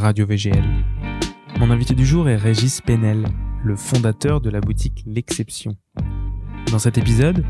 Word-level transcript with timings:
Radio 0.00 0.24
VGL. 0.24 0.64
Mon 1.58 1.70
invité 1.70 1.94
du 1.94 2.06
jour 2.06 2.26
est 2.30 2.36
Régis 2.36 2.80
Penel, 2.80 3.26
le 3.62 3.76
fondateur 3.76 4.40
de 4.40 4.48
la 4.48 4.62
boutique 4.62 5.04
L'Exception. 5.06 5.76
Dans 6.70 6.78
cet 6.78 6.96
épisode, 6.96 7.44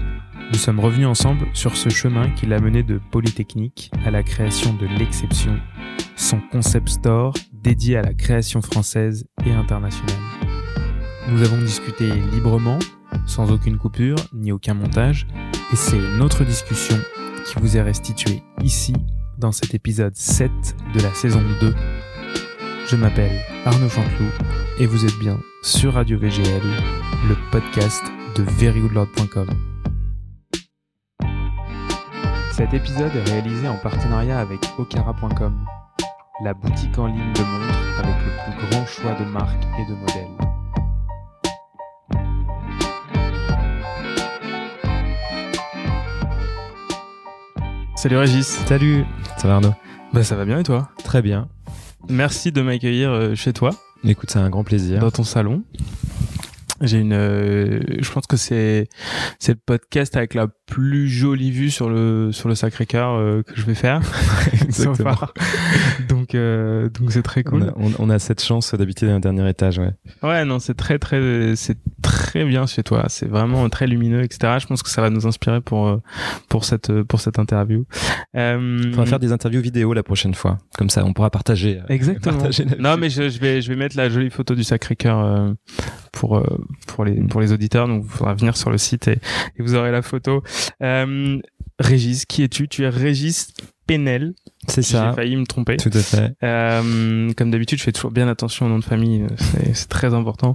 nous 0.52 0.58
sommes 0.58 0.80
revenus 0.80 1.06
ensemble 1.06 1.46
sur 1.54 1.76
ce 1.76 1.90
chemin 1.90 2.28
qui 2.30 2.46
l'a 2.46 2.58
mené 2.58 2.82
de 2.82 3.00
Polytechnique 3.12 3.92
à 4.04 4.10
la 4.10 4.24
création 4.24 4.74
de 4.74 4.86
L'Exception, 4.98 5.60
son 6.16 6.40
concept 6.50 6.88
store 6.88 7.34
dédié 7.52 7.96
à 7.98 8.02
la 8.02 8.14
création 8.14 8.60
française 8.62 9.26
et 9.46 9.52
internationale. 9.52 10.16
Nous 11.28 11.42
avons 11.42 11.58
discuté 11.58 12.10
librement, 12.32 12.80
sans 13.26 13.52
aucune 13.52 13.78
coupure 13.78 14.18
ni 14.32 14.50
aucun 14.50 14.74
montage, 14.74 15.28
et 15.72 15.76
c'est 15.76 16.00
notre 16.18 16.44
discussion 16.44 16.96
qui 17.46 17.60
vous 17.60 17.76
est 17.76 17.82
restituée 17.82 18.42
ici 18.60 18.94
dans 19.38 19.52
cet 19.52 19.72
épisode 19.72 20.16
7 20.16 20.50
de 20.94 21.00
la 21.00 21.14
saison 21.14 21.42
2. 21.60 21.74
Je 22.90 22.96
m'appelle 22.96 23.38
Arnaud 23.66 23.88
Chanteloup 23.88 24.32
et 24.80 24.86
vous 24.86 25.04
êtes 25.04 25.16
bien 25.20 25.38
sur 25.62 25.94
Radio 25.94 26.18
VGL, 26.18 26.60
le 27.28 27.36
podcast 27.52 28.02
de 28.34 28.42
verygoodlord.com. 28.42 29.46
Cet 32.50 32.74
épisode 32.74 33.14
est 33.14 33.30
réalisé 33.30 33.68
en 33.68 33.76
partenariat 33.76 34.40
avec 34.40 34.58
okara.com, 34.76 35.64
la 36.42 36.52
boutique 36.52 36.98
en 36.98 37.06
ligne 37.06 37.32
de 37.32 37.42
montres 37.42 37.78
avec 38.00 38.16
le 38.24 38.58
plus 38.58 38.68
grand 38.68 38.86
choix 38.86 39.14
de 39.14 39.24
marques 39.24 39.66
et 39.78 39.88
de 39.88 39.94
modèles. 39.94 40.26
Salut 47.94 48.16
Régis. 48.16 48.48
Salut, 48.66 49.04
ça 49.36 49.46
va 49.46 49.54
Arnaud? 49.54 49.74
Bah 50.12 50.24
ça 50.24 50.34
va 50.34 50.44
bien 50.44 50.58
et 50.58 50.64
toi? 50.64 50.88
Très 51.04 51.22
bien. 51.22 51.48
Merci 52.08 52.52
de 52.52 52.62
m'accueillir 52.62 53.10
euh, 53.10 53.34
chez 53.34 53.52
toi, 53.52 53.70
Écoute, 54.04 54.30
c'est 54.30 54.38
un 54.38 54.48
grand 54.50 54.64
plaisir. 54.64 55.00
dans 55.00 55.10
ton 55.10 55.24
salon. 55.24 55.62
J'ai 56.82 56.96
une, 56.98 57.12
euh, 57.12 57.80
je 58.00 58.10
pense 58.10 58.26
que 58.26 58.38
c'est 58.38 58.88
c'est 59.38 59.52
le 59.52 59.58
podcast 59.64 60.16
avec 60.16 60.32
la 60.32 60.48
plus 60.64 61.10
jolie 61.10 61.50
vue 61.50 61.70
sur 61.70 61.90
le 61.90 62.32
sur 62.32 62.48
le 62.48 62.54
Sacré-Cœur 62.54 63.10
euh, 63.12 63.42
que 63.42 63.54
je 63.54 63.66
vais 63.66 63.74
faire. 63.74 64.00
Exactement. 64.62 65.14
donc 66.30 66.34
euh, 66.40 66.88
donc 66.90 67.12
c'est 67.12 67.22
très 67.22 67.42
On 67.46 67.50
cool. 67.50 67.62
a, 67.64 67.72
on- 67.76 67.92
on 67.98 68.10
a 68.10 68.18
cette 68.18 68.42
chance 68.42 68.74
d'habiter 68.74 69.06
dans 69.06 69.14
un 69.14 69.20
dernier 69.20 69.48
étage, 69.48 69.78
ouais. 69.78 69.92
Ouais 70.22 70.44
non 70.44 70.58
c'est 70.58 70.74
très 70.74 70.98
très 70.98 71.54
c'est 71.56 71.76
très 72.02 72.44
bien 72.44 72.66
chez 72.66 72.82
toi. 72.82 73.04
C'est 73.08 73.26
vraiment 73.26 73.68
très 73.68 73.86
lumineux 73.86 74.22
etc. 74.22 74.54
Je 74.60 74.66
pense 74.66 74.82
que 74.82 74.88
ça 74.90 75.00
va 75.02 75.10
nous 75.10 75.26
inspirer 75.26 75.60
pour 75.60 75.88
euh, 75.88 75.96
pour 76.48 76.64
cette 76.64 77.02
pour 77.02 77.20
cette 77.20 77.38
interview. 77.38 77.84
Euh, 78.36 78.82
On 78.92 78.96
va 78.96 79.06
faire 79.06 79.18
des 79.18 79.32
interviews 79.32 79.60
vidéo 79.60 79.92
la 79.92 80.02
prochaine 80.02 80.34
fois. 80.34 80.58
Comme 80.78 80.90
ça, 80.90 81.04
on 81.04 81.12
pourra 81.12 81.30
partager. 81.30 81.78
euh, 81.80 81.84
Exactement. 81.88 82.36
partager 82.38 82.64
Non, 82.78 82.96
mais 82.96 83.10
je, 83.10 83.28
je 83.28 83.38
vais, 83.40 83.60
je 83.60 83.68
vais 83.68 83.76
mettre 83.76 83.96
la 83.96 84.08
jolie 84.08 84.30
photo 84.30 84.54
du 84.54 84.62
Sacré-Cœur 84.64 85.18
euh, 85.18 85.52
pour 86.12 86.42
pour 86.86 87.04
les 87.04 87.20
pour 87.28 87.40
les 87.40 87.52
auditeurs. 87.52 87.88
Donc, 87.88 88.04
il 88.06 88.10
faudra 88.10 88.34
venir 88.34 88.56
sur 88.56 88.70
le 88.70 88.78
site 88.78 89.08
et, 89.08 89.18
et 89.58 89.62
vous 89.62 89.74
aurez 89.74 89.90
la 89.90 90.02
photo. 90.02 90.42
Euh, 90.82 91.38
Régis, 91.78 92.24
qui 92.26 92.42
es-tu? 92.42 92.68
Tu 92.68 92.84
es 92.84 92.88
Régis 92.88 93.52
Penel. 93.86 94.34
C'est 94.68 94.82
J'ai 94.82 94.92
ça. 94.98 95.12
failli 95.12 95.36
me 95.36 95.46
tromper. 95.46 95.76
Tout 95.78 95.90
à 95.92 95.98
fait. 96.00 96.32
Euh, 96.42 97.32
comme 97.36 97.50
d'habitude, 97.50 97.78
je 97.78 97.84
fais 97.84 97.92
toujours 97.92 98.10
bien 98.10 98.28
attention 98.28 98.66
au 98.66 98.68
nom 98.68 98.78
de 98.78 98.84
famille. 98.84 99.22
euh, 99.22 99.26
C'est 99.72 99.88
très 99.88 100.12
important. 100.14 100.54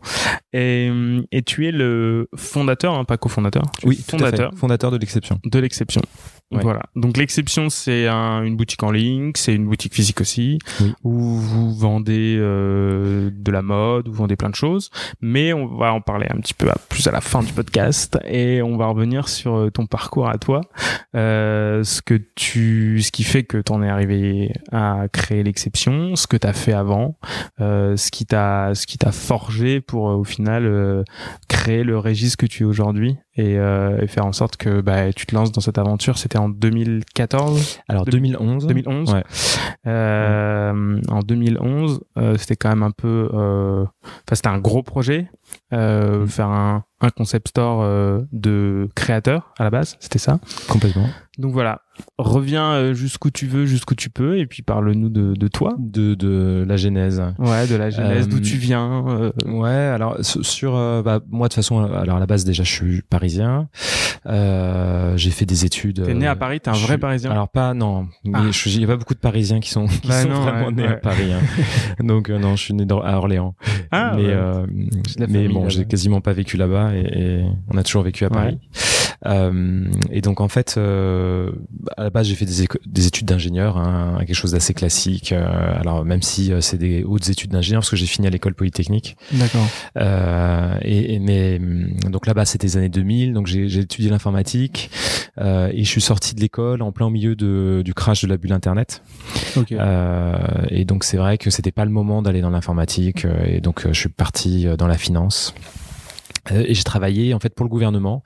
Et, 0.53 0.89
euh, 0.91 1.21
et 1.31 1.41
tu 1.41 1.67
es 1.67 1.71
le 1.71 2.29
fondateur, 2.35 2.93
hein, 2.93 3.03
pas 3.03 3.17
cofondateur. 3.17 3.63
Oui, 3.83 3.97
tout 3.97 4.15
à 4.15 4.19
fait. 4.19 4.25
fondateur 4.25 4.51
Fondateur 4.55 4.91
de 4.91 4.97
l'exception. 4.97 5.39
de 5.43 5.59
l'exception. 5.59 6.01
Ouais. 6.51 6.61
Voilà. 6.61 6.83
Donc 6.95 7.17
l'exception, 7.17 7.69
c'est 7.71 8.07
un- 8.07 8.43
une 8.43 8.55
boutique 8.55 8.83
en 8.83 8.91
ligne, 8.91 9.31
c'est 9.35 9.55
une 9.55 9.65
boutique 9.65 9.95
physique 9.95 10.21
aussi, 10.21 10.59
Oui. 10.79 10.93
où 11.03 11.11
vous 11.39 11.73
vendez 11.73 12.37
euh, 12.39 13.31
de 13.33 13.51
la 13.51 13.63
mode, 13.63 14.07
vous 14.07 14.13
vendez 14.13 14.35
plein 14.35 14.51
de 14.51 14.55
choses. 14.55 14.91
Mais 15.21 15.53
on 15.53 15.65
va 15.77 15.91
en 15.91 16.01
parler 16.01 16.27
un 16.29 16.37
petit 16.39 16.53
peu 16.53 16.69
à- 16.69 16.77
plus 16.89 17.07
à 17.07 17.11
la 17.11 17.21
fin 17.21 17.41
du 17.41 17.51
podcast 17.51 18.19
et 18.27 18.61
on 18.61 18.77
va 18.77 18.85
revenir 18.85 19.27
sur 19.27 19.69
ton 19.73 19.87
parcours 19.87 20.29
à 20.29 20.37
toi, 20.37 20.61
euh, 21.15 21.83
ce 21.83 22.01
que 22.03 22.13
tu, 22.35 23.01
ce 23.01 23.11
qui 23.11 23.23
fait 23.23 23.43
que 23.43 23.57
t'en 23.57 23.81
es 23.81 23.89
arrivé 23.95 24.53
à 24.71 25.07
créer 25.11 25.43
l'exception, 25.43 26.15
ce 26.15 26.27
que 26.27 26.37
t'as 26.37 26.53
fait 26.53 26.73
avant, 26.73 27.17
euh, 27.59 27.97
ce 27.97 28.11
qui 28.11 28.25
t'a, 28.25 28.75
ce 28.75 28.85
qui 28.85 28.97
t'a 28.97 29.11
forgé 29.11 29.81
pour 29.81 30.09
euh, 30.09 30.15
au 30.15 30.23
final 30.23 30.65
euh, 30.65 31.03
créer 31.47 31.83
le 31.83 31.97
Régis 31.97 32.35
que 32.35 32.45
tu 32.45 32.63
es 32.63 32.65
aujourd'hui 32.65 33.17
et, 33.37 33.57
euh, 33.57 33.99
et 34.01 34.07
faire 34.07 34.25
en 34.25 34.31
sorte 34.33 34.57
que 34.57 34.81
bah, 34.81 35.11
tu 35.13 35.25
te 35.25 35.35
lances 35.35 35.51
dans 35.51 35.61
cette 35.61 35.77
aventure. 35.77 36.17
C'était 36.17 36.37
en 36.37 36.49
2014, 36.49 37.79
Alors, 37.87 38.05
2011. 38.05 38.67
2011. 38.67 39.13
Ouais. 39.13 39.23
Euh, 39.87 40.99
en 41.09 41.19
2011, 41.19 42.01
euh, 42.17 42.35
c'était 42.37 42.55
quand 42.55 42.69
même 42.69 42.83
un 42.83 42.91
peu, 42.91 43.29
euh, 43.33 43.83
enfin 44.03 44.35
c'était 44.35 44.47
un 44.49 44.59
gros 44.59 44.83
projet, 44.83 45.29
euh, 45.73 46.23
Mm. 46.23 46.27
faire 46.27 46.47
un, 46.47 46.83
un 47.01 47.09
concept 47.09 47.49
store 47.49 47.81
euh, 47.83 48.21
de 48.31 48.87
créateurs 48.95 49.53
à 49.59 49.63
la 49.63 49.69
base, 49.69 49.97
c'était 49.99 50.19
ça. 50.19 50.39
Complètement. 50.67 51.07
Donc 51.37 51.51
voilà, 51.51 51.81
reviens 52.17 52.93
jusqu'où 52.93 53.29
tu 53.29 53.45
veux, 53.45 53.65
jusqu'où 53.65 53.93
tu 53.93 54.09
peux, 54.09 54.37
et 54.39 54.45
puis 54.47 54.63
parle-nous 54.63 55.09
de, 55.09 55.33
de 55.33 55.47
toi. 55.49 55.75
De, 55.77 56.15
de 56.15 56.63
la 56.67 56.77
genèse. 56.77 57.21
Ouais, 57.37 57.67
de 57.67 57.75
la 57.75 57.89
genèse, 57.89 58.29
d'où 58.29 58.39
tu 58.39 58.55
viens. 58.55 59.03
Ouais, 59.45 59.69
alors 59.69 60.17
sur, 60.21 60.71
bah, 61.03 61.19
moi 61.29 61.47
de 61.47 61.53
toute 61.53 61.55
façon, 61.55 61.83
alors 61.83 62.15
à 62.15 62.19
la 62.19 62.25
base 62.25 62.45
déjà 62.45 62.63
je 62.63 62.71
suis 62.71 63.01
parisien. 63.01 63.24
Euh, 64.27 65.15
j'ai 65.17 65.29
fait 65.29 65.45
des 65.45 65.65
études. 65.65 66.03
T'es 66.03 66.13
né 66.15 66.27
euh, 66.27 66.31
à 66.31 66.35
Paris, 66.35 66.59
t'es 66.59 66.69
un 66.69 66.73
je 66.73 66.79
vrai 66.83 66.93
suis- 66.93 66.99
Parisien. 66.99 67.29
Alors 67.31 67.47
pas 67.47 67.73
non, 67.75 68.07
mais 68.23 68.31
Ah. 68.39 68.51
je- 68.51 68.69
il 68.69 68.81
y 68.81 68.83
a 68.83 68.87
pas 68.87 68.95
beaucoup 68.97 69.13
de 69.13 69.19
Parisiens 69.19 69.59
qui 69.59 69.69
sont 69.69 69.85
qui 69.85 70.07
Bah 70.07 70.23
sont 70.23 70.29
non, 70.29 70.41
vraiment 70.41 70.65
ouais, 70.67 70.71
nés 70.73 70.83
ouais. 70.83 70.89
à 70.89 70.95
Paris. 70.97 71.31
hein. 71.31 71.41
Donc 72.03 72.29
euh, 72.29 72.39
non, 72.39 72.55
je 72.55 72.61
suis 72.63 72.73
né 72.73 72.85
dans- 72.85 73.01
à 73.01 73.13
Orléans. 73.17 73.53
ah, 73.91 74.13
mais 74.15 74.23
ouais. 74.23 74.29
euh, 74.31 74.65
mais 75.19 75.27
famille 75.27 75.47
bon, 75.49 75.69
j'ai 75.69 75.85
quasiment 75.85 76.21
pas 76.21 76.33
vécu 76.33 76.57
là-bas 76.57 76.95
et, 76.95 77.01
et 77.01 77.45
on 77.71 77.77
a 77.77 77.83
toujours 77.83 78.01
vécu 78.03 78.25
à 78.25 78.29
Paris. 78.31 78.57
Euh, 79.25 79.85
et 80.11 80.21
donc 80.21 80.41
en 80.41 80.47
fait, 80.47 80.75
euh, 80.77 81.51
à 81.97 82.03
la 82.03 82.09
base, 82.09 82.27
j'ai 82.27 82.35
fait 82.35 82.45
des, 82.45 83.07
études 83.07 83.27
d'ingénieur, 83.27 83.77
hein, 83.77 84.17
quelque 84.19 84.35
chose 84.35 84.51
d'assez 84.51 84.73
classique. 84.73 85.31
euh, 85.31 85.79
alors 85.79 86.05
même 86.05 86.21
si 86.21 86.51
euh, 86.51 86.61
c'est 86.61 86.77
des 86.77 87.03
hautes 87.03 87.29
études 87.29 87.51
d'ingénieur, 87.51 87.81
parce 87.81 87.89
que 87.89 87.95
j'ai 87.95 88.05
fini 88.05 88.27
à 88.27 88.29
l'école 88.29 88.53
polytechnique. 88.53 89.17
D'accord. 89.31 89.67
Euh, 89.97 90.77
et, 90.81 91.15
et 91.15 91.19
mais 91.19 91.57
hum, 91.57 92.11
donc 92.11 92.27
là-bas 92.27 92.45
c'était 92.45 92.67
les 92.67 92.77
années 92.77 92.89
2000, 92.89 93.33
donc 93.33 93.47
j'ai 93.47 93.79
étudié 93.79 94.09
l'informatique 94.09 94.89
euh, 95.39 95.69
et 95.73 95.83
je 95.83 95.89
suis 95.89 96.01
sorti 96.01 96.35
de 96.35 96.41
l'école 96.41 96.81
en 96.81 96.91
plein 96.91 97.09
milieu 97.09 97.35
de, 97.35 97.81
du 97.83 97.93
crash 97.93 98.21
de 98.23 98.27
la 98.27 98.37
bulle 98.37 98.53
internet. 98.53 99.01
Ok. 99.55 99.71
Euh, 99.71 100.35
et 100.69 100.85
donc 100.85 101.03
c'est 101.03 101.17
vrai 101.17 101.37
que 101.37 101.49
c'était 101.49 101.71
pas 101.71 101.85
le 101.85 101.91
moment 101.91 102.21
d'aller 102.21 102.41
dans 102.41 102.49
l'informatique 102.49 103.25
et 103.45 103.61
donc 103.61 103.87
je 103.87 103.99
suis 103.99 104.09
parti 104.09 104.65
dans 104.77 104.87
la 104.87 104.97
finance. 104.97 105.53
Euh, 106.51 106.63
Et 106.67 106.73
j'ai 106.73 106.83
travaillé 106.83 107.33
en 107.33 107.39
fait 107.39 107.53
pour 107.55 107.63
le 107.65 107.69
gouvernement 107.69 108.23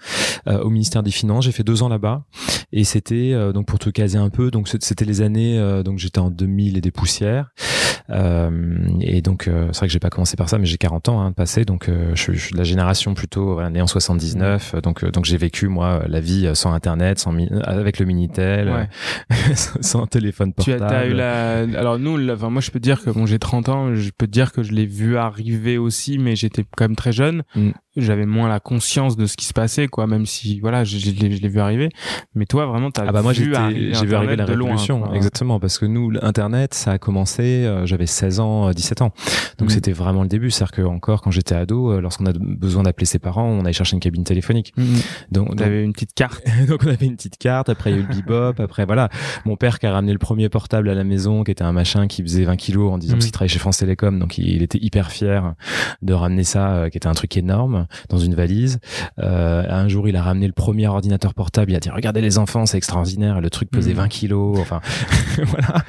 euh, 0.48 0.60
au 0.62 0.70
ministère 0.70 1.04
des 1.04 1.12
Finances. 1.12 1.46
J'ai 1.46 1.52
fait 1.52 1.64
deux 1.64 1.84
ans 1.84 1.90
là-bas 1.90 2.24
et 2.72 2.84
c'était 2.84 3.32
euh, 3.34 3.52
donc 3.54 3.66
pour 3.68 3.80
te 3.80 3.90
caser 3.90 4.18
un 4.18 4.30
peu. 4.30 4.52
Donc 4.52 4.68
c'était 4.68 5.06
les 5.06 5.22
années 5.22 5.58
euh, 5.58 5.84
donc 5.84 6.00
j'étais 6.00 6.20
en 6.20 6.30
2000 6.30 6.78
et 6.78 6.82
des 6.82 6.92
poussières. 6.92 7.52
Euh, 8.10 8.78
et 9.02 9.22
donc 9.22 9.48
euh, 9.48 9.68
c'est 9.72 9.80
vrai 9.80 9.88
que 9.88 9.94
j'ai 9.94 10.00
pas 10.00 10.10
commencé 10.10 10.36
par 10.36 10.50
ça, 10.50 10.58
mais 10.58 10.66
j'ai 10.66 10.78
40 10.78 11.10
ans 11.10 11.22
hein, 11.22 11.30
de 11.30 11.36
passé. 11.36 11.64
Donc 11.66 11.90
euh, 11.90 12.12
je, 12.16 12.22
suis- 12.22 12.34
je 12.36 12.40
suis 12.46 12.54
de 12.54 12.58
la 12.58 12.64
génération 12.64 13.14
plutôt 13.14 13.54
voilà, 13.54 13.70
née 13.70 13.82
en 13.82 13.88
79. 13.88 14.74
euh, 14.76 14.82
Donc 14.82 15.04
euh, 15.04 15.12
donc 15.12 15.26
j'ai 15.26 15.38
vécu 15.38 15.68
moi 15.68 16.02
la 16.08 16.20
vie 16.20 16.50
sans 16.56 16.72
internet, 16.74 17.20
sans 17.20 17.36
avec 17.64 18.00
le 18.00 18.06
minitel, 18.06 18.70
Ouais. 18.70 18.90
sans 19.82 20.08
téléphone 20.08 20.54
Tu 20.60 20.72
portable. 20.72 20.84
as, 20.84 20.90
t'as 20.90 21.06
eu 21.08 21.14
la. 21.14 21.80
Alors 21.80 22.00
nous, 22.00 22.18
la- 22.18 22.34
enfin, 22.34 22.50
moi, 22.50 22.62
je 22.62 22.72
peux 22.72 22.80
te 22.80 22.84
dire 22.84 23.02
que 23.02 23.10
bon, 23.12 23.26
j'ai 23.26 23.40
30 23.40 23.70
ans. 23.70 23.94
Je 23.96 24.10
peux 24.18 24.26
te 24.28 24.32
dire 24.32 24.52
que 24.52 24.64
je 24.64 24.72
l'ai 24.74 24.86
vu 24.86 25.18
arriver 25.18 25.78
aussi, 25.78 26.18
mais 26.18 26.36
j'étais 26.36 26.64
quand 26.76 26.86
même 26.86 26.96
très 26.96 27.12
jeune. 27.12 27.44
Mm. 27.56 27.70
J'avais 28.02 28.26
moins 28.26 28.50
la 28.50 28.60
conscience 28.60 29.16
de 29.18 29.26
ce 29.26 29.36
qui 29.38 29.46
se 29.46 29.54
passait, 29.54 29.88
quoi. 29.88 30.08
Même 30.08 30.26
si, 30.26 30.60
voilà, 30.60 30.84
je, 30.84 30.98
je 30.98 31.12
l'ai 31.12 31.48
vu 31.50 31.60
arriver. 31.60 31.90
Mais 32.36 32.46
toi, 32.46 32.66
vraiment, 32.66 32.92
t'as 32.92 33.06
Ah 33.08 33.12
bah 33.12 33.22
moi 33.22 33.34
vu 33.34 33.54
arriver 33.56 33.94
j'ai 33.94 34.06
vu 34.06 34.14
arriver 34.16 34.34
Internet 34.34 34.50
la 34.50 34.56
loin, 34.56 34.68
révolution 34.70 35.14
exactement 35.14 35.60
parce 35.60 35.78
que 35.80 35.86
nous 35.86 36.10
l'internet 36.12 36.74
ça 36.74 36.92
a 36.92 36.98
commencé 36.98 37.66
euh, 37.66 37.86
j'avais 37.86 38.06
16 38.06 38.40
ans 38.40 38.68
euh, 38.70 38.74
17 38.74 39.02
ans 39.02 39.12
donc 39.58 39.70
Mhm. 39.70 39.74
c'était 39.76 39.92
vraiment 39.92 40.22
le 40.22 40.28
début 40.28 40.52
c'est-à-dire 40.52 40.72
que 40.76 40.82
encore 40.84 41.22
quand 41.22 41.32
j'étais 41.32 41.56
ado 41.56 41.92
euh, 41.92 42.02
lorsqu'on 42.02 42.26
a 42.26 42.34
besoin 42.34 42.84
d'appeler 42.84 43.06
ses 43.06 43.20
parents 43.20 43.46
on 43.48 43.62
allait 43.62 43.74
chercher 43.74 43.96
une 43.96 44.00
cabine 44.00 44.24
téléphonique 44.24 44.74
Mm, 44.78 44.82
mm. 44.84 44.96
donc 45.32 45.48
donc, 45.50 45.56
T'avais 45.58 45.84
une 45.84 45.94
petite 45.94 46.14
carte. 46.14 46.44
donc 46.68 46.82
on 46.86 46.90
avait 46.90 47.06
une 47.06 47.16
petite 47.16 47.38
carte 47.38 47.70
après 47.70 47.92
il 47.92 47.96
y 47.98 48.00
a 48.00 48.02
eu 48.04 48.06
le 48.08 48.16
bebop 48.16 48.62
après 48.62 48.86
voilà 48.86 49.10
mon 49.46 49.56
père 49.56 49.80
qui 49.80 49.86
a 49.88 49.92
ramené 49.92 50.12
le 50.14 50.20
premier 50.20 50.50
portable 50.50 50.90
à 50.90 50.94
la 50.94 51.04
maison 51.04 51.44
qui 51.44 51.52
était 51.52 51.64
un 51.64 51.72
machin 51.74 52.08
qui 52.08 52.22
faisait 52.22 52.44
20 52.44 52.56
kilos 52.58 52.92
en 52.94 52.98
disant 52.98 53.16
Mhm. 53.16 53.22
qu'il 53.22 53.32
travaillait 53.32 53.54
chez 53.54 53.60
France 53.60 53.78
Télécom 53.78 54.20
donc 54.20 54.38
il, 54.38 54.48
il 54.50 54.62
était 54.64 54.80
hyper 54.82 55.12
fier 55.12 55.54
de 56.02 56.14
ramener 56.14 56.44
ça 56.44 56.72
euh, 56.74 56.90
qui 56.90 56.98
était 56.98 57.08
un 57.08 57.14
truc 57.14 57.36
énorme 57.38 57.88
dans 58.10 58.18
une 58.18 58.36
valise. 58.36 58.80
Euh, 59.20 59.64
un 59.70 59.88
jour, 59.88 60.08
il 60.08 60.16
a 60.16 60.24
ramené 60.24 60.48
le 60.48 60.54
premier 60.54 60.88
ordinateur 60.88 61.34
portable. 61.34 61.72
Il 61.72 61.76
a 61.76 61.80
dit 61.80 61.90
regardez 61.90 62.22
les 62.22 62.38
enfants, 62.38 62.66
c'est 62.66 62.78
extraordinaire. 62.78 63.42
le 63.42 63.50
truc 63.50 63.70
pesait 63.70 63.94
20 63.94 64.04
mhm. 64.04 64.10
kilos. 64.10 64.60
Enfin, 64.60 64.82
voilà. 65.46 65.84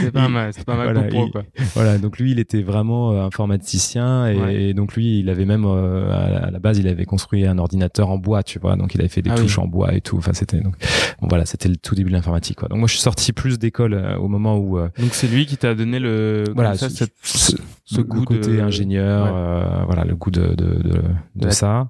C'est 0.00 0.10
pas 0.10 0.28
mal, 0.28 0.52
c'est 0.52 0.64
pas 0.64 0.76
mal 0.76 0.92
voilà, 0.92 1.28
quoi. 1.30 1.42
Voilà, 1.74 1.98
donc 1.98 2.18
lui, 2.18 2.32
il 2.32 2.38
était 2.38 2.62
vraiment 2.62 3.12
euh, 3.12 3.24
informaticien 3.24 4.26
et, 4.26 4.74
donc 4.74 4.94
lui, 4.94 5.20
il 5.20 5.28
avait 5.28 5.44
même 5.44 5.64
à 5.64 6.50
la 6.50 6.58
base, 6.58 6.78
il 6.78 6.88
avait 6.88 7.04
construit 7.04 7.46
un 7.46 7.58
ordinateur 7.58 8.10
en 8.10 8.18
bois, 8.18 8.42
tu 8.42 8.58
vois. 8.58 8.76
Donc 8.76 8.94
il 8.94 9.00
avait 9.00 9.08
fait 9.08 9.22
des 9.22 9.30
ah 9.30 9.34
touches 9.34 9.58
en 9.58 9.66
bois 9.66 9.94
et 9.94 10.00
tout. 10.00 10.16
Enfin, 10.16 10.32
c'était 10.32 10.60
donc 10.60 10.74
bon, 11.20 11.28
voilà, 11.28 11.46
c'était 11.46 11.68
le 11.68 11.76
tout 11.76 11.94
début 11.94 12.10
de 12.10 12.14
l'informatique. 12.14 12.58
Quoi. 12.58 12.68
Donc 12.68 12.78
moi, 12.78 12.88
je 12.88 12.92
suis 12.92 13.02
sorti 13.02 13.32
plus 13.32 13.58
d'école 13.58 13.94
au 14.18 14.28
moment 14.28 14.58
où. 14.58 14.78
donc 14.78 15.12
c'est 15.12 15.28
lui 15.28 15.46
qui 15.46 15.56
t'a 15.56 15.74
donné 15.74 15.98
le 15.98 16.44
voilà 16.54 16.76
ça, 16.76 16.88
cette, 16.88 17.12
ce 17.84 18.00
goût 18.00 18.24
côté 18.24 18.60
ingénieur, 18.60 19.32
euh, 19.34 19.84
voilà, 19.86 20.04
le 20.04 20.14
goût 20.14 20.30
de 20.30 20.54
de, 20.54 20.82
de, 20.82 21.02
de 21.34 21.50
ça. 21.50 21.88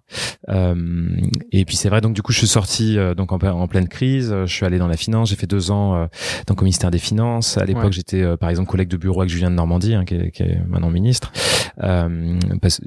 Euh, 0.48 1.16
et 1.50 1.64
puis 1.64 1.76
c'est 1.76 1.88
vrai, 1.88 2.00
donc 2.00 2.14
du 2.14 2.22
coup, 2.22 2.32
je 2.32 2.38
suis 2.38 2.46
sorti 2.46 2.98
euh, 2.98 3.14
donc 3.14 3.32
en, 3.32 3.38
en, 3.38 3.68
pleine 3.68 3.88
crise. 3.88 4.34
Je 4.44 4.52
suis 4.52 4.64
allé 4.64 4.78
dans 4.78 4.88
la 4.88 4.96
finance. 4.96 5.30
J'ai 5.30 5.36
fait 5.36 5.46
deux 5.46 5.70
ans 5.70 5.94
euh, 5.94 6.06
donc 6.46 6.60
au 6.60 6.64
ministère 6.64 6.90
des 6.90 6.98
Finances. 6.98 7.58
À 7.58 7.64
l'époque, 7.64 7.92
j'étais 7.92 8.36
par 8.36 8.50
exemple 8.50 8.68
collègue 8.68 8.88
de 8.88 8.96
bureau 8.96 9.20
avec 9.20 9.30
Julien 9.30 9.50
de 9.50 9.56
Normandie, 9.56 9.94
hein, 9.94 10.04
qui, 10.04 10.14
est, 10.14 10.30
qui, 10.30 10.42
est, 10.42 10.58
maintenant 10.66 10.90
ministre. 10.90 11.32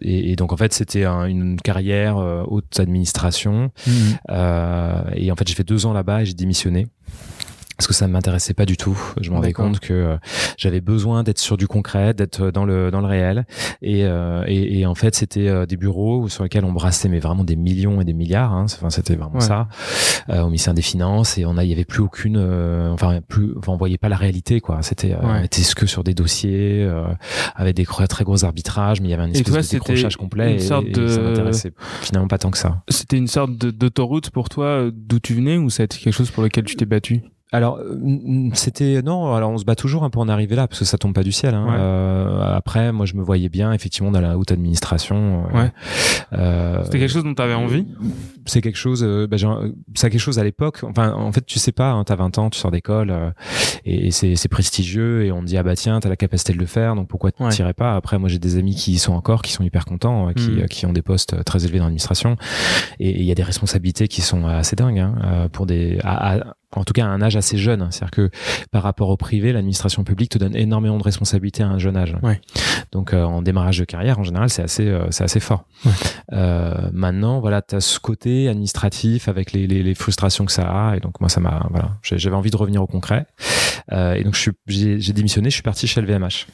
Et, 0.02 0.32
et, 0.32 0.36
donc 0.36 0.54
en 0.54 0.58
fait, 0.58 0.74
c'était 0.74 1.06
une 1.06 1.60
carrière 1.62 2.18
haute 2.48 2.80
administration. 2.80 3.72
Mmh. 3.88 3.92
et 5.16 5.32
en 5.32 5.36
fait, 5.36 5.48
j'ai 5.48 5.56
fait 5.56 5.64
deux 5.64 5.86
ans 5.86 5.94
là-bas 5.94 6.22
et 6.22 6.26
j'ai 6.26 6.34
démissionné 6.34 6.88
parce 7.78 7.88
que 7.88 7.94
ça 7.94 8.08
ne 8.08 8.14
m'intéressait 8.14 8.54
pas 8.54 8.66
du 8.66 8.78
tout. 8.78 8.98
Je 9.20 9.30
me 9.30 9.36
rendais 9.36 9.54
compte 9.54 9.80
que 9.80 9.94
euh, 9.94 10.18
j'avais 10.58 10.82
besoin 10.82 11.24
d'être 11.24 11.40
sur 11.40 11.58
du 11.58 11.68
concret, 11.68 12.14
d'être 12.14 12.52
dans 12.52 12.66
le 12.66 12.92
dans 12.92 13.02
le 13.02 13.08
réel. 13.08 13.46
Et, 13.82 14.06
euh, 14.06 14.44
et, 14.48 14.80
et, 14.80 14.86
en 14.86 14.96
fait, 14.96 15.16
c'était 15.16 15.48
euh, 15.48 15.66
des 15.66 15.78
bureaux 15.78 16.30
sur 16.30 16.44
lesquels 16.44 16.66
on 16.66 16.72
brassait 16.72 17.10
mais 17.10 17.20
vraiment 17.20 17.44
des 17.44 17.56
millions 17.56 18.02
et 18.02 18.06
des 18.06 18.14
milliards. 18.14 18.54
Hein. 18.54 18.66
Enfin, 18.66 18.90
c'était 18.90 19.16
vraiment 19.16 19.40
ça 19.40 19.68
euh, 20.30 20.42
au 20.42 20.46
ministère 20.46 20.74
des 20.74 20.82
Finances. 20.82 21.38
Et 21.38 21.46
on 21.46 21.58
a, 21.58 21.64
il 21.64 21.70
y 21.70 21.74
avait 21.74 21.86
plus 21.86 22.02
aucune, 22.02 22.38
enfin 22.92 23.20
plus, 23.28 23.54
enfin, 23.58 23.74
on 23.74 23.78
voyait 23.78 23.98
pas 23.98 24.10
la 24.10 24.18
réalité 24.18 24.62
quoi. 24.62 24.82
C'était, 24.82 25.16
était 25.44 25.62
ce 25.62 25.76
que 25.76 25.86
sur 25.86 26.04
des 26.04 26.14
dossiers 26.14 26.88
avec 27.56 27.76
des 27.76 27.86
très 27.86 28.24
gros 28.24 28.46
arbitrages, 28.46 29.02
mais 29.02 29.08
il 29.08 29.12
y 29.12 29.14
avait 29.14 29.24
un 29.24 29.32
espèce 29.32 29.70
de 29.70 29.78
décrochage 29.78 30.18
complet. 30.18 30.54
Une 30.54 30.60
sorte 30.60 30.90
de... 30.90 31.08
ça 31.08 31.22
m'intéressait 31.22 31.74
finalement 32.02 32.28
pas 32.28 32.38
tant 32.38 32.52
que 32.52 32.58
ça. 32.58 32.84
C'était 32.90 33.18
une 33.18 33.28
sorte 33.28 33.52
d'autoroute 33.52 34.30
pour 34.30 34.50
toi 34.50 34.90
d'où 34.94 35.20
tu 35.20 35.34
venais 35.34 35.58
ou 35.58 35.70
ça 35.70 35.84
été 35.84 35.98
quelque 35.98 36.14
chose 36.14 36.32
pour 36.32 36.44
lequel 36.44 36.64
tu 36.64 36.76
t'es 36.76 36.86
battu? 36.86 37.22
Alors 37.52 37.78
euh, 37.78 38.50
c'était 38.54 39.02
non 39.04 39.34
alors 39.36 39.52
on 39.52 39.58
se 39.58 39.66
bat 39.66 39.76
toujours 39.76 40.04
un 40.04 40.10
pour 40.10 40.24
en 40.24 40.30
arriver 40.30 40.56
là 40.56 40.68
parce 40.68 40.80
que 40.80 40.86
ça 40.86 40.98
tombe 40.98 41.14
pas 41.14 41.24
du 41.24 41.32
ciel 41.32 41.54
hein. 41.54 41.68
euh, 41.78 42.56
après 42.56 42.92
moi 42.92 43.06
je 43.06 43.14
me 43.14 43.22
voyais 43.22 43.50
bien 43.50 43.72
effectivement 43.72 44.10
dans 44.10 44.20
la 44.20 44.38
haute 44.38 44.52
administration 44.52 45.46
euh, 45.54 45.58
ouais. 45.58 45.72
euh, 46.34 46.84
c'était 46.86 47.00
quelque 47.00 47.12
chose 47.12 47.24
dont 47.24 47.36
tu 47.36 47.42
avais 47.42 47.54
envie? 47.54 47.86
C'est 48.48 48.62
quelque 48.62 48.78
chose 48.78 49.04
euh, 49.04 49.28
bah, 49.28 49.38
c'est 49.94 50.10
quelque 50.10 50.20
chose 50.20 50.40
à 50.40 50.44
l'époque 50.44 50.80
enfin 50.84 51.14
en 51.14 51.32
fait 51.32 51.46
tu 51.46 51.60
sais 51.60 51.72
pas 51.72 51.92
hein, 51.92 52.04
t'as 52.04 52.16
20 52.16 52.38
ans 52.40 52.50
tu 52.50 52.58
sors 52.58 52.72
d'école 52.72 53.14
et, 53.86 54.08
et 54.08 54.12
c'est 54.12 54.50
prestigieux 54.50 55.24
et 55.26 55.32
on 55.32 55.42
te 55.42 55.46
dit 55.46 55.58
ah 55.58 55.64
bah 55.64 55.76
tiens 55.76 56.00
t'as 56.00 56.10
la 56.10 56.16
capacité 56.16 56.52
de 56.52 56.58
le 56.58 56.66
faire 56.66 56.96
donc 56.96 57.08
pourquoi 57.08 57.32
tu 57.32 57.44
ouais. 57.44 57.74
pas? 57.74 57.96
Après 57.96 58.18
moi 58.18 58.28
j'ai 58.28 58.40
des 58.40 58.58
amis 58.58 58.74
qui 58.74 58.94
y 58.94 58.98
sont 58.98 59.14
encore 59.14 59.44
qui 59.44 59.52
sont 59.52 59.64
hyper 59.64 59.86
contents 59.86 60.34
qui, 60.34 60.50
hmm. 60.50 60.66
qui 60.66 60.86
ont 60.88 60.94
des 60.94 61.04
postes 61.04 61.44
très 61.44 61.64
élevés 61.66 61.78
dans 61.78 61.86
l'administration 61.86 62.38
et 63.00 63.20
il 63.20 63.24
y 63.24 63.32
a 63.32 63.36
des 63.36 63.44
responsabilités 63.44 64.08
qui 64.08 64.22
sont 64.22 64.48
assez 64.48 64.76
dingues 64.76 65.00
hein, 65.00 65.48
pour 65.52 65.68
des 65.68 66.00
à, 66.04 66.56
en 66.76 66.84
tout 66.84 66.94
cas 66.94 67.06
à 67.06 67.10
un 67.10 67.22
âge 67.22 67.36
assez 67.36 67.58
jeune. 67.58 67.88
C'est-à-dire 67.92 68.12
que 68.12 68.30
par 68.72 68.84
rapport 68.84 69.10
au 69.10 69.18
privé, 69.18 69.54
l'administration 69.54 70.04
publique 70.04 70.32
te 70.32 70.38
donne 70.38 70.56
énormément 70.56 70.98
de 70.98 71.04
responsabilités 71.04 71.64
à 71.64 71.68
un 71.68 71.80
jeune 71.80 71.98
âge. 71.98 72.16
Ouais. 72.24 72.42
Donc 72.92 73.14
euh, 73.14 73.24
en 73.24 73.42
démarrage 73.42 73.80
de 73.80 73.86
carrière, 73.86 74.20
en 74.20 74.24
général, 74.24 74.50
c'est 74.50 74.64
assez, 74.64 74.88
euh, 74.88 75.08
c'est 75.12 75.24
assez 75.24 75.40
fort. 75.40 75.66
Ouais. 75.86 75.92
Euh, 76.34 76.90
maintenant, 76.94 77.40
voilà, 77.40 77.62
tu 77.62 77.76
as 77.76 77.82
ce 77.82 78.00
côté 78.00 78.48
administratif 78.48 79.28
avec 79.28 79.52
les, 79.52 79.68
les, 79.68 79.84
les, 79.84 79.96
frustrations 79.96 80.46
que 80.46 80.52
ça 80.52 80.68
a. 80.70 80.98
Et 80.98 81.00
donc 81.00 81.20
moi, 81.20 81.30
ça 81.30 81.40
m'a, 81.40 81.68
voilà, 81.70 81.98
j'avais 82.04 82.36
envie 82.36 82.52
de 82.52 82.58
revenir 82.58 82.82
au 82.82 82.88
concret. 82.88 83.26
et 83.92 84.24
donc 84.24 84.38
j'ai 84.68 85.14
démissionné, 85.14 85.50
je 85.50 85.56
suis 85.56 85.64
parti 85.64 85.88
chez 85.88 86.02
LVMH. 86.02 86.48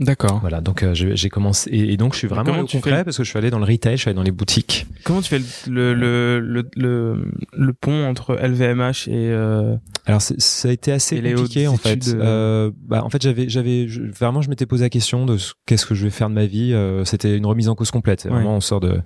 D'accord. 0.00 0.38
Voilà, 0.40 0.60
donc 0.60 0.84
euh, 0.84 0.94
j'ai 0.94 1.28
commencé 1.28 1.68
et, 1.72 1.96
donc 1.96 2.12
je 2.12 2.18
suis 2.18 2.28
vraiment 2.28 2.56
au 2.60 2.66
concret 2.66 3.02
parce 3.02 3.16
que 3.16 3.24
je 3.24 3.30
suis 3.30 3.38
allé 3.38 3.50
dans 3.50 3.58
le 3.58 3.64
retail, 3.64 3.96
je 3.96 4.02
suis 4.02 4.08
allé 4.08 4.16
dans 4.16 4.22
les 4.22 4.30
boutiques. 4.30 4.86
Comment 5.02 5.20
tu 5.20 5.28
fais 5.28 5.40
le 5.68 5.92
le 5.92 6.38
le 6.38 6.68
le, 6.76 7.32
le 7.52 7.72
pont 7.72 8.06
entre 8.06 8.36
LVMH 8.36 9.08
et 9.08 9.30
euh... 9.32 9.74
Alors 10.06 10.22
ça 10.22 10.68
a 10.68 10.70
été 10.70 10.92
assez 10.92 11.20
compliqué 11.20 11.66
en 11.66 11.76
fait. 11.76 12.08
Euh, 12.08 12.20
euh... 12.20 12.70
bah 12.86 13.02
en 13.04 13.10
fait 13.10 13.20
j'avais 13.20 13.48
j'avais 13.48 13.86
vraiment 13.86 14.40
je 14.40 14.48
m'étais 14.50 14.66
posé 14.66 14.84
la 14.84 14.88
question 14.88 15.26
de 15.26 15.36
qu'est-ce 15.66 15.84
que 15.84 15.96
je 15.96 16.04
vais 16.04 16.10
faire 16.10 16.28
de 16.28 16.34
ma 16.34 16.46
vie. 16.46 16.72
Euh, 16.74 17.04
c'était 17.04 17.36
une 17.36 17.44
remise 17.44 17.68
en 17.68 17.74
cause 17.74 17.90
complète. 17.90 18.24
Vraiment 18.28 18.54
on 18.54 18.60
sort 18.60 18.78
de 18.78 19.00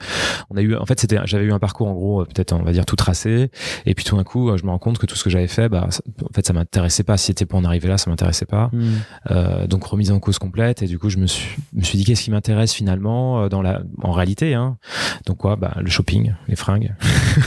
on 0.50 0.58
a 0.58 0.60
eu 0.60 0.76
en 0.76 0.84
fait 0.84 1.00
c'était 1.00 1.18
j'avais 1.24 1.44
eu 1.44 1.52
un 1.52 1.58
parcours 1.58 1.88
en 1.88 1.94
gros 1.94 2.24
peut-être 2.26 2.52
on 2.52 2.62
va 2.62 2.72
dire 2.72 2.84
tout 2.84 2.96
tracé 2.96 3.50
et 3.86 3.94
puis 3.94 4.04
tout 4.04 4.16
d'un 4.16 4.24
coup 4.24 4.54
je 4.58 4.64
me 4.64 4.68
rends 4.68 4.78
compte 4.78 4.98
que 4.98 5.06
tout 5.06 5.16
ce 5.16 5.24
que 5.24 5.30
j'avais 5.30 5.48
fait 5.48 5.70
bah 5.70 5.88
en 5.88 6.34
fait 6.34 6.46
ça 6.46 6.52
m'intéressait 6.52 7.02
pas. 7.02 7.16
Si 7.16 7.28
c'était 7.28 7.46
pour 7.46 7.58
en 7.58 7.64
arriver 7.64 7.88
là 7.88 7.96
ça 7.96 8.10
m'intéressait 8.10 8.44
pas. 8.44 8.70
Hmm. 8.72 9.66
donc 9.68 9.84
remise 9.84 10.12
en 10.12 10.20
cause 10.20 10.38
complète 10.38 10.81
et 10.82 10.86
du 10.86 10.98
coup 10.98 11.08
je 11.08 11.18
me 11.18 11.26
suis 11.26 11.56
me 11.72 11.82
suis 11.82 11.98
dit 11.98 12.04
qu'est-ce 12.04 12.24
qui 12.24 12.30
m'intéresse 12.30 12.72
finalement 12.72 13.42
euh, 13.42 13.48
dans 13.48 13.62
la 13.62 13.82
en 14.02 14.12
réalité 14.12 14.54
hein? 14.54 14.78
Donc 15.26 15.38
quoi? 15.38 15.56
Bah 15.56 15.74
le 15.80 15.88
shopping 15.88 16.34
les 16.48 16.56
fringues 16.56 16.94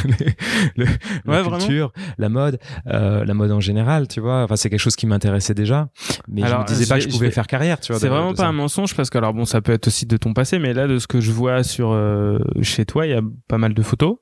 les, 0.78 0.86
la 1.26 1.44
culture 1.44 1.92
la 2.18 2.30
mode 2.30 2.60
euh, 2.88 3.26
la 3.26 3.34
mode 3.34 3.52
en 3.52 3.60
général 3.60 4.08
tu 4.08 4.20
vois? 4.20 4.44
Enfin 4.44 4.56
c'est 4.56 4.70
quelque 4.70 4.80
chose 4.80 4.96
qui 4.96 5.08
m'intéressait 5.08 5.54
déjà 5.54 5.90
mais 6.28 6.44
alors, 6.44 6.66
je 6.68 6.74
me 6.74 6.78
disais 6.78 6.88
pas 6.88 7.00
que 7.00 7.06
je 7.06 7.10
pouvais 7.10 7.32
faire 7.32 7.48
carrière 7.48 7.80
tu 7.80 7.92
vois 7.92 8.00
c'est 8.00 8.10
vraiment 8.10 8.34
pas 8.34 8.46
un 8.48 8.52
mensonge 8.52 8.96
parce 8.96 9.10
que 9.10 9.18
alors 9.18 9.34
bon 9.34 9.46
ça 9.46 9.62
peut 9.62 9.74
être 9.74 9.88
aussi 9.88 10.06
de 10.06 10.18
ton 10.18 10.34
passé 10.34 10.60
mais 10.60 10.74
là 10.74 10.88
de 10.88 10.98
ce 11.00 11.08
que 11.08 11.20
je 11.20 11.32
vois 11.32 11.64
sur 11.64 11.92
euh, 11.92 12.40
chez 12.62 12.86
toi 12.86 13.06
il 13.06 13.12
y 13.12 13.14
a 13.14 13.22
pas 13.48 13.58
mal 13.58 13.74
de 13.74 13.82
photos. 13.82 14.18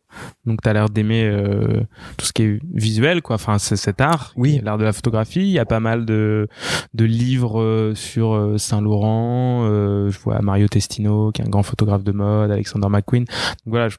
Donc 0.45 0.61
tu 0.61 0.69
as 0.69 0.73
l'air 0.73 0.89
d'aimer 0.89 1.25
euh, 1.25 1.81
tout 2.17 2.25
ce 2.25 2.33
qui 2.33 2.43
est 2.43 2.59
visuel 2.73 3.21
quoi. 3.21 3.35
Enfin 3.35 3.57
c'est 3.57 3.75
cet 3.75 4.01
art 4.01 4.33
oui. 4.35 4.61
l'art 4.63 4.77
de 4.77 4.83
la 4.83 4.93
photographie. 4.93 5.41
Il 5.41 5.51
y 5.51 5.59
a 5.59 5.65
pas 5.65 5.79
mal 5.79 6.05
de 6.05 6.47
de 6.93 7.05
livres 7.05 7.93
sur 7.95 8.33
euh, 8.33 8.57
Saint-Laurent 9.03 10.09
je 10.09 10.19
vois 10.19 10.41
Mario 10.41 10.67
Testino 10.67 11.31
qui 11.31 11.41
est 11.41 11.45
un 11.45 11.49
grand 11.49 11.63
photographe 11.63 12.03
de 12.03 12.11
mode 12.11 12.51
Alexander 12.51 12.87
McQueen. 12.89 13.25
Voilà 13.65 13.89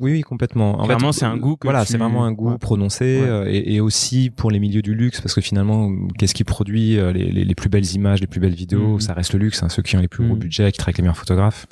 oui, 0.00 0.12
oui, 0.12 0.20
complètement. 0.22 0.80
En 0.80 0.84
Clairement, 0.84 1.12
c'est 1.12 1.26
un 1.26 1.36
goût. 1.36 1.56
Que 1.56 1.66
voilà, 1.66 1.84
c'est 1.84 1.98
vraiment 1.98 2.24
un 2.24 2.32
goût 2.32 2.56
prononcé 2.58 3.20
euh, 3.20 3.44
et, 3.46 3.74
et, 3.74 3.80
aussi 3.80 4.30
pour 4.30 4.50
les 4.50 4.58
milieux 4.58 4.82
du 4.82 4.94
luxe 4.94 5.20
parce 5.20 5.34
que 5.34 5.40
finalement, 5.40 5.90
qu'est-ce 6.18 6.34
qui 6.34 6.44
produit 6.44 6.98
euh, 6.98 7.12
les, 7.12 7.30
les, 7.30 7.44
les, 7.44 7.54
plus 7.54 7.68
belles 7.68 7.94
images, 7.94 8.20
les 8.20 8.26
plus 8.26 8.40
belles 8.40 8.54
vidéos 8.54 8.96
mm. 8.96 9.00
Ça 9.00 9.12
reste 9.12 9.34
le 9.34 9.38
luxe. 9.38 9.62
Hein, 9.62 9.68
ceux 9.68 9.82
qui 9.82 9.96
ont 9.96 10.00
les 10.00 10.08
plus 10.08 10.24
gros 10.24 10.36
mm. 10.36 10.38
budgets, 10.38 10.72
qui 10.72 10.78
travaillent 10.78 10.96
les 10.96 11.02
meilleurs 11.02 11.18
photographes. 11.18 11.66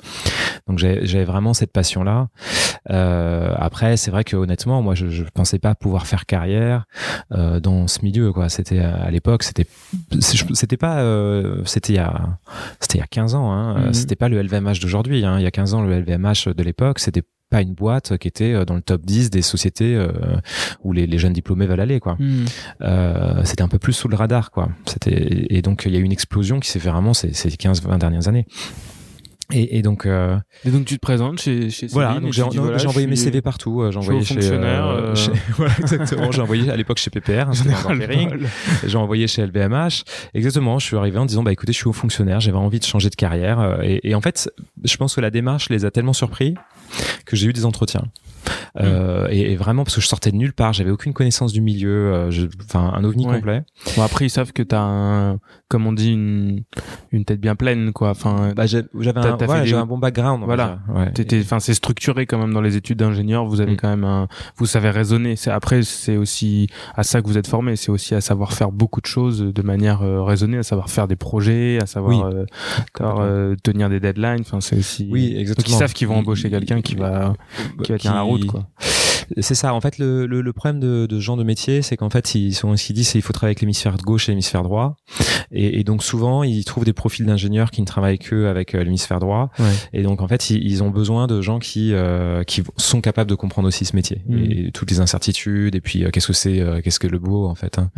Donc 0.67 0.77
j'avais 0.77 1.25
vraiment 1.25 1.53
cette 1.53 1.71
passion-là. 1.71 2.27
Euh, 2.91 3.53
après, 3.57 3.97
c'est 3.97 4.11
vrai 4.11 4.23
que 4.23 4.35
honnêtement, 4.35 4.81
moi, 4.81 4.95
je, 4.95 5.09
je 5.09 5.23
pensais 5.33 5.59
pas 5.59 5.75
pouvoir 5.75 6.07
faire 6.07 6.25
carrière 6.25 6.85
euh, 7.31 7.59
dans 7.59 7.87
ce 7.87 8.01
milieu. 8.03 8.31
Quoi, 8.31 8.49
c'était 8.49 8.79
à 8.79 9.09
l'époque, 9.11 9.43
c'était 9.43 9.65
c'était 10.19 10.77
pas, 10.77 10.99
euh, 10.99 11.61
c'était 11.65 11.93
il 11.93 11.97
y 11.97 11.99
a 11.99 12.37
c'était 12.79 12.97
il 12.97 13.01
y 13.01 13.03
a 13.03 13.07
15 13.07 13.35
ans. 13.35 13.51
Hein, 13.51 13.89
mm. 13.89 13.93
C'était 13.93 14.15
pas 14.15 14.29
le 14.29 14.41
LVMH 14.41 14.79
d'aujourd'hui. 14.81 15.25
Hein. 15.25 15.39
Il 15.39 15.43
y 15.43 15.47
a 15.47 15.51
15 15.51 15.73
ans, 15.73 15.81
le 15.81 15.99
LVMH 15.99 16.53
de 16.55 16.63
l'époque, 16.63 16.99
c'était 16.99 17.23
pas 17.49 17.61
une 17.61 17.73
boîte 17.73 18.17
qui 18.17 18.27
était 18.27 18.53
euh, 18.53 18.65
dans 18.65 18.75
le 18.75 18.81
top 18.81 19.05
10 19.05 19.29
des 19.29 19.41
sociétés 19.41 19.95
euh, 19.95 20.11
où 20.83 20.93
les, 20.93 21.07
les, 21.07 21.17
jeunes 21.17 21.33
diplômés 21.33 21.65
veulent 21.65 21.79
aller 21.79 21.99
quoi. 21.99 22.15
Hmm. 22.19 22.45
Euh, 22.81 23.41
c'était 23.43 23.63
un 23.63 23.67
peu 23.67 23.79
plus 23.79 23.93
sous 23.93 24.07
le 24.07 24.15
radar 24.15 24.51
quoi. 24.51 24.69
C'était 24.85 25.47
et 25.49 25.61
donc 25.61 25.83
il 25.85 25.93
y 25.93 25.97
a 25.97 25.99
eu 25.99 26.03
une 26.03 26.11
explosion 26.11 26.59
qui 26.59 26.69
s'est 26.69 26.79
fait 26.79 26.89
vraiment 26.89 27.13
ces, 27.13 27.33
ces 27.33 27.49
15 27.49 27.81
20 27.81 27.97
dernières 27.97 28.27
années. 28.27 28.45
Et, 29.51 29.79
et, 29.79 29.81
donc 29.81 30.05
euh... 30.05 30.37
et 30.63 30.69
donc 30.69 30.85
tu 30.85 30.93
te 30.93 30.99
présentes 30.99 31.41
chez 31.41 31.71
chez 31.71 31.87
voilà 31.87 32.19
donc 32.19 32.33
j'ai 32.33 32.43
voilà, 32.43 32.85
envoyé 32.85 33.07
mes 33.07 33.15
CV 33.15 33.41
partout 33.41 33.81
euh, 33.81 33.91
j'ai 33.91 33.97
envoyé 33.97 34.23
chez, 34.23 34.37
euh, 34.43 35.15
chez, 35.15 35.31
voilà 35.57 35.73
exactement 35.79 36.31
j'ai 36.31 36.41
envoyé 36.41 36.69
à 36.69 36.77
l'époque 36.77 36.99
chez 36.99 37.09
PPR 37.09 37.49
hein, 37.49 37.51
j'ai 38.85 38.95
envoyé 38.95 39.25
chez 39.25 39.43
LVMH 39.47 40.03
exactement 40.35 40.77
je 40.77 40.85
suis 40.85 40.97
arrivé 40.97 41.17
en 41.17 41.25
disant 41.25 41.41
bah 41.41 41.51
écoutez 41.51 41.71
je 41.71 41.79
suis 41.79 41.87
haut 41.87 41.93
fonctionnaire 41.93 42.39
j'avais 42.39 42.59
envie 42.59 42.77
de 42.77 42.85
changer 42.85 43.09
de 43.09 43.15
carrière 43.15 43.79
et, 43.81 43.99
et 44.03 44.13
en 44.13 44.21
fait 44.21 44.51
je 44.83 44.97
pense 44.97 45.15
que 45.15 45.21
la 45.21 45.31
démarche 45.31 45.69
les 45.69 45.83
a 45.83 45.89
tellement 45.89 46.13
surpris 46.13 46.53
que 47.25 47.35
j'ai 47.35 47.47
eu 47.47 47.53
des 47.53 47.65
entretiens. 47.65 48.03
Euh, 48.79 49.27
et, 49.29 49.55
vraiment 49.55 49.83
parce 49.83 49.95
que 49.95 50.01
je 50.01 50.07
sortais 50.07 50.31
de 50.31 50.37
nulle 50.37 50.53
part, 50.53 50.73
j'avais 50.73 50.91
aucune 50.91 51.13
connaissance 51.13 51.53
du 51.53 51.61
milieu, 51.61 52.13
euh, 52.13 52.47
enfin 52.63 52.91
un 52.95 53.03
ovni 53.03 53.25
complet. 53.25 53.63
Bon 53.95 54.03
après 54.03 54.25
ils 54.25 54.29
savent 54.29 54.53
que 54.53 54.63
t'as 54.63 54.81
un, 54.81 55.39
comme 55.69 55.85
on 55.85 55.93
dit 55.93 56.13
une 56.13 56.63
une 57.11 57.25
tête 57.25 57.39
bien 57.39 57.55
pleine 57.55 57.93
quoi. 57.93 58.09
Enfin 58.09 58.53
bah, 58.55 58.65
j'avais 58.65 58.87
un, 58.95 59.37
ouais, 59.37 59.73
un 59.73 59.85
bon 59.85 59.99
background. 59.99 60.43
Voilà. 60.43 60.79
Enfin 61.41 61.59
c'est 61.59 61.75
structuré 61.75 62.25
quand 62.25 62.39
même 62.39 62.53
dans 62.53 62.61
les 62.61 62.75
études 62.75 62.97
d'ingénieur. 62.97 63.45
Vous 63.45 63.61
avez 63.61 63.73
mm. 63.73 63.77
quand 63.77 63.89
même 63.89 64.03
un, 64.03 64.27
vous 64.57 64.65
savez 64.65 64.89
raisonner. 64.89 65.35
C'est 65.35 65.51
après 65.51 65.83
c'est 65.83 66.17
aussi 66.17 66.67
à 66.95 67.03
ça 67.03 67.21
que 67.21 67.27
vous 67.27 67.37
êtes 67.37 67.47
formé. 67.47 67.75
C'est 67.75 67.91
aussi 67.91 68.15
à 68.15 68.21
savoir 68.21 68.53
faire 68.53 68.71
beaucoup 68.71 68.99
de 68.99 69.05
choses 69.05 69.41
de 69.41 69.61
manière 69.61 70.01
euh, 70.01 70.23
raisonnée, 70.23 70.57
à 70.57 70.63
savoir 70.63 70.89
faire 70.89 71.07
des 71.07 71.15
projets, 71.15 71.79
à 71.81 71.85
savoir 71.85 72.31
euh, 73.01 73.55
tenir 73.63 73.89
des 73.89 73.99
deadlines. 73.99 74.41
Enfin 74.41 74.61
c'est 74.61 74.77
aussi. 74.77 75.07
Oui 75.11 75.35
exactement. 75.37 75.63
Donc 75.63 75.75
ils 75.75 75.79
savent 75.79 75.93
qu'ils 75.93 76.07
vont 76.07 76.17
embaucher 76.17 76.49
quelqu'un 76.49 76.81
qui 76.81 76.95
va 76.95 77.33
qui 77.83 77.91
va 77.91 77.97
tenir 77.99 78.15
la 78.15 78.21
route 78.21 78.47
quoi. 78.47 78.65
C'est 79.39 79.55
ça. 79.55 79.73
En 79.73 79.81
fait, 79.81 79.97
le, 79.97 80.25
le, 80.25 80.41
le 80.41 80.53
problème 80.53 80.79
de, 80.79 81.05
de 81.05 81.15
ce 81.15 81.21
genre 81.21 81.37
de 81.37 81.43
métier, 81.43 81.81
c'est 81.81 81.97
qu'en 81.97 82.09
fait, 82.09 82.35
ils 82.35 82.53
sont 82.53 82.75
ce 82.75 82.85
qu'ils 82.85 82.95
disent, 82.95 83.07
c'est 83.07 83.13
qu'il 83.13 83.21
faut 83.21 83.33
travailler 83.33 83.51
avec 83.51 83.61
l'hémisphère 83.61 83.95
gauche 83.97 84.29
et 84.29 84.31
l'hémisphère 84.31 84.63
droit. 84.63 84.95
Et, 85.51 85.79
et, 85.79 85.83
donc 85.83 86.03
souvent, 86.03 86.43
ils 86.43 86.63
trouvent 86.65 86.85
des 86.85 86.93
profils 86.93 87.25
d'ingénieurs 87.25 87.71
qui 87.71 87.81
ne 87.81 87.85
travaillent 87.85 88.19
que 88.19 88.45
avec 88.45 88.75
euh, 88.75 88.83
l'hémisphère 88.83 89.19
droit. 89.19 89.49
Ouais. 89.59 89.65
Et 89.93 90.03
donc 90.03 90.21
en 90.21 90.27
fait, 90.27 90.49
ils, 90.49 90.63
ils 90.63 90.83
ont 90.83 90.89
besoin 90.89 91.27
de 91.27 91.41
gens 91.41 91.59
qui 91.59 91.93
euh, 91.93 92.43
qui 92.43 92.63
sont 92.77 93.01
capables 93.01 93.29
de 93.29 93.35
comprendre 93.35 93.67
aussi 93.67 93.85
ce 93.85 93.95
métier 93.95 94.21
Mm. 94.27 94.51
et 94.51 94.71
toutes 94.71 94.91
les 94.91 94.99
incertitudes. 94.99 95.75
Et 95.75 95.81
puis 95.81 96.03
euh, 96.03 96.09
qu'est-ce 96.11 96.27
que 96.27 96.33
c'est, 96.33 96.59
euh, 96.59 96.81
qu'est-ce 96.81 96.99
que 96.99 97.07
le 97.07 97.19
beau 97.19 97.47
en 97.47 97.55
fait, 97.55 97.79
hein, 97.79 97.89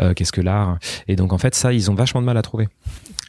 euh, 0.00 0.14
qu'est-ce 0.14 0.32
que 0.32 0.40
l'art. 0.40 0.78
Et 1.06 1.16
donc 1.16 1.32
en 1.32 1.38
fait, 1.38 1.54
ça, 1.54 1.72
ils 1.72 1.90
ont 1.90 1.94
vachement 1.94 2.20
de 2.20 2.26
mal 2.26 2.36
à 2.36 2.42
trouver. 2.42 2.68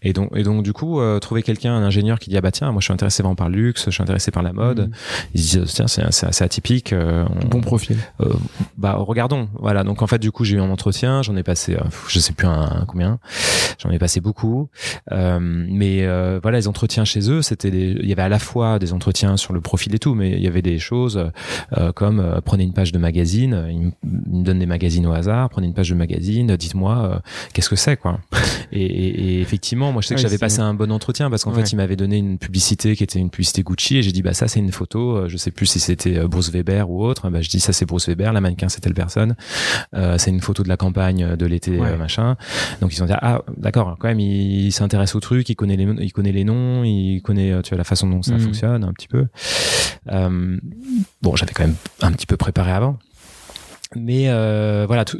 Et 0.03 0.13
donc, 0.13 0.29
et 0.36 0.44
donc 0.44 0.63
du 0.63 0.74
coup, 0.74 1.00
euh, 1.00 1.20
trouver 1.20 1.44
quelqu'un, 1.44 1.74
un 1.75 1.84
ingénieur 1.84 2.20
qui 2.20 2.29
dit 2.29 2.38
ah 2.38 2.41
bah 2.41 2.51
tiens, 2.51 2.72
moi 2.72 2.79
je 2.82 2.86
suis 2.86 2.94
intéressé 2.94 3.22
vraiment 3.24 3.36
par 3.36 3.50
le 3.50 3.56
luxe, 3.58 3.86
je 3.86 3.91
suis 3.91 4.01
intéressé 4.03 4.32
par 4.32 4.44
la 4.44 4.53
mode. 4.53 4.88
Mm. 4.89 4.91
Ils 5.36 5.41
se 5.41 5.60
disent 5.60 5.74
tiens, 5.74 5.88
c'est 5.88 6.03
assez 6.03 6.44
atypique. 6.44 6.94
euh, 6.94 7.25
on- 7.44 7.48
Bon 7.48 7.62
profil. 7.62 7.98
euh, 8.22 8.29
bah 8.77 8.94
regardons 8.98 9.50
voilà 9.56 9.84
donc 9.84 10.01
en 10.01 10.08
fait 10.08 10.20
du 10.20 10.32
coup 10.32 10.46
j'ai 10.46 10.56
eu 10.56 10.62
un 10.62 10.70
entretien 10.70 11.22
j'en 11.22 11.36
ai 11.36 11.44
passé 11.44 11.75
euh, 11.75 11.79
je 12.08 12.20
sais 12.20 12.32
plus 12.34 12.48
un, 12.48 12.51
un 12.82 12.86
combien 12.88 13.20
j'en 13.82 13.89
ai 13.89 14.00
passé 14.00 14.22
beaucoup 14.22 14.70
euh, 15.12 15.39
mais 15.41 16.03
euh, 16.06 16.39
voilà 16.41 16.58
les 16.60 16.68
entretiens 16.68 17.03
chez 17.06 17.29
eux 17.29 17.41
c'était 17.41 17.72
des- 17.72 17.98
il 18.00 18.08
y 18.08 18.12
avait 18.13 18.22
à 18.22 18.29
la 18.29 18.39
fois 18.39 18.79
des 18.79 18.94
entretiens 18.94 19.36
sur 19.38 19.53
le 19.53 19.60
profil 19.62 19.94
et 19.96 20.00
tout 20.00 20.13
mais 20.15 20.32
il 20.32 20.39
y 20.41 20.48
avait 20.48 20.62
des 20.62 20.79
choses 20.79 21.32
euh, 21.77 21.91
comme 21.91 22.39
prenez 22.46 22.63
une 22.63 22.74
page 22.74 22.91
de 22.91 23.00
magazine 23.00 23.65
ils 23.70 23.79
me, 23.79 23.91
ils 24.32 24.39
me 24.39 24.44
donnent 24.44 24.60
des 24.60 24.65
magazines 24.65 25.06
au 25.08 25.12
hasard 25.13 25.50
prenez 25.50 25.68
une 25.68 25.74
page 25.74 25.89
de 25.89 25.96
magazine 25.96 26.56
dites-moi 26.56 27.22
qu'est-ce 27.53 27.70
que 27.70 27.75
c'est 27.75 27.98
quoi 27.98 28.20
et, 28.72 28.82
et- 28.86 29.22
et 29.38 29.41
effectivement 29.41 29.88
moi 29.91 30.01
je 30.01 30.08
sais 30.08 30.15
que 30.15 30.19
Ouais, 30.19 30.24
j'avais 30.24 30.38
passé 30.38 30.60
un 30.60 30.74
bon 30.74 30.91
entretien 30.91 31.29
parce 31.29 31.43
qu'en 31.43 31.51
Ouais. 31.53 31.62
fait 31.63 31.72
ils 31.72 31.75
m'avaient 31.75 31.96
donné 31.96 32.17
une 32.17 32.38
publicité 32.38 32.96
qui 32.96 33.03
était 33.03 33.19
une 33.19 33.29
publicité 33.29 33.63
Gucci 33.63 33.98
et 33.98 34.01
j'ai 34.03 34.12
dit 34.12 34.22
bah 34.22 34.34
ça 34.34 34.48
c'est 34.48 34.60
une 34.60 34.72
photo. 34.72 35.17
Euh, 35.17 35.27
je 35.29 35.38
sais 35.38 35.51
plus 35.51 35.65
si 35.65 35.79
c'était 35.79 36.17
euh, 36.17 36.27
Bruce 36.27 36.50
Weber 36.51 36.89
ou 36.89 37.03
autre. 37.03 37.29
Bah 37.29 37.41
je 37.41 37.50
dis 37.50 37.60
ça 37.60 37.74
c'est 37.74 37.86
Bruce 37.86 38.08
Weber. 38.08 38.31
La 38.34 38.41
mannequin 38.41 38.69
c'est 38.69 38.81
telle 38.81 38.93
personne. 38.93 39.36
Euh, 39.93 40.17
c'est 40.17 40.31
une 40.31 40.41
photo 40.41 40.63
de 40.63 40.69
la 40.69 40.77
campagne 40.77 41.36
de 41.36 41.46
l'été 41.46 41.77
Ouais. 41.79 41.96
machin. 41.98 42.36
Donc 42.81 42.93
ils 42.96 43.01
ont 43.03 43.05
dit 43.05 43.13
ah 43.15 43.41
d'accord. 43.58 43.96
Quand 44.00 44.08
même 44.08 44.19
il, 44.19 44.65
il 44.67 44.72
s'intéresse 44.72 45.15
au 45.15 45.19
truc 45.19 45.50
il 45.50 45.55
connaît 45.55 45.75
les 45.77 45.86
il 46.03 46.12
connaît 46.13 46.31
les 46.31 46.43
noms 46.43 46.84
il 46.84 47.22
connaît 47.22 47.62
tu 47.63 47.69
vois 47.69 47.77
la 47.77 47.84
façon 47.84 48.08
dont 48.08 48.22
ça 48.22 48.34
Mhm. 48.34 48.39
fonctionne 48.41 48.84
un 48.84 48.93
petit 48.93 49.08
peu. 49.08 49.27
Euh, 50.12 50.58
bon 51.22 51.36
j'avais 51.36 51.53
quand 51.53 51.63
même 51.63 51.75
un 52.01 52.12
petit 52.12 52.25
peu 52.25 52.38
préparé 52.38 52.72
avant. 52.72 52.98
Mais 53.96 54.25
euh, 54.29 54.86
voilà 54.88 55.03
tout, 55.05 55.17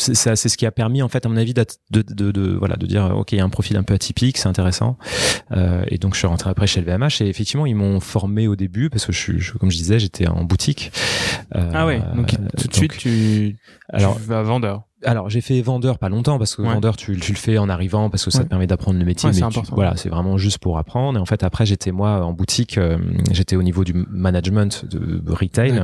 c'est 0.00 0.36
ce 0.48 0.56
qui 0.56 0.66
a 0.66 0.70
permis 0.70 1.02
en 1.02 1.08
fait 1.08 1.26
à 1.26 1.28
mon 1.28 1.36
avis 1.36 1.54
de, 1.54 1.64
de, 1.90 2.02
de, 2.02 2.56
voilà 2.56 2.76
de 2.76 2.86
dire 2.86 3.12
ok 3.16 3.32
il 3.32 3.38
y 3.38 3.40
a 3.40 3.44
un 3.44 3.48
profil 3.48 3.76
un 3.76 3.82
peu 3.82 3.94
atypique 3.94 4.38
c'est 4.38 4.48
intéressant 4.48 4.96
euh, 5.52 5.84
et 5.88 5.98
donc 5.98 6.14
je 6.14 6.18
suis 6.18 6.26
rentré 6.26 6.50
après 6.50 6.66
chez 6.66 6.80
LVMH 6.80 7.20
et 7.22 7.28
effectivement 7.28 7.66
ils 7.66 7.74
m'ont 7.76 8.00
formé 8.00 8.48
au 8.48 8.56
début 8.56 8.90
parce 8.90 9.06
que 9.06 9.12
je 9.12 9.52
comme 9.58 9.70
je 9.70 9.76
disais 9.76 9.98
j'étais 9.98 10.26
en 10.26 10.44
boutique 10.44 10.90
Euh, 11.56 11.70
Ah 11.74 11.86
ouais. 11.86 12.00
Donc 12.14 12.28
tout 12.56 12.68
de 12.68 12.74
suite 12.74 12.96
tu, 12.96 13.56
alors 13.88 14.16
tu 14.16 14.22
vas 14.22 14.42
vendeur. 14.42 14.82
Alors 15.04 15.30
j'ai 15.30 15.40
fait 15.40 15.60
vendeur 15.62 15.98
pas 15.98 16.08
longtemps 16.08 16.38
parce 16.38 16.54
que 16.56 16.62
Ouais. 16.62 16.74
vendeur 16.74 16.96
tu, 16.96 17.18
tu 17.18 17.32
le 17.32 17.38
fais 17.38 17.56
en 17.58 17.68
arrivant 17.68 18.10
parce 18.10 18.24
que 18.24 18.30
ça 18.30 18.38
Ouais. 18.40 18.44
te 18.44 18.50
permet 18.50 18.66
d'apprendre 18.66 18.98
le 18.98 19.04
métier 19.04 19.30
Ouais, 19.30 19.34
mais 19.40 19.48
tu- 19.48 19.60
voilà 19.72 19.96
c'est 19.96 20.08
vraiment 20.10 20.36
juste 20.38 20.58
pour 20.58 20.76
apprendre 20.78 21.18
et 21.18 21.22
en 21.22 21.24
fait 21.26 21.42
après 21.42 21.64
j'étais 21.66 21.90
moi 21.92 22.24
en 22.24 22.32
boutique 22.32 22.76
euh, 22.78 22.98
j'étais 23.30 23.56
au 23.56 23.62
niveau 23.62 23.84
du 23.84 23.94
management 24.10 24.84
de 24.84 25.22
retail 25.32 25.82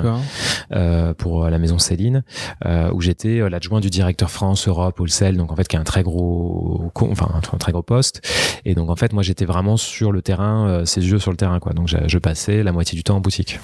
euh, 0.73 1.15
pour 1.15 1.45
euh, 1.45 1.51
la 1.51 1.59
maison 1.59 1.79
Céline 1.79 2.25
euh, 2.65 2.91
où 2.93 3.01
j'étais 3.01 3.41
euh, 3.41 3.49
l'adjoint 3.49 3.81
du 3.81 3.91
directeur 3.91 4.31
France 4.31 4.69
Europe 4.69 4.99
wholesale 5.01 5.37
donc 5.37 5.53
en 5.53 5.57
fait 5.57 5.67
qui 5.69 5.77
est 5.77 5.79
un 5.81 5.85
très 5.85 6.03
gros 6.03 6.91
enfin 7.01 7.29
un, 7.53 7.59
très 7.59 7.73
gros 7.73 7.83
poste 7.83 8.21
et 8.65 8.75
donc 8.75 8.91
en 8.91 8.97
fait 8.97 9.13
moi 9.13 9.23
j'étais 9.23 9.45
vraiment 9.45 9.77
sur 9.77 10.13
le 10.13 10.23
terrain 10.23 10.69
euh, 10.69 10.85
ses 10.85 11.07
yeux 11.09 11.19
sur 11.19 11.31
le 11.31 11.37
terrain 11.37 11.59
quoi 11.61 11.73
donc 11.73 11.89
je, 11.89 11.97
je 12.07 12.19
passais 12.19 12.63
la 12.63 12.73
moitié 12.73 12.97
du 12.97 13.03
temps 13.05 13.17
en 13.17 13.21
boutique 13.21 13.61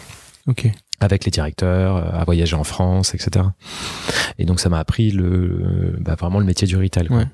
Ok. 0.49 0.73
Avec 1.03 1.25
les 1.25 1.31
directeurs, 1.31 1.97
euh, 1.97 2.21
à 2.21 2.25
voyager 2.25 2.57
en 2.57 2.65
France, 2.65 3.15
etc. 3.15 3.47
Et 4.39 4.45
donc 4.45 4.61
ça 4.61 4.69
m'a 4.69 4.79
appris 4.79 5.11
le, 5.11 5.97
bah, 6.01 6.15
vraiment 6.15 6.39
le 6.39 6.45
métier 6.45 6.67
du 6.67 6.77
retail. 6.77 7.07
quoi. 7.09 7.19
Ouais. 7.19 7.27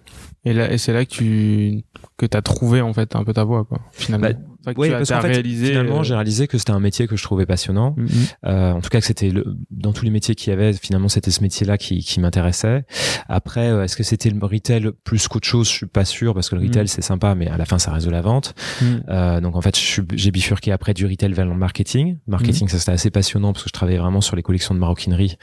Et 0.45 0.53
là, 0.53 0.71
et 0.73 0.79
c'est 0.79 0.93
là 0.93 1.05
que 1.05 1.11
tu 1.11 1.83
que 2.17 2.27
t'as 2.27 2.43
trouvé 2.43 2.81
en 2.81 2.93
fait 2.93 3.17
un 3.17 3.25
peu 3.25 3.33
ta 3.33 3.45
voie 3.45 3.65
quoi. 3.65 3.81
Finalement. 3.93 4.29
Bah, 4.29 4.35
Enfin, 4.61 4.73
Oui, 4.77 4.89
tu 4.89 4.95
as, 4.95 4.99
parce 4.99 5.09
fait, 5.09 5.29
réalisé. 5.33 5.67
finalement, 5.69 6.01
euh, 6.01 6.03
j'ai 6.03 6.15
réalisé 6.15 6.47
que 6.49 6.59
c'était 6.59 6.73
un 6.73 6.81
métier 6.81 7.07
que 7.07 7.17
je 7.17 7.23
trouvais 7.23 7.47
passionnant. 7.47 7.95
mhm. 7.97 8.09
Euh, 8.47 8.73
en 8.73 8.81
tout 8.81 8.89
cas, 8.91 9.01
que 9.01 9.07
c'était 9.07 9.33
dans 9.71 9.93
tous 9.93 10.05
les 10.05 10.11
métiers 10.11 10.35
qu'il 10.35 10.51
y 10.51 10.53
avait, 10.53 10.73
finalement, 10.73 11.09
c'était 11.09 11.31
ce 11.31 11.43
métier-là 11.43 11.79
qui, 11.79 12.01
qui 12.01 12.21
m'intéressait. 12.21 12.85
Après, 13.29 13.69
euh, 13.69 13.85
est-ce 13.85 13.97
que 13.97 14.03
c'était 14.03 14.31
le 14.31 14.39
retail 14.45 14.91
plus 15.05 15.29
qu'autre 15.29 15.47
chose? 15.47 15.69
Je 15.69 15.73
suis 15.73 15.87
pas 15.87 16.05
sûr 16.05 16.35
parce 16.35 16.49
que 16.49 16.57
le 16.57 16.63
retail 16.63 16.85
Mm. 16.85 16.89
c'est 16.89 17.03
sympa, 17.03 17.35
mais 17.35 17.49
à 17.49 17.57
la 17.57 17.65
fin, 17.65 17.79
ça 17.79 17.93
reste 17.93 18.07
de 18.07 18.11
la 18.11 18.21
vente. 18.21 18.55
Mhm. 18.83 19.03
Euh, 19.09 19.41
donc 19.41 19.57
en 19.57 19.61
fait, 19.61 19.77
j'ai 20.15 20.31
bifurqué 20.31 20.73
après 20.73 20.95
du 20.95 21.07
retail 21.07 21.33
vers 21.33 21.47
le 21.47 21.55
marketing. 21.55 22.19
Marketing, 22.27 22.65
Mhm. 22.65 22.69
ça 22.71 22.79
c'était 22.79 22.93
assez 22.93 23.11
passionnant 23.11 23.53
parce 23.53 23.65
que 23.65 23.69
je 23.69 23.73
travaillais 23.75 23.99
vraiment 23.99 24.21
sur 24.21 24.37
les 24.37 24.43
collections 24.43 24.75
de 24.75 24.81
maroquinerie 24.81 25.37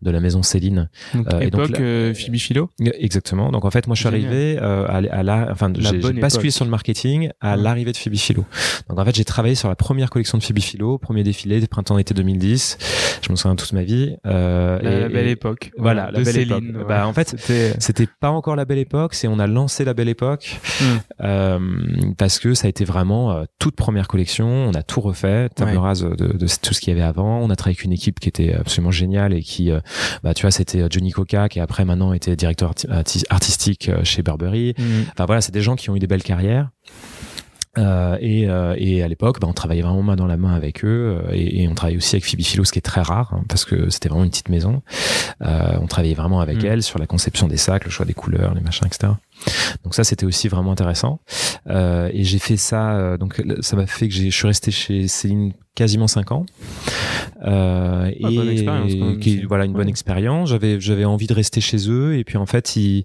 de 0.00 0.10
la 0.10 0.20
maison 0.20 0.42
Céline. 0.42 0.88
Donc, 1.14 1.26
Euh, 1.32 1.40
et 1.40 1.50
donc, 1.50 1.62
époque 1.66 1.78
là- 1.78 1.84
euh, 1.84 2.14
Phoebe 2.14 2.36
Philo? 2.36 2.70
Exactement. 2.98 3.50
Donc 3.50 3.64
en 3.64 3.70
fait, 3.70 3.86
moi 3.86 3.94
je 3.94 4.00
suis 4.00 4.08
arrivé 4.08 4.58
euh, 4.60 4.86
à, 4.86 4.96
à 5.18 5.22
la, 5.22 5.48
enfin 5.50 5.72
j'ai 5.78 5.98
basculé 6.14 6.50
sur 6.50 6.64
le 6.64 6.70
marketing 6.70 7.30
à 7.40 7.56
Ouais. 7.56 7.62
l'arrivée 7.62 7.92
de 7.92 7.96
Phoebe 7.96 8.14
Philo. 8.16 8.44
Donc 8.88 8.98
en 8.98 9.04
fait, 9.04 9.14
j'ai 9.14 9.24
travaillé 9.24 9.54
sur 9.54 9.68
la 9.68 9.76
première 9.76 10.10
collection 10.10 10.38
de 10.38 10.42
Phoebe 10.42 10.58
Philo, 10.60 10.98
premier 10.98 11.22
défilé 11.22 11.60
de 11.60 11.66
printemps-été 11.66 12.14
2010. 12.14 12.78
Je 13.26 13.30
me 13.30 13.36
souviens 13.36 13.56
toute 13.56 13.72
ma 13.72 13.82
vie. 13.82 14.16
Euh, 14.26 14.78
La, 14.82 14.90
et- 14.92 15.00
la 15.00 15.08
belle 15.08 15.28
époque. 15.28 15.70
Voilà, 15.78 16.10
la 16.10 16.18
de 16.18 16.24
belle 16.24 16.34
Céline. 16.34 16.52
époque. 16.70 16.76
ouais. 16.82 16.84
Bah, 16.88 17.06
en 17.06 17.12
fait, 17.12 17.34
c'était. 17.78 18.06
Pas 18.20 18.30
encore 18.30 18.56
la 18.56 18.64
belle 18.64 18.78
époque, 18.78 19.14
c'est 19.14 19.26
on 19.28 19.38
a 19.38 19.46
lancé 19.46 19.84
la 19.84 19.94
belle 19.94 20.08
époque 20.08 20.60
Mm. 20.80 20.84
euh, 21.22 21.58
parce 22.18 22.38
que 22.38 22.54
ça 22.54 22.66
a 22.66 22.70
été 22.70 22.84
vraiment 22.84 23.32
euh, 23.32 23.44
toute 23.58 23.76
première 23.76 24.08
collection. 24.08 24.46
On 24.48 24.72
a 24.74 24.82
tout 24.82 25.00
refait, 25.00 25.48
table 25.50 25.72
Ouais. 25.72 25.76
rase 25.78 26.02
de, 26.02 26.14
de 26.14 26.46
tout 26.62 26.74
ce 26.74 26.80
qu'il 26.80 26.92
y 26.92 26.96
avait 26.96 27.06
avant. 27.06 27.38
On 27.40 27.50
a 27.50 27.56
travaillé 27.56 27.74
avec 27.76 27.84
une 27.84 27.92
équipe 27.92 28.20
qui 28.20 28.28
était 28.28 28.54
absolument 28.54 28.90
géniale 28.90 29.32
et 29.32 29.42
qui, 29.42 29.70
euh, 29.70 29.80
bah 30.22 30.34
tu 30.34 30.42
vois, 30.42 30.50
c'était 30.50 30.84
Johnny 30.90 31.10
Coca 31.10 31.48
qui 31.48 31.60
après 31.60 31.84
maintenant 31.84 32.12
était 32.12 32.36
directeur 32.36 32.70
arti- 32.72 32.88
arti- 32.88 33.24
artistique 33.30 33.88
euh, 33.88 34.04
chez 34.04 34.22
Burberry. 34.22 34.74
Mhm. 34.78 35.04
Enfin 35.12 35.26
voilà, 35.26 35.40
c'est 35.40 35.52
des 35.52 35.62
gens 35.62 35.76
qui 35.76 35.90
ont 35.90 35.96
eu 35.96 36.00
des 36.00 36.06
belles 36.06 36.22
carrières. 36.22 36.70
Euh, 37.78 38.18
et, 38.20 38.50
euh, 38.50 38.74
et 38.76 39.02
à 39.02 39.08
l'époque, 39.08 39.40
bah, 39.40 39.46
on 39.48 39.54
travaillait 39.54 39.82
vraiment 39.82 40.02
main 40.02 40.14
dans 40.16 40.26
la 40.26 40.36
main 40.36 40.52
avec 40.54 40.84
eux, 40.84 41.22
euh, 41.26 41.32
et, 41.32 41.62
et 41.62 41.68
on 41.68 41.74
travaillait 41.74 41.96
aussi 41.96 42.14
avec 42.16 42.26
Phoebe 42.26 42.42
Philo, 42.42 42.64
ce 42.64 42.72
qui 42.72 42.78
est 42.78 42.82
très 42.82 43.00
rare, 43.00 43.32
hein, 43.34 43.44
parce 43.48 43.64
que 43.64 43.88
c'était 43.88 44.10
vraiment 44.10 44.24
une 44.24 44.30
petite 44.30 44.50
maison. 44.50 44.82
Euh, 45.40 45.78
on 45.80 45.86
travaillait 45.86 46.14
vraiment 46.14 46.40
avec 46.40 46.62
Mm. 46.62 46.66
elle 46.66 46.82
sur 46.82 46.98
la 46.98 47.06
conception 47.06 47.48
des 47.48 47.56
sacs, 47.56 47.84
le 47.86 47.90
choix 47.90 48.04
des 48.04 48.12
couleurs, 48.12 48.52
les 48.54 48.60
machins, 48.60 48.86
etc. 48.86 49.14
Donc 49.84 49.94
ça, 49.94 50.04
c'était 50.04 50.26
aussi 50.26 50.48
vraiment 50.48 50.72
intéressant. 50.72 51.20
Euh, 51.68 52.10
et 52.12 52.24
j'ai 52.24 52.38
fait 52.38 52.58
ça, 52.58 52.92
euh, 52.92 53.16
donc 53.16 53.42
ça 53.60 53.74
m'a 53.76 53.86
fait 53.86 54.06
que 54.08 54.14
je 54.14 54.28
suis 54.28 54.46
resté 54.46 54.70
chez 54.70 55.08
Céline 55.08 55.52
quasiment 55.74 56.06
cinq 56.08 56.30
ans. 56.30 56.44
Euh, 57.46 58.10
Ah, 58.22 58.28
bonne 58.30 58.48
expérience, 58.48 58.92
quand 58.94 59.06
même, 59.06 59.18
qui- 59.18 59.42
voilà 59.44 59.64
une 59.64 59.72
bonne 59.72 59.88
expérience. 59.88 60.50
J'avais 60.50 60.80
j'avais 60.80 61.04
envie 61.06 61.26
de 61.26 61.32
rester 61.34 61.60
chez 61.60 61.88
eux, 61.90 62.16
et 62.16 62.24
puis 62.24 62.36
en 62.36 62.46
fait, 62.46 62.76
il 62.76 63.04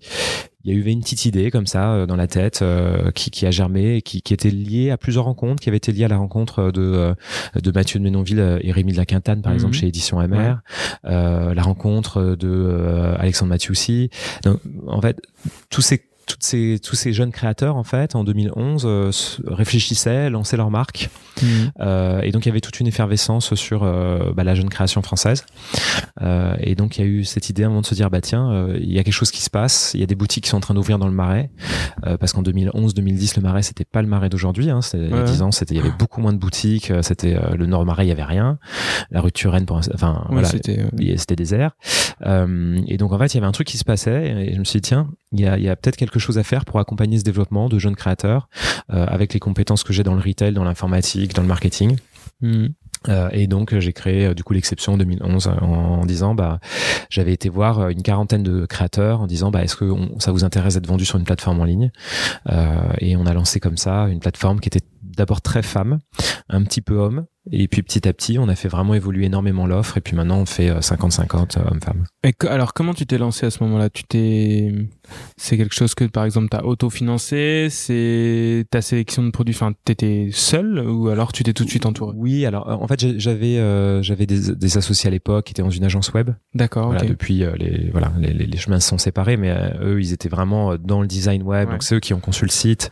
il 0.68 0.74
y 0.74 0.76
a 0.76 0.80
eu 0.80 0.84
une 0.92 1.00
petite 1.00 1.26
idée 1.26 1.50
comme 1.50 1.66
ça 1.66 1.92
euh, 1.94 2.06
dans 2.06 2.18
la 2.18 2.28
tête 2.28 2.60
euh, 2.62 3.10
qui, 3.12 3.32
qui 3.32 3.46
a 3.46 3.52
germé 3.52 3.96
et 3.96 4.02
qui, 4.02 4.22
qui 4.22 4.34
était 4.34 4.50
liée 4.50 4.92
à 4.92 4.98
plusieurs 4.98 5.24
rencontres, 5.24 5.62
qui 5.62 5.70
avait 5.70 5.78
été 5.78 5.92
liée 5.94 6.04
à 6.04 6.10
la 6.10 6.18
rencontre 6.18 6.72
de, 6.72 6.82
euh, 6.82 7.14
de 7.62 7.72
Mathieu 7.72 8.00
de 8.00 8.04
Ménonville 8.04 8.60
et 8.62 8.72
Rémi 8.74 8.92
de 8.92 8.98
la 8.98 9.06
Quintane, 9.06 9.42
par 9.42 9.52
Mhm. 9.52 9.56
exemple, 9.56 9.74
chez 9.76 9.88
Édition 9.88 10.20
MR, 10.22 10.58
euh, 11.06 11.54
la 11.54 11.62
rencontre 11.64 12.36
de 12.38 12.48
euh, 12.50 13.16
Alexandre 13.18 13.50
Mathieusi. 13.50 14.10
Donc, 14.44 14.60
en 14.88 15.02
fait, 15.02 15.22
tous 15.70 15.82
ces 15.82 16.04
toutes 16.30 16.44
ces, 16.44 16.78
tous 16.84 16.98
ces 16.98 17.14
jeunes 17.14 17.32
créateurs, 17.32 17.78
en 17.78 17.86
fait, 17.86 18.14
en 18.14 18.26
2011, 18.26 18.84
euh, 18.86 19.08
s- 19.12 19.40
réfléchissaient, 19.48 20.30
lançaient 20.30 20.58
leur 20.58 20.70
marque. 20.70 21.10
Mhm. 21.42 21.48
Euh, 21.80 22.20
et 22.22 22.32
donc, 22.34 22.46
il 22.46 22.50
y 22.50 22.52
avait 22.52 22.60
toute 22.60 22.82
une 22.82 22.88
effervescence 22.88 23.56
sur 23.56 23.84
euh, 23.84 24.34
bah, 24.36 24.44
la 24.44 24.54
jeune 24.54 24.68
création 24.68 25.02
française. 25.02 25.46
Et 26.60 26.76
donc, 26.76 26.98
il 26.98 27.02
y 27.02 27.04
a 27.06 27.08
eu 27.08 27.24
cette 27.24 27.50
idée 27.50 27.64
à 27.64 27.68
un 27.68 27.70
moment 27.70 27.80
de 27.82 27.86
se 27.86 27.96
dire, 27.96 28.10
bah 28.10 28.20
tiens, 28.20 28.68
il 28.78 28.92
y 28.92 29.00
a 29.00 29.06
quelque 29.06 29.14
chose 29.14 29.32
qui 29.32 29.42
se 29.42 29.50
passe. 29.50 29.92
Il 29.94 30.02
y 30.02 30.04
a 30.04 30.06
des 30.06 30.16
boutiques 30.16 30.44
qui 30.46 30.50
sont 30.50 30.57
en 30.58 30.60
train 30.60 30.74
d'ouvrir 30.74 31.00
dans 31.00 31.08
le 31.08 31.14
Marais. 31.14 31.50
Euh, 32.06 32.18
parce 32.18 32.34
qu'en 32.34 32.42
2011-2010, 32.44 33.36
le 33.38 33.42
Marais, 33.42 33.62
c'était 33.64 33.86
pas 33.86 34.02
le 34.02 34.08
Marais 34.08 34.30
d'aujourd'hui. 34.30 34.70
Hein, 34.70 34.80
il 34.94 35.10
y 35.10 35.14
a 35.14 35.18
Ouais. 35.18 35.24
10 35.24 35.42
ans, 35.42 35.52
c'était, 35.52 35.74
il 35.76 35.78
y 35.78 35.80
avait 35.82 35.96
beaucoup 35.98 36.22
moins 36.22 36.34
de 36.34 36.38
boutiques. 36.38 36.92
euh, 36.92 37.02
C'était 37.02 37.36
euh, 37.36 37.56
le 37.56 37.66
Nord 37.66 37.86
Marais, 37.86 38.06
il 38.06 38.10
y 38.10 38.12
avait 38.12 38.24
rien. 38.24 38.60
La 39.12 39.22
rue 39.22 39.30
de 39.30 39.34
Turenne, 39.34 39.66
pour, 39.66 39.78
un- 39.78 39.82
enfin, 39.94 40.24
Ouais, 40.30 40.34
voilà, 40.36 40.48
c'était. 40.50 40.80
euh, 40.80 41.36
désert. 41.36 41.72
Euh, 42.26 42.80
et 42.88 42.98
donc 42.98 43.12
en 43.14 43.18
fait, 43.20 43.34
il 43.34 43.36
y 43.36 43.38
avait 43.38 43.48
un 43.48 43.52
truc 43.52 43.68
qui 43.68 43.78
se 43.78 43.84
passait 43.86 44.48
et 44.50 44.54
je 44.54 44.60
me 44.60 44.64
suis 44.64 44.80
dit 44.82 44.88
tiens, 44.90 45.10
il 45.32 45.40
y 45.42 45.48
a, 45.48 45.58
il 45.58 45.64
y 45.64 45.70
a 45.70 45.76
peut-être 45.76 45.98
quelque 45.98 46.20
chose 46.20 46.38
à 46.38 46.44
faire 46.44 46.66
pour 46.66 46.80
accompagner 46.80 47.20
ce 47.20 47.24
développement 47.24 47.70
de 47.70 47.78
jeunes 47.80 47.96
créateurs 47.96 48.50
euh, 48.92 49.06
avec 49.08 49.34
les 49.34 49.40
compétences 49.40 49.84
que 49.84 49.94
j'ai 49.94 50.04
dans 50.04 50.16
le 50.16 50.22
retail, 50.22 50.54
dans 50.54 50.64
l'informatique, 50.64 51.34
dans 51.36 51.42
le 51.44 51.48
marketing. 51.48 51.98
mhm. 52.42 52.70
Euh, 53.10 53.30
et 53.32 53.48
donc 53.48 53.74
euh, 53.74 53.80
j'ai 53.80 53.94
créé 53.94 54.26
euh, 54.26 54.34
du 54.34 54.44
coup 54.44 54.54
l'exception 54.54 54.94
en 54.94 54.98
2011 54.98 55.48
en, 55.62 56.06
disant 56.06 56.36
bah 56.36 56.60
j'avais 57.10 57.34
été 57.34 57.50
voir 57.50 57.90
une 57.90 58.02
quarantaine 58.02 58.44
de 58.44 58.66
créateurs 58.66 59.22
en 59.22 59.28
disant 59.28 59.52
bah 59.52 59.64
est-ce 59.64 59.76
que 59.76 59.92
ça 60.20 60.32
vous 60.32 60.44
intéresse 60.44 60.76
d'être 60.76 60.88
vendu 60.88 61.06
sur 61.06 61.18
une 61.18 61.26
plateforme 61.26 61.60
en 61.60 61.66
ligne? 61.66 61.92
Et 63.00 63.16
on 63.16 63.26
a 63.26 63.34
lancé 63.34 63.60
comme 63.60 63.78
ça 63.78 64.08
une 64.08 64.20
plateforme 64.20 64.60
qui 64.60 64.70
était 64.70 64.86
d'abord 65.02 65.42
très 65.42 65.64
femme, 65.64 66.00
un 66.50 66.64
petit 66.64 66.82
peu 66.82 66.96
homme. 66.96 67.26
Et 67.52 67.68
puis 67.68 67.82
petit 67.82 68.08
à 68.08 68.14
petit, 68.14 68.38
on 68.40 68.48
a 68.48 68.56
fait 68.56 68.68
vraiment 68.68 68.94
évoluer 68.94 69.26
énormément 69.26 69.66
l'offre. 69.66 69.98
Et 69.98 70.02
puis 70.02 70.16
maintenant, 70.16 70.40
on 70.40 70.46
fait 70.46 70.70
50-50 70.70 71.60
hommes-femmes. 71.60 72.06
Et 72.24 72.34
alors, 72.48 72.74
comment 72.74 72.94
tu 72.94 73.06
t'es 73.06 73.18
lancé 73.18 73.46
à 73.46 73.52
ce 73.52 73.64
moment-là? 73.64 73.90
Tu 73.90 74.04
t'es, 74.04 74.74
c'est 75.38 75.58
quelque 75.58 75.76
chose 75.76 75.96
que 75.96 76.06
par 76.06 76.26
exemple 76.26 76.48
t'as 76.50 76.64
autofinancé, 76.64 77.68
c'est 77.70 78.66
ta 78.70 78.82
sélection 78.82 79.24
de 79.24 79.32
produits. 79.32 79.56
Enfin, 79.56 79.74
t'étais 79.86 80.30
seul 80.32 80.80
ou 80.80 81.10
alors 81.10 81.34
tu 81.34 81.44
t'es 81.44 81.54
tout 81.54 81.66
de 81.66 81.70
suite 81.70 81.86
entouré? 81.86 82.14
Oui, 82.16 82.46
alors 82.46 82.68
en 82.68 82.88
fait, 82.88 83.18
j'avais 83.18 83.58
j'avais 84.04 84.26
des, 84.26 84.56
des, 84.56 84.78
associés 84.78 85.08
à 85.08 85.12
l'époque 85.12 85.46
qui 85.46 85.52
étaient 85.52 85.62
dans 85.62 85.70
une 85.70 85.84
agence 85.84 86.14
web. 86.14 86.32
D'accord. 86.54 86.88
Voilà, 86.88 87.04
Depuis 87.04 87.46
les 87.58 87.90
voilà 87.92 88.12
les, 88.20 88.34
les, 88.34 88.58
chemins 88.58 88.80
se 88.80 88.90
sont 88.90 88.98
séparés, 88.98 89.38
mais 89.38 89.56
eux, 89.82 90.00
ils 90.00 90.14
étaient 90.14 90.30
vraiment 90.30 90.76
dans 90.78 91.02
le 91.02 91.08
design 91.08 91.44
web. 91.44 91.70
Donc 91.70 91.84
c'est 91.84 91.96
eux 91.96 92.00
qui 92.00 92.14
ont 92.14 92.20
conçu 92.20 92.46
le 92.46 92.52
site, 92.52 92.90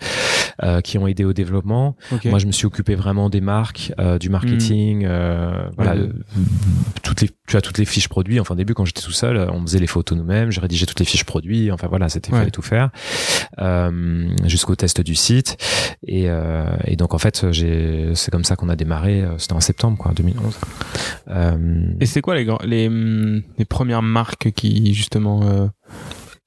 qui 0.84 0.98
ont 0.98 1.08
aidé 1.08 1.26
au 1.26 1.34
développement. 1.34 1.96
Moi, 2.26 2.40
je 2.40 2.48
me 2.48 2.52
suis 2.52 2.66
occupé 2.66 2.96
vraiment 2.96 3.30
des 3.30 3.42
marques, 3.42 3.94
du 4.20 4.30
marketing, 4.30 5.04
hmm. 5.04 5.10
euh, 5.10 5.70
voilà, 5.76 5.96
toutes 7.04 7.22
les, 7.22 7.30
tu 7.48 7.58
as 7.58 7.62
toutes 7.62 7.78
les 7.78 7.86
fiches 7.86 8.08
produits. 8.08 8.40
Enfin, 8.40 8.54
au 8.54 8.58
début, 8.58 8.74
quand 8.74 8.86
j'étais 8.86 9.02
tout 9.02 9.12
seul, 9.12 9.38
on 9.52 9.62
faisait 9.62 9.80
les 9.80 9.88
photos 9.88 10.18
nous-mêmes, 10.18 10.52
je 10.52 10.60
rédigeais 10.60 10.86
toutes 10.86 11.00
les 11.00 11.06
fiches 11.06 11.24
produits. 11.24 11.72
Enfin 11.72 11.88
voilà, 11.88 12.05
c'était 12.10 12.32
fallait 12.32 12.52
tout 12.52 12.62
faire 12.62 12.90
euh, 13.60 14.28
jusqu'au 14.46 14.76
test 14.76 15.02
du 15.02 15.16
site. 15.16 15.58
Et, 16.08 16.26
euh, 16.28 16.66
et 16.86 16.96
donc 16.96 17.14
en 17.14 17.18
fait, 17.18 17.52
j'ai, 17.52 18.12
c'est 18.16 18.32
comme 18.32 18.44
ça 18.44 18.56
qu'on 18.56 18.70
a 18.70 18.76
démarré. 18.76 19.22
Euh, 19.22 19.38
c'était 19.38 19.54
en 19.54 19.60
septembre, 19.60 19.98
quoi, 19.98 20.12
2011. 20.14 20.60
Euh, 21.30 21.88
et 22.00 22.06
c'est 22.06 22.22
quoi 22.22 22.36
les, 22.36 22.48
les, 22.64 22.90
les 23.58 23.66
premières 23.66 24.02
marques 24.02 24.52
qui 24.52 24.94
justement 24.94 25.70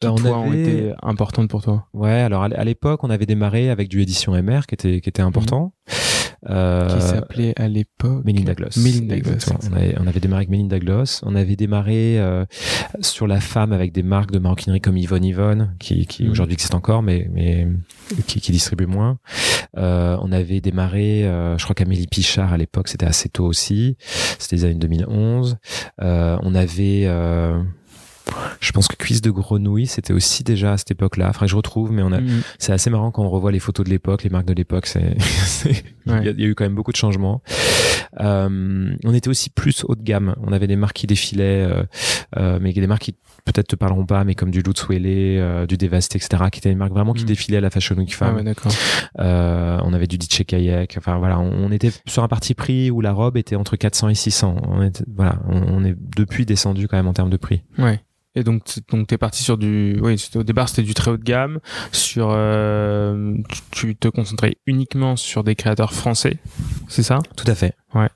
qui 0.00 0.06
on 0.06 0.14
toi, 0.14 0.30
avait... 0.30 0.48
ont 0.48 0.52
été 0.52 0.92
importantes 1.02 1.48
pour 1.48 1.62
toi? 1.62 1.86
Ouais, 1.92 2.10
alors 2.10 2.44
à 2.44 2.64
l'époque, 2.64 3.02
on 3.04 3.10
avait 3.10 3.26
démarré 3.26 3.70
avec 3.70 3.88
du 3.88 4.00
édition 4.00 4.40
MR 4.40 4.66
qui 4.66 4.74
était 4.74 5.00
qui 5.00 5.08
était 5.08 5.22
important. 5.22 5.72
Mmh. 5.88 6.17
Euh, 6.48 6.86
qui 6.86 7.02
s'appelait 7.02 7.52
à 7.56 7.66
l'époque 7.66 8.24
Melinda 8.24 8.54
Gloss. 8.54 8.76
Melinda 8.76 9.18
Gloss. 9.18 9.46
On 9.68 9.72
avait, 9.74 9.96
on 9.98 10.06
avait, 10.06 10.20
démarré 10.20 10.40
avec 10.40 10.50
Melinda 10.50 10.78
Gloss. 10.78 11.20
On 11.24 11.34
avait 11.34 11.56
démarré 11.56 12.20
euh, 12.20 12.44
sur 13.00 13.26
la 13.26 13.40
femme 13.40 13.72
avec 13.72 13.92
des 13.92 14.04
marques 14.04 14.30
de 14.30 14.38
maroquinerie 14.38 14.80
comme 14.80 14.96
Yvonne 14.96 15.24
Yvonne, 15.24 15.74
qui, 15.80 16.06
qui 16.06 16.24
mm. 16.24 16.30
aujourd'hui 16.30 16.54
existe 16.54 16.74
encore, 16.74 17.02
mais, 17.02 17.28
mais 17.32 17.66
qui, 18.26 18.40
qui 18.40 18.52
distribue 18.52 18.86
moins. 18.86 19.18
Euh, 19.76 20.16
on 20.22 20.32
avait 20.32 20.60
démarré, 20.60 21.24
euh, 21.24 21.58
je 21.58 21.64
crois 21.64 21.74
qu'Amélie 21.74 22.06
Pichard 22.06 22.52
à 22.52 22.56
l'époque, 22.56 22.88
c'était 22.88 23.06
assez 23.06 23.28
tôt 23.28 23.44
aussi. 23.44 23.96
C'était 24.38 24.56
les 24.56 24.64
années 24.64 24.74
2011. 24.74 25.58
Euh, 26.02 26.38
on 26.42 26.54
avait 26.54 27.08
je 28.60 28.72
pense 28.72 28.88
que 28.88 28.96
cuisse 28.96 29.20
de 29.20 29.30
grenouille, 29.30 29.86
c'était 29.86 30.12
aussi 30.12 30.44
déjà 30.44 30.72
à 30.72 30.78
cette 30.78 30.90
époque-là. 30.90 31.32
Faudrait 31.32 31.46
que 31.46 31.50
je 31.50 31.56
retrouve, 31.56 31.92
mais 31.92 32.02
on 32.02 32.12
a, 32.12 32.20
mm. 32.20 32.42
c'est 32.58 32.72
assez 32.72 32.90
marrant 32.90 33.10
quand 33.10 33.22
on 33.22 33.30
revoit 33.30 33.52
les 33.52 33.60
photos 33.60 33.84
de 33.84 33.90
l'époque, 33.90 34.22
les 34.22 34.30
marques 34.30 34.46
de 34.46 34.54
l'époque. 34.54 34.86
C'est, 34.86 35.16
il, 36.06 36.12
y 36.24 36.28
a, 36.28 36.46
eu 36.46 36.54
quand 36.54 36.64
même 36.64 36.74
beaucoup 36.74 36.92
de 36.92 36.96
changements. 36.96 37.42
Euh, 38.20 38.94
on 39.04 39.14
était 39.14 39.28
aussi 39.28 39.50
plus 39.50 39.84
haut 39.86 39.94
de 39.94 40.02
gamme. 40.02 40.34
On 40.42 40.52
avait 40.52 40.66
des 40.66 40.76
marques 40.76 40.96
qui 40.96 41.06
défilaient, 41.06 41.66
euh, 41.66 41.82
euh, 42.36 42.58
mais 42.60 42.72
des 42.72 42.86
marques 42.86 43.02
qui 43.02 43.14
peut-être 43.44 43.68
te 43.68 43.76
parleront 43.76 44.06
pas, 44.06 44.24
mais 44.24 44.34
comme 44.34 44.50
du 44.50 44.62
Lutz 44.62 44.86
euh, 44.90 45.66
du 45.66 45.76
Devast, 45.76 46.14
etc., 46.16 46.44
qui 46.50 46.58
étaient 46.58 46.68
des 46.68 46.74
marques 46.74 46.92
vraiment 46.92 47.14
qui 47.14 47.24
mm. 47.24 47.28
défilaient 47.28 47.58
à 47.58 47.62
la 47.62 47.70
Fashion 47.70 47.96
Week 47.96 48.14
Femme. 48.14 48.30
Ah 48.32 48.36
ouais, 48.36 48.44
d'accord. 48.44 48.72
Euh, 49.20 49.78
on 49.82 49.92
avait 49.92 50.06
du 50.06 50.16
DJ 50.16 50.44
Kayak. 50.44 50.96
Enfin 50.98 51.18
voilà, 51.18 51.38
on, 51.38 51.70
était 51.70 51.90
sur 52.06 52.22
un 52.22 52.28
parti 52.28 52.54
prix 52.54 52.90
où 52.90 53.00
la 53.00 53.12
robe 53.12 53.36
était 53.36 53.56
entre 53.56 53.76
400 53.76 54.10
et 54.10 54.14
600. 54.14 54.56
On 54.66 54.82
était, 54.82 55.04
voilà, 55.14 55.40
on, 55.48 55.62
on 55.62 55.84
est 55.84 55.96
depuis 56.16 56.46
descendu 56.46 56.88
quand 56.88 56.96
même 56.96 57.08
en 57.08 57.12
termes 57.12 57.30
de 57.30 57.36
prix. 57.36 57.62
Ouais. 57.78 58.00
Et 58.38 58.44
donc, 58.44 58.62
donc 58.92 59.08
t'es 59.08 59.18
parti 59.18 59.42
sur 59.42 59.58
du, 59.58 59.98
oui, 60.00 60.14
au 60.36 60.44
départ 60.44 60.68
c'était 60.68 60.82
du 60.82 60.94
très 60.94 61.10
haut 61.10 61.16
de 61.16 61.24
gamme. 61.24 61.58
Sur, 61.90 62.28
euh, 62.30 63.34
tu 63.72 63.96
te 63.96 64.06
concentrais 64.06 64.56
uniquement 64.66 65.16
sur 65.16 65.42
des 65.42 65.56
créateurs 65.56 65.92
français, 65.92 66.36
c'est 66.86 67.02
ça? 67.02 67.18
Tout 67.36 67.50
à 67.50 67.56
fait. 67.56 67.74
Ouais. 67.94 68.08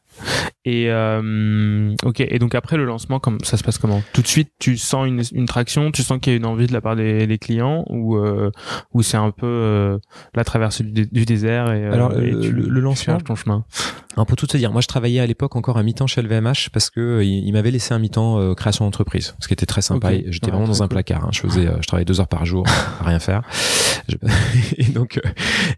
Et 0.64 0.90
euh, 0.90 1.92
ok. 2.04 2.20
Et 2.20 2.38
donc 2.38 2.54
après 2.54 2.76
le 2.76 2.84
lancement, 2.84 3.18
comme 3.18 3.38
ça 3.42 3.56
se 3.56 3.64
passe 3.64 3.78
comment? 3.78 4.00
Tout 4.12 4.22
de 4.22 4.28
suite, 4.28 4.52
tu 4.60 4.76
sens 4.76 5.08
une, 5.08 5.22
une 5.32 5.46
traction, 5.46 5.90
tu 5.90 6.02
sens 6.02 6.20
qu'il 6.20 6.32
y 6.32 6.34
a 6.34 6.36
une 6.36 6.46
envie 6.46 6.68
de 6.68 6.72
la 6.72 6.80
part 6.80 6.94
des, 6.94 7.26
des 7.26 7.38
clients, 7.38 7.84
ou 7.88 8.16
euh, 8.16 8.52
ou 8.92 9.02
c'est 9.02 9.16
un 9.16 9.32
peu 9.32 9.46
euh, 9.46 9.98
la 10.34 10.44
traversée 10.44 10.84
du, 10.84 11.06
du 11.06 11.24
désert 11.24 11.72
et, 11.72 11.84
euh, 11.84 11.92
Alors 11.92 12.12
et 12.12 12.30
tu, 12.38 12.52
le, 12.52 12.80
lancement, 12.80 13.18
ton 13.18 13.34
chemin? 13.34 13.64
On 14.16 14.24
peut 14.24 14.36
tout 14.36 14.46
te 14.46 14.56
dire. 14.56 14.72
Moi, 14.72 14.80
je 14.80 14.88
travaillais 14.88 15.20
à 15.20 15.26
l'époque 15.26 15.56
encore 15.56 15.78
un 15.78 15.82
mi-temps 15.82 16.06
chez 16.06 16.20
LVMH 16.22 16.70
parce 16.72 16.90
que 16.90 17.00
euh, 17.00 17.24
il, 17.24 17.52
m'avait 17.52 17.70
laissé 17.70 17.94
un 17.94 17.98
mi-temps 17.98 18.38
euh, 18.38 18.54
création 18.54 18.84
d'entreprise, 18.84 19.34
ce 19.40 19.48
qui 19.48 19.54
était 19.54 19.66
très 19.66 19.82
sympa. 19.82 20.12
J'étais 20.26 20.50
vraiment 20.50 20.66
dans 20.66 20.82
un 20.82 20.88
placard. 20.88 21.24
Hein. 21.24 21.30
Je 21.32 21.40
faisais, 21.40 21.68
je 21.80 21.86
travaillais 21.86 22.04
deux 22.04 22.20
heures 22.20 22.28
par 22.28 22.44
jour 22.44 22.66
à 23.00 23.04
rien 23.04 23.18
faire. 23.18 23.42
Je... 24.08 24.16
et 24.76 24.84
donc, 24.84 25.20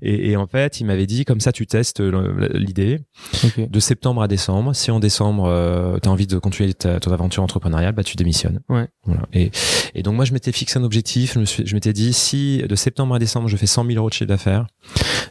et, 0.02 0.30
et, 0.30 0.36
en 0.36 0.46
fait, 0.46 0.80
il 0.80 0.84
m'avait 0.86 1.06
dit 1.06 1.24
comme 1.24 1.40
ça, 1.40 1.52
tu 1.52 1.66
testes 1.66 2.00
l'idée 2.00 3.00
okay. 3.44 3.66
de 3.66 3.80
septembre 3.80 4.22
à 4.22 4.28
décembre. 4.28 4.74
Si 4.74 4.90
en 4.90 5.00
décembre, 5.00 5.44
euh, 5.46 5.98
tu 6.02 6.08
as 6.08 6.12
envie 6.12 6.26
de 6.26 6.38
continuer 6.38 6.74
ta, 6.74 7.00
ton 7.00 7.12
aventure 7.12 7.42
entrepreneuriale, 7.42 7.94
bah 7.94 8.02
tu 8.02 8.16
démissionnes. 8.16 8.60
Ouais. 8.68 8.88
Voilà. 9.04 9.22
Et, 9.32 9.50
et 9.94 10.02
donc 10.02 10.14
moi, 10.16 10.24
je 10.24 10.32
m'étais 10.32 10.52
fixé 10.52 10.78
un 10.78 10.84
objectif. 10.84 11.34
Je 11.34 11.38
me 11.38 11.44
suis, 11.44 11.66
je 11.66 11.74
m'étais 11.74 11.92
dit, 11.92 12.12
si 12.12 12.62
de 12.66 12.74
septembre 12.74 13.14
à 13.14 13.18
décembre, 13.18 13.48
je 13.48 13.56
fais 13.56 13.66
100 13.66 13.86
000 13.86 13.98
euros 13.98 14.08
de 14.08 14.14
chiffre 14.14 14.28
d'affaires, 14.28 14.66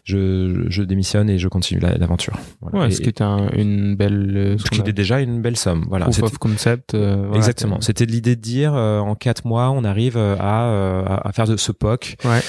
je, 0.04 0.66
je 0.68 0.84
démissionne 0.84 1.30
et 1.30 1.38
je 1.38 1.48
continue 1.48 1.80
l'aventure. 1.80 2.38
Voilà. 2.62 2.88
Ouais, 2.88 2.93
ce 2.94 3.02
qui 3.02 3.10
était 3.10 3.24
un, 3.24 3.50
une 3.56 3.96
belle, 3.96 4.58
ce 4.64 4.70
qui 4.70 4.80
était 4.80 4.94
déjà 4.94 5.20
une 5.20 5.42
belle 5.42 5.58
somme. 5.58 5.86
Voilà. 5.90 6.06
Proof 6.06 6.24
of 6.24 6.38
concept. 6.38 6.94
Euh, 6.94 7.16
voilà, 7.18 7.38
Exactement. 7.38 7.82
C'était 7.82 8.06
l'idée 8.06 8.36
de 8.36 8.42
dire, 8.42 8.74
euh, 8.76 9.00
en 9.00 9.16
quatre 9.16 9.46
mois, 9.46 9.72
on 9.72 9.84
arrive 9.84 10.18
euh, 10.18 10.36
à, 10.40 11.28
à, 11.28 11.32
faire 11.32 11.48
de 11.48 11.58
ce 11.58 11.72
POC. 11.72 12.16
Ouais. 12.26 12.42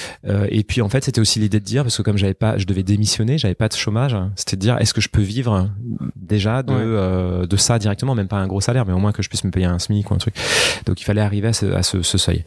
et 0.49 0.63
puis 0.63 0.81
en 0.81 0.89
fait, 0.89 1.03
c'était 1.03 1.21
aussi 1.21 1.39
l'idée 1.39 1.59
de 1.59 1.65
dire, 1.65 1.83
parce 1.83 1.97
que 1.97 2.01
comme 2.01 2.17
j'avais 2.17 2.33
pas, 2.33 2.57
je 2.57 2.65
devais 2.65 2.83
démissionner, 2.83 3.37
j'avais 3.37 3.55
pas 3.55 3.67
de 3.67 3.73
chômage, 3.73 4.15
c'était 4.35 4.55
de 4.55 4.61
dire, 4.61 4.77
est-ce 4.79 4.93
que 4.93 5.01
je 5.01 5.09
peux 5.09 5.21
vivre 5.21 5.69
déjà 6.15 6.63
de 6.63 6.73
euh, 6.73 7.45
de 7.45 7.57
ça 7.57 7.79
directement, 7.79 8.15
même 8.15 8.27
pas 8.27 8.37
un 8.37 8.47
gros 8.47 8.61
salaire, 8.61 8.85
mais 8.85 8.93
au 8.93 8.99
moins 8.99 9.11
que 9.11 9.23
je 9.23 9.29
puisse 9.29 9.43
me 9.43 9.51
payer 9.51 9.65
un 9.65 9.79
SMIC 9.79 10.09
ou 10.11 10.13
un 10.13 10.17
truc. 10.17 10.35
Donc 10.85 11.01
il 11.01 11.03
fallait 11.03 11.21
arriver 11.21 11.49
à 11.49 11.53
ce, 11.53 11.65
à 11.67 11.83
ce, 11.83 12.01
ce 12.01 12.17
seuil. 12.17 12.43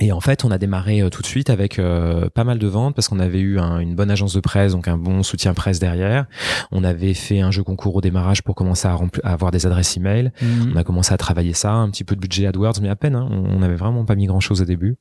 Euh, 0.00 0.04
et 0.08 0.12
en 0.12 0.20
fait, 0.20 0.44
on 0.44 0.50
a 0.50 0.58
démarré 0.58 1.00
euh, 1.00 1.10
tout 1.10 1.22
de 1.22 1.26
suite 1.26 1.50
avec 1.50 1.78
euh, 1.78 2.28
pas 2.30 2.44
mal 2.44 2.58
de 2.58 2.66
ventes 2.66 2.94
parce 2.94 3.08
qu'on 3.08 3.18
avait 3.18 3.40
eu 3.40 3.58
un, 3.58 3.78
une 3.78 3.94
bonne 3.94 4.10
agence 4.10 4.34
de 4.34 4.40
presse, 4.40 4.72
donc 4.72 4.88
un 4.88 4.96
bon 4.96 5.22
soutien 5.22 5.54
presse 5.54 5.78
derrière. 5.78 6.26
On 6.72 6.84
avait 6.84 7.14
fait 7.14 7.40
un 7.40 7.50
jeu 7.50 7.62
concours 7.62 7.96
au 7.96 8.00
démarrage 8.00 8.42
pour 8.42 8.54
commencer 8.54 8.88
à, 8.88 8.96
à 9.24 9.32
avoir 9.32 9.50
des 9.50 9.66
adresses 9.66 9.96
email. 9.96 10.32
Mhm. 10.40 10.72
On 10.74 10.76
a 10.76 10.84
commencé 10.84 11.12
à 11.12 11.16
travailler 11.16 11.52
ça, 11.52 11.72
un 11.72 11.90
petit 11.90 12.04
peu 12.04 12.14
de 12.14 12.20
budget 12.20 12.46
AdWords, 12.46 12.80
mais 12.80 12.88
à 12.88 12.96
peine. 12.96 13.14
Hein. 13.14 13.28
on 13.30 13.58
n'avait 13.58 13.76
vraiment 13.76 14.04
pas 14.04 14.14
mis 14.14 14.26
grand 14.26 14.40
chose 14.40 14.62
au 14.62 14.64
début. 14.64 14.96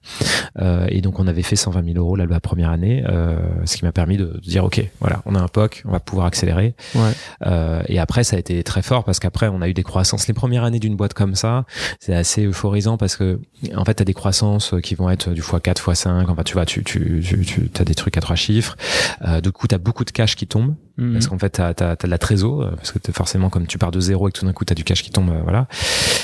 Euh, 0.59 0.85
et 0.89 1.01
donc, 1.01 1.19
on 1.19 1.27
avait 1.27 1.43
fait 1.43 1.55
120 1.55 1.85
000 1.85 1.97
euros 1.97 2.15
la 2.15 2.39
première 2.39 2.69
année, 2.69 3.03
euh, 3.07 3.37
ce 3.65 3.77
qui 3.77 3.85
m'a 3.85 3.91
permis 3.91 4.17
de, 4.17 4.25
de, 4.25 4.39
dire 4.39 4.63
ok, 4.63 4.83
voilà, 4.99 5.21
on 5.25 5.35
a 5.35 5.39
un 5.39 5.47
POC, 5.47 5.83
on 5.85 5.91
va 5.91 5.99
pouvoir 5.99 6.27
accélérer. 6.27 6.75
Ouais. 6.95 7.83
et 7.87 7.99
après, 7.99 8.23
ça 8.23 8.35
a 8.35 8.39
été 8.39 8.63
très 8.63 8.81
fort 8.81 9.03
parce 9.03 9.19
qu'après, 9.19 9.47
on 9.47 9.61
a 9.61 9.69
eu 9.69 9.73
des 9.73 9.83
croissances. 9.83 10.27
Les 10.27 10.33
premières 10.33 10.63
années 10.63 10.79
d'une 10.79 10.95
boîte 10.95 11.13
comme 11.13 11.35
ça, 11.35 11.65
c'est 11.99 12.15
assez 12.15 12.45
euphorisant 12.45 12.97
parce 12.97 13.15
que 13.15 13.39
en 13.75 13.85
fait, 13.85 13.95
t'as 13.95 14.03
des 14.03 14.13
croissances 14.13 14.73
qui 14.83 14.86
vont 14.95 15.09
être 15.09 15.31
du 15.31 15.41
x4, 15.41 15.75
x5. 15.75 16.25
Enfin, 16.29 16.43
tu 16.43 16.53
vois, 16.53 16.65
tu, 16.65 16.83
tu, 16.83 17.21
tu, 17.21 17.45
tu 17.69 17.81
as 17.81 17.85
des 17.85 17.95
trucs 17.95 18.17
à 18.17 18.21
trois 18.21 18.35
chiffres. 18.35 18.75
Euh, 19.23 19.41
du 19.41 19.51
coup, 19.51 19.67
tu 19.67 19.75
as 19.75 19.77
beaucoup 19.77 20.05
de 20.05 20.11
cash 20.11 20.35
qui 20.35 20.47
tombe. 20.47 20.75
Mhm. 20.97 21.13
Parce 21.13 21.27
qu'en 21.27 21.37
fait, 21.37 21.51
tu 21.51 21.61
as, 21.61 21.73
de 21.73 22.07
la 22.07 22.17
trésor. 22.17 22.61
Euh, 22.61 22.71
parce 22.71 22.91
que 22.91 22.99
forcément, 23.11 23.49
comme 23.49 23.67
tu 23.67 23.77
pars 23.77 23.91
de 23.91 23.99
zéro 23.99 24.27
et 24.27 24.31
que 24.31 24.39
tout 24.39 24.45
d'un 24.45 24.53
coup, 24.53 24.65
tu 24.65 24.73
as 24.73 24.75
du 24.75 24.83
cash 24.83 25.03
qui 25.03 25.11
tombe. 25.11 25.29
Euh, 25.29 25.41
voilà. 25.43 25.67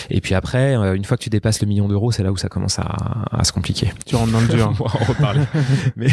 Et 0.10 0.22
puis 0.22 0.36
après, 0.36 0.76
euh, 0.76 0.96
une 0.96 1.06
fois 1.06 1.18
que 1.18 1.24
tu 1.24 1.30
dépasses 1.30 1.62
le 1.62 1.68
million 1.68 1.88
d'euros, 1.88 2.12
c'est 2.12 2.24
là 2.24 2.32
où 2.32 2.38
ça 2.38 2.50
commence 2.50 2.80
à, 2.80 2.96
à, 3.32 3.44
se 3.44 3.52
compliquer. 3.52 3.92
Tu 4.06 4.16
rentres 4.16 4.32
dans 4.32 4.42
le 4.42 4.48
dur. 4.48 4.74
on 4.80 4.84
va 4.84 4.96
en 5.00 5.06
reparler. 5.06 5.42
mais, 5.96 6.08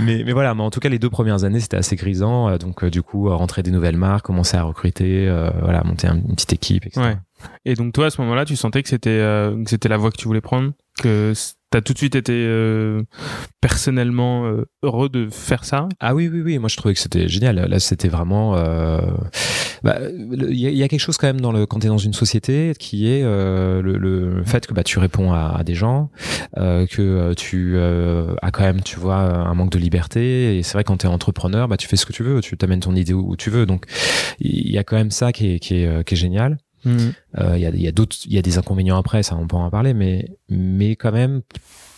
mais, 0.00 0.22
mais 0.24 0.32
voilà. 0.32 0.54
Mais 0.54 0.62
en 0.62 0.70
tout 0.70 0.80
cas, 0.80 0.88
les 0.88 0.98
deux 0.98 1.10
premières 1.10 1.44
années, 1.44 1.60
c'était 1.60 1.76
assez 1.76 1.96
grisant. 1.96 2.56
Donc, 2.56 2.84
du 2.84 3.02
coup, 3.02 3.28
rentrer 3.28 3.62
des 3.62 3.70
nouvelles 3.70 3.96
marques, 3.96 4.26
commencer 4.26 4.56
à 4.56 4.62
recruter, 4.62 5.28
voilà, 5.60 5.82
monter 5.84 6.08
une 6.08 6.34
petite 6.34 6.52
équipe, 6.52 6.86
etc. 6.86 7.00
Ouais. 7.00 7.16
Et 7.64 7.74
donc 7.74 7.92
toi, 7.92 8.06
à 8.06 8.10
ce 8.10 8.20
moment-là, 8.20 8.44
tu 8.44 8.56
sentais 8.56 8.82
que 8.82 8.88
c'était 8.88 9.10
euh, 9.10 9.62
que 9.62 9.70
c'était 9.70 9.88
la 9.88 9.96
voie 9.96 10.10
que 10.10 10.16
tu 10.16 10.26
voulais 10.26 10.40
prendre, 10.40 10.72
que 11.00 11.32
t'as 11.72 11.80
tout 11.80 11.94
de 11.94 11.98
suite 11.98 12.14
été 12.14 12.32
euh, 12.34 13.02
personnellement 13.60 14.44
euh, 14.46 14.66
heureux 14.82 15.08
de 15.08 15.28
faire 15.30 15.64
ça? 15.64 15.88
Ah 16.00 16.14
oui, 16.14 16.28
oui, 16.32 16.42
oui. 16.42 16.58
Moi, 16.58 16.68
je 16.68 16.76
trouvais 16.76 16.94
que 16.94 17.00
c'était 17.00 17.28
génial. 17.28 17.56
Là, 17.56 17.80
c'était 17.80 18.08
vraiment. 18.08 18.52
Bah, 19.82 19.98
il 20.10 20.54
y, 20.54 20.70
y, 20.76 20.82
a 20.84 20.88
quelque 20.88 21.00
chose 21.00 21.16
quand 21.16 21.26
même 21.26 21.40
dans 21.40 21.50
le 21.50 21.66
quand 21.66 21.80
t'es 21.80 21.88
dans 21.88 21.98
une 21.98 22.12
société 22.12 22.72
qui 22.78 23.08
est 23.08 23.22
le, 23.22 23.80
le, 23.82 24.44
fait 24.44 24.64
que 24.64 24.72
bah 24.72 24.84
tu 24.84 25.00
réponds 25.00 25.32
à, 25.32 25.56
à 25.58 25.64
des 25.64 25.74
gens, 25.74 26.10
que 26.54 27.34
tu 27.34 27.78
as 27.80 28.50
quand 28.52 28.62
même, 28.62 28.82
tu 28.82 29.00
vois, 29.00 29.16
un 29.16 29.54
manque 29.54 29.70
de 29.72 29.78
liberté. 29.78 30.58
Et 30.58 30.62
c'est 30.62 30.74
vrai 30.74 30.84
quand 30.84 30.98
t'es 30.98 31.08
entrepreneur, 31.08 31.66
bah 31.66 31.76
tu 31.76 31.88
fais 31.88 31.96
ce 31.96 32.06
que 32.06 32.12
tu 32.12 32.22
veux, 32.22 32.40
tu 32.40 32.56
t'amènes 32.56 32.80
ton 32.80 32.94
idée 32.94 33.12
où, 33.12 33.34
tu 33.36 33.50
veux. 33.50 33.66
Donc 33.66 33.86
il 34.38 34.70
y 34.70 34.78
a 34.78 34.84
quand 34.84 34.96
même 34.96 35.10
ça 35.10 35.32
qui 35.32 35.54
est 35.54 35.58
qui 35.58 35.76
est, 35.76 36.04
qui 36.04 36.14
est 36.14 36.18
génial. 36.18 36.58
Il 36.84 36.92
mm. 36.92 37.12
euh, 37.38 37.58
y 37.58 37.66
a, 37.66 37.70
y 37.70 37.88
a 37.88 37.92
d'autres, 37.92 38.16
il 38.24 38.32
y 38.32 38.38
a 38.38 38.42
des 38.42 38.58
inconvénients 38.58 38.98
après, 38.98 39.22
ça 39.22 39.36
on 39.36 39.46
peut 39.46 39.56
en 39.56 39.70
parler, 39.70 39.94
mais 39.94 40.28
mais 40.48 40.96
quand 40.96 41.12
même, 41.12 41.42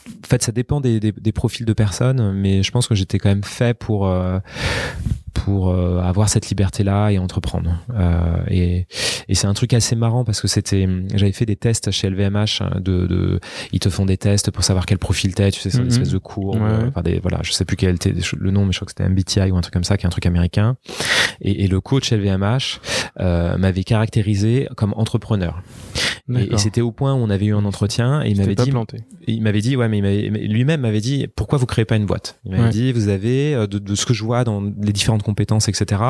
en 0.06 0.26
fait, 0.26 0.42
ça 0.42 0.52
dépend 0.52 0.80
des 0.80 1.32
profils 1.32 1.66
de 1.66 1.72
personnes, 1.72 2.32
mais 2.32 2.62
je 2.62 2.70
pense 2.70 2.86
que 2.86 2.94
j'étais 2.94 3.18
quand 3.18 3.30
même 3.30 3.44
fait 3.44 3.74
pour 3.74 4.06
euh, 4.06 4.38
pour 5.34 5.70
euh, 5.70 6.00
avoir 6.00 6.28
cette 6.28 6.48
liberté 6.48 6.84
là 6.84 7.10
et 7.10 7.18
entreprendre. 7.18 7.76
Euh, 7.94 8.36
et 8.48 8.86
et 9.28 9.34
c'est 9.34 9.46
un 9.46 9.54
truc 9.54 9.72
assez 9.74 9.96
marrant 9.96 10.24
parce 10.24 10.40
que 10.40 10.48
c'était, 10.48 10.88
j'avais 11.14 11.32
fait 11.32 11.46
des 11.46 11.56
tests 11.56 11.90
chez 11.90 12.08
LVMH 12.08 12.60
hein, 12.60 12.70
de, 12.80 13.06
de, 13.06 13.40
ils 13.72 13.80
te 13.80 13.88
font 13.90 14.06
des 14.06 14.16
tests 14.16 14.50
pour 14.50 14.64
savoir 14.64 14.86
quel 14.86 14.98
profil 14.98 15.34
t'es, 15.34 15.50
tu 15.50 15.60
sais, 15.60 15.70
c'est 15.70 15.78
une 15.78 15.84
Mhm. 15.84 15.90
espèce 15.90 16.10
de 16.10 16.18
cours, 16.18 16.54
Ouais. 16.56 16.86
enfin 16.88 17.02
des, 17.02 17.18
voilà, 17.20 17.40
je 17.42 17.52
sais 17.52 17.64
plus 17.64 17.76
quel 17.76 17.96
était 17.96 18.12
le 18.36 18.50
nom, 18.50 18.64
mais 18.66 18.72
je 18.72 18.78
crois 18.78 18.86
que 18.86 18.92
c'était 18.96 19.08
MBTI 19.08 19.50
ou 19.50 19.56
un 19.56 19.60
truc 19.60 19.72
comme 19.74 19.84
ça, 19.84 19.96
qui 19.96 20.04
est 20.04 20.06
un 20.06 20.10
truc 20.10 20.26
américain. 20.26 20.76
Et, 21.40 21.64
et 21.64 21.68
le 21.68 21.80
coach 21.80 22.12
LVMH 22.12 22.80
euh, 23.20 23.56
m'avait 23.58 23.84
caractérisé 23.84 24.68
comme 24.76 24.94
entrepreneur. 24.96 25.62
Et, 26.34 26.56
c'était 26.56 26.80
au 26.80 26.90
point 26.90 27.12
où 27.12 27.18
on 27.18 27.28
avait 27.28 27.44
eu 27.46 27.54
un 27.54 27.66
entretien 27.66 28.22
et 28.24 28.30
il 28.30 28.38
m'avait 28.38 28.54
dit, 28.54 28.70
planté. 28.70 28.96
il 29.26 29.42
m'avait 29.42 29.60
dit, 29.60 29.76
ouais, 29.76 29.88
mais 29.88 30.00
lui-même 30.30 30.80
m'avait 30.80 31.02
dit, 31.02 31.26
pourquoi 31.36 31.58
vous 31.58 31.66
créez 31.66 31.84
pas 31.84 31.96
une 31.96 32.06
boîte? 32.06 32.40
Il 32.46 32.52
m'avait 32.52 32.62
Ouais. 32.64 32.70
dit, 32.70 32.92
vous 32.92 33.08
avez 33.08 33.54
euh, 33.54 33.66
de, 33.66 33.78
de 33.78 33.94
ce 33.94 34.06
que 34.06 34.14
je 34.14 34.24
vois 34.24 34.42
dans 34.42 34.62
les 34.62 34.92
différentes 34.94 35.22
compétences, 35.24 35.68
etc. 35.68 36.00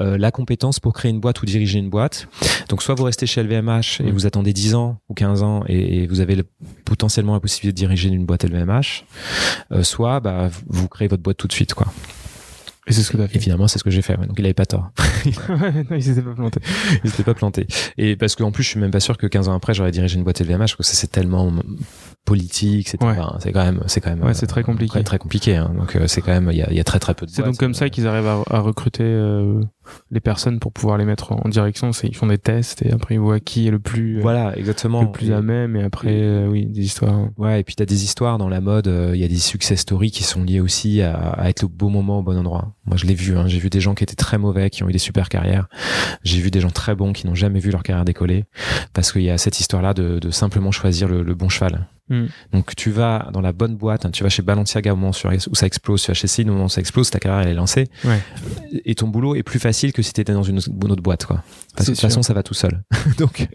euh, 0.00 0.18
la 0.18 0.30
compétence 0.32 0.80
pour 0.80 0.92
créer 0.92 1.10
une 1.12 1.20
boîte 1.20 1.40
ou 1.42 1.46
diriger 1.46 1.78
une 1.78 1.90
boîte. 1.90 2.26
Donc 2.68 2.82
soit 2.82 2.94
vous 2.96 3.04
restez 3.04 3.26
chez 3.26 3.42
LVMH 3.42 4.00
et 4.00 4.04
Mm. 4.04 4.10
vous 4.10 4.26
attendez 4.26 4.52
10 4.52 4.74
ans 4.74 4.98
ou 5.08 5.14
15 5.14 5.42
ans 5.44 5.62
et, 5.68 6.02
et 6.02 6.06
vous 6.08 6.18
avez 6.20 6.34
le- 6.34 6.46
potentiellement 6.84 7.34
la 7.34 7.40
possibilité 7.40 7.72
de 7.72 7.86
diriger 7.86 8.08
une 8.08 8.26
boîte 8.26 8.44
LVMH, 8.44 9.04
euh, 9.72 9.82
soit 9.84 10.18
bah, 10.20 10.48
vous- 10.66 10.88
créez 10.88 11.06
votre 11.08 11.22
boîte 11.22 11.36
tout 11.36 11.46
de 11.46 11.52
suite, 11.52 11.74
quoi. 11.74 11.86
Et 12.86 12.92
c'est 12.92 13.02
ce 13.02 13.12
que 13.12 13.18
Et 13.22 13.28
fait. 13.28 13.38
finalement, 13.38 13.68
c'est 13.68 13.78
ce 13.78 13.84
que 13.84 13.90
j'ai 13.90 14.02
fait. 14.02 14.16
ouais. 14.18 14.26
Donc 14.26 14.36
il 14.38 14.44
avait 14.44 14.54
pas 14.54 14.66
tort. 14.66 14.90
Non, 15.48 15.96
il 15.96 16.02
s'était 16.02 16.22
pas 16.22 16.34
planté. 16.34 16.60
il 17.04 17.10
s'était 17.10 17.22
pas 17.24 17.34
planté. 17.34 17.66
Et 17.98 18.16
parce 18.16 18.36
qu'en 18.36 18.50
plus, 18.52 18.62
je 18.62 18.68
suis 18.70 18.80
même 18.80 18.90
pas 18.90 19.00
sûr 19.00 19.16
que 19.18 19.26
15 19.26 19.48
ans 19.48 19.54
après, 19.54 19.74
j'aurais 19.74 19.90
dirigé 19.90 20.16
une 20.16 20.24
boîte 20.24 20.40
LVMH 20.40 20.58
parce 20.58 20.90
que 20.90 20.96
c'est 20.96 21.10
tellement 21.10 21.52
politique, 22.24 22.88
c'est 22.88 23.02
Ouais. 23.02 23.10
enfin, 23.18 23.36
c'est 23.40 23.52
quand 23.52 23.64
même, 23.64 23.82
c'est 23.86 24.00
quand 24.00 24.10
même, 24.10 24.22
Ouais, 24.22 24.34
c'est 24.34 24.46
très 24.46 24.62
compliqué. 24.62 24.90
très, 24.90 25.02
très 25.02 25.18
compliqué. 25.18 25.56
hein. 25.56 25.72
Donc 25.76 25.96
euh, 25.96 26.06
c'est 26.06 26.20
quand 26.20 26.32
même, 26.32 26.48
il 26.52 26.58
y 26.58 26.62
a, 26.62 26.70
il 26.70 26.76
y 26.76 26.80
a 26.80 26.84
très 26.84 26.98
très 26.98 27.14
peu 27.14 27.26
de. 27.26 27.30
C'est 27.30 27.42
donc 27.42 27.56
comme 27.56 27.74
ça 27.74 27.88
qu'ils 27.88 28.06
arrivent 28.06 28.26
à, 28.26 28.42
à 28.50 28.60
recruter 28.60 29.02
euh, 29.04 29.60
les 30.10 30.20
personnes 30.20 30.58
pour 30.60 30.72
pouvoir 30.72 30.98
les 30.98 31.04
mettre 31.04 31.32
en 31.32 31.48
direction. 31.48 31.92
C'est 31.92 32.06
ils 32.08 32.16
font 32.16 32.26
des 32.26 32.38
tests 32.38 32.82
et 32.84 32.92
après 32.92 33.14
ils 33.14 33.20
voient 33.20 33.40
qui 33.40 33.66
est 33.68 33.70
le 33.70 33.78
plus 33.78 34.18
euh, 34.18 34.22
Voilà, 34.22 34.56
exactement. 34.56 35.02
le 35.02 35.10
plus 35.12 35.30
Et- 35.30 35.34
à 35.34 35.42
même 35.42 35.76
et 35.76 35.82
après 35.82 36.12
euh, 36.22 36.46
oui 36.48 36.66
des 36.66 36.82
histoires. 36.82 37.28
Ouais, 37.38 37.60
et 37.60 37.64
puis 37.64 37.74
t'as 37.74 37.84
des 37.86 38.04
histoires 38.04 38.38
dans 38.38 38.48
la 38.48 38.60
mode, 38.60 38.88
euh, 38.88 39.12
il 39.14 39.20
y 39.20 39.24
a 39.24 39.28
des 39.28 39.36
success 39.36 39.80
stories 39.80 40.10
qui 40.10 40.22
sont 40.24 40.42
liées 40.42 40.60
aussi 40.60 41.02
à, 41.02 41.14
à 41.14 41.48
être 41.48 41.64
au 41.64 41.68
beau 41.68 41.88
moment 41.88 42.18
au 42.18 42.22
bon 42.22 42.36
endroit. 42.38 42.74
Moi, 42.86 42.96
je 42.96 43.06
l'ai 43.06 43.14
vu, 43.14 43.36
hein, 43.36 43.46
j'ai 43.46 43.58
vu 43.58 43.70
des 43.70 43.80
gens 43.80 43.94
qui 43.94 44.02
étaient 44.02 44.16
très 44.16 44.36
mauvais, 44.38 44.68
qui 44.70 44.82
ont 44.82 44.88
eu 44.88 44.92
des 44.92 44.98
super 44.98 45.28
carrières. 45.28 45.68
J'ai 46.24 46.40
vu 46.40 46.50
des 46.50 46.60
gens 46.60 46.70
très 46.70 46.94
bons 46.94 47.12
qui 47.12 47.26
n'ont 47.26 47.34
jamais 47.36 47.60
vu 47.60 47.70
leur 47.70 47.82
carrière 47.82 48.04
décoller, 48.04 48.44
parce 48.92 49.12
qu'il 49.12 49.22
y 49.22 49.30
a 49.30 49.38
cette 49.38 49.60
histoire-là 49.60 49.94
de, 49.94 50.18
de 50.18 50.30
simplement 50.30 50.70
choisir 50.72 51.08
le, 51.08 51.22
le 51.22 51.34
bon 51.34 51.48
cheval. 51.48 51.86
Mm. 52.10 52.26
Donc 52.52 52.74
tu 52.76 52.90
vas 52.90 53.30
dans 53.32 53.40
la 53.40 53.52
bonne 53.52 53.76
boîte, 53.76 54.04
hein, 54.04 54.10
tu 54.10 54.22
vas 54.24 54.28
chez 54.28 54.42
Balenciaga 54.42 54.92
au 54.92 54.96
moment 54.96 55.10
où 55.12 55.54
ça 55.54 55.66
explose, 55.66 56.02
tu 56.02 56.08
vas 56.10 56.14
chez 56.14 56.26
Céline 56.26 56.50
au 56.50 56.54
moment 56.54 56.66
où 56.66 56.68
ça 56.68 56.80
explose, 56.80 57.08
ta 57.10 57.18
carrière 57.20 57.42
elle 57.46 57.52
est 57.52 57.54
lancée, 57.54 57.88
Ouais. 58.04 58.20
et 58.84 58.94
ton 58.94 59.08
boulot 59.08 59.34
est 59.36 59.42
plus 59.42 59.58
facile 59.60 59.92
que 59.92 60.02
si 60.02 60.12
t'étais 60.12 60.32
dans 60.34 60.42
une 60.42 60.58
autre 60.58 60.68
une 60.70 60.90
autre 60.92 61.02
boîte, 61.02 61.24
quoi. 61.24 61.42
Parce 61.76 61.86
que 61.86 61.92
de 61.92 61.96
toute 61.96 62.00
façon, 62.02 62.22
ça 62.22 62.34
va 62.34 62.42
tout 62.42 62.52
seul. 62.54 62.82
Donc 63.18 63.48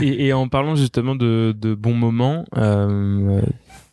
Et, 0.00 0.26
et 0.28 0.32
en 0.32 0.48
parlant 0.48 0.76
justement 0.76 1.14
de, 1.16 1.54
de 1.60 1.74
bons 1.74 1.94
moments, 1.94 2.44
euh, 2.56 3.42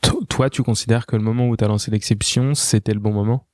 to- 0.01 0.23
toi 0.29 0.49
tu 0.49 0.61
considères 0.63 1.05
que 1.07 1.15
le 1.15 1.23
moment 1.23 1.47
où 1.49 1.57
tu 1.57 1.63
as 1.63 1.67
lancé 1.67 1.89
l'exception 1.91 2.53
c'était 2.53 2.93
le 2.93 2.99
bon 2.99 3.11
moment? 3.11 3.47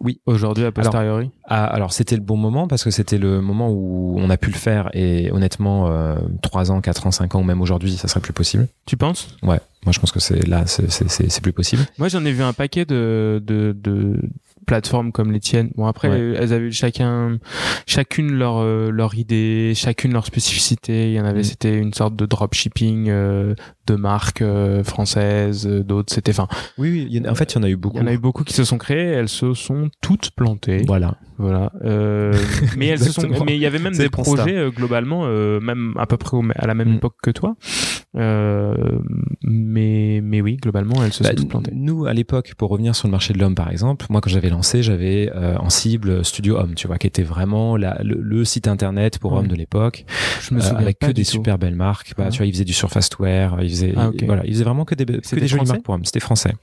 Oui. 0.00 0.20
Aujourd'hui 0.26 0.64
a 0.64 0.72
posteriori. 0.72 1.30
Ah, 1.44 1.64
alors 1.66 1.92
c'était 1.92 2.16
le 2.16 2.22
bon 2.22 2.36
moment 2.36 2.68
parce 2.68 2.84
que 2.84 2.90
c'était 2.90 3.18
le 3.18 3.40
moment 3.40 3.70
où 3.70 4.14
on 4.18 4.30
a 4.30 4.36
pu 4.36 4.50
le 4.50 4.56
faire 4.56 4.90
et 4.94 5.30
honnêtement, 5.32 5.88
euh, 5.90 6.16
3 6.42 6.70
ans, 6.70 6.80
4 6.80 7.06
ans, 7.06 7.10
5 7.10 7.34
ans 7.34 7.40
ou 7.40 7.44
même 7.44 7.60
aujourd'hui, 7.60 7.92
ça 7.96 8.08
serait 8.08 8.20
plus 8.20 8.32
possible. 8.32 8.68
Tu 8.86 8.96
penses? 8.96 9.28
Ouais, 9.42 9.60
moi 9.84 9.92
je 9.92 9.98
pense 10.00 10.12
que 10.12 10.20
c'est 10.20 10.46
là, 10.46 10.66
c'est- 10.66 10.90
c'est 10.90 11.08
c'est- 11.10 11.28
c'est 11.30 11.40
plus 11.40 11.52
possible. 11.52 11.84
Moi, 11.98 12.08
j'en 12.08 12.24
ai 12.24 12.32
vu 12.32 12.42
un 12.42 12.52
paquet 12.52 12.84
de, 12.84 13.42
de, 13.44 13.74
de 13.78 14.20
plateformes 14.66 15.12
comme 15.12 15.32
les 15.32 15.40
tiennes. 15.40 15.70
Bon, 15.76 15.86
après, 15.86 16.08
Ouais. 16.08 16.34
elles 16.38 16.52
avaient 16.52 16.70
chacun, 16.70 17.38
chacune 17.86 18.32
leur, 18.32 18.58
euh, 18.58 18.90
leur 18.90 19.14
idée, 19.14 19.72
chacune 19.74 20.12
leur 20.12 20.26
spécificité. 20.26 21.08
Il 21.10 21.14
y 21.14 21.20
en 21.20 21.24
avait, 21.24 21.40
Mm. 21.40 21.44
c'était 21.44 21.78
une 21.78 21.94
sorte 21.94 22.16
de 22.16 22.26
dropshipping 22.26 23.06
euh, 23.08 23.54
de 23.86 23.94
marques 23.94 24.42
euh, 24.42 24.82
françaises, 24.84 25.66
euh, 25.66 25.82
d'autres, 25.84 26.12
c'était, 26.12 26.32
enfin, 26.32 26.48
Oui, 26.78 26.90
oui, 26.90 27.08
il 27.10 27.28
en 27.28 27.34
fait, 27.34 27.52
il 27.54 27.56
y 27.56 27.58
en 27.60 27.62
a 27.62 27.68
eu 27.68 27.70
il 27.70 27.76
beaucoup. 27.76 27.98
y 27.98 28.00
en 28.00 28.06
a 28.06 28.12
eu 28.12 28.18
beaucoup 28.18 28.44
qui 28.44 28.52
se 28.54 28.64
sont 28.64 28.78
créées, 28.78 29.06
elles 29.12 29.28
se 29.28 29.54
sont 29.54 29.88
toutes 30.00 30.30
plantées. 30.32 30.82
Voilà. 30.86 31.16
Voilà. 31.38 31.70
Euh, 31.84 32.32
mais 32.78 32.86
elles 32.88 32.98
se 32.98 33.12
sont, 33.12 33.28
mais 33.44 33.54
il 33.56 33.60
y 33.60 33.66
avait 33.66 33.78
même 33.78 33.94
des 33.94 34.08
projets 34.08 34.56
euh, 34.56 34.70
globalement, 34.70 35.22
euh, 35.26 35.60
même 35.60 35.92
à 35.98 36.06
peu 36.06 36.16
près 36.16 36.36
au- 36.36 36.44
à 36.54 36.66
la 36.66 36.74
même 36.74 36.92
Mm. 36.92 36.96
époque 36.96 37.16
que 37.22 37.30
toi. 37.30 37.56
Euh, 38.16 38.74
mais, 39.42 40.20
mais 40.22 40.40
oui, 40.40 40.56
globalement, 40.56 41.02
elles 41.04 41.12
se 41.12 41.22
Bah, 41.22 41.30
sont 41.30 41.36
toutes 41.36 41.48
plantées. 41.50 41.72
nous, 41.74 42.06
à 42.06 42.14
l'époque, 42.14 42.54
pour 42.56 42.70
revenir 42.70 42.94
sur 42.94 43.08
le 43.08 43.12
marché 43.12 43.34
de 43.34 43.38
l'homme, 43.38 43.54
par 43.54 43.70
exemple, 43.70 44.06
moi, 44.08 44.20
quand 44.22 44.30
j'avais 44.30 44.48
lancé, 44.48 44.82
j'avais 44.82 45.30
euh, 45.34 45.56
en 45.58 45.68
cible 45.68 46.24
Studio 46.24 46.56
Homme, 46.56 46.74
tu 46.74 46.86
vois, 46.86 46.96
qui 46.96 47.06
était 47.06 47.22
vraiment 47.22 47.76
la- 47.76 48.00
le, 48.02 48.18
le 48.20 48.44
site 48.46 48.68
internet 48.68 49.18
pour 49.18 49.32
Ouais. 49.32 49.38
hommes 49.40 49.48
de 49.48 49.54
l'époque, 49.54 50.04
Je 50.40 50.54
me 50.54 50.60
euh, 50.60 50.62
souviens 50.62 50.78
avec 50.78 50.98
pas 50.98 51.08
que 51.08 51.12
du 51.12 51.20
des 51.20 51.24
tout. 51.26 51.32
super 51.32 51.58
belles 51.58 51.74
marques. 51.76 52.12
Bah, 52.16 52.24
Ah. 52.28 52.30
tu 52.30 52.38
vois, 52.38 52.46
ils 52.46 52.52
faisaient 52.52 52.64
du 52.64 52.72
surfastwear, 52.72 53.62
ils 53.62 53.68
faisaient, 53.70 53.92
Ah, 53.96 54.10
voilà, 54.24 54.46
ils 54.46 54.52
faisaient 54.52 54.64
vraiment 54.64 54.84
que 54.86 54.94
des, 54.94 55.04
que 55.04 55.36
des 55.36 55.46
jolies 55.48 55.66
marques 55.68 55.82
pour 55.82 55.94
hommes. 55.94 56.04
C'était 56.06 56.20
français. 56.20 56.54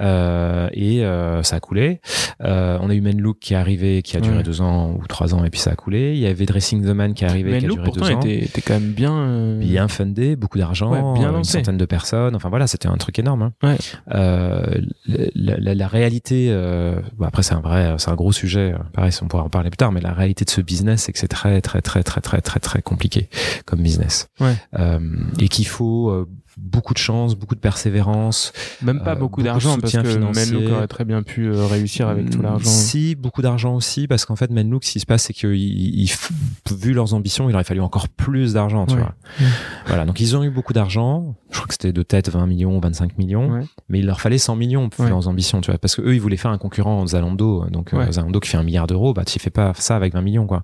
Euh, 0.00 0.68
et 0.72 1.04
euh, 1.04 1.42
ça 1.42 1.56
a 1.56 1.60
coulé. 1.60 2.00
Euh, 2.42 2.78
on 2.80 2.90
a 2.90 2.94
eu 2.94 3.00
Menlook 3.00 3.38
qui 3.38 3.54
est 3.54 3.56
arrivé, 3.56 3.93
qui 4.02 4.16
a 4.16 4.20
duré 4.20 4.38
Ouais. 4.38 4.42
deux 4.42 4.60
ans 4.60 4.92
ou 5.00 5.06
trois 5.06 5.34
ans, 5.34 5.44
et 5.44 5.50
puis 5.50 5.60
ça 5.60 5.70
a 5.70 5.74
coulé. 5.76 6.12
Il 6.14 6.18
y 6.20 6.26
avait 6.26 6.46
Dressing 6.46 6.82
the 6.84 6.88
Man 6.88 7.14
qui 7.14 7.24
est 7.24 7.28
arrivé, 7.28 7.52
Mais 7.52 7.58
qui 7.60 7.66
a 7.66 7.68
duré 7.68 7.82
pourtant, 7.84 8.06
deux 8.06 8.12
ans. 8.14 8.20
était, 8.20 8.44
était 8.44 8.60
quand 8.62 8.74
même 8.74 8.92
bien. 8.92 9.14
euh, 9.16 9.58
Bien 9.60 9.88
fundé, 9.88 10.36
beaucoup 10.36 10.58
d'argent, 10.58 10.90
Ouais, 10.92 11.18
bien 11.20 11.36
une 11.36 11.44
centaine 11.44 11.76
de 11.76 11.84
personnes. 11.84 12.34
Enfin 12.36 12.48
voilà, 12.48 12.66
c'était 12.66 12.88
un 12.88 12.96
truc 12.96 13.18
énorme. 13.18 13.42
hein. 13.42 13.52
Ouais. 13.62 13.76
Euh, 14.14 14.80
la, 15.06 15.56
la- 15.58 15.74
la 15.74 15.88
réalité, 15.88 16.48
euh, 16.50 17.00
bon, 17.16 17.26
après 17.26 17.42
c'est 17.42 17.54
un 17.54 17.60
vrai, 17.60 17.94
c'est 17.98 18.10
un 18.10 18.14
gros 18.14 18.32
sujet. 18.32 18.72
euh, 18.74 18.78
Pareil, 18.92 19.12
on 19.22 19.26
pourra 19.28 19.42
en 19.44 19.48
parler 19.50 19.70
plus 19.70 19.76
tard, 19.76 19.92
mais 19.92 20.00
la 20.00 20.12
réalité 20.12 20.44
de 20.44 20.50
ce 20.50 20.60
business, 20.60 21.02
c'est 21.02 21.12
que 21.12 21.18
c'est 21.18 21.28
très 21.28 21.60
très 21.60 21.80
très 21.82 22.02
très 22.02 22.20
très 22.20 22.40
très 22.40 22.60
très 22.60 22.82
compliqué 22.82 23.28
comme 23.66 23.80
business. 23.82 24.28
Ouais. 24.40 24.54
Euh, 24.78 24.98
et 25.38 25.48
qu'il 25.48 25.66
faut 25.66 26.10
euh, 26.10 26.28
beaucoup 26.56 26.94
de 26.94 26.98
chance, 26.98 27.34
beaucoup 27.34 27.54
de 27.54 27.60
persévérance, 27.60 28.52
Même 28.82 29.02
pas 29.02 29.12
euh, 29.12 29.16
beaucoup 29.16 29.42
d'argent 29.42 29.76
parce 29.78 29.92
que. 29.92 30.18
Menlook 30.18 30.72
aurait 30.72 30.86
très 30.88 31.04
bien 31.04 31.22
pu 31.22 31.46
euh, 31.46 31.66
réussir 31.66 32.08
avec 32.08 32.30
tout 32.30 32.38
Mm, 32.38 32.42
l'argent. 32.42 32.70
Si, 32.70 33.14
beaucoup 33.14 33.42
d'argent 33.42 33.74
aussi, 33.74 34.06
parce 34.06 34.24
qu'en 34.24 34.36
fait, 34.36 34.50
Menlook, 34.50 34.84
ce 34.84 34.92
qui 34.92 35.00
se 35.00 35.06
passe, 35.06 35.24
c'est 35.24 35.32
que 35.34 35.46
vu 35.48 36.92
leurs 36.92 37.14
ambitions, 37.14 37.48
il 37.48 37.54
aurait 37.54 37.64
fallu 37.64 37.80
encore 37.80 38.08
plus 38.08 38.52
d'argent, 38.54 38.86
tu 38.86 38.94
Ouais. 38.94 39.00
vois. 39.00 39.14
Ouais. 39.40 39.46
Voilà, 39.86 40.04
donc 40.06 40.20
ils 40.20 40.36
ont 40.36 40.42
eu 40.44 40.50
beaucoup 40.50 40.72
d'argent. 40.72 41.34
Je 41.50 41.56
crois 41.56 41.66
que 41.68 41.74
c'était 41.74 41.92
de 41.92 42.02
tête 42.02 42.28
20 42.28 42.46
millions, 42.46 42.78
25 42.80 43.18
millions, 43.18 43.50
Ouais. 43.52 43.60
mais 43.88 44.00
il 44.00 44.06
leur 44.06 44.20
fallait 44.20 44.38
100 44.38 44.56
millions 44.56 44.88
pour 44.88 45.04
leurs 45.06 45.28
ambitions, 45.28 45.60
tu 45.60 45.70
vois, 45.70 45.78
parce 45.78 45.94
que 45.96 46.02
eux, 46.02 46.14
ils 46.14 46.20
voulaient 46.20 46.36
faire 46.36 46.50
un 46.50 46.58
concurrent 46.58 47.02
aux 47.02 47.06
Zalando, 47.08 47.66
donc 47.70 47.92
euh. 47.94 48.10
Zalando 48.12 48.40
qui 48.40 48.48
fait 48.50 48.56
un 48.56 48.62
milliard 48.62 48.86
d'euros, 48.86 49.12
bah 49.14 49.24
tu 49.24 49.38
fais 49.38 49.50
pas 49.50 49.72
ça 49.76 49.96
avec 49.96 50.12
20 50.14 50.20
millions, 50.22 50.46
quoi. 50.46 50.62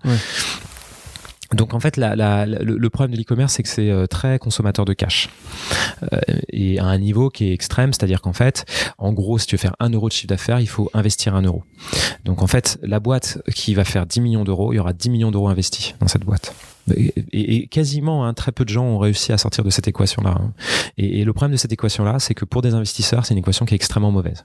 Donc 1.53 1.75
en 1.75 1.81
fait, 1.81 1.97
le 1.97 2.89
problème 2.89 3.13
de 3.13 3.19
l'e-commerce, 3.19 3.55
c'est 3.55 3.63
que 3.63 3.69
c'est 3.69 3.91
euh, 3.91 4.07
très 4.07 4.39
consommateur 4.39 4.85
de 4.85 4.93
cash 4.93 5.29
Euh, 6.13 6.19
et 6.49 6.79
à 6.79 6.87
un 6.87 6.99
niveau 6.99 7.31
qui 7.31 7.49
est 7.49 7.53
extrême, 7.53 7.93
c'est-à-dire 7.93 8.21
qu'en 8.21 8.33
fait, 8.33 8.65
en 8.99 9.13
gros, 9.13 9.39
si 9.39 9.47
tu 9.47 9.57
veux 9.57 9.61
faire 9.61 9.77
un 9.81 9.91
euro 9.91 10.09
de 10.09 10.13
chiffre 10.13 10.29
d'affaires, 10.29 10.61
il 10.61 10.69
faut 10.69 10.91
investir 10.95 11.35
un 11.35 11.43
euro. 11.43 11.63
Donc 12.25 12.43
en 12.43 12.47
fait, 12.47 12.79
la 12.83 13.01
boîte 13.01 13.39
qui 13.55 13.75
va 13.75 13.85
faire 13.85 14.07
10 14.07 14.21
millions 14.21 14.45
d'euros, 14.45 14.73
il 14.73 14.77
y 14.77 14.79
aura 14.79 14.93
10 14.93 15.11
millions 15.11 15.31
d'euros 15.31 15.49
investis 15.49 15.95
dans 16.01 16.09
cette 16.09 16.25
boîte. 16.25 16.55
Et, 17.33 17.66
quasiment, 17.68 18.26
hein, 18.26 18.35
très 18.35 18.53
peu 18.53 18.64
de 18.64 18.70
gens 18.70 18.85
ont 18.85 18.98
réussi 18.98 19.33
à 19.33 19.38
sortir 19.38 19.64
de 19.64 19.70
cette 19.70 19.88
équation-là. 19.88 20.31
hein. 20.38 20.53
Et, 20.98 21.20
et 21.20 21.24
le 21.24 21.33
problème 21.33 21.53
de 21.53 21.57
cette 21.57 21.72
équation-là, 21.72 22.18
c'est 22.18 22.35
que 22.35 22.44
pour 22.44 22.62
des 22.62 22.74
investisseurs, 22.74 23.24
c'est 23.26 23.35
une 23.35 23.38
équation 23.38 23.64
qui 23.66 23.74
est 23.74 23.76
extrêmement 23.76 24.11
mauvaise. 24.11 24.44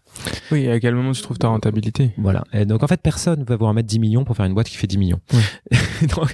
Oui, 0.51 0.62
et 0.65 0.71
à 0.71 0.79
quel 0.79 0.95
moment 0.95 1.12
tu 1.12 1.21
trouves 1.21 1.38
ta 1.38 1.47
rentabilité? 1.47 2.12
Voilà. 2.17 2.43
Et 2.53 2.65
donc 2.65 2.84
en 2.84 2.88
fait, 2.88 3.01
personne 3.01 3.39
ne 3.41 3.45
va 3.45 3.55
vouloir 3.55 3.73
mettre 3.73 3.88
10 3.88 3.99
millions 3.99 4.23
pour 4.23 4.36
faire 4.36 4.45
une 4.45 4.53
boîte 4.53 4.67
qui 4.67 4.77
fait 4.77 4.88
10 4.88 4.97
millions. 4.97 5.19
donc 6.15 6.34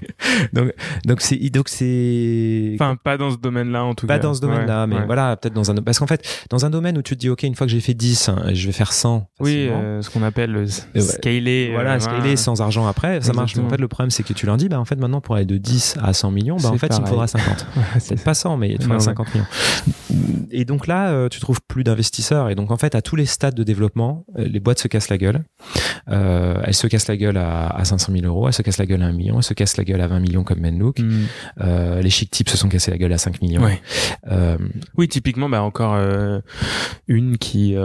donc 0.54 0.71
donc 1.06 1.21
c'est 1.21 1.38
donc 1.50 1.69
c'est 1.69 2.71
Enfin, 2.76 2.95
pas 3.02 3.17
dans 3.17 3.32
ce 3.32 3.38
domaine-là 3.38 3.84
en 3.84 3.93
tout 3.93 4.08
pas 4.08 4.17
cas. 4.17 4.24
dans 4.24 4.34
ce 4.34 4.41
domaine-là, 4.41 4.82
Ouais, 4.82 4.88
mais 4.88 4.95
ouais. 4.97 5.06
voilà, 5.06 5.36
peut-être 5.38 5.54
dans 5.54 5.69
un 5.71 5.76
parce 5.76 6.00
qu'en 6.00 6.08
fait, 6.08 6.45
dans 6.50 6.65
un 6.65 6.69
domaine 6.69 6.97
où 6.97 7.02
tu 7.02 7.15
te 7.15 7.19
dis 7.19 7.30
OK, 7.30 7.43
une 7.43 7.56
fois 7.56 7.67
que 7.67 7.71
j'ai 7.71 7.80
fait 7.82 7.93
10, 7.93 8.30
hein, 8.30 8.43
je 8.54 8.65
vais 8.67 8.71
faire 8.74 8.91
100 8.93 9.28
Oui, 9.39 9.67
euh, 9.69 10.02
ce 10.02 10.10
qu'on 10.10 10.24
appelle 10.24 10.52
le 10.52 10.67
scaler. 10.67 11.69
voilà, 11.74 11.93
euh, 11.95 12.00
scaler 12.00 12.36
sans 12.36 12.62
argent 12.62 12.86
après, 12.88 13.21
ça 13.21 13.34
marche. 13.34 13.56
Mais 13.56 13.62
en 13.62 13.65
Exactement. 13.65 13.69
fait, 13.69 13.78
le 13.82 13.88
problème, 13.88 14.10
c'est 14.12 14.24
que 14.24 14.34
tu 14.34 14.45
leur 14.45 14.58
dis, 14.58 14.69
bah, 14.69 14.80
en 14.80 14.86
fait, 14.86 14.95
maintenant, 14.95 15.21
pour 15.21 15.36
aller 15.36 15.45
de 15.45 15.58
10 15.58 15.97
à 16.02 16.14
100 16.14 16.32
millions, 16.32 16.58
bah, 16.58 16.70
en 16.70 16.78
fait, 16.78 16.92
il 16.96 17.02
me 17.02 17.08
faudra 17.08 17.28
50. 17.28 17.66
C'est- 18.00 18.10
Peut-être 18.10 18.24
pas 18.26 18.34
100, 18.34 18.58
mais 18.58 18.70
il 18.72 18.78
te 18.78 18.84
faudra 18.84 18.98
Non, 18.98 19.00
ouais. 19.02 19.06
50 19.06 19.34
millions. 19.36 19.46
Et 20.52 20.66
donc 20.66 20.88
là, 20.88 21.10
euh, 21.12 21.30
tu 21.30 21.40
trouves 21.40 21.60
plus 21.68 21.84
d'investisseurs. 21.84 22.50
Et 22.50 22.56
donc, 22.56 22.72
en 22.72 22.78
fait, 22.78 22.96
à 22.96 23.02
tous 23.02 23.16
les 23.16 23.26
stades 23.26 23.56
de 23.56 23.64
développement, 23.64 24.26
euh, 24.38 24.46
les 24.48 24.60
boîtes 24.60 24.80
se 24.80 24.88
cassent 24.88 25.10
la 25.10 25.18
gueule. 25.18 25.44
Euh, 26.10 26.62
elles 26.66 26.74
se 26.74 26.88
cassent 26.88 27.08
la 27.08 27.16
gueule 27.18 27.38
à, 27.38 27.68
à 27.68 27.86
500 27.86 28.12
000 28.14 28.26
euros, 28.26 28.48
elles 28.48 28.54
se 28.54 28.62
cassent 28.62 28.78
la 28.80 28.86
gueule 28.86 29.02
à 29.04 29.06
1 29.06 29.12
million, 29.14 29.38
elles 29.38 29.44
se 29.44 29.54
cassent 29.54 29.78
la 29.78 29.84
gueule 29.84 30.02
à 30.02 30.08
20 30.08 30.20
millions 30.20 30.44
comme 30.44 30.60
Menlook. 30.60 31.00
Mm. 31.00 31.12
Euh, 31.62 32.02
les 32.02 32.10
chic 32.10 32.30
types 32.32 32.50
se 32.50 32.58
sont 32.58 32.68
cassés 32.70 32.92
la 32.92 32.98
gueule 32.98 33.14
à 33.14 33.18
5 33.18 33.42
millions. 33.42 33.62
Ouais. 33.64 33.80
Oui, 34.98 35.08
typiquement, 35.08 35.48
bah 35.50 35.62
encore 35.62 35.96
une 37.08 37.38
qui 37.38 37.76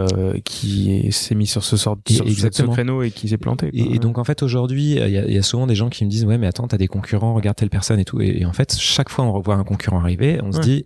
qui 0.43 1.11
s'est 1.11 1.35
mise 1.35 1.49
sur 1.49 1.63
ce 1.63 1.77
sort 1.77 1.97
ce 2.07 2.23
exactement. 2.23 2.73
créneau 2.73 3.01
et 3.03 3.11
qui 3.11 3.29
s'est 3.29 3.37
plantée. 3.37 3.69
Et, 3.73 3.95
et 3.95 3.99
donc 3.99 4.17
en 4.17 4.23
fait 4.23 4.43
aujourd'hui, 4.43 4.95
il 4.95 5.07
y, 5.09 5.33
y 5.33 5.37
a 5.37 5.41
souvent 5.41 5.67
des 5.67 5.75
gens 5.75 5.89
qui 5.89 6.05
me 6.05 6.09
disent 6.09 6.25
ouais 6.25 6.37
mais 6.37 6.47
attends 6.47 6.67
t'as 6.67 6.77
des 6.77 6.87
concurrents, 6.87 7.33
regarde 7.33 7.55
telle 7.55 7.69
personne 7.69 7.96
et 7.97 8.05
tout. 8.05 8.21
Et, 8.21 8.37
et 8.41 8.45
en 8.45 8.53
fait 8.53 8.75
chaque 8.77 9.09
fois 9.09 9.25
on 9.25 9.31
revoit 9.33 9.55
un 9.55 9.63
concurrent 9.63 9.99
arriver, 9.99 10.39
on 10.43 10.51
se 10.51 10.59
dit 10.59 10.85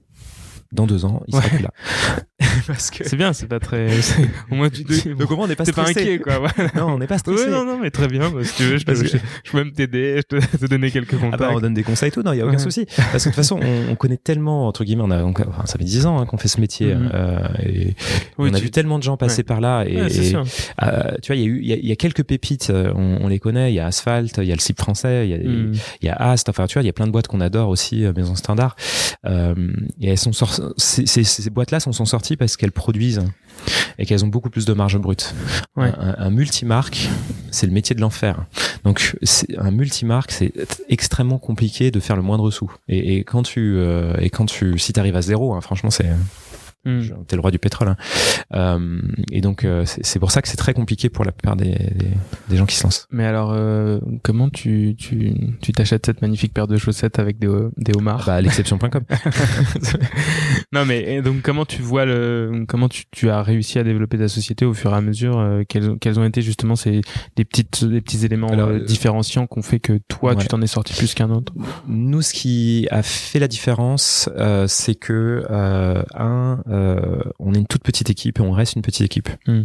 dans 0.71 0.87
deux 0.87 1.03
ans 1.05 1.21
il 1.27 1.33
sera 1.35 1.43
Ouais. 1.45 1.49
plus 1.49 1.63
là. 1.63 1.71
parce 2.67 2.89
que 2.91 3.07
C'est 3.07 3.15
bien, 3.17 3.33
c'est 3.33 3.47
pas 3.47 3.59
très. 3.59 3.87
Au 4.51 4.55
moins, 4.55 4.69
tu 4.69 4.83
donc, 4.83 5.17
donc 5.17 5.31
au 5.31 5.35
moins 5.35 5.45
on 5.45 5.47
n'est 5.47 5.55
pas 5.55 5.63
T'es 5.65 5.71
pas 5.73 5.85
stressé. 5.85 6.01
inquiet, 6.01 6.19
quoi. 6.19 6.39
voilà. 6.39 6.71
non, 6.75 6.93
on 6.93 6.97
n'est 6.99 7.07
pas 7.07 7.17
stressé. 7.17 7.45
Ouais, 7.45 7.49
non, 7.51 7.65
non, 7.65 7.79
mais 7.81 7.91
très 7.91 8.07
bien. 8.07 8.29
bah, 8.29 8.43
si 8.43 8.55
tu 8.55 8.63
veux, 8.63 8.77
je 8.77 8.85
peux, 8.85 8.93
Parce 8.93 9.03
que- 9.03 9.17
je, 9.17 9.23
je 9.43 9.51
peux 9.51 9.57
même 9.57 9.71
t'aider, 9.71 10.17
je 10.17 10.21
peux 10.37 10.39
te 10.41 10.65
donner 10.65 10.91
quelques 10.91 11.13
Ah 11.15 11.17
contacts. 11.25 11.39
bah 11.41 11.49
on 11.53 11.59
donne 11.59 11.73
des 11.73 11.83
conseils 11.83 12.09
et 12.09 12.11
tout, 12.11 12.23
non, 12.23 12.33
il 12.33 12.37
y 12.39 12.41
a 12.41 12.45
aucun 12.45 12.53
Ouais. 12.53 12.59
souci. 12.59 12.85
Parce 12.95 13.11
que 13.11 13.17
de 13.17 13.23
toute 13.25 13.35
façon, 13.35 13.59
on, 13.61 13.91
on 13.91 13.95
connaît 13.95 14.17
tellement 14.17 14.67
entre 14.67 14.83
guillemets, 14.83 15.03
on 15.05 15.11
a, 15.11 15.23
on- 15.23 15.31
enfin, 15.31 15.65
ça 15.65 15.77
fait 15.77 15.83
10 15.83 16.05
ans 16.05 16.19
hein, 16.19 16.25
qu'on 16.25 16.37
fait 16.37 16.47
ce 16.47 16.59
métier, 16.59 16.95
Mhm. 16.95 17.11
euh, 17.13 17.39
et 17.63 17.95
Oui, 18.37 18.49
on 18.51 18.53
a 18.53 18.57
tu- 18.57 18.63
vu 18.65 18.71
tellement 18.71 18.97
de 18.97 19.03
gens 19.03 19.17
passer 19.17 19.39
Ouais. 19.39 19.43
par 19.43 19.61
là. 19.61 19.83
Et, 19.87 19.93
et, 19.95 20.09
sûr. 20.09 20.43
euh, 20.83 21.11
tu 21.21 21.27
vois, 21.31 21.35
il 21.35 21.41
y 21.41 21.45
a 21.45 21.47
eu, 21.47 21.59
il 21.61 21.85
y 21.85 21.87
y 21.87 21.91
a 21.91 21.95
quelques 21.95 22.23
pépites, 22.23 22.69
euh, 22.69 22.91
on, 22.95 23.19
on 23.21 23.27
les 23.27 23.39
connaît. 23.39 23.71
Il 23.71 23.75
y 23.75 23.79
a 23.79 23.85
Asphalt, 23.87 24.31
il 24.37 24.43
y 24.45 24.51
a 24.51 24.55
le 24.55 24.61
CIP 24.61 24.79
français, 24.79 25.27
il 25.27 25.31
y 25.31 25.33
a, 25.33 25.37
Mm. 25.37 25.73
il 26.01 26.05
y 26.05 26.09
a 26.09 26.15
Ast. 26.15 26.49
Enfin, 26.49 26.65
tu 26.67 26.73
vois, 26.73 26.83
il 26.83 26.85
y 26.85 26.89
a 26.89 26.93
plein 26.93 27.05
de 27.07 27.11
boîtes 27.11 27.27
qu'on 27.27 27.41
adore 27.41 27.69
aussi, 27.69 28.05
euh, 28.05 28.13
Maison 28.15 28.35
Standard. 28.35 28.75
Euh, 29.25 29.53
et 30.01 30.09
elles 30.09 30.17
sont 30.17 30.33
sorties, 30.33 30.61
ces, 30.77 31.05
ces, 31.05 31.23
ces 31.23 31.49
boîtes-là 31.49 31.79
sont, 31.79 31.91
sont 31.91 32.05
sorties 32.05 32.30
parce 32.35 32.57
qu'elles 32.57 32.71
produisent 32.71 33.21
et 33.99 34.05
qu'elles 34.05 34.25
ont 34.25 34.29
beaucoup 34.29 34.49
plus 34.49 34.65
de 34.65 34.73
marge 34.73 34.97
brute. 34.97 35.35
Ouais. 35.75 35.91
Un, 35.97 36.15
un 36.17 36.29
multimarque, 36.29 37.09
c'est 37.51 37.67
le 37.67 37.73
métier 37.73 37.95
de 37.95 38.01
l'enfer. 38.01 38.45
Donc, 38.83 39.15
un 39.57 39.71
multimarque, 39.71 40.31
c'est 40.31 40.53
extrêmement 40.89 41.37
compliqué 41.37 41.91
de 41.91 41.99
faire 41.99 42.15
le 42.15 42.23
moindre 42.23 42.49
sou. 42.49 42.71
Et, 42.87 43.17
et 43.17 43.23
quand 43.23 43.43
tu, 43.43 43.75
euh, 43.77 44.15
et 44.19 44.29
quand 44.29 44.45
tu, 44.45 44.79
si 44.79 44.93
t'arrives 44.93 45.15
à 45.15 45.21
zéro, 45.21 45.53
hein, 45.53 45.61
franchement, 45.61 45.91
c'est, 45.91 46.09
Mm. 46.85 47.01
t'es 47.27 47.35
le 47.35 47.41
roi 47.41 47.51
du 47.51 47.59
pétrole. 47.59 47.89
hein. 47.89 47.97
Euh, 48.53 48.99
et 49.31 49.41
donc, 49.41 49.63
euh, 49.65 49.83
c'est 49.85 50.19
pour 50.19 50.31
ça 50.31 50.41
que 50.41 50.47
c'est 50.47 50.57
très 50.57 50.73
compliqué 50.73 51.09
pour 51.09 51.23
la 51.25 51.31
plupart 51.31 51.55
des, 51.55 51.71
des, 51.71 52.07
des 52.49 52.57
gens 52.57 52.65
qui 52.65 52.75
se 52.75 52.83
lancent. 52.83 53.07
Mais 53.11 53.25
alors, 53.25 53.51
euh, 53.53 53.99
comment 54.23 54.49
tu 54.49 54.95
tu 54.97 55.33
tu 55.61 55.71
t'achètes 55.73 56.05
cette 56.07 56.21
magnifique 56.21 56.53
paire 56.53 56.67
de 56.67 56.77
chaussettes 56.77 57.19
avec 57.19 57.37
des 57.39 57.47
des 57.77 57.93
homards 57.95 58.23
Bah, 58.25 58.41
l'exception.com. 58.41 59.03
Non, 60.73 60.85
mais 60.85 61.21
donc 61.21 61.41
comment 61.41 61.65
tu 61.65 61.81
vois 61.81 62.05
le 62.05 62.63
comment 62.67 62.87
tu 62.87 63.03
tu 63.11 63.29
as 63.29 63.41
réussi 63.43 63.77
à 63.79 63.83
développer 63.83 64.17
ta 64.17 64.27
société 64.27 64.65
au 64.65 64.73
fur 64.73 64.91
et 64.93 64.95
à 64.95 65.01
mesure 65.01 65.37
euh, 65.39 65.63
quels 65.67 65.89
ont- 65.89 65.97
quels 65.97 66.19
ont 66.19 66.23
été 66.23 66.41
justement 66.41 66.75
ces 66.75 67.01
des 67.35 67.43
petites 67.45 67.83
des 67.83 67.99
petits 68.01 68.25
éléments 68.25 68.47
Alors, 68.49 68.69
euh, 68.69 68.73
euh, 68.79 68.85
différenciants 68.85 69.47
qu'on 69.47 69.61
fait 69.61 69.79
que 69.79 69.99
toi 70.07 70.31
ouais. 70.33 70.37
tu 70.41 70.47
t'en 70.47 70.61
es 70.61 70.67
sorti 70.67 70.93
plus 70.93 71.13
qu'un 71.13 71.29
autre? 71.29 71.53
Nous, 71.87 72.21
ce 72.21 72.33
qui 72.33 72.87
a 72.89 73.03
fait 73.03 73.39
la 73.39 73.47
différence, 73.49 74.29
euh, 74.37 74.65
c'est 74.67 74.95
que 74.95 75.43
euh, 75.49 76.03
un, 76.15 76.61
euh, 76.67 76.70
on 76.71 77.53
est 77.53 77.57
une 77.57 77.67
toute 77.67 77.83
petite 77.83 78.09
équipe 78.09 78.39
et 78.39 78.41
on 78.41 78.51
reste 78.51 78.75
une 78.75 78.81
petite 78.81 79.01
équipe. 79.05 79.29
Mm. 79.47 79.61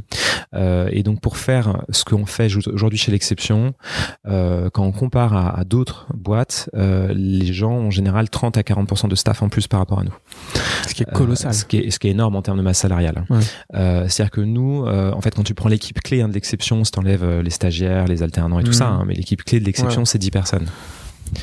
Euh, 0.54 0.88
et 0.92 1.02
donc, 1.02 1.20
pour 1.20 1.36
faire 1.36 1.82
ce 1.90 2.04
qu'on 2.04 2.26
fait 2.26 2.48
aujourd'hui 2.68 2.98
chez 2.98 3.12
l'exception, 3.12 3.74
euh, 4.28 4.70
quand 4.70 4.84
on 4.84 4.92
compare 4.92 5.34
à, 5.34 5.58
à 5.60 5.64
d'autres 5.64 6.06
boîtes, 6.14 6.68
euh, 6.74 7.12
les 7.14 7.52
gens 7.52 7.72
ont 7.72 7.86
en 7.86 7.90
général 7.90 8.28
30 8.30 8.56
à 8.58 8.62
40% 8.62 9.08
de 9.08 9.14
staff 9.14 9.42
en 9.42 9.48
plus 9.48 9.66
par 9.66 9.80
rapport 9.80 9.98
à 10.00 10.04
nous. 10.04 10.14
Ce 10.88 10.94
qui 10.94 11.02
est 11.02 11.10
colossal. 11.12 11.50
Euh, 11.50 11.54
ce, 11.54 11.64
qui 11.64 11.78
est, 11.78 11.90
ce 11.90 11.98
qui 11.98 12.08
est 12.08 12.12
énorme 12.12 12.36
en 12.36 12.42
termes 12.42 12.58
de 12.58 12.62
masse 12.62 12.78
salariale. 12.78 13.24
Ouais. 13.30 13.40
Euh, 13.74 14.06
C'est-à-dire 14.08 14.30
que 14.30 14.40
nous, 14.40 14.84
euh, 14.86 15.12
en 15.12 15.20
fait, 15.20 15.34
quand 15.34 15.42
tu 15.44 15.54
prends 15.54 15.68
l'équipe 15.68 16.00
clé 16.00 16.20
hein, 16.22 16.28
de 16.28 16.34
l'exception, 16.34 16.84
si 16.84 16.92
t'enlèves 16.92 17.24
euh, 17.24 17.42
les 17.42 17.50
stagiaires, 17.50 18.06
les 18.06 18.22
alternants 18.22 18.58
et 18.58 18.62
tout 18.64 18.68
Mhm. 18.68 18.74
ça, 18.74 18.88
hein, 18.88 19.04
mais 19.06 19.14
l'équipe 19.14 19.42
clé 19.44 19.60
de 19.60 19.64
l'exception, 19.64 20.00
Ouais. 20.02 20.06
c'est 20.06 20.18
10 20.18 20.30
personnes. 20.30 20.66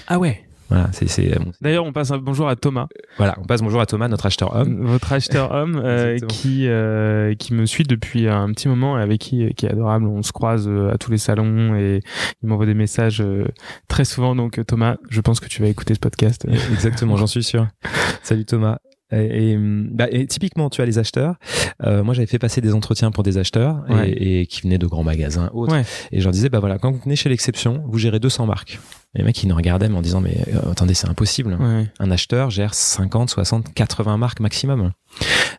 Ah 0.08 0.18
ouais. 0.20 0.43
Voilà, 0.70 0.90
c'est, 0.92 1.08
c'est, 1.08 1.38
bon, 1.40 1.52
D'ailleurs, 1.62 1.86
on 1.86 1.94
passe 1.94 2.12
un 2.12 2.18
bonjour 2.18 2.48
à 2.48 2.56
Thomas, 2.56 2.88
voilà, 3.18 3.36
on 3.40 3.44
passe 3.46 3.62
bonjour 3.62 3.80
à 3.82 3.86
Thomas, 3.86 4.08
notre 4.08 4.26
acheteur 4.26 4.56
homme. 4.56 4.82
votre 4.86 5.12
acheteur 5.14 5.52
homme, 5.52 5.80
euh, 5.84 6.18
qui 6.28 6.68
euh, 6.68 7.36
qui 7.36 7.54
me 7.54 7.66
suit 7.66 7.84
depuis 7.84 8.28
un 8.28 8.48
petit 8.54 8.68
moment 8.68 8.98
et 8.98 9.02
avec 9.02 9.20
qui 9.22 9.54
qui 9.56 9.66
est 9.66 9.72
adorable. 9.72 10.06
On 10.08 10.24
se 10.24 10.32
croise 10.32 10.68
euh, 10.68 10.92
à 10.94 10.98
tous 10.98 11.12
les 11.12 11.18
salons 11.18 11.76
et 11.76 12.00
il 12.42 12.50
m'envoie 12.50 12.66
des 12.66 12.74
messages 12.74 13.22
euh, 13.22 13.46
très 13.88 14.06
souvent. 14.06 14.36
Donc 14.36 14.58
euh, 14.58 14.64
Thomas, 14.64 14.96
je 15.10 15.22
pense 15.22 15.40
que 15.40 15.48
tu 15.48 15.62
vas 15.62 15.68
écouter 15.68 15.94
ce 15.94 16.00
podcast. 16.00 16.46
Exactement, 16.72 17.18
j'en 17.18 17.28
suis 17.28 17.44
sûr. 17.44 17.68
Salut 18.24 18.46
Thomas. 18.46 18.78
Et, 19.12 19.52
et, 19.52 19.58
bah, 19.60 20.08
et 20.10 20.26
typiquement, 20.26 20.72
tu 20.72 20.82
as 20.82 20.86
les 20.86 20.98
acheteurs. 20.98 21.36
Euh, 21.84 22.04
moi, 22.04 22.16
j'avais 22.16 22.26
fait 22.26 22.40
passer 22.40 22.62
des 22.62 22.74
entretiens 22.74 23.12
pour 23.12 23.22
des 23.22 23.38
acheteurs 23.38 23.84
et- 23.88 23.94
Ouais. 23.94 24.10
et, 24.12 24.46
qui 24.48 24.62
venaient 24.64 24.80
de 24.80 24.88
grands 24.88 25.04
magasins 25.04 25.52
autres. 25.54 25.72
Ouais. 25.72 25.84
Et 26.12 26.20
je 26.20 26.24
leur 26.24 26.32
disais, 26.32 26.50
bah 26.50 26.60
voilà, 26.60 26.80
quand 26.80 26.92
vous 26.92 26.98
venez 27.04 27.16
chez 27.16 27.30
l'exception, 27.30 27.84
vous 27.88 28.00
gérez 28.00 28.20
200 28.20 28.48
marques. 28.48 28.80
Les 29.16 29.24
mecs, 29.24 29.42
ils 29.44 29.48
nous 29.48 29.56
regardaient 29.56 29.90
mais 29.90 29.98
en 29.98 30.02
disant, 30.02 30.22
mais 30.22 30.38
euh, 30.54 30.72
attendez, 30.72 30.94
c'est 30.96 31.08
impossible. 31.08 31.54
Ouais. 31.60 31.88
Un 32.00 32.12
acheteur 32.12 32.50
gère 32.50 32.74
50, 32.74 33.30
60, 33.30 33.74
80 33.74 34.18
marques 34.18 34.40
maximum. 34.40 34.92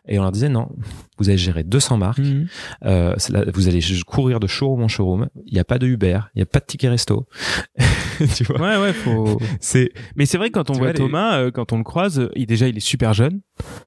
Et 0.07 0.19
on 0.19 0.23
leur 0.23 0.31
disait, 0.33 0.49
non, 0.49 0.67
vous 1.17 1.29
allez 1.29 1.37
gérer 1.37 1.63
200 1.63 1.97
marques. 1.97 2.19
Mhm. 2.19 2.47
Euh, 2.85 3.15
là- 3.29 3.45
vous 3.53 3.67
allez 3.69 3.79
courir 4.05 4.39
de 4.41 4.47
showroom 4.47 4.83
en 4.83 4.87
showroom. 4.89 5.29
Il 5.45 5.53
n'y 5.53 5.59
a 5.59 5.63
pas 5.63 5.79
de 5.79 5.87
Uber, 5.87 6.19
il 6.35 6.39
n'y 6.39 6.41
a 6.43 6.45
pas 6.45 6.59
de 6.59 6.65
ticket 6.65 6.89
resto. 6.89 7.27
tu 8.35 8.43
vois 8.43 8.59
Ouais, 8.59 8.77
ouais, 8.81 8.93
faut. 8.93 9.39
C'est, 9.61 9.89
Mais 10.15 10.25
c'est 10.25 10.37
vrai 10.37 10.49
que 10.49 10.53
quand 10.55 10.69
on 10.69 10.73
Tu 10.73 10.79
voit 10.79 10.87
vois, 10.87 10.93
les- 10.93 10.99
Thomas, 10.99 11.37
euh, 11.39 11.51
quand 11.51 11.71
on 11.73 11.77
le 11.77 11.83
croise, 11.83 12.29
il 12.35 12.45
déjà 12.45 12.67
il 12.67 12.75
est 12.77 12.81
super 12.81 13.13
jeune. 13.13 13.39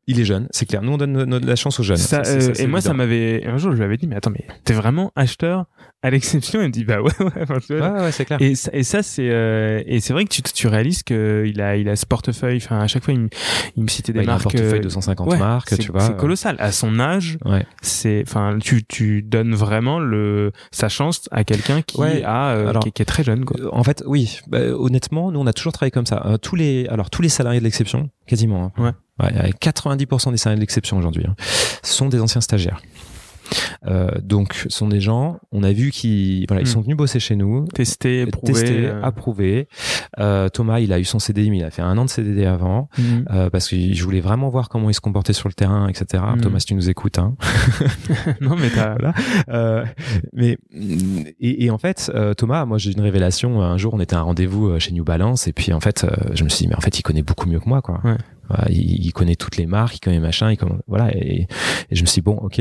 il 0.07 0.19
est 0.19 0.25
jeune, 0.25 0.49
c'est 0.51 0.65
clair. 0.67 0.81
Nous, 0.83 0.93
on 0.93 0.97
donne 0.97 1.13
no- 1.13 1.27
no- 1.27 1.39
la 1.39 1.57
chance 1.57 1.79
aux 1.79 1.83
jeunes. 1.83 1.99
Ça, 1.99 2.25
Ça, 2.25 2.41
c'est- 2.41 2.55
ça, 2.55 2.63
et 2.63 2.67
moi, 2.67 2.81
ça 2.81 2.95
m'avait. 2.95 3.45
Un 3.47 3.59
jour, 3.59 3.73
je 3.73 3.77
lui 3.77 3.85
avais 3.85 3.99
dit, 3.99 4.07
mais 4.07 4.17
attends, 4.17 4.31
mais 4.31 4.47
t'es 4.65 4.73
vraiment 4.73 5.13
acheteur 5.15 5.67
à 6.03 6.11
l'exception? 6.11 6.61
Il 6.63 6.69
me 6.69 6.73
dit, 6.73 6.85
bah 6.85 7.03
ouais, 7.03 7.11
ouais. 7.21 7.31
enfin, 7.43 7.59
tu 7.65 7.77
vois. 7.77 7.91
Ouais, 7.93 8.01
ouais, 8.05 8.13
c'est 8.13 8.25
clair. 8.25 8.39
Et 8.41 8.55
ça 8.55 9.03
c'est 9.03 9.29
euh, 9.59 9.83
et 9.87 10.01
c'est 10.01 10.13
vrai 10.13 10.25
que 10.25 10.31
tu, 10.31 10.43
tu 10.43 10.67
réalises 10.69 11.03
que 11.03 11.45
il 11.47 11.61
a 11.61 11.77
il 11.77 11.89
a 11.89 11.97
ce 11.97 12.07
portefeuille. 12.07 12.59
Enfin, 12.65 12.79
à 12.81 12.87
chaque 12.87 13.05
fois, 13.05 13.15
il, 13.15 13.21
me- 13.21 13.29
il 13.77 13.83
me 13.83 13.89
citait 13.89 14.13
des 14.13 14.21
il 14.21 14.29
a 14.29 14.33
un 14.33 14.35
marques. 14.35 14.45
portefeuille 14.45 14.79
euh, 14.79 14.83
de 14.83 14.89
150 14.89 15.29
ouais, 15.31 15.39
marques, 15.39 15.69
c'est- 15.71 15.79
tu 15.79 15.93
vois. 15.93 16.01
C'est 16.01 16.17
colossal. 16.17 16.57
À 16.59 16.73
son 16.73 16.99
âge, 17.01 17.39
Ouais. 17.45 17.67
c'est 17.83 18.23
enfin 18.27 18.59
tu 18.61 18.85
tu 18.85 19.23
donnes 19.23 19.55
vraiment 19.55 19.99
le 19.99 20.53
sa 20.71 20.89
chance 20.89 21.29
à 21.31 21.45
quelqu'un 21.45 21.83
qui 21.83 22.01
a 22.25 22.51
euh, 22.51 22.69
alors- 22.69 22.83
qui, 22.83 22.93
qui 22.93 23.03
est 23.03 23.07
très 23.07 23.25
jeune 23.25 23.45
quoi. 23.45 23.57
Euh, 23.61 23.69
En 23.73 23.85
fait, 23.85 24.03
oui. 24.07 24.39
Bah, 24.49 24.61
honnêtement, 24.61 25.31
nous, 25.33 25.41
on 25.41 25.47
a 25.47 25.53
toujours 25.53 25.73
travaillé 25.73 25.91
comme 25.91 26.07
ça. 26.07 26.23
Euh, 26.27 26.37
tous 26.39 26.57
les, 26.57 26.87
alors 26.89 27.11
tous 27.11 27.23
les 27.23 27.29
salariés 27.29 27.61
de 27.61 27.65
l'exception, 27.65 28.11
quasiment. 28.27 28.73
hein. 28.79 28.95
Ouais, 29.21 29.51
90% 29.61 30.31
des 30.31 30.37
salariés 30.37 30.59
de 30.59 30.61
l'exception 30.61 30.97
aujourd'hui 30.97 31.25
hein, 31.29 31.35
sont 31.83 32.09
des 32.09 32.21
anciens 32.21 32.41
stagiaires. 32.41 32.81
Euh, 33.87 34.11
donc, 34.23 34.55
ce 34.55 34.69
sont 34.69 34.89
des 34.89 35.01
gens, 35.01 35.39
on 35.53 35.63
a 35.63 35.73
vu 35.73 35.91
qu'ils 35.91 36.45
voilà, 36.49 36.63
ils 36.63 36.65
Hmm. 36.69 36.73
sont 36.73 36.81
venus 36.83 36.97
bosser 36.97 37.21
chez 37.21 37.37
nous, 37.37 37.65
Testé, 37.69 38.27
prouvé. 38.27 38.53
testés, 38.53 38.87
euh, 38.87 39.03
approuvés. 39.03 39.69
Euh, 40.19 40.49
Thomas, 40.49 40.81
il 40.81 40.93
a 40.93 40.99
eu 40.99 41.05
son 41.05 41.19
CDI, 41.19 41.51
mais 41.51 41.59
il 41.59 41.65
a 41.65 41.71
fait 41.71 41.83
un 41.83 41.97
an 41.99 42.05
de 42.05 42.11
CDD 42.11 42.45
avant, 42.45 42.89
mhm. 42.99 43.25
euh, 43.33 43.51
parce 43.51 43.69
que 43.69 43.77
je 43.77 44.05
voulais 44.05 44.21
vraiment 44.21 44.49
voir 44.49 44.69
comment 44.69 44.91
il 44.91 44.95
se 44.95 45.01
comportait 45.01 45.33
sur 45.33 45.49
le 45.49 45.55
terrain, 45.55 45.89
etc. 45.89 46.23
Hmm. 46.37 46.41
Thomas, 46.41 46.61
si 46.61 46.67
tu 46.67 46.75
nous 46.75 46.91
écoutes, 46.91 47.19
hein. 47.19 47.35
non 48.41 48.57
mais 48.57 48.71
t'as. 48.71 48.95
Voilà. 48.99 49.15
Euh, 49.49 49.85
mais 50.33 50.59
et, 51.41 51.65
et 51.65 51.71
en 51.71 51.79
fait, 51.79 52.11
euh, 52.15 52.35
Thomas, 52.35 52.65
moi 52.65 52.79
j'ai 52.79 52.91
eu 52.91 52.95
une 52.95 53.01
révélation. 53.01 53.61
Un 53.63 53.77
jour, 53.79 53.95
on 53.95 54.01
était 54.01 54.17
à 54.17 54.19
un 54.21 54.23
rendez-vous 54.23 54.69
euh, 54.69 54.79
chez 54.79 54.93
New 54.93 55.05
Balance, 55.05 55.47
et 55.49 55.53
puis 55.53 55.73
en 55.73 55.81
fait, 55.81 56.05
euh, 56.05 56.09
je 56.35 56.45
me 56.45 56.49
suis 56.49 56.65
dit, 56.65 56.69
mais 56.69 56.77
en 56.77 56.81
fait, 56.81 56.99
il 56.99 57.03
connaît 57.03 57.23
beaucoup 57.23 57.49
mieux 57.49 57.61
que 57.61 57.69
moi, 57.69 57.81
quoi. 57.83 58.01
Ouais. 58.05 58.17
Il, 58.71 59.07
il 59.07 59.13
connaît 59.13 59.37
toutes 59.37 59.57
les 59.57 59.67
marques, 59.67 59.97
il 59.97 60.01
connaît 60.01 60.21
machin, 60.21 60.51
il 60.51 60.57
connaît, 60.57 60.73
voilà. 60.87 61.15
Et, 61.17 61.47
et 61.91 61.95
je 61.97 62.01
me 62.03 62.07
suis 62.07 62.21
dit, 62.21 62.25
bon, 62.25 62.37
ok. 62.37 62.61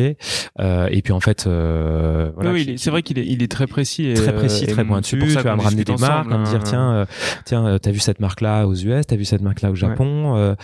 Euh, 0.60 0.88
et 0.91 1.02
puis 1.02 1.13
en 1.13 1.19
fait, 1.19 1.45
euh, 1.47 2.32
voilà, 2.36 2.52
oui, 2.52 2.76
c'est 2.78 2.89
vrai 2.89 3.02
qu'il 3.04 3.17
est 3.19 3.26
il 3.26 3.41
est 3.43 3.52
très 3.52 3.67
précis. 3.67 4.06
Et, 4.08 4.13
très 4.13 4.34
précis, 4.36 4.65
euh, 4.67 4.73
très 4.73 4.84
pointu. 4.86 5.17
pour 5.17 5.28
Tu 5.28 5.34
ça 5.34 5.41
vas 5.41 5.52
qu'on 5.52 5.58
me 5.58 5.62
ramener 5.63 5.84
des 5.84 5.95
marques, 5.95 6.32
à 6.32 6.38
me 6.38 6.45
dire 6.45 6.56
hein. 6.60 6.63
tiens, 6.63 6.93
euh, 6.93 7.06
tiens, 7.45 7.65
euh, 7.67 7.78
t'as 7.78 7.91
vu 7.91 8.00
cette 8.00 8.19
marque-là 8.19 8.67
aux 8.67 8.76
US, 8.76 9.06
t'as 9.08 9.15
vu 9.15 9.26
cette 9.26 9.41
marque-là 9.41 9.71
au 9.71 9.76
Japon, 9.76 10.36
euh, 10.36 10.56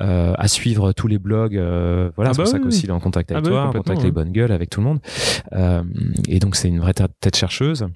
euh, 0.00 0.32
à 0.38 0.48
suivre 0.48 0.92
tous 0.92 1.08
les 1.08 1.18
blogs. 1.18 1.56
euh, 1.56 2.10
voilà, 2.16 2.30
Ah 2.30 2.34
c'est 2.34 2.38
bah 2.38 2.44
pour 2.44 2.50
ça 2.52 2.56
oui, 2.58 2.62
qu'aussi 2.64 2.84
il 2.84 2.88
est 2.88 2.92
en 2.92 3.00
contact 3.00 3.30
avec 3.32 3.44
Ah 3.44 3.48
bah 3.48 3.50
oui, 3.50 3.60
toi, 3.60 3.68
en 3.68 3.72
contact 3.72 3.90
avec 3.90 4.02
les 4.04 4.12
bonnes 4.12 4.32
gueules, 4.32 4.52
avec 4.52 4.70
tout 4.70 4.80
le 4.80 4.86
monde. 4.86 5.00
Et 6.28 6.38
donc 6.38 6.56
c'est 6.56 6.68
une 6.68 6.80
vraie 6.80 6.94
tête 6.94 7.36
chercheuse. 7.36 7.86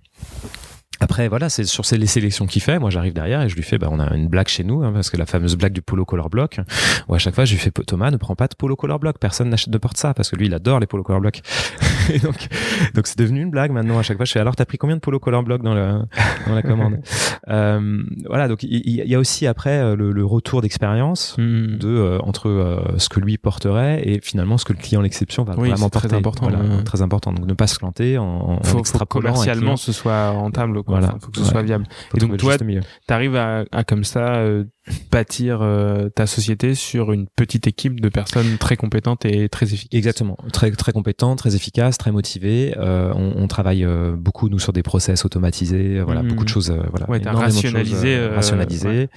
Après, 1.01 1.29
voilà, 1.29 1.49
c'est 1.49 1.65
sur 1.65 1.83
les 1.93 2.07
sélections 2.07 2.47
qu'il 2.47 2.63
fait. 2.63 2.79
Moi, 2.79 2.91
j'arrive 2.91 3.13
derrière 3.13 3.43
et 3.43 3.49
je 3.49 3.57
lui 3.57 3.63
fais, 3.63 3.79
bah, 3.79 3.89
on 3.91 3.99
a 4.01 4.15
une 4.15 4.29
blague 4.29 4.49
chez 4.49 4.65
nous, 4.65 4.83
hein, 4.83 4.93
parce 4.95 5.11
que 5.11 5.17
la 5.17 5.27
fameuse 5.27 5.57
blague 5.57 5.73
du 5.73 5.83
polo 5.83 6.05
color 6.05 6.31
block, 6.31 6.61
où 7.09 7.15
à 7.15 7.19
chaque 7.19 7.35
fois, 7.35 7.45
je 7.45 7.53
lui 7.53 7.59
fais, 7.61 7.71
Thomas, 7.71 8.11
ne 8.11 8.17
prends 8.17 8.37
pas 8.37 8.47
de 8.47 8.55
polo 8.55 8.77
color 8.77 8.99
block. 8.99 9.19
Personne 9.19 9.49
n'achète 9.51 9.71
de 9.71 9.79
porte 9.79 9.97
ça, 9.97 10.15
parce 10.15 10.31
que 10.31 10.37
lui, 10.37 10.47
il 10.47 10.55
adore 10.55 10.81
les 10.81 10.87
polo 10.87 11.03
color 11.03 11.21
block. 11.21 11.41
et 12.13 12.19
donc, 12.21 12.49
donc 12.95 13.07
c'est 13.07 13.19
devenu 13.19 13.43
une 13.43 13.51
blague 13.51 13.73
maintenant. 13.73 13.99
À 13.99 14.03
chaque 14.03 14.17
fois, 14.17 14.25
je 14.25 14.33
fais, 14.33 14.41
alors, 14.41 14.57
t'as 14.57 14.65
pris 14.65 14.79
combien 14.79 14.97
de 14.97 15.01
polo 15.01 15.19
color 15.19 15.43
block 15.43 15.63
dans, 15.63 15.75
le, 15.75 16.01
dans 16.47 16.55
la 16.55 16.63
commande? 16.63 17.01
euh, 17.49 18.03
voilà, 18.29 18.49
donc, 18.49 18.63
il 18.63 18.83
il 18.87 19.11
y, 19.11 19.15
a 19.15 19.19
aussi 19.19 19.47
après 19.47 19.79
euh, 19.79 19.97
le, 19.97 20.13
le 20.13 20.25
retour 20.25 20.63
d'expérience 20.63 21.37
Mhm. 21.39 21.79
de 21.79 21.89
euh, 21.89 22.19
entre 22.21 22.49
euh, 22.49 22.81
ce 22.99 23.09
que 23.09 23.21
lui 23.21 23.39
porterait 23.39 24.03
et 24.07 24.21
finalement 24.23 24.59
ce 24.59 24.65
que 24.65 24.73
le 24.73 24.79
client 24.79 25.01
l'exception 25.01 25.43
va 25.45 25.55
Oui, 25.57 25.69
vraiment 25.71 25.87
c'est 25.87 25.91
très 25.91 26.09
porter. 26.09 26.17
important, 26.17 26.49
Voilà, 26.49 26.59
ouais. 26.77 26.83
très 26.85 27.03
important. 27.03 27.33
Donc 27.33 27.47
ne 27.47 27.55
pas 27.55 27.67
se 27.67 27.79
planter 27.79 28.19
en, 28.19 28.25
en, 28.25 28.63
faut, 28.63 28.85
faut 28.85 29.07
commercialement 29.07 29.77
ce 29.77 29.93
soit 29.93 30.31
rentable 30.31 30.84
quoi. 30.85 30.99
Voilà. 30.99 31.09
Enfin, 31.15 31.19
faut 31.21 31.31
que 31.31 31.39
ce 31.39 31.43
Ouais. 31.45 31.51
soit 31.51 31.63
viable. 31.63 31.87
Faut 32.11 32.17
Et 32.17 32.21
donc, 32.21 32.37
toi, 32.37 32.57
milieu. 32.65 32.81
T'arrives 33.07 33.37
à, 33.37 33.65
à 33.73 33.85
comme 33.85 34.05
ça 34.05 34.37
euh, 34.37 34.65
bâtir 35.11 35.61
euh, 35.63 36.09
ta 36.11 36.27
société 36.27 36.75
sur 36.75 37.13
une 37.13 37.27
petite 37.37 37.67
équipe 37.67 38.01
de 38.01 38.09
personnes 38.09 38.59
très 38.59 38.77
compétentes 38.77 39.25
et 39.25 39.49
très 39.49 39.67
efficaces. 39.73 39.97
Exactement, 39.99 40.37
très 40.53 40.71
très 40.73 40.93
compétent, 40.93 41.35
très 41.37 41.57
efficace, 41.57 41.97
très 41.99 42.13
motivé. 42.13 42.75
Euh, 42.77 43.13
on, 43.15 43.33
on 43.43 43.49
travaille 43.49 43.85
euh, 43.85 44.15
beaucoup 44.17 44.49
nous 44.49 44.59
sur 44.59 44.73
des 44.73 44.83
process 44.83 45.25
automatisés, 45.25 45.99
euh, 45.99 46.05
voilà, 46.05 46.23
beaucoup 46.23 46.45
de 46.45 46.49
choses, 46.51 46.71
euh, 46.71 46.83
voilà, 46.91 47.09
Ouais, 47.09 47.19
de 47.19 47.25
choses, 47.25 47.35
rationalisé, 47.37 48.27
rationalisées. 48.29 49.09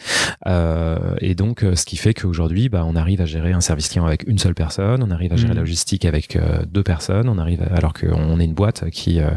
Et 1.22 1.36
donc, 1.36 1.62
ce 1.76 1.86
qui 1.86 1.98
fait 1.98 2.14
qu'aujourd'hui, 2.14 2.70
bah, 2.70 2.84
on 2.86 2.96
arrive 2.96 3.22
à 3.22 3.26
gérer 3.26 3.52
un 3.54 3.62
service 3.62 3.90
client 3.90 4.06
avec 4.06 4.24
une 4.28 4.38
seule 4.38 4.56
personne, 4.56 5.04
on 5.04 5.12
arrive 5.12 5.34
à 5.34 5.36
gérer 5.36 5.50
Mhm. 5.52 5.56
la 5.56 5.62
logistique 5.62 6.06
avec 6.06 6.38
deux 6.72 6.84
personnes, 6.84 7.30
on 7.30 7.38
arrive 7.38 7.62
à- 7.62 7.76
alors 7.76 7.94
qu'on 7.94 8.40
est 8.40 8.46
une 8.46 8.54
boîte 8.54 8.90
qui 8.92 9.20
euh, 9.20 9.30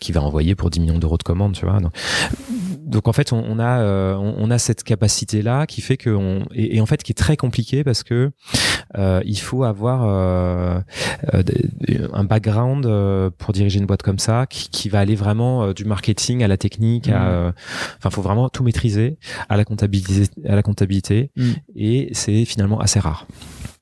qui 0.00 0.12
va 0.12 0.22
envoyer 0.22 0.54
pour 0.54 0.70
10 0.70 0.80
millions 0.80 0.98
d'euros 0.98 1.16
de 1.18 1.22
commandes, 1.22 1.54
tu 1.54 1.63
vois. 1.64 1.80
Donc, 1.80 1.92
donc 2.80 3.08
en 3.08 3.12
fait, 3.12 3.32
on, 3.32 3.42
on 3.46 3.58
a 3.58 3.80
euh, 3.80 4.14
on, 4.14 4.34
on 4.38 4.50
a 4.50 4.58
cette 4.58 4.84
capacité 4.84 5.42
là 5.42 5.66
qui 5.66 5.80
fait 5.80 5.96
que 5.96 6.10
on 6.10 6.46
et, 6.54 6.76
et 6.76 6.80
en 6.80 6.86
fait 6.86 7.02
qui 7.02 7.12
est 7.12 7.14
très 7.14 7.36
compliqué 7.36 7.84
parce 7.84 8.02
que 8.02 8.30
euh, 8.96 9.20
il 9.24 9.38
faut 9.38 9.64
avoir 9.64 10.04
euh, 10.04 10.80
euh, 11.34 12.08
un 12.12 12.24
background 12.24 12.84
pour 13.38 13.52
diriger 13.52 13.78
une 13.78 13.86
boîte 13.86 14.02
comme 14.02 14.18
ça, 14.18 14.46
qui, 14.48 14.68
qui 14.68 14.88
va 14.88 15.00
aller 15.00 15.14
vraiment 15.14 15.72
du 15.72 15.84
marketing 15.84 16.42
à 16.42 16.48
la 16.48 16.56
technique, 16.56 17.08
à, 17.08 17.48
mm. 17.48 17.52
enfin, 17.98 18.10
faut 18.10 18.22
vraiment 18.22 18.48
tout 18.48 18.62
maîtriser, 18.62 19.18
à 19.48 19.56
la 19.56 19.64
comptabilité, 19.64 20.30
à 20.46 20.54
la 20.54 20.62
comptabilité, 20.62 21.30
mm. 21.36 21.50
et 21.76 22.08
c'est 22.12 22.44
finalement 22.44 22.80
assez 22.80 23.00
rare 23.00 23.26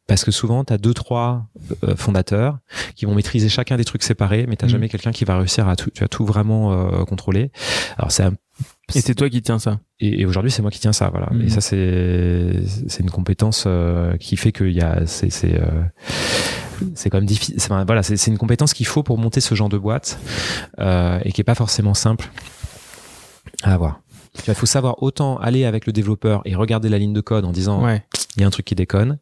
parce 0.06 0.24
que 0.24 0.30
souvent 0.30 0.64
tu 0.64 0.72
as 0.72 0.78
deux 0.78 0.94
trois 0.94 1.46
fondateurs 1.96 2.58
qui 2.96 3.06
vont 3.06 3.14
maîtriser 3.14 3.48
chacun 3.48 3.76
des 3.76 3.84
trucs 3.84 4.02
séparés 4.02 4.46
mais 4.48 4.56
tu 4.56 4.66
mm. 4.66 4.68
jamais 4.68 4.88
quelqu'un 4.88 5.12
qui 5.12 5.24
va 5.24 5.38
réussir 5.38 5.68
à 5.68 5.76
tout 5.76 5.90
tu 5.90 6.04
as 6.04 6.08
tout 6.08 6.24
vraiment 6.24 7.04
contrôler 7.04 7.50
alors 7.96 8.10
c'est 8.10 8.24
un 8.24 8.32
et 8.94 9.00
c'est 9.00 9.14
toi 9.14 9.30
qui 9.30 9.40
tiens 9.40 9.58
ça. 9.58 9.80
Et, 10.00 10.26
aujourd'hui, 10.26 10.50
c'est 10.50 10.62
moi 10.62 10.70
qui 10.70 10.80
tiens 10.80 10.92
ça, 10.92 11.08
voilà. 11.08 11.28
Et 11.32 11.44
mm. 11.44 11.48
ça, 11.48 11.60
c'est 11.60 12.62
c'est 12.88 13.02
une 13.02 13.10
compétence 13.10 13.64
euh, 13.66 14.16
qui 14.18 14.36
fait 14.36 14.52
qu'il 14.52 14.72
y 14.72 14.82
a 14.82 15.06
c'est 15.06 15.30
c'est 15.30 15.54
euh, 15.54 15.82
c'est 16.94 17.08
quand 17.08 17.18
même 17.18 17.26
difficile. 17.26 17.58
Voilà, 17.86 18.02
c'est 18.02 18.26
une 18.26 18.38
compétence 18.38 18.74
qu'il 18.74 18.86
faut 18.86 19.02
pour 19.02 19.18
monter 19.18 19.40
ce 19.40 19.54
genre 19.54 19.68
de 19.68 19.78
boîte 19.78 20.18
euh, 20.78 21.18
et 21.24 21.32
qui 21.32 21.40
est 21.40 21.44
pas 21.44 21.54
forcément 21.54 21.94
simple 21.94 22.28
à 23.62 23.74
avoir. 23.74 24.01
Il 24.46 24.54
faut 24.54 24.66
savoir 24.66 25.02
autant 25.02 25.36
aller 25.38 25.64
avec 25.64 25.86
le 25.86 25.92
développeur 25.92 26.42
et 26.44 26.54
regarder 26.54 26.88
la 26.88 26.98
ligne 26.98 27.12
de 27.12 27.20
code 27.20 27.44
en 27.44 27.52
disant 27.52 27.84
ouais 27.84 28.02
il 28.36 28.40
y 28.40 28.44
a 28.44 28.46
un 28.46 28.50
truc 28.50 28.64
qui 28.64 28.74
déconne, 28.74 29.18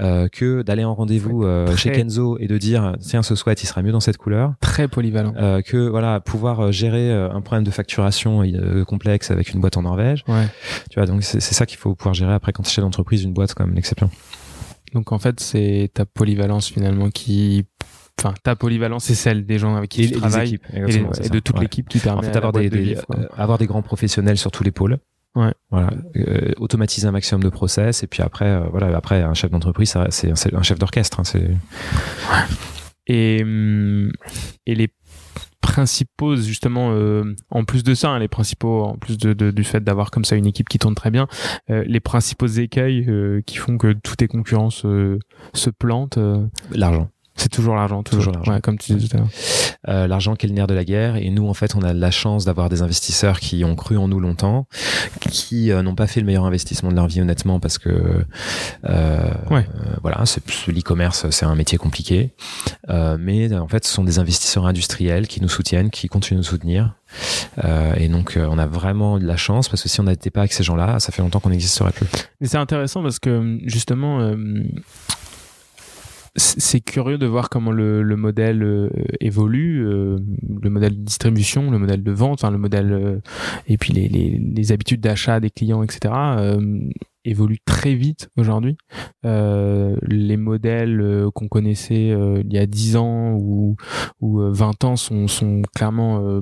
euh, 0.00 0.28
que 0.28 0.62
d'aller 0.62 0.84
en 0.84 0.94
rendez-vous 0.94 1.44
euh, 1.44 1.76
chez 1.76 1.92
Kenzo 1.92 2.38
et 2.40 2.46
de 2.46 2.56
dire 2.56 2.94
tiens 3.00 3.22
ce 3.22 3.34
sweat 3.34 3.62
il 3.62 3.66
sera 3.66 3.82
mieux 3.82 3.92
dans 3.92 4.00
cette 4.00 4.16
couleur. 4.16 4.54
Très 4.60 4.88
polyvalent. 4.88 5.34
Euh, 5.36 5.60
que 5.60 5.88
voilà 5.88 6.20
pouvoir 6.20 6.72
gérer 6.72 7.12
un 7.12 7.40
problème 7.40 7.64
de 7.64 7.70
facturation 7.70 8.42
complexe 8.86 9.30
avec 9.30 9.52
une 9.52 9.60
boîte 9.60 9.76
en 9.76 9.82
Norvège. 9.82 10.24
Ouais. 10.28 10.46
Tu 10.90 10.98
vois 10.98 11.06
donc 11.06 11.22
c'est 11.24 11.40
ça 11.40 11.66
qu'il 11.66 11.78
faut 11.78 11.94
pouvoir 11.94 12.14
gérer 12.14 12.32
après 12.32 12.52
quand 12.52 12.62
tu 12.62 12.70
es 12.70 12.72
chef 12.72 12.84
d'entreprise 12.84 13.22
une 13.22 13.32
boîte 13.32 13.54
comme 13.54 13.74
l'exception. 13.74 14.10
Donc 14.94 15.12
en 15.12 15.18
fait 15.18 15.40
c'est 15.40 15.90
ta 15.92 16.06
polyvalence 16.06 16.68
finalement 16.68 17.10
qui 17.10 17.66
enfin 18.18 18.34
ta 18.42 18.56
polyvalence 18.56 19.04
c'est 19.04 19.14
celle 19.14 19.46
des 19.46 19.58
gens 19.58 19.76
avec 19.76 19.90
qui 19.90 20.04
et 20.04 20.10
tu 20.10 20.18
travailles 20.18 20.58
et, 20.72 21.28
de 21.28 21.38
toute 21.38 21.60
l'équipe 21.60 21.88
qui 21.88 21.98
permet 21.98 22.20
en 22.20 22.22
fait, 22.22 22.30
d'avoir 22.32 22.52
des, 22.52 22.68
des, 22.68 22.96
avoir 23.36 23.58
des 23.58 23.66
grands 23.66 23.82
professionnels 23.82 24.38
sur 24.38 24.50
tous 24.50 24.64
les 24.64 24.72
pôles 24.72 24.98
Ouais. 25.34 25.52
Voilà, 25.70 25.90
euh, 26.16 26.52
automatiser 26.56 27.06
un 27.06 27.12
maximum 27.12 27.44
de 27.44 27.48
process 27.48 28.02
et 28.02 28.08
puis 28.08 28.22
après, 28.22 28.46
euh, 28.46 28.64
voilà, 28.70 28.96
après 28.96 29.22
un 29.22 29.34
chef 29.34 29.50
d'entreprise, 29.50 29.96
c'est 30.08 30.54
un 30.54 30.62
chef 30.62 30.78
d'orchestre. 30.78 31.20
Hein, 31.20 31.24
c'est. 31.24 31.50
Et 33.06 33.42
hum, 33.44 34.10
et 34.66 34.74
les 34.74 34.88
principaux 35.60 36.36
justement 36.36 36.92
euh, 36.92 37.34
en 37.50 37.64
plus 37.64 37.82
de 37.82 37.94
ça 37.94 38.10
hein, 38.10 38.18
les 38.18 38.28
principaux 38.28 38.84
en 38.84 38.96
plus 38.96 39.18
de, 39.18 39.32
de, 39.32 39.50
du 39.50 39.64
fait 39.64 39.82
d'avoir 39.82 40.10
comme 40.10 40.24
ça 40.24 40.36
une 40.36 40.46
équipe 40.46 40.68
qui 40.68 40.78
tourne 40.78 40.94
très 40.94 41.10
bien 41.10 41.26
euh, 41.70 41.84
les 41.86 42.00
principaux 42.00 42.46
écueils 42.46 43.04
euh, 43.08 43.42
qui 43.44 43.56
font 43.56 43.76
que 43.76 43.92
toutes 43.92 44.18
tes 44.18 44.28
concurrents 44.28 44.70
se, 44.70 45.18
se 45.54 45.70
plantent 45.70 46.18
l'argent 46.70 47.10
c'est 47.38 47.48
toujours 47.48 47.76
l'argent, 47.76 48.02
toujours, 48.02 48.32
l'argent. 48.32 48.52
Ouais, 48.52 48.60
comme 48.60 48.78
tu 48.78 48.94
disais 48.94 49.08
tout 49.08 49.16
à 49.16 49.20
l'heure. 49.20 49.28
Euh, 49.88 50.06
l'argent 50.08 50.34
qui 50.34 50.46
est 50.46 50.48
le 50.48 50.56
nerf 50.56 50.66
de 50.66 50.74
la 50.74 50.84
guerre. 50.84 51.16
Et 51.16 51.30
nous, 51.30 51.48
en 51.48 51.54
fait, 51.54 51.76
on 51.76 51.82
a 51.82 51.92
la 51.92 52.10
chance 52.10 52.44
d'avoir 52.44 52.68
des 52.68 52.82
investisseurs 52.82 53.38
qui 53.38 53.64
ont 53.64 53.76
cru 53.76 53.96
en 53.96 54.08
nous 54.08 54.18
longtemps, 54.18 54.66
qui 55.30 55.70
euh, 55.70 55.82
n'ont 55.82 55.94
pas 55.94 56.08
fait 56.08 56.18
le 56.18 56.26
meilleur 56.26 56.44
investissement 56.44 56.90
de 56.90 56.96
leur 56.96 57.06
vie, 57.06 57.20
honnêtement, 57.20 57.60
parce 57.60 57.78
que 57.78 57.88
euh, 58.88 59.30
ouais. 59.50 59.66
Euh, 59.68 59.94
voilà, 60.02 60.26
c'est 60.26 60.42
l'e-commerce, 60.66 61.30
c'est 61.30 61.46
un 61.46 61.54
métier 61.54 61.78
compliqué. 61.78 62.32
mais 62.88 63.54
en 63.54 63.68
fait, 63.68 63.86
ce 63.86 63.92
sont 63.92 64.04
des 64.04 64.18
investisseurs 64.18 64.66
industriels 64.66 65.28
qui 65.28 65.40
nous 65.40 65.48
soutiennent, 65.48 65.90
qui 65.90 66.08
continuent 66.08 66.38
de 66.38 66.42
nous 66.42 66.50
soutenir. 66.50 66.94
et 67.96 68.08
donc, 68.08 68.36
on 68.36 68.58
a 68.58 68.66
vraiment 68.66 69.18
de 69.18 69.26
la 69.26 69.36
chance 69.36 69.68
parce 69.68 69.82
que 69.82 69.88
si 69.88 70.00
on 70.00 70.04
n'était 70.04 70.30
pas 70.30 70.40
avec 70.40 70.52
ces 70.52 70.64
gens-là, 70.64 70.98
ça 70.98 71.12
fait 71.12 71.22
longtemps 71.22 71.38
qu'on 71.40 71.50
n'existerait 71.50 71.92
plus. 71.92 72.06
Mais 72.40 72.48
c'est 72.48 72.58
intéressant 72.58 73.02
parce 73.02 73.20
que 73.20 73.60
justement 73.64 74.34
c'est 76.38 76.80
curieux 76.80 77.18
de 77.18 77.26
voir 77.26 77.50
comment 77.50 77.72
le, 77.72 78.02
le 78.02 78.16
modèle 78.16 78.62
euh, 78.62 78.88
évolue, 79.20 79.86
euh, 79.86 80.18
le 80.62 80.70
modèle 80.70 80.96
de 80.96 81.02
distribution, 81.02 81.70
le 81.70 81.78
modèle 81.78 82.02
de 82.02 82.12
vente, 82.12 82.42
enfin 82.42 82.50
le 82.50 82.58
modèle 82.58 82.92
euh, 82.92 83.20
et 83.66 83.76
puis 83.76 83.92
les, 83.92 84.08
les 84.08 84.72
habitudes 84.72 85.00
d'achat 85.00 85.40
des 85.40 85.50
clients, 85.50 85.82
etc. 85.82 86.12
évoluent 87.24 87.62
très 87.64 87.94
vite 87.94 88.30
aujourd'hui. 88.36 88.76
les 89.24 90.36
modèles 90.36 91.26
qu'on 91.34 91.48
connaissait 91.48 92.08
il 92.08 92.52
y 92.52 92.58
a 92.58 92.66
10 92.66 92.96
ans 92.96 93.32
ou, 93.32 93.76
ou 94.20 94.40
20 94.40 94.84
ans 94.84 94.96
sont, 94.96 95.28
sont 95.28 95.62
clairement 95.74 96.40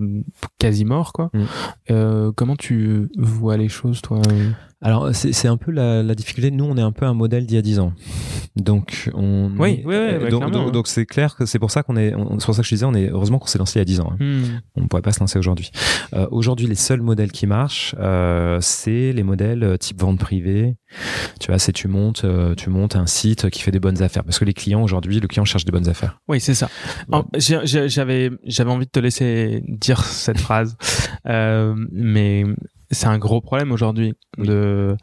quasi 0.58 0.84
morts. 0.84 1.12
Quoi. 1.12 1.30
Mm. 1.32 2.32
comment 2.34 2.56
tu 2.56 3.08
vois 3.16 3.56
les 3.56 3.68
choses, 3.68 4.02
toi 4.02 4.20
alors 4.82 5.14
c'est 5.14 5.48
un 5.48 5.56
peu 5.56 5.70
la, 5.70 6.02
la, 6.02 6.14
difficulté. 6.14 6.50
Nous, 6.50 6.64
on 6.64 6.76
est 6.76 6.82
un 6.82 6.92
peu 6.92 7.06
un 7.06 7.14
modèle 7.14 7.46
d'il 7.46 7.54
y 7.54 7.58
a 7.58 7.62
10 7.62 7.80
ans. 7.80 7.92
Donc 8.56 9.10
on. 9.14 9.50
Oui, 9.58 9.82
oui, 9.84 9.94
oui 10.22 10.30
donc, 10.30 10.86
c'est 10.86 11.06
clair 11.06 11.34
que 11.34 11.46
c'est 11.46 11.58
pour 11.58 11.70
ça 11.70 11.82
qu'on 11.82 11.96
est. 11.96 12.10
C'est 12.38 12.46
pour 12.46 12.54
ça 12.54 12.62
que 12.62 12.68
je 12.68 12.74
disais, 12.74 12.86
on 12.86 12.94
est 12.94 13.08
heureusement 13.08 13.38
qu'on 13.38 13.46
s'est 13.46 13.58
lancé 13.58 13.78
il 13.78 13.80
y 13.80 13.82
a 13.82 13.84
10 13.84 14.00
ans. 14.00 14.12
Hein. 14.12 14.16
Hmm. 14.20 14.60
On 14.76 14.82
ne 14.82 14.86
pourrait 14.86 15.02
pas 15.02 15.12
se 15.12 15.20
lancer 15.20 15.38
aujourd'hui. 15.38 15.70
Euh, 16.14 16.26
aujourd'hui, 16.30 16.66
les 16.66 16.74
seuls 16.74 17.02
modèles 17.02 17.32
qui 17.32 17.46
marchent, 17.46 17.94
euh, 17.98 18.58
c'est 18.60 19.12
les 19.12 19.22
modèles 19.22 19.62
euh, 19.62 19.76
type 19.76 20.00
vente 20.00 20.18
privée. 20.18 20.65
Tu 21.40 21.48
vois, 21.48 21.58
c'est 21.58 21.72
tu 21.72 21.88
montes, 21.88 22.24
euh, 22.24 22.54
tu 22.54 22.70
montes 22.70 22.96
un 22.96 23.06
site 23.06 23.50
qui 23.50 23.62
fait 23.62 23.70
des 23.70 23.80
bonnes 23.80 24.02
affaires. 24.02 24.24
Parce 24.24 24.38
que 24.38 24.44
les 24.44 24.54
clients 24.54 24.82
aujourd'hui, 24.82 25.20
le 25.20 25.28
client 25.28 25.44
cherche 25.44 25.64
des 25.64 25.72
bonnes 25.72 25.88
affaires. 25.88 26.20
Oui, 26.28 26.40
c'est 26.40 26.54
ça. 26.54 26.68
J'avais 27.36 28.30
j'avais 28.44 28.70
envie 28.70 28.86
de 28.86 28.90
te 28.90 29.00
laisser 29.00 29.62
dire 29.68 30.04
cette 30.04 30.38
phrase, 30.38 30.76
euh, 31.26 31.74
mais 31.92 32.44
c'est 32.90 33.06
un 33.06 33.18
gros 33.18 33.40
problème 33.40 33.72
aujourd'hui 33.72 34.14
de 34.38 34.96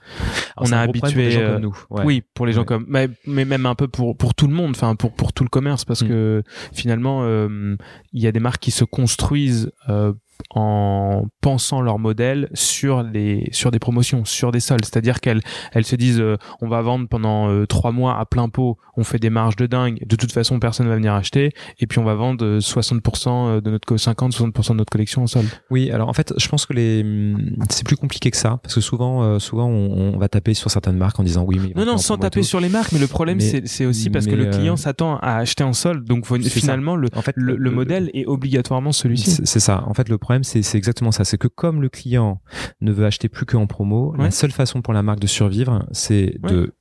on 0.58 0.72
a 0.72 0.80
habitué 0.80 1.38
pour 1.38 1.60
nous 1.60 1.78
oui 2.06 2.24
pour 2.34 2.46
les 2.46 2.54
gens 2.54 2.64
comme 2.64 2.86
mais, 2.88 3.10
mais, 3.28 3.46
même 3.46 3.66
un 3.66 3.76
peu 3.76 3.88
pour 3.88 4.16
pour 4.16 4.34
tout 4.34 4.48
le 4.48 4.54
monde 4.54 4.72
enfin 4.72 4.96
pour 4.96 5.12
pour 5.12 5.34
tout 5.34 5.44
le 5.44 5.50
commerce 5.50 5.84
parce 5.84 6.02
mm. 6.02 6.08
que 6.08 6.44
finalement 6.72 7.24
euh, 7.24 7.76
il 8.14 8.22
y 8.22 8.28
a 8.28 8.32
des 8.32 8.40
marques 8.40 8.62
qui 8.62 8.72
se 8.72 8.86
construisent 8.86 9.72
euh, 9.90 10.14
en 10.52 11.26
pensant 11.42 11.82
leur 11.82 12.00
modèle 12.00 12.50
sur 12.54 13.04
les 13.04 13.50
sur 13.52 13.72
des 13.72 13.80
promotions, 13.80 14.26
sur 14.26 14.52
des 14.52 14.60
soldes. 14.60 14.86
C'est-à-dire 14.86 15.20
qu'elles 15.20 15.42
elles 15.72 15.86
se 15.86 15.96
disent 15.96 16.20
euh, 16.20 16.38
on 16.62 16.68
va 16.68 16.82
vendre 16.82 17.08
pendant 17.08 17.50
euh, 17.50 17.66
trois 17.66 17.92
mois 17.92 18.20
à 18.20 18.26
plein 18.26 18.50
pot, 18.50 18.78
on 18.98 19.04
fait 19.04 19.20
des 19.20 19.30
marges 19.30 19.56
de 19.56 19.66
dingue. 19.66 20.00
De 20.06 20.16
toute 20.16 20.32
façon, 20.32 20.60
personne 20.60 20.88
va 20.88 20.96
venir 20.96 21.14
acheter 21.14 21.52
et 21.80 21.88
puis 21.88 22.00
on 22.00 22.04
va 22.04 22.16
vendre 22.16 22.60
60% 22.60 23.28
euh, 23.28 23.62
de 23.62 23.72
notre 23.72 23.98
50 23.98 24.34
60% 24.34 24.72
de 24.72 24.78
notre 24.78 24.92
collection 24.92 25.24
en 25.24 25.28
solde. 25.28 25.48
Oui, 25.70 25.92
alors 25.92 26.10
en 26.10 26.14
fait, 26.14 26.34
je 26.38 26.48
pense 26.48 26.66
que 26.66 26.74
les 26.74 27.02
hum, 27.04 27.56
c'est 27.70 27.86
plus 27.86 27.98
compliqué 27.98 28.32
que 28.32 28.38
ça 28.38 28.60
parce 28.62 28.76
que 28.76 28.82
souvent 28.82 29.40
souvent 29.40 29.68
on, 29.68 30.18
va 30.18 30.30
taper 30.30 30.54
sur 30.54 30.70
certaines 30.70 30.98
marques 30.98 31.20
en 31.20 31.24
disant 31.24 31.44
oui 31.44 31.60
mais 31.60 31.74
non 31.76 31.86
non 31.86 31.98
sans 31.98 32.18
taper 32.18 32.44
sur 32.44 32.60
les 32.60 32.70
marques, 32.70 32.92
mais 32.92 33.00
le 33.00 33.08
problème 33.08 33.40
c'est 33.40 33.86
aussi 33.86 34.10
parce 34.10 34.26
que 34.26 34.36
le 34.36 34.46
client 34.50 34.76
s'attend 34.76 35.18
à 35.18 35.38
acheter 35.38 35.64
en 35.64 35.74
solde, 35.74 36.06
donc 36.06 36.26
finalement 36.50 36.96
le, 36.96 37.10
en 37.16 37.22
fait, 37.22 37.34
le, 37.36 37.56
le, 37.56 37.72
modèle 37.72 38.10
est 38.14 38.26
obligatoirement 38.26 38.92
celui-ci. 38.92 39.42
C'est 39.44 39.60
ça. 39.60 39.84
En 39.88 39.94
fait, 39.94 40.10
le 40.10 40.18
problème 40.18 40.33
c'est 40.42 40.76
exactement 40.76 41.12
ça. 41.12 41.26
C'est 41.26 41.38
que 41.38 41.48
comme 41.48 41.82
le 41.82 41.90
client 41.90 42.42
ne 42.82 42.92
veut 42.92 43.06
acheter 43.06 43.30
plus 43.30 43.46
qu'en 43.46 43.68
promo, 43.68 44.16
la 44.18 44.32
seule 44.32 44.52
façon 44.52 44.82
pour 44.82 44.94
la 44.94 45.04
marque 45.04 45.20
de 45.20 45.28
survivre, 45.28 45.86
c'est 45.92 46.38
de 46.42 46.74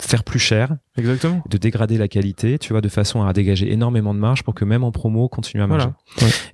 faire 0.00 0.22
plus 0.22 0.38
cher, 0.38 0.76
Exactement. 0.96 1.42
de 1.48 1.58
dégrader 1.58 1.98
la 1.98 2.08
qualité, 2.08 2.58
tu 2.58 2.72
vois, 2.72 2.80
de 2.80 2.88
façon 2.88 3.24
à 3.24 3.32
dégager 3.32 3.72
énormément 3.72 4.14
de 4.14 4.20
marge 4.20 4.44
pour 4.44 4.54
que 4.54 4.64
même 4.64 4.84
en 4.84 4.92
promo, 4.92 5.28
continue 5.28 5.62
à 5.62 5.66
marcher. 5.66 5.88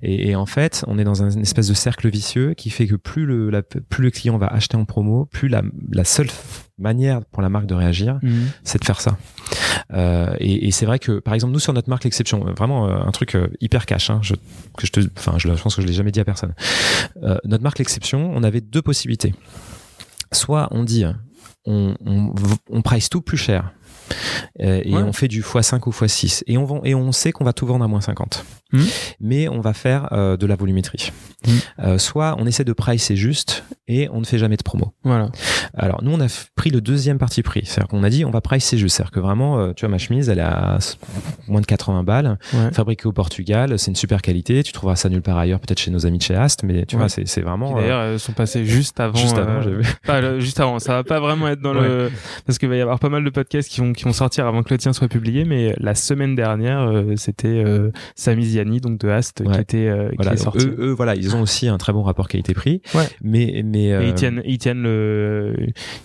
Et, 0.01 0.35
en 0.35 0.45
fait, 0.45 0.83
on 0.87 0.97
est 0.97 1.03
dans 1.03 1.23
un, 1.23 1.29
une 1.29 1.41
espèce 1.41 1.67
de 1.67 1.73
cercle 1.73 2.09
vicieux 2.09 2.53
qui 2.55 2.69
fait 2.69 2.87
que 2.87 2.95
plus 2.95 3.25
le, 3.25 3.61
plus 3.61 4.03
le 4.03 4.11
client 4.11 4.37
va 4.37 4.47
acheter 4.47 4.77
en 4.77 4.85
promo, 4.85 5.25
plus 5.25 5.47
la, 5.47 5.61
la 5.91 6.03
seule 6.03 6.29
manière 6.77 7.23
pour 7.25 7.41
la 7.41 7.49
marque 7.49 7.67
de 7.67 7.75
réagir, 7.75 8.19
mhm. 8.21 8.47
c'est 8.63 8.79
de 8.79 8.85
faire 8.85 8.99
ça. 8.99 9.17
Euh, 9.93 10.35
et, 10.39 10.67
et 10.67 10.71
c'est 10.71 10.85
vrai 10.85 10.99
que, 10.99 11.19
par 11.19 11.33
exemple, 11.33 11.53
nous 11.53 11.59
sur 11.59 11.73
notre 11.73 11.89
marque 11.89 12.03
l'exception, 12.03 12.47
euh, 12.47 12.53
vraiment 12.53 12.87
euh, 12.87 12.97
un 13.05 13.11
truc 13.11 13.35
euh, 13.35 13.47
hyper 13.61 13.85
cash, 13.85 14.09
hein, 14.09 14.19
je, 14.21 14.33
que 14.33 14.85
je 14.85 14.91
te, 14.91 14.99
enfin, 15.17 15.37
je, 15.37 15.49
pense 15.49 15.75
que 15.75 15.81
je 15.81 15.87
l'ai 15.87 15.93
jamais 15.93 16.11
dit 16.11 16.19
à 16.19 16.25
personne. 16.25 16.53
Euh, 17.23 17.37
notre 17.43 17.63
marque 17.63 17.79
l'exception, 17.79 18.31
on 18.33 18.43
avait 18.43 18.61
deux 18.61 18.81
possibilités. 18.81 19.33
Soit 20.31 20.67
on 20.71 20.83
dit, 20.83 21.05
on, 21.65 21.95
on, 22.05 22.33
on 22.69 22.81
price 22.81 23.09
tout 23.09 23.21
plus 23.21 23.37
cher. 23.37 23.71
et 24.59 24.93
on 24.93 25.13
fait 25.13 25.27
du 25.27 25.41
x5 25.41 25.79
ou 25.87 25.91
x6 25.91 26.43
et 26.47 26.57
on, 26.57 26.65
vend, 26.65 26.81
et 26.83 26.95
on 26.95 27.11
sait 27.11 27.31
qu'on 27.31 27.43
va 27.43 27.53
tout 27.53 27.65
vendre 27.65 27.85
à 27.85 27.87
moins 27.87 28.01
50 28.01 28.45
hmm. 28.77 28.87
mais 29.21 29.47
on 29.47 29.61
va 29.61 29.73
faire 29.73 30.09
de 30.11 30.45
la 30.45 30.55
volumétrie 30.55 31.11
hmm. 31.47 31.97
soit 31.97 32.35
on 32.39 32.45
essaie 32.45 32.63
de 32.63 32.73
pricer 32.73 33.15
juste 33.15 33.63
et 33.87 34.09
on 34.11 34.19
ne 34.19 34.25
fait 34.25 34.37
jamais 34.37 34.57
de 34.57 34.63
promo. 34.63 34.93
Voilà. 35.03 35.29
Alors 35.75 36.03
nous 36.03 36.11
on 36.11 36.19
a 36.19 36.27
pris 36.55 36.71
le 36.71 36.81
deuxième 36.81 37.17
parti 37.17 37.43
pris, 37.43 37.65
c'est-à-dire 37.65 37.87
qu'on 37.87 38.03
a 38.03 38.09
dit 38.09 38.25
on 38.25 38.31
va 38.31 38.41
pricer 38.41 38.77
juste, 38.77 38.97
c'est-à-dire 38.97 39.11
que 39.11 39.19
vraiment 39.19 39.59
euh, 39.59 39.73
tu 39.73 39.85
vois 39.85 39.91
ma 39.91 39.97
chemise 39.97 40.29
elle 40.29 40.39
est 40.39 40.41
à 40.41 40.79
moins 41.47 41.61
de 41.61 41.65
80 41.65 42.03
balles, 42.03 42.37
fabriquée 42.73 43.07
au 43.07 43.11
Portugal, 43.11 43.77
c'est 43.77 43.91
une 43.91 43.95
super 43.95 44.21
qualité, 44.21 44.63
tu 44.63 44.71
trouveras 44.71 44.95
ça 44.95 45.09
nulle 45.09 45.21
part 45.21 45.37
ailleurs, 45.37 45.59
peut-être 45.59 45.79
chez 45.79 45.91
nos 45.91 46.05
amis 46.05 46.17
de 46.17 46.23
chez 46.23 46.35
Ast, 46.35 46.63
mais 46.63 46.85
tu 46.85 46.97
vois 46.97 47.09
c'est 47.09 47.41
vraiment. 47.41 47.75
D'ailleurs 47.75 48.19
sont 48.25 48.33
passées 48.33 48.65
juste 48.65 48.99
avant. 48.99 49.15
Juste 49.15 49.37
avant, 49.37 49.65
euh, 49.65 49.81
pas, 50.05 50.39
juste 50.39 50.59
avant, 50.59 50.79
ça 50.79 50.93
va 50.93 51.03
pas 51.03 51.19
vraiment 51.19 51.47
être 51.47 51.61
dans 51.61 51.73
le 51.73 52.11
parce 52.45 52.57
qu'il 52.57 52.69
va 52.69 52.75
y 52.75 52.81
avoir 52.81 52.99
pas 52.99 53.09
mal 53.09 53.23
de 53.23 53.29
podcasts 53.29 53.69
qui 53.69 53.81
vont 53.81 53.93
qui 53.93 54.03
vont 54.03 54.13
sortir 54.13 54.47
avant 54.47 54.63
que 54.63 54.73
le 54.73 54.77
tien 54.77 54.93
soit 54.93 55.07
publié, 55.07 55.45
mais 55.45 55.75
la 55.79 55.95
semaine 55.95 56.35
dernière 56.35 56.81
euh, 56.81 57.13
c'était 57.15 57.47
euh, 57.47 57.91
Sami 58.65 58.79
Ziani 58.79 58.81
donc 58.81 58.99
de 58.99 59.09
Ast 59.09 59.43
qui 59.43 59.59
était 59.59 59.91
qui 60.19 60.27
est 60.27 60.37
sorti. 60.37 60.65
Eux, 60.65 60.75
eux, 60.79 60.91
voilà 60.91 61.15
ils 61.15 61.35
ont 61.35 61.41
aussi 61.41 61.67
un 61.67 61.77
très 61.77 61.93
bon 61.93 62.03
rapport 62.03 62.27
qualité-prix, 62.27 62.81
mais 63.21 63.61
mais 63.63 63.93
euh, 63.93 64.03
ils 64.03 64.13
tiennent 64.13 64.41
ils 64.45 64.57
tiennent 64.57 64.81
le 64.81 65.55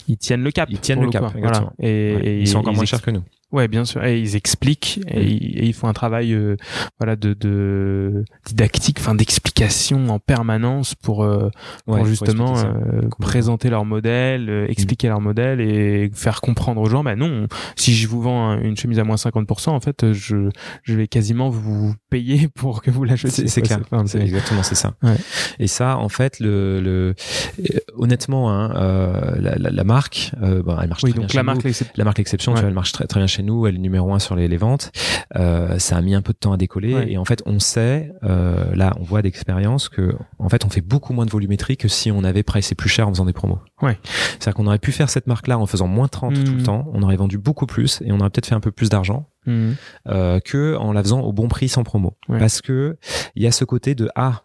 ils 0.09 0.17
tiennent 0.17 0.43
le 0.43 0.51
cap 0.51 0.69
ils 0.71 0.79
tiennent 0.79 1.01
le, 1.01 1.11
cap 1.11 1.33
Voilà. 1.39 1.73
et, 1.79 2.41
ils 2.41 2.49
sont 2.49 2.59
encore 2.59 2.75
moins 2.75 2.85
chers 2.85 3.03
que 3.03 3.11
nous 3.11 3.23
Ouais, 3.53 3.67
bien 3.69 3.85
sûr. 3.85 4.05
Et 4.05 4.21
ils 4.21 4.37
expliquent 4.37 5.01
et, 5.09 5.25
ils, 5.25 5.65
ils 5.65 5.73
font 5.75 5.89
un 5.89 5.93
travail, 5.93 6.33
euh, 6.35 6.57
voilà, 6.99 7.17
de, 7.17 7.35
de 7.35 8.25
didactique, 8.47 8.99
enfin 9.01 9.15
d'explication 9.15 10.09
en 10.09 10.19
permanence 10.19 10.95
pour, 10.95 11.25
euh, 11.25 11.51
pour 11.85 11.95
Ouais, 11.97 12.05
justement 12.05 12.57
euh, 12.59 13.09
présenter 13.19 13.69
leur 13.71 13.85
modèle, 13.85 14.49
euh, 14.49 14.67
expliquer 14.69 15.09
leur 15.09 15.21
modèle 15.21 15.61
et 15.61 16.11
faire 16.15 16.41
comprendre 16.41 16.81
aux 16.81 16.87
gens. 16.89 17.03
Bah 17.03 17.17
non, 17.17 17.49
si 17.77 17.95
je 17.95 18.07
vous 18.07 18.21
vends 18.23 18.51
un- 18.51 18.61
une 18.63 18.77
chemise 18.77 18.99
à 18.99 19.05
moins 19.05 19.17
50%, 19.17 19.71
en 19.71 19.81
fait, 19.81 20.13
je, 20.13 20.49
je 20.85 20.95
vais 20.95 21.09
quasiment 21.09 21.51
vous 21.51 21.95
payer 22.09 22.49
pour 22.55 22.83
que 22.83 22.91
vous 22.91 23.05
l'achetiez. 23.05 23.49
C'est 23.49 23.63
clair. 23.63 23.81
enfin, 23.83 24.05
C'est 24.07 24.19
c'est- 24.19 24.25
exactement 24.25 24.63
c'est 24.63 24.75
ça. 24.77 24.95
Ouais. 25.03 25.17
Et 25.59 25.67
ça, 25.67 25.99
en 25.99 26.09
fait, 26.09 26.39
le, 26.41 26.81
le 26.81 27.15
euh, 27.61 27.79
honnêtement, 27.97 28.51
hein, 28.53 28.73
euh, 28.77 29.41
la, 29.41 29.57
la, 29.57 29.71
la 29.71 29.85
marque, 29.85 30.33
euh, 30.43 30.63
bon, 30.63 30.77
elle 30.81 30.89
marche 30.89 31.03
Oui, 31.05 31.11
très 31.11 31.19
bien 31.19 31.23
donc 31.23 31.31
chez 31.33 31.37
la 31.39 31.43
nous. 31.43 31.47
marque. 31.47 31.83
La 31.97 32.05
marque 32.05 32.19
l'exception, 32.19 32.53
tu 32.53 32.57
Ouais. 32.57 32.61
vois, 32.63 32.69
elle 32.69 32.75
marche 32.75 32.93
très, 32.93 33.07
très 33.07 33.21
bien 33.21 33.27
chez 33.27 33.40
nous, 33.43 33.67
elle 33.67 33.77
est 33.77 33.79
numéro 33.79 34.13
un 34.15 34.19
sur 34.19 34.37
les, 34.37 34.49
les 34.49 34.57
ventes. 34.57 34.93
Euh, 35.37 35.79
ça 35.79 35.97
a 35.97 36.01
mis 36.03 36.15
un 36.15 36.23
peu 36.23 36.33
de 36.33 36.39
temps 36.39 36.53
à 36.53 36.57
décoller 36.57 36.95
Ouais. 36.95 37.13
et 37.13 37.19
en 37.19 37.25
fait, 37.25 37.43
on 37.47 37.59
sait, 37.61 38.13
euh, 38.25 38.75
là, 38.75 38.95
on 38.99 39.03
voit 39.05 39.23
d'expérience 39.23 39.89
que, 39.89 40.15
en 40.39 40.49
fait, 40.49 40.65
on 40.65 40.71
fait 40.71 40.81
beaucoup 40.81 41.13
moins 41.13 41.25
de 41.27 41.31
volumétrie 41.31 41.77
que 41.77 41.89
si 41.89 42.11
on 42.11 42.25
avait 42.25 42.43
pricé 42.43 42.75
plus 42.75 42.89
cher 42.89 43.07
en 43.09 43.13
faisant 43.13 43.25
des 43.27 43.33
promos. 43.33 43.59
Ouais. 43.83 43.99
C'est-à-dire 44.39 44.55
qu'on 44.55 44.67
aurait 44.67 44.79
pu 44.79 44.93
faire 44.93 45.09
cette 45.11 45.27
marque-là 45.27 45.59
en 45.59 45.67
faisant 45.67 45.87
moins 45.87 46.09
30 46.09 46.35
tout 46.45 46.55
le 46.55 46.63
temps, 46.63 46.89
on 46.93 47.03
aurait 47.03 47.17
vendu 47.17 47.39
beaucoup 47.39 47.67
plus 47.67 48.03
et 48.05 48.13
on 48.13 48.19
aurait 48.21 48.31
peut-être 48.31 48.47
fait 48.47 48.55
un 48.55 48.61
peu 48.61 48.73
plus 48.73 48.89
d'argent 48.89 49.27
Mhm. 49.47 49.75
euh, 50.09 50.39
que 50.41 50.77
en 50.77 50.93
la 50.93 51.03
faisant 51.03 51.21
au 51.23 51.33
bon 51.33 51.49
prix 51.49 51.69
sans 51.71 51.83
promo. 51.83 52.15
Ouais. 52.29 52.39
Parce 52.39 52.61
que 52.61 52.99
il 53.37 53.43
y 53.43 53.47
a 53.47 53.53
ce 53.53 53.65
côté 53.65 53.95
de 53.95 54.11
ah, 54.15 54.43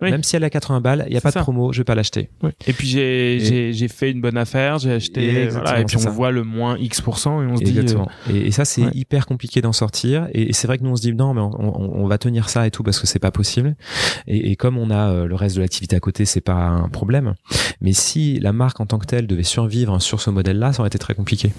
Oui. 0.00 0.10
même 0.10 0.22
si 0.24 0.34
elle 0.34 0.42
est 0.42 0.46
à 0.46 0.50
80 0.50 0.80
balles, 0.80 1.04
il 1.08 1.14
y 1.14 1.16
a 1.16 1.20
pas 1.20 1.30
ça. 1.30 1.38
de 1.40 1.44
promo, 1.44 1.72
je 1.72 1.78
vais 1.78 1.84
pas 1.84 1.94
l'acheter. 1.94 2.28
Et 2.66 2.72
puis 2.72 2.88
j'ai 2.88 3.88
fait 3.88 4.10
une 4.10 4.20
bonne 4.20 4.36
affaire, 4.36 4.78
j'ai 4.78 4.92
acheté, 4.92 5.24
Et 5.24 5.46
euh, 5.46 5.50
voilà, 5.50 5.80
et 5.80 5.84
puis 5.84 5.96
on 5.96 6.00
ça. 6.00 6.10
voit 6.10 6.30
le 6.32 6.42
moins 6.42 6.76
X% 6.78 7.42
et 7.42 7.46
on 7.46 7.56
se 7.56 7.62
dit, 7.62 7.70
Exactement. 7.70 8.08
Et, 8.32 8.48
et 8.48 8.50
ça, 8.50 8.64
c'est 8.64 8.82
ouais. 8.82 8.90
hyper 8.94 9.26
compliqué 9.26 9.60
d'en 9.62 9.72
sortir. 9.72 10.26
Et, 10.32 10.48
et 10.50 10.52
c'est 10.52 10.66
vrai 10.66 10.78
que 10.78 10.82
nous, 10.84 10.90
on 10.90 10.96
se 10.96 11.02
dit 11.02 11.12
non, 11.14 11.34
mais 11.34 11.40
on, 11.40 11.50
on- 11.60 12.02
on 12.02 12.06
va 12.06 12.18
tenir 12.18 12.48
ça 12.48 12.66
et 12.66 12.70
tout 12.70 12.82
parce 12.82 12.98
que 12.98 13.06
c'est 13.06 13.18
pas 13.20 13.30
possible. 13.30 13.76
Et, 14.26 14.50
et 14.50 14.56
comme 14.56 14.78
on 14.78 14.90
a 14.90 15.10
euh, 15.12 15.26
le 15.26 15.34
reste 15.36 15.56
de 15.56 15.60
l'activité 15.60 15.94
à 15.94 16.00
côté, 16.00 16.24
c'est 16.24 16.40
pas 16.40 16.54
un 16.54 16.88
problème. 16.88 17.34
Mais 17.80 17.92
si 17.92 18.40
la 18.40 18.52
marque 18.52 18.80
en 18.80 18.86
tant 18.86 18.98
que 18.98 19.06
telle 19.06 19.26
devait 19.26 19.42
survivre 19.44 20.00
sur 20.00 20.20
ce 20.20 20.30
modèle-là, 20.30 20.72
ça 20.72 20.80
aurait 20.80 20.88
été 20.88 20.98
très 20.98 21.14
compliqué. 21.14 21.52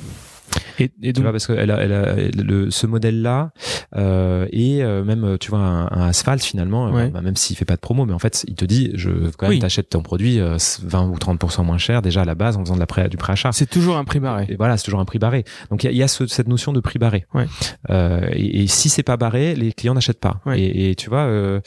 Et, 0.80 0.84
et 0.86 0.90
Tu 1.08 1.14
donc 1.14 1.24
vois, 1.24 1.32
parce 1.32 1.48
que 1.48 1.54
elle 1.54 1.72
a, 1.72 1.78
elle 1.82 1.94
a- 1.94 2.16
le, 2.44 2.72
ce 2.72 2.88
modèle-là 2.88 3.52
euh, 3.96 4.48
et 4.52 4.84
euh, 4.84 5.04
même, 5.04 5.24
euh, 5.24 5.38
tu 5.38 5.50
vois, 5.52 5.60
un, 5.60 5.86
un 5.88 6.08
asphalte 6.08 6.44
finalement, 6.44 6.88
euh, 6.88 6.92
Ouais. 6.92 7.10
bah, 7.10 7.22
même 7.22 7.36
s'il 7.36 7.56
fait 7.56 7.66
pas 7.66 7.76
de 7.76 7.80
promo, 7.82 8.06
mais 8.06 8.14
en 8.14 8.20
fait, 8.20 8.44
il 8.48 8.56
te 8.56 8.66
dit, 8.66 8.92
je 8.96 9.10
quand 9.38 9.44
même 9.48 9.52
Oui. 9.52 9.60
t'achètes 9.60 9.90
ton 9.90 10.02
produit 10.02 10.40
euh, 10.40 10.58
20 10.84 11.08
ou 11.10 11.16
30% 11.16 11.64
moins 11.64 11.78
cher 11.78 12.02
déjà 12.02 12.22
à 12.22 12.26
la 12.26 12.36
base 12.36 12.58
en 12.58 12.62
faisant 12.62 12.76
de 12.76 12.80
la 12.80 12.86
pré, 12.88 13.08
du 13.10 13.18
préachat. 13.18 13.52
c'est 13.52 13.70
toujours 13.70 13.98
un 13.98 14.04
prix 14.04 14.20
barré. 14.20 14.46
Et 14.50 14.56
voilà, 14.56 14.78
c'est 14.78 14.84
toujours 14.86 15.00
un 15.00 15.06
prix 15.06 15.20
barré. 15.20 15.44
Donc 15.70 15.84
il 15.84 15.88
y 15.88 15.90
a, 15.90 15.94
y 15.94 16.04
a 16.04 16.08
ce- 16.08 16.28
cette 16.28 16.48
notion 16.48 16.74
de 16.74 16.80
prix 16.80 17.00
barré. 17.00 17.26
Ouais. 17.34 17.46
Euh, 17.90 18.28
et, 18.32 18.64
et 18.64 18.68
si 18.68 18.90
c'est 18.90 19.04
pas 19.04 19.18
barré, 19.18 19.56
les 19.56 19.72
clients 19.74 19.94
n'achètent 19.94 20.20
pas. 20.20 20.42
Ouais. 20.46 20.60
Et, 20.60 20.90
et 20.92 20.96
tu 20.96 21.10
vois, 21.10 21.20
euh, 21.26 21.60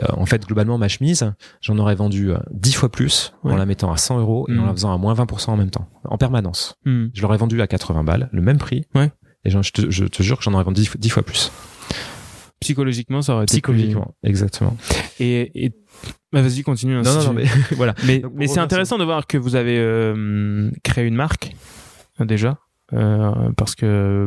euh, 0.00 0.06
en 0.16 0.26
fait, 0.26 0.46
globalement, 0.46 0.78
ma 0.78 0.88
chemise, 0.88 1.32
j'en 1.60 1.78
aurais 1.78 1.94
vendu 1.94 2.30
euh, 2.30 2.38
10 2.52 2.72
fois 2.74 2.88
plus 2.90 3.32
en 3.42 3.56
la 3.56 3.66
mettant 3.66 3.92
à 3.92 3.96
100 3.96 4.18
euros 4.20 4.46
et 4.48 4.52
en 4.58 4.62
Mm. 4.62 4.66
la 4.66 4.72
faisant 4.72 4.92
à 4.94 4.98
moins 4.98 5.14
20% 5.14 5.50
en 5.50 5.56
même 5.56 5.70
temps, 5.70 5.88
en 6.04 6.16
permanence. 6.18 6.76
Mhm. 6.84 7.10
Je 7.14 7.22
l'aurais 7.22 7.36
vendu 7.36 7.60
à 7.60 7.66
80 7.66 8.04
balles, 8.04 8.21
le 8.32 8.42
même 8.42 8.58
prix. 8.58 8.84
Ouais. 8.94 9.10
Et 9.44 9.50
je 9.50 9.58
te, 9.72 9.90
je 9.90 10.04
te 10.04 10.22
jure 10.22 10.38
que 10.38 10.44
j'en 10.44 10.52
aurais 10.54 10.64
vendu 10.64 10.80
10, 10.82 10.86
fois- 10.86 10.98
10 11.00 11.08
fois 11.10 11.22
plus. 11.24 11.50
Psychologiquement, 12.60 13.22
ça 13.22 13.34
aurait 13.34 13.44
été 13.44 13.60
plus- 13.60 13.72
Psychologiquement, 13.72 14.14
exactement. 14.22 14.76
Et, 15.18 15.64
et... 15.64 15.72
Bah, 16.32 16.42
vas-y, 16.42 16.62
continue. 16.62 16.94
hein, 16.94 17.02
Non, 17.02 17.10
si 17.10 17.16
non, 17.16 17.22
tu 17.22 17.26
non, 17.28 17.34
veux. 17.34 17.42
mais 17.42 17.50
voilà. 17.76 17.94
Mais, 18.06 18.46
c'est 18.46 18.60
intéressant 18.60 18.98
de 18.98 19.04
voir 19.04 19.26
que 19.26 19.36
vous 19.36 19.56
avez 19.56 19.78
euh, 19.78 20.70
créé 20.84 21.04
une 21.06 21.16
marque 21.16 21.54
euh, 22.20 22.24
déjà. 22.24 22.58
Euh, 22.94 23.32
parce 23.56 23.74
que 23.74 24.26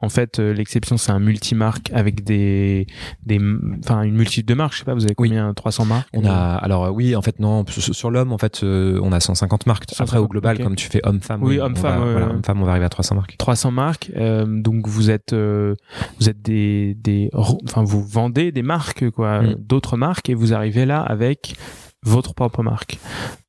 en 0.00 0.08
fait 0.08 0.38
euh, 0.40 0.52
l'exception 0.52 0.96
c'est 0.96 1.12
un 1.12 1.20
multimarque 1.20 1.90
avec 1.92 2.24
des 2.24 2.86
des 3.24 3.38
enfin 3.84 4.02
une 4.02 4.16
multitude 4.16 4.46
de 4.46 4.54
marques 4.54 4.72
je 4.74 4.78
sais 4.80 4.84
pas 4.84 4.94
vous 4.94 5.04
avez 5.04 5.14
Oui. 5.18 5.28
combien 5.28 5.54
300 5.54 5.84
marques 5.84 6.08
On 6.12 6.24
a 6.24 6.34
alors 6.56 6.86
euh, 6.86 6.90
oui 6.90 7.14
en 7.14 7.22
fait 7.22 7.38
non 7.38 7.64
sur, 7.68 8.10
l'homme 8.10 8.32
en 8.32 8.38
fait 8.38 8.62
on 8.64 9.12
a 9.12 9.20
150 9.20 9.66
marques. 9.66 9.84
Après 9.84 9.94
150, 10.06 10.24
au 10.24 10.28
global 10.28 10.58
comme 10.58 10.76
tu 10.76 10.88
fais 10.88 11.00
homme-femme 11.04 11.42
Oui, 11.42 11.60
on 11.60 11.66
homme-femme, 11.66 12.00
va- 12.00 12.04
ouais, 12.06 12.10
voilà, 12.12 12.26
ouais. 12.26 12.32
homme-femme 12.34 12.60
on 12.62 12.64
va 12.64 12.70
arriver 12.72 12.86
à 12.86 12.90
300 12.90 13.14
marques. 13.14 13.36
300 13.38 13.70
marques 13.70 14.10
euh, 14.16 14.44
donc 14.46 14.86
vous 14.88 15.10
êtes 15.10 15.32
euh, 15.32 15.74
vous 16.18 16.28
êtes 16.28 16.42
des 16.42 16.94
des 16.94 17.30
enfin 17.34 17.84
vous 17.84 18.02
vendez 18.04 18.50
des 18.52 18.62
marques 18.62 19.08
quoi 19.10 19.42
Mm. 19.42 19.54
d'autres 19.60 19.96
marques 19.96 20.28
et 20.30 20.34
vous 20.34 20.52
arrivez 20.52 20.84
là 20.86 21.00
avec 21.02 21.54
votre 22.02 22.34
propre 22.34 22.62
marque 22.62 22.98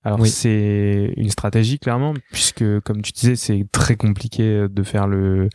alors 0.04 0.20
Oui. 0.20 0.30
c'est 0.30 1.14
une 1.16 1.30
stratégie 1.30 1.80
clairement 1.80 2.14
puisque 2.32 2.80
comme 2.82 3.02
tu 3.02 3.12
disais 3.14 3.36
c'est 3.36 3.66
très 3.72 3.96
compliqué 3.96 4.66
de 4.70 4.84
faire 4.84 5.08
le 5.08 5.48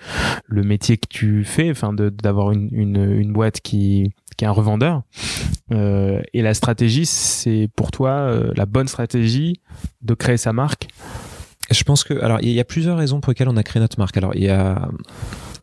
le 0.47 0.63
métier 0.63 0.97
que 0.97 1.07
tu 1.09 1.45
fais 1.45 1.71
enfin 1.71 1.93
de 1.93 2.09
d'avoir 2.09 2.53
une, 2.53 2.69
une 2.73 3.11
une 3.21 3.33
boîte 3.33 3.61
qui 3.61 4.11
qui 4.37 4.45
est 4.45 4.49
un 4.49 4.53
revendeur 4.53 5.03
Euh, 5.73 6.23
et 6.33 6.43
la 6.43 6.55
stratégie 6.55 7.07
c'est 7.07 7.69
pour 7.75 7.91
toi 7.91 8.11
euh, 8.11 8.53
la 8.57 8.67
bonne 8.67 8.87
stratégie 8.89 9.61
de 10.03 10.15
créer 10.15 10.37
sa 10.37 10.53
marque 10.53 10.87
Je 11.73 11.83
pense 11.83 12.05
que 12.05 12.15
alors 12.23 12.39
il 12.41 12.51
y 12.53 12.61
a 12.61 12.65
plusieurs 12.65 12.97
raisons 12.97 13.21
pour 13.21 13.33
lesquelles 13.33 13.49
on 13.49 13.57
a 13.57 13.65
créé 13.65 13.81
notre 13.81 13.99
marque. 13.99 14.17
Alors 14.17 14.35
il 14.37 14.45
y 14.45 14.49
a 14.49 14.89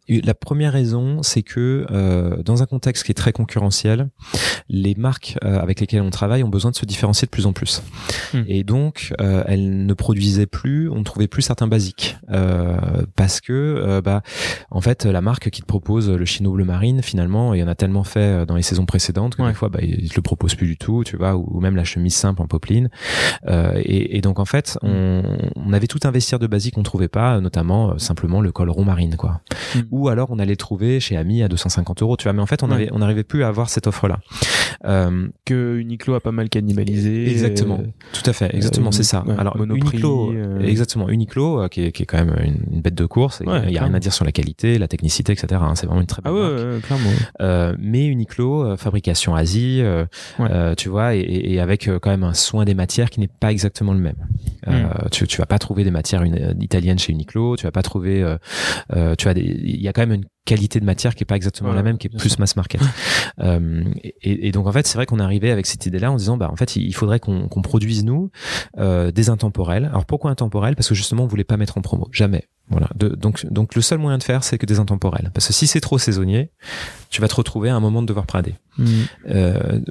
la 0.10 0.34
première 0.34 0.74
raison, 0.74 1.24
c'est 1.24 1.44
que 1.44 1.86
euh, 1.92 2.44
dans 2.44 2.62
un 2.62 2.66
contexte 2.66 3.04
qui 3.06 3.12
est 3.12 3.16
très 3.16 3.32
concurrentiel, 3.32 4.10
les 4.70 4.96
marques 4.96 5.38
euh, 5.44 5.60
avec 5.60 5.80
lesquelles 5.80 6.02
on 6.02 6.10
travaille 6.10 6.44
ont 6.44 6.50
besoin 6.50 6.72
de 6.72 6.76
se 6.76 6.86
différencier 6.86 7.26
de 7.26 7.30
plus 7.32 7.46
en 7.46 7.54
plus. 7.54 7.82
Hmm. 8.34 8.44
Et 8.48 8.64
donc, 8.64 9.14
euh, 9.22 9.44
elles 9.48 9.86
ne 9.86 9.94
produisaient 9.94 10.46
plus, 10.46 10.90
on 10.90 11.00
ne 11.00 11.04
trouvait 11.04 11.28
plus 11.28 11.42
certains 11.42 11.68
basiques, 11.68 12.18
euh, 12.32 12.78
parce 13.16 13.42
que, 13.42 14.02
bah, 14.04 14.22
en 14.72 14.82
fait, 14.82 15.06
la 15.06 15.22
marque 15.22 15.50
qui 15.50 15.62
te 15.62 15.66
propose 15.66 16.10
le 16.10 16.26
chino 16.26 16.52
bleu 16.52 16.66
marine, 16.66 17.02
finalement, 17.02 17.54
il 17.54 17.60
y 17.60 17.64
en 17.64 17.68
a 17.68 17.76
tellement 17.76 18.04
fait 18.04 18.46
dans 18.46 18.56
les 18.56 18.62
saisons 18.62 18.86
précédentes 18.86 19.36
que 19.36 19.42
Ouais. 19.42 19.50
des 19.50 19.56
fois, 19.56 19.70
bah, 19.70 19.80
ils 19.82 20.10
te 20.10 20.16
le 20.16 20.22
proposent 20.22 20.56
plus 20.56 20.68
du 20.68 20.78
tout, 20.78 21.04
tu 21.06 21.18
vois, 21.18 21.36
ou, 21.36 21.60
même 21.60 21.76
la 21.76 21.84
chemise 21.84 22.16
simple 22.16 22.42
en 22.42 22.48
popeline. 22.48 22.90
Euh, 23.48 23.74
et, 23.76 24.18
et 24.18 24.22
donc, 24.22 24.40
en 24.40 24.46
fait, 24.46 24.78
on, 24.82 25.24
on 25.56 25.74
avait 25.74 25.88
tout 25.88 26.00
investir 26.04 26.40
de 26.40 26.48
basique 26.48 26.76
qu'on 26.76 26.84
trouvait 26.84 27.08
pas, 27.08 27.40
notamment 27.40 27.98
simplement 27.98 28.42
le 28.42 28.52
col 28.52 28.70
rond 28.70 28.86
marine, 28.86 29.16
quoi 29.16 29.42
Mm. 29.76 29.80
Ou 29.94 30.10
alors 30.10 30.30
on 30.32 30.40
allait 30.40 30.56
trouver 30.56 31.00
chez 31.00 31.16
Ami 31.18 31.44
à 31.44 31.48
250 31.48 32.02
euros 32.02 32.18
tu 32.18 32.24
vois. 32.24 32.34
Mais 32.34 32.42
en 32.42 32.46
fait 32.48 32.64
on 32.64 32.70
Ouais. 32.72 32.90
n'arrivait 32.98 33.24
plus 33.24 33.44
à 33.44 33.48
avoir 33.48 33.70
cette 33.70 33.86
offre 33.88 34.08
là 34.08 34.20
euh, 34.86 35.28
que 35.46 35.78
Uniqlo 35.78 36.16
a 36.16 36.20
pas 36.20 36.32
mal 36.32 36.50
cannibalisé 36.50 37.30
exactement. 37.30 37.80
euh, 37.82 37.88
tout 38.12 38.28
à 38.30 38.34
fait 38.34 38.54
exactement 38.56 38.88
Euh, 38.90 38.92
c'est 38.92 39.04
ça. 39.04 39.24
ouais, 39.26 39.36
alors 39.38 39.56
Monoprix, 39.58 39.92
Uniqlo 39.98 40.34
euh. 40.34 40.60
exactement 40.62 41.08
Uniqlo 41.10 41.68
qui 41.70 41.84
est, 41.86 41.92
qui 41.92 42.04
est 42.04 42.06
quand 42.06 42.18
même 42.18 42.36
une, 42.72 42.82
bête 42.82 42.96
de 42.96 43.06
course 43.06 43.42
il 43.44 43.50
Ouais, 43.50 43.72
y 43.72 43.78
a 43.78 43.84
rien 43.84 43.94
à 43.94 44.00
dire 44.00 44.14
sur 44.14 44.26
la 44.26 44.32
qualité 44.32 44.78
la 44.80 44.88
technicité 44.88 45.32
etc 45.34 45.48
hein, 45.62 45.76
c'est 45.76 45.86
vraiment 45.86 46.02
une 46.02 46.08
très 46.08 46.22
ah 46.26 46.32
belle 46.32 46.42
ouais, 46.42 46.66
marque 46.90 46.92
Euh, 47.42 47.76
mais 47.80 48.06
Uniqlo 48.08 48.76
fabrication 48.78 49.36
Asie 49.36 49.82
tu 50.78 50.90
vois 50.90 51.16
et, 51.16 51.22
et- 51.22 51.60
avec 51.60 51.90
quand 52.02 52.10
même 52.10 52.24
un 52.24 52.34
soin 52.34 52.66
des 52.66 52.74
matières 52.74 53.10
qui 53.10 53.20
n'est 53.20 53.28
pas 53.28 53.52
exactement 53.52 53.94
le 53.94 54.00
même. 54.00 54.16
Euh, 54.68 54.84
tu, 55.12 55.28
tu 55.28 55.38
vas 55.38 55.46
pas 55.46 55.60
trouver 55.60 55.84
des 55.84 55.92
matières 55.92 56.24
une- 56.24 56.56
italiennes 56.62 57.00
chez 57.00 57.12
Uniqlo 57.14 57.56
tu 57.58 57.66
vas 57.66 57.72
pas 57.72 57.84
trouver 57.84 58.26
tu 59.18 59.28
as 59.28 59.34
des 59.34 59.44
y 59.86 59.88
a 59.88 59.94
quand 59.94 60.02
même 60.02 60.14
une 60.14 60.26
qualité 60.46 60.80
de 60.80 60.86
matière 60.86 61.16
qui 61.16 61.24
est 61.24 61.26
pas 61.26 61.36
exactement 61.36 61.70
Ouais, 61.70 61.76
la 61.76 61.84
même 61.84 61.98
qui 61.98 62.08
est 62.08 62.10
plus 62.18 62.30
sûr. 62.30 62.40
mass 62.40 62.56
market 62.56 62.82
euh, 63.40 63.84
et, 64.04 64.48
et 64.48 64.52
donc 64.52 64.68
en 64.68 64.72
fait 64.72 64.86
c'est 64.86 64.98
vrai 64.98 65.06
qu'on 65.06 65.20
est 65.20 65.24
arrivé 65.24 65.52
avec 65.52 65.66
cette 65.66 65.86
idée 65.86 66.00
là 66.00 66.12
en 66.12 66.16
disant 66.18 66.36
bah 66.38 66.50
en 66.52 66.56
fait 66.56 66.76
il 66.76 66.94
faudrait 66.94 67.20
qu'on 67.20 67.48
qu'on 67.48 67.62
produise 67.62 68.04
nous 68.04 68.30
euh, 68.78 69.12
des 69.12 69.30
intemporels 69.30 69.86
alors 69.86 70.06
pourquoi 70.06 70.32
intemporels? 70.32 70.76
Parce 70.76 70.90
que 70.90 70.96
justement 70.96 71.24
on 71.24 71.28
voulait 71.28 71.44
pas 71.44 71.58
mettre 71.58 71.78
en 71.78 71.82
promo 71.82 72.08
jamais 72.12 72.44
voilà 72.70 72.88
De- 72.96 73.10
donc 73.10 73.46
donc 73.52 73.76
le 73.76 73.82
seul 73.82 74.00
moyen 74.00 74.18
de 74.18 74.24
faire 74.24 74.44
c'est 74.44 74.58
que 74.58 74.66
des 74.66 74.80
intemporels 74.80 75.32
parce 75.34 75.48
que 75.48 75.54
si 75.54 75.68
c'est 75.68 75.82
trop 75.82 75.98
saisonnier 75.98 76.52
tu 77.10 77.22
vas 77.22 77.28
te 77.28 77.36
retrouver 77.36 77.70
à 77.70 77.76
un 77.76 77.80
moment 77.80 78.02
de 78.02 78.08
devoir 78.08 78.26
brader 78.26 78.56
Mm. 78.76 78.86
euh, 79.30 79.82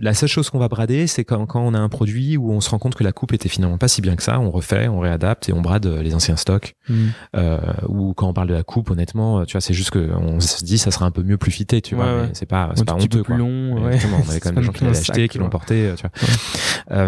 la 0.00 0.14
seule 0.14 0.30
chose 0.30 0.48
qu'on 0.48 0.58
va 0.58 0.68
brader, 0.68 1.06
c'est 1.06 1.24
quand, 1.26 1.44
quand 1.44 1.60
on 1.60 1.74
a 1.74 1.78
un 1.78 1.90
produit 1.90 2.38
où 2.38 2.52
on 2.52 2.62
se 2.62 2.70
rend 2.70 2.78
compte 2.78 2.94
que 2.94 3.04
la 3.04 3.12
coupe 3.12 3.34
était 3.34 3.50
finalement 3.50 3.76
pas 3.76 3.86
si 3.86 4.00
bien 4.00 4.16
que 4.16 4.22
ça, 4.22 4.40
on 4.40 4.50
refait, 4.50 4.88
on 4.88 4.98
réadapte 4.98 5.50
et 5.50 5.52
on 5.52 5.60
brade 5.60 5.84
les 5.84 6.14
anciens 6.14 6.36
stocks. 6.36 6.74
Mm. 6.88 6.94
Euh, 7.36 7.58
ou 7.86 8.14
quand 8.14 8.28
on 8.28 8.32
parle 8.32 8.48
de 8.48 8.54
la 8.54 8.62
coupe, 8.62 8.90
honnêtement, 8.90 9.44
tu 9.44 9.52
vois, 9.52 9.60
c'est 9.60 9.74
juste 9.74 9.90
que 9.90 9.99
on 10.16 10.40
se 10.40 10.64
dit 10.64 10.78
ça 10.78 10.90
sera 10.90 11.06
un 11.06 11.10
peu 11.10 11.22
mieux 11.22 11.38
plus 11.38 11.50
fité, 11.50 11.80
tu 11.82 11.94
Ouais, 11.94 12.02
vois, 12.04 12.22
ouais. 12.22 12.30
c'est 12.32 12.46
pas, 12.46 12.70
c'est 12.74 12.82
Un 12.82 12.84
pas 12.84 12.94
peu 12.94 13.02
honteux, 13.02 13.22
plus 13.22 13.34
quoi. 13.34 13.36
long. 13.36 13.86
Exactement, 13.88 14.22
on 14.26 14.30
avait 14.30 14.40
quand 14.40 14.50
même 14.52 14.60
des 14.60 14.62
gens 14.66 14.72
qui 14.72 14.84
l'avaient 14.84 14.98
acheté, 14.98 15.28
qui 15.28 15.38
l'ont 15.38 15.50
porté, 15.50 15.86
euh, 15.88 15.94
tu 15.96 16.02
vois. 16.06 17.00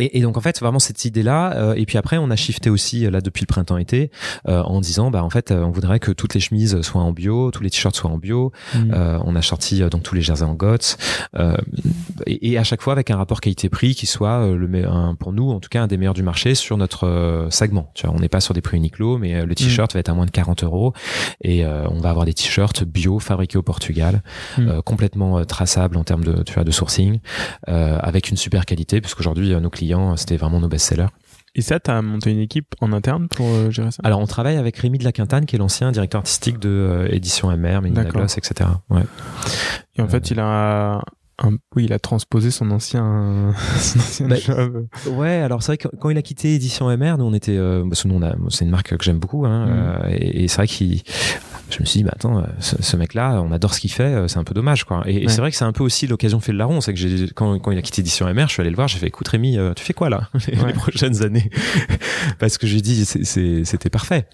Euh, 0.00 0.04
et, 0.04 0.18
et 0.18 0.22
donc 0.22 0.36
en 0.36 0.40
fait 0.40 0.60
vraiment 0.60 0.78
cette 0.78 1.04
idée 1.04 1.22
là 1.22 1.74
et 1.76 1.86
puis 1.86 1.98
après 1.98 2.18
on 2.18 2.30
a 2.30 2.36
shifté 2.36 2.70
aussi 2.70 3.06
euh, 3.06 3.10
là 3.10 3.20
depuis 3.20 3.42
le 3.42 3.46
printemps-été 3.46 4.10
euh, 4.48 4.62
en 4.62 4.80
disant 4.80 5.10
bah 5.10 5.22
en 5.24 5.30
fait 5.30 5.50
euh, 5.50 5.62
on 5.62 5.70
voudrait 5.70 6.00
que 6.00 6.10
toutes 6.12 6.34
les 6.34 6.40
chemises 6.40 6.80
soient 6.82 7.00
en 7.02 7.12
bio 7.12 7.50
tous 7.50 7.62
les 7.62 7.70
t-shirts 7.70 7.96
soient 7.96 8.10
en 8.10 8.18
bio 8.18 8.52
Mm. 8.74 8.90
euh, 8.92 9.18
on 9.24 9.36
a 9.36 9.42
sorti 9.42 9.82
euh, 9.82 9.88
donc 9.88 10.02
tous 10.02 10.14
les 10.14 10.20
jerseys 10.22 10.44
en 10.44 10.54
GOTS 10.54 10.96
euh, 11.38 11.56
et, 12.26 12.50
et 12.52 12.58
à 12.58 12.64
chaque 12.64 12.82
fois 12.82 12.92
avec 12.92 13.10
un 13.10 13.16
rapport 13.16 13.40
qualité-prix 13.40 13.94
qui 13.94 14.06
soit 14.06 14.40
euh, 14.44 14.56
le 14.56 14.86
un, 14.88 15.14
pour 15.14 15.32
nous 15.32 15.50
en 15.50 15.60
tout 15.60 15.68
cas 15.68 15.82
un 15.82 15.86
des 15.86 15.96
meilleurs 15.96 16.14
du 16.14 16.22
marché 16.22 16.54
sur 16.54 16.76
notre 16.76 17.06
euh, 17.06 17.48
segment. 17.50 17.90
Tu 17.94 18.06
vois, 18.06 18.14
on 18.14 18.18
n'est 18.18 18.28
pas 18.28 18.40
sur 18.40 18.52
des 18.54 18.60
prix 18.60 18.76
Uniqlo, 18.76 19.18
mais 19.18 19.34
euh, 19.36 19.46
le 19.46 19.54
t-shirt 19.54 19.92
va 19.94 20.00
être 20.00 20.08
à 20.08 20.14
moins 20.14 20.26
de 20.26 20.30
40 20.30 20.64
euros 20.64 20.92
et 21.42 21.64
euh, 21.64 21.86
on 21.90 22.00
va 22.00 22.10
avoir 22.10 22.26
des 22.26 22.34
t-shirts 22.34 22.84
bio 22.84 23.18
fabriqués 23.18 23.58
au 23.58 23.62
Portugal, 23.62 24.22
Mm. 24.58 24.68
euh, 24.68 24.82
complètement 24.82 25.38
euh, 25.38 25.44
traçables 25.44 25.96
en 25.96 26.04
termes 26.04 26.24
de 26.24 26.42
tu 26.42 26.54
vois 26.54 26.64
de 26.64 26.70
sourcing, 26.70 27.20
euh, 27.68 27.98
avec 28.02 28.30
une 28.30 28.36
super 28.36 28.64
qualité 28.66 29.00
puisqu'aujourd'hui 29.00 29.52
euh, 29.54 29.60
nos 29.60 29.70
clients 29.70 29.85
euh, 29.94 30.16
c'était 30.16 30.36
vraiment 30.36 30.60
nos 30.60 30.68
best-sellers. 30.68 31.08
Et 31.54 31.62
ça, 31.62 31.80
tu 31.80 31.90
as 31.90 32.02
monté 32.02 32.30
une 32.30 32.38
équipe 32.38 32.74
en 32.80 32.92
interne 32.92 33.28
pour 33.28 33.46
euh, 33.46 33.70
gérer 33.70 33.90
ça? 33.90 34.02
Alors, 34.04 34.20
on 34.20 34.26
travaille 34.26 34.56
avec 34.56 34.76
Rémi 34.76 34.98
de 34.98 35.04
la 35.04 35.12
Quintane, 35.12 35.46
qui 35.46 35.56
est 35.56 35.58
l'ancien 35.58 35.90
directeur 35.90 36.18
artistique 36.18 36.58
de 36.58 36.68
euh, 36.68 37.08
Édition 37.10 37.48
MR, 37.56 37.80
Mélina 37.80 38.04
Gloss, 38.04 38.36
etc. 38.36 38.68
Ouais. 38.90 39.04
Et 39.96 40.02
en 40.02 40.08
fait, 40.08 40.30
il 40.30 40.38
a 40.38 41.02
oui, 41.74 41.84
il 41.84 41.92
a 41.92 41.98
transposé 41.98 42.50
son 42.50 42.70
ancien, 42.70 43.52
son 43.78 43.98
ancien 43.98 44.28
bah, 44.28 44.36
job. 44.36 44.86
Ouais, 45.10 45.36
alors 45.36 45.62
c'est 45.62 45.72
vrai 45.72 45.76
que 45.76 45.88
quand 45.96 46.08
il 46.08 46.16
a 46.16 46.22
quitté 46.22 46.54
Édition 46.54 46.88
MR, 46.96 47.18
nous 47.18 47.24
on 47.24 47.34
était, 47.34 47.56
euh, 47.56 47.84
c'est 47.92 48.64
une 48.64 48.70
marque 48.70 48.96
que 48.96 49.04
j'aime 49.04 49.18
beaucoup, 49.18 49.44
hein, 49.44 49.66
mm. 49.66 49.70
euh, 49.70 50.16
et, 50.18 50.48
c'est 50.48 50.56
vrai 50.56 50.66
qu'il, 50.66 51.02
je 51.70 51.80
me 51.80 51.84
suis 51.84 51.98
dit, 51.98 52.04
bah 52.04 52.12
attends, 52.14 52.42
ce, 52.60 52.96
mec-là, 52.96 53.42
on 53.42 53.52
adore 53.52 53.74
ce 53.74 53.80
qu'il 53.80 53.92
fait, 53.92 54.04
euh, 54.04 54.28
c'est 54.28 54.38
un 54.38 54.44
peu 54.44 54.54
dommage, 54.54 54.84
quoi. 54.84 55.02
Et, 55.06 55.28
c'est 55.28 55.40
vrai 55.40 55.50
que 55.50 55.56
c'est 55.56 55.64
un 55.64 55.72
peu 55.72 55.84
aussi 55.84 56.06
l'occasion 56.06 56.40
fait 56.40 56.52
le 56.52 56.58
larron, 56.58 56.80
c'est 56.80 56.94
que 56.94 56.98
j'ai, 56.98 57.28
quand, 57.34 57.58
quand 57.58 57.70
il 57.70 57.78
a 57.78 57.82
quitté 57.82 58.00
Édition 58.00 58.26
MR, 58.32 58.46
je 58.46 58.52
suis 58.52 58.60
allé 58.62 58.70
le 58.70 58.76
voir, 58.76 58.88
j'ai 58.88 58.98
fait, 58.98 59.08
écoute 59.08 59.28
Rémi, 59.28 59.58
tu 59.76 59.84
fais 59.84 59.94
quoi 59.94 60.08
là 60.08 60.30
les, 60.48 60.72
prochaines 60.72 61.22
années? 61.22 61.50
Parce 62.38 62.56
que 62.56 62.66
j'ai 62.66 62.80
dit, 62.80 63.04
c'était 63.04 63.90
parfait. 63.90 64.26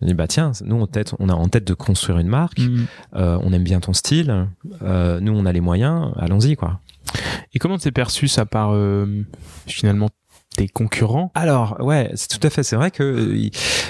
Je 0.00 0.06
dis 0.06 0.14
bah 0.14 0.26
tiens, 0.26 0.52
nous 0.64 0.76
on, 0.76 0.86
tête, 0.86 1.14
on 1.18 1.28
a 1.28 1.34
en 1.34 1.48
tête 1.48 1.66
de 1.66 1.74
construire 1.74 2.18
une 2.18 2.28
marque, 2.28 2.58
mm. 2.58 2.86
euh, 3.16 3.38
on 3.42 3.52
aime 3.52 3.64
bien 3.64 3.80
ton 3.80 3.92
style, 3.92 4.46
euh, 4.82 5.20
nous 5.20 5.32
on 5.32 5.46
a 5.46 5.52
les 5.52 5.60
moyens, 5.60 6.12
allons-y 6.16 6.56
quoi. 6.56 6.80
Et 7.54 7.58
comment 7.58 7.78
t'es 7.78 7.92
perçu 7.92 8.28
ça 8.28 8.46
par 8.46 8.74
euh, 8.74 9.06
finalement 9.66 10.10
tes 10.56 10.68
concurrents 10.68 11.30
Alors 11.34 11.76
ouais, 11.80 12.10
c'est 12.14 12.28
tout 12.28 12.44
à 12.44 12.50
fait. 12.50 12.62
C'est 12.62 12.76
vrai 12.76 12.90
que 12.90 13.34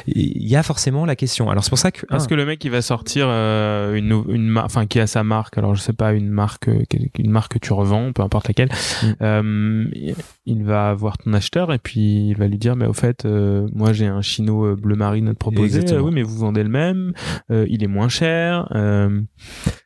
il 0.07 0.49
y, 0.49 0.57
a 0.57 0.63
forcément 0.63 1.07
la 1.07 1.17
question. 1.17 1.51
Alors 1.51 1.65
c'est 1.65 1.71
pour 1.71 1.79
ça 1.79 1.91
que 1.91 2.05
parce 2.07 2.27
que 2.27 2.35
le 2.35 2.45
mec 2.45 2.65
il 2.65 2.71
va 2.71 2.83
sortir 2.83 3.27
euh, 3.29 3.95
une 3.95 4.25
une 4.29 4.59
enfin 4.59 4.87
qui 4.87 5.01
a 5.01 5.07
sa 5.07 5.25
marque. 5.25 5.57
Alors 5.59 5.75
je 5.75 5.81
sais 5.81 5.93
pas 5.93 6.13
une 6.13 6.29
marque 6.29 6.69
euh, 6.69 6.83
une 7.19 7.31
marque 7.31 7.55
que 7.55 7.59
tu 7.59 7.73
revends, 7.73 8.13
peu 8.13 8.23
importe 8.23 8.49
laquelle. 8.49 8.69
Mm. 9.03 9.07
Euh, 9.23 9.85
il 10.45 10.65
va 10.65 10.95
voir 10.95 11.19
ton 11.19 11.33
acheteur 11.33 11.73
et 11.73 11.79
puis 11.79 12.29
il 12.29 12.37
va 12.37 12.47
lui 12.47 12.59
dire 12.59 12.77
mais 12.77 12.87
au 12.87 12.93
fait 12.93 13.25
euh, 13.25 13.69
moi 13.73 13.93
j'ai 13.93 14.07
un 14.07 14.23
chino 14.23 14.77
bleu 14.77 14.97
marine 14.97 15.29
à 15.29 15.33
te 15.33 15.39
proposer. 15.39 15.85
oui 15.99 16.11
mais 16.13 16.23
vous 16.23 16.37
vendez 16.37 16.63
le 16.63 16.69
même. 16.69 17.13
il 17.51 17.83
est 17.83 17.89
moins 17.89 18.09
cher. 18.09 18.69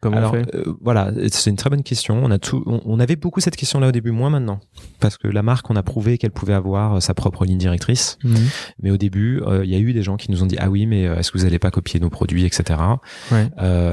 comment 0.00 0.16
Alors, 0.16 0.32
on 0.32 0.36
fait 0.36 0.56
Voilà, 0.80 1.12
c'est 1.28 1.50
une 1.50 1.56
très 1.56 1.70
bonne 1.70 1.82
question. 1.82 2.20
On 2.22 2.30
a 2.30 2.38
tout. 2.38 2.62
On, 2.66 2.80
on 2.84 3.00
avait 3.00 3.16
beaucoup 3.16 3.40
cette 3.40 3.56
question 3.56 3.80
là 3.80 3.88
au 3.88 3.92
début, 3.92 4.10
moins 4.10 4.30
maintenant 4.30 4.60
parce 5.00 5.16
que 5.16 5.28
la 5.28 5.42
marque 5.42 5.68
on 5.70 5.76
a 5.76 5.82
prouvé 5.82 6.18
qu'elle 6.18 6.30
pouvait 6.30 6.54
avoir 6.54 6.69
euh, 6.78 7.00
sa 7.00 7.14
propre 7.14 7.44
ligne 7.44 7.58
directrice. 7.58 8.18
Mhm. 8.24 8.36
Mais 8.82 8.90
au 8.90 8.96
début, 8.96 9.42
euh, 9.46 9.64
il 9.64 9.70
y 9.70 9.74
a 9.74 9.78
eu 9.78 9.92
des 9.92 10.02
gens 10.02 10.16
qui 10.16 10.30
nous 10.30 10.42
ont 10.42 10.46
dit 10.46 10.56
ah 10.58 10.70
oui, 10.70 10.86
mais 10.86 11.06
euh, 11.06 11.18
est-ce 11.18 11.30
que 11.30 11.38
vous 11.38 11.44
allez 11.44 11.58
pas 11.58 11.70
copier 11.70 12.00
nos 12.00 12.10
produits, 12.10 12.44
etc. 12.44 12.80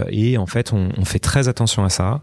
et 0.10 0.38
en 0.38 0.46
fait, 0.46 0.74
on, 0.74 0.90
on, 0.98 1.06
fait 1.06 1.20
très 1.20 1.48
attention 1.48 1.84
à 1.84 1.90
ça. 1.90 2.22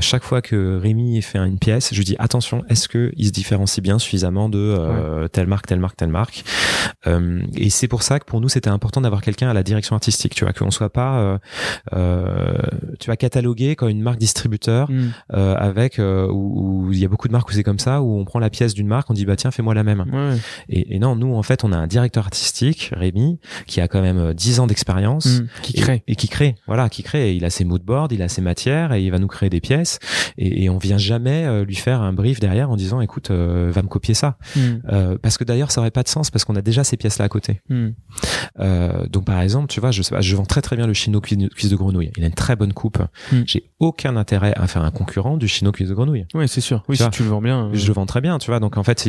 chaque 0.00 0.22
fois 0.22 0.42
que 0.42 0.78
Rémi 0.78 1.20
fait 1.22 1.38
une 1.38 1.58
pièce, 1.58 1.90
je 1.92 1.98
lui 1.98 2.04
dis 2.04 2.16
attention, 2.18 2.64
est-ce 2.68 2.88
que 2.88 3.12
il 3.16 3.26
se 3.26 3.32
différencie 3.32 3.82
bien 3.82 3.98
suffisamment 3.98 4.48
de 4.48 5.28
telle 5.32 5.46
marque, 5.46 5.66
telle 5.66 5.80
marque, 5.80 5.96
telle 5.96 6.08
marque? 6.08 6.44
et 7.56 7.70
c'est 7.70 7.88
pour 7.88 8.02
ça 8.02 8.18
que 8.18 8.24
pour 8.24 8.40
nous, 8.40 8.48
c'était 8.48 8.70
important 8.70 9.00
d'avoir 9.00 9.22
quelqu'un 9.22 9.48
à 9.48 9.54
la 9.54 9.62
direction 9.62 9.94
artistique. 9.94 10.34
Tu 10.34 10.44
vois, 10.44 10.52
qu'on 10.52 10.70
soit 10.70 10.90
pas, 10.90 11.38
tu 11.92 13.06
vas 13.06 13.16
cataloguer 13.16 13.76
quand 13.76 13.88
une 13.88 14.02
marque 14.02 14.18
distributeur 14.18 14.90
mm. 14.90 15.12
avec 15.30 15.98
où 15.98 16.90
il 16.92 16.98
y 16.98 17.04
a 17.04 17.08
beaucoup 17.08 17.28
de 17.28 17.32
marques 17.32 17.48
où 17.48 17.52
c'est 17.52 17.62
comme 17.62 17.78
ça, 17.78 18.00
où 18.02 18.18
on 18.18 18.24
prend 18.24 18.38
la 18.38 18.50
pièce 18.50 18.74
d'une 18.74 18.86
marque, 18.86 19.10
on 19.10 19.14
dit 19.14 19.24
bah 19.24 19.36
tiens, 19.36 19.50
fais-moi 19.50 19.74
la 19.76 19.84
même. 19.84 20.04
Et, 20.68 20.98
non, 20.98 21.16
nous, 21.16 21.34
en 21.34 21.42
fait, 21.42 21.64
on 21.64 21.72
a 21.72 21.76
un 21.76 21.86
directeur 21.86 22.24
artistique, 22.24 22.90
Rémi, 22.94 23.38
qui 23.66 23.80
a 23.80 23.88
quand 23.88 24.02
même 24.02 24.34
10 24.34 24.58
euh, 24.58 24.62
ans 24.62 24.66
d'expérience. 24.66 25.26
Mmh, 25.26 25.46
qui 25.62 25.72
crée. 25.74 26.02
Et, 26.06 26.16
qui 26.16 26.28
crée, 26.28 26.56
voilà, 26.66 26.88
qui 26.88 27.02
crée. 27.02 27.34
il 27.34 27.44
a 27.44 27.50
ses 27.50 27.64
moodboards, 27.64 28.08
il 28.10 28.22
a 28.22 28.28
ses 28.28 28.42
matières, 28.42 28.92
et 28.92 29.02
il 29.02 29.10
va 29.10 29.18
nous 29.18 29.28
créer 29.28 29.50
des 29.50 29.60
pièces. 29.60 29.98
Et, 30.38 30.64
et 30.64 30.70
on 30.70 30.78
vient 30.78 30.98
jamais 30.98 31.44
euh, 31.44 31.64
lui 31.64 31.74
faire 31.74 32.00
un 32.00 32.12
brief 32.12 32.40
derrière 32.40 32.70
en 32.70 32.76
disant, 32.76 33.00
écoute, 33.00 33.30
euh, 33.30 33.70
va 33.72 33.82
me 33.82 33.88
copier 33.88 34.14
ça. 34.14 34.38
Mmh. 34.56 35.16
parce 35.22 35.38
que 35.38 35.44
d'ailleurs, 35.44 35.70
ça 35.70 35.80
aurait 35.80 35.90
pas 35.90 36.02
de 36.02 36.08
sens, 36.08 36.30
parce 36.30 36.44
qu'on 36.44 36.56
a 36.56 36.62
déjà 36.62 36.84
ces 36.84 36.96
pièces-là 36.96 37.26
à 37.26 37.28
côté. 37.28 37.60
Mmh. 37.68 37.88
donc, 39.10 39.24
par 39.24 39.40
exemple, 39.40 39.68
tu 39.68 39.80
vois, 39.80 39.90
je, 39.90 40.02
sais 40.02 40.14
pas, 40.14 40.20
je 40.20 40.36
vends 40.36 40.44
très 40.44 40.62
très 40.62 40.76
bien 40.76 40.86
le 40.86 40.94
chino 40.94 41.20
cuisse 41.20 41.70
de 41.70 41.76
grenouille. 41.76 42.10
Il 42.16 42.24
a 42.24 42.26
une 42.26 42.32
très 42.32 42.56
bonne 42.56 42.72
coupe. 42.72 42.98
J'ai 43.46 43.70
aucun 43.78 44.16
intérêt 44.16 44.54
à 44.56 44.66
faire 44.66 44.82
un 44.82 44.90
concurrent 44.90 45.36
du 45.36 45.48
chino 45.48 45.72
cuisse 45.72 45.88
de 45.88 45.94
grenouille. 45.94 46.26
Oui, 46.34 46.48
c'est 46.48 46.60
sûr. 46.60 46.82
Oui, 46.88 46.96
si 46.96 47.08
tu 47.10 47.22
le 47.22 47.28
vends 47.28 47.42
bien. 47.42 47.70
Je 47.72 47.86
le 47.86 47.92
vends 47.92 48.06
très 48.06 48.20
bien, 48.20 48.38
tu 48.38 48.50
vois. 48.50 48.60
Donc, 48.60 48.76
en 48.76 48.82
fait, 48.82 49.06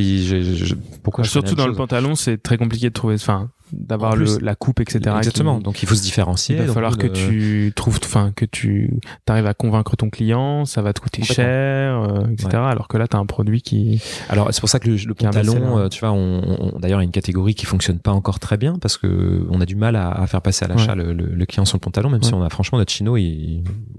pourquoi 1.04 1.24
Surtout 1.24 1.56
dans 1.56 1.68
le 1.68 1.74
pantalon, 1.74 2.16
c'est 2.16 2.42
très 2.42 2.58
compliqué 2.58 2.90
de 2.90 2.94
trouver. 2.94 3.16
Enfin, 3.16 3.50
d'avoir 3.72 4.16
la 4.16 4.56
coupe 4.56 4.80
etc 4.80 5.16
exactement. 5.18 5.60
donc 5.60 5.84
il 5.84 5.88
faut 5.88 5.96
se 5.96 6.02
différencier 6.02 6.58
il 6.58 6.64
va 6.64 6.74
falloir 6.74 6.98
que 6.98 7.08
tu 7.08 7.72
trouves 7.76 8.00
enfin 8.04 8.32
que 8.36 8.46
tu 8.46 9.00
arrives 9.28 9.46
à 9.46 9.54
convaincre 9.54 9.96
ton 9.96 10.10
client 10.10 10.66
ça 10.66 10.82
va 10.82 10.94
te 10.94 11.02
coûter 11.02 11.24
cher 11.24 12.02
euh, 12.02 12.28
etc 12.32 12.50
alors 12.56 12.88
que 12.88 12.98
là 12.98 13.08
tu 13.08 13.16
as 13.16 13.20
un 13.20 13.26
produit 13.26 13.62
qui 13.62 14.02
alors 14.30 14.50
c'est 14.52 14.60
pour 14.60 14.70
ça 14.70 14.80
que 14.80 14.90
le, 14.90 15.14
pantalon 15.14 15.78
euh, 15.78 15.90
tu 15.90 16.00
vois 16.00 16.12
on, 16.12 16.78
d'ailleurs 16.80 17.00
il 17.00 17.04
y 17.04 17.06
a 17.06 17.08
une 17.08 17.12
catégorie 17.12 17.56
qui 17.56 17.66
fonctionne 17.66 18.00
pas 18.00 18.12
encore 18.12 18.40
très 18.40 18.58
bien 18.58 18.78
parce 18.80 18.98
que 18.98 19.46
on 19.50 19.62
a 19.62 19.66
du 19.66 19.76
mal 19.76 19.96
à, 19.96 20.26
faire 20.28 20.42
passer 20.42 20.66
à 20.66 20.68
l'achat 20.68 20.96
le, 20.96 21.46
client 21.46 21.66
sur 21.66 21.78
le 21.78 21.82
pantalon 21.82 22.10
même 22.10 22.24
si 22.24 22.34
on 22.34 22.44
a 22.44 22.50
franchement 22.50 22.78
notre 22.78 22.92
chino 22.92 23.18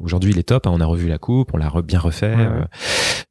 aujourd'hui 0.01 0.33
il 0.33 0.39
est 0.39 0.49
top 0.49 0.67
hein, 0.67 0.71
on 0.73 0.81
a 0.81 0.87
revu 0.87 1.09
la 1.09 1.19
coupe 1.19 1.55
on 1.55 1.57
l'a 1.57 1.71
bien 1.83 1.99
refait 1.99 2.35
euh, 2.37 2.65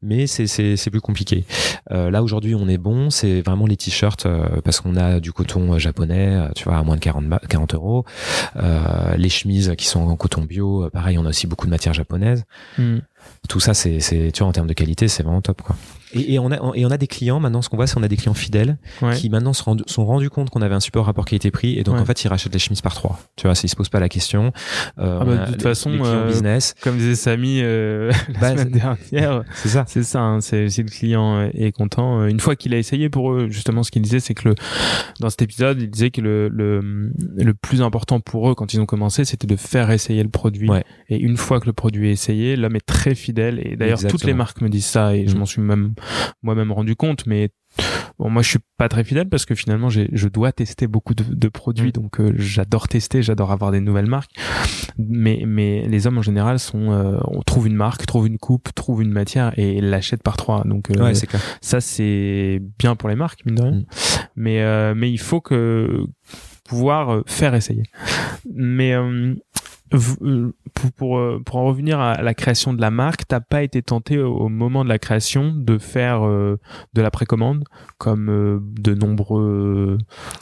mais 0.01 0.27
c'est 0.27 0.47
c'est 0.47 0.89
plus 0.89 1.01
compliqué. 1.01 1.45
Là 1.89 2.23
aujourd'hui 2.23 2.55
on 2.55 2.67
est 2.67 2.77
bon 2.77 3.09
c'est 3.09 3.41
vraiment 3.41 3.65
les 3.65 3.77
t-shirts 3.77 4.27
parce 4.63 4.81
qu'on 4.81 4.95
a 4.95 5.19
du 5.19 5.31
coton 5.31 5.77
japonais 5.77 6.26
euh, 6.35 6.49
tu 6.55 6.63
vois, 6.65 6.77
à 6.77 6.83
moins 6.83 6.95
de 6.95 7.01
40, 7.01 7.25
40 7.47 7.73
euros. 7.73 8.05
Euh, 8.55 9.15
les 9.15 9.29
chemises 9.29 9.73
qui 9.77 9.85
sont 9.85 10.01
en 10.01 10.15
coton 10.15 10.41
bio, 10.41 10.85
euh, 10.85 10.89
pareil, 10.89 11.17
on 11.17 11.25
a 11.25 11.29
aussi 11.29 11.47
beaucoup 11.47 11.65
de 11.65 11.71
matières 11.71 11.93
japonaises. 11.93 12.45
Hmm. 12.77 12.99
Tout 13.49 13.59
ça, 13.59 13.73
c'est, 13.73 13.99
tu 13.99 14.39
vois, 14.39 14.47
en 14.47 14.51
termes 14.51 14.67
de 14.67 14.73
qualité, 14.73 15.07
c'est 15.07 15.23
vraiment 15.23 15.41
top, 15.41 15.61
quoi. 15.61 15.75
Et, 16.13 16.39
on 16.39 16.51
a, 16.51 16.55
et 16.75 16.85
on 16.85 16.91
a 16.91 16.97
des 16.97 17.07
clients, 17.07 17.39
maintenant, 17.39 17.61
ce 17.61 17.69
qu'on 17.69 17.75
voit, 17.75 17.87
c'est 17.87 17.95
qu'on 17.95 18.03
a 18.03 18.07
des 18.07 18.17
clients 18.17 18.33
fidèles 18.33 18.77
qui 19.15 19.29
maintenant 19.29 19.53
se 19.53 19.63
sont 19.87 20.05
rendus 20.05 20.29
compte 20.29 20.49
qu'on 20.49 20.61
avait 20.61 20.75
un 20.75 20.79
super 20.79 21.03
rapport 21.03 21.25
qualité-prix 21.25 21.77
et 21.77 21.83
donc 21.83 21.97
en 21.97 22.05
fait, 22.05 22.23
ils 22.23 22.27
rachètent 22.27 22.53
les 22.53 22.59
chemises 22.59 22.81
par 22.81 22.93
trois. 22.93 23.19
Tu 23.35 23.47
vois, 23.47 23.53
ils 23.61 23.69
se 23.69 23.75
posent 23.75 23.89
pas 23.89 23.99
la 23.99 24.09
question. 24.09 24.51
Euh, 24.99 25.19
ah 25.21 25.25
bah, 25.25 25.45
de 25.45 25.51
toute 25.51 25.61
façon, 25.61 25.91
euh, 26.03 26.27
business. 26.27 26.75
comme 26.81 26.97
disait 26.97 27.15
Samy 27.15 27.59
euh, 27.61 28.11
la 28.33 28.39
bah, 28.39 28.51
semaine 28.51 28.71
dernière, 28.71 29.43
c'est 29.53 29.69
ça. 29.69 29.85
C'est 29.87 30.03
ça, 30.03 30.21
hein, 30.21 30.41
c'est 30.41 30.69
si 30.69 30.83
le 30.83 30.89
client 30.89 31.49
est 31.53 31.71
content. 31.71 32.21
Euh, 32.21 32.27
une 32.27 32.39
fois 32.39 32.55
qu'il 32.55 32.73
a 32.73 32.77
essayé 32.77 33.09
pour 33.09 33.33
eux, 33.33 33.47
justement, 33.49 33.83
ce 33.83 33.91
qu'il 33.91 34.01
disait, 34.01 34.19
c'est 34.19 34.33
que 34.33 34.49
le, 34.49 34.55
dans 35.19 35.29
cet 35.29 35.41
épisode, 35.41 35.81
il 35.81 35.89
disait 35.89 36.11
que 36.11 36.21
le, 36.21 36.49
le, 36.49 37.11
le 37.35 37.53
plus 37.53 37.81
important 37.81 38.19
pour 38.19 38.49
eux 38.49 38.55
quand 38.55 38.73
ils 38.73 38.79
ont 38.79 38.85
commencé, 38.85 39.25
c'était 39.25 39.47
de 39.47 39.55
faire 39.55 39.91
essayer 39.91 40.23
le 40.23 40.29
produit. 40.29 40.69
Et 41.09 41.17
une 41.17 41.37
fois 41.37 41.59
que 41.59 41.65
le 41.65 41.73
produit 41.73 42.09
est 42.09 42.13
essayé, 42.13 42.55
l'homme 42.55 42.75
est 42.75 42.85
très 42.85 43.15
fidèle. 43.15 43.61
Et 43.63 43.75
d'ailleurs, 43.75 43.99
toutes 44.07 44.23
les 44.23 44.33
marques 44.33 44.61
me 44.61 44.69
disent 44.69 44.85
ça 44.85 45.15
et 45.15 45.27
je 45.27 45.35
mm. 45.35 45.39
m'en 45.39 45.45
suis 45.45 45.61
même 45.61 45.93
moi-même 46.41 46.71
rendu 46.71 46.95
compte, 46.95 47.25
mais 47.25 47.49
bon 48.19 48.29
moi 48.29 48.41
je 48.41 48.49
suis 48.49 48.59
pas 48.77 48.89
très 48.89 49.03
fidèle 49.03 49.29
parce 49.29 49.45
que 49.45 49.55
finalement 49.55 49.89
je 49.89 50.27
dois 50.27 50.51
tester 50.51 50.87
beaucoup 50.87 51.13
de, 51.13 51.49
produits. 51.49 51.89
Mm. 51.89 51.91
donc 51.91 52.19
euh, 52.19 52.33
j'adore 52.35 52.87
tester 52.87 53.21
j'adore 53.21 53.51
avoir 53.51 53.71
des 53.71 53.79
nouvelles 53.79 54.07
marques. 54.07 54.31
Mais 54.97 55.43
mais 55.45 55.87
les 55.87 56.07
hommes 56.07 56.17
en 56.17 56.23
général 56.23 56.59
sont 56.59 56.91
euh, 56.91 57.17
on 57.25 57.41
trouve 57.41 57.67
une 57.67 57.75
marque 57.75 58.05
trouve 58.05 58.27
une 58.27 58.37
coupe 58.37 58.69
trouve 58.73 59.01
une 59.01 59.11
matière 59.11 59.53
et 59.57 59.81
l'achète 59.81 60.23
par 60.23 60.37
trois. 60.37 60.63
Donc 60.65 60.89
euh, 60.91 61.13
ça 61.61 61.81
c'est 61.81 62.61
bien 62.79 62.95
pour 62.95 63.09
les 63.09 63.15
marques 63.15 63.45
mine 63.45 63.55
de 63.55 63.61
rien. 63.61 63.71
Mm. 63.71 63.85
mais 64.35 64.95
mais 64.95 65.11
il 65.11 65.19
faut 65.19 65.41
que 65.41 66.05
pouvoir 66.67 67.23
faire 67.25 67.55
essayer. 67.55 67.83
Mais 68.53 68.93
euh, 68.93 69.35
pour, 69.89 70.91
pour, 70.91 71.17
euh, 71.17 71.41
pour, 71.45 71.57
en 71.57 71.65
revenir 71.65 71.99
à 71.99 72.21
la 72.21 72.33
création 72.33 72.73
de 72.73 72.81
la 72.81 72.91
marque, 72.91 73.27
t'as 73.27 73.39
pas 73.39 73.63
été 73.63 73.81
tenté 73.81 74.19
au 74.19 74.49
moment 74.49 74.83
de 74.83 74.89
la 74.89 74.99
création 74.99 75.53
de 75.55 75.77
faire 75.77 76.25
euh, 76.25 76.59
de 76.93 77.01
la 77.01 77.11
précommande 77.11 77.63
comme 77.97 78.27
de 78.79 78.93
nombreux 78.93 79.97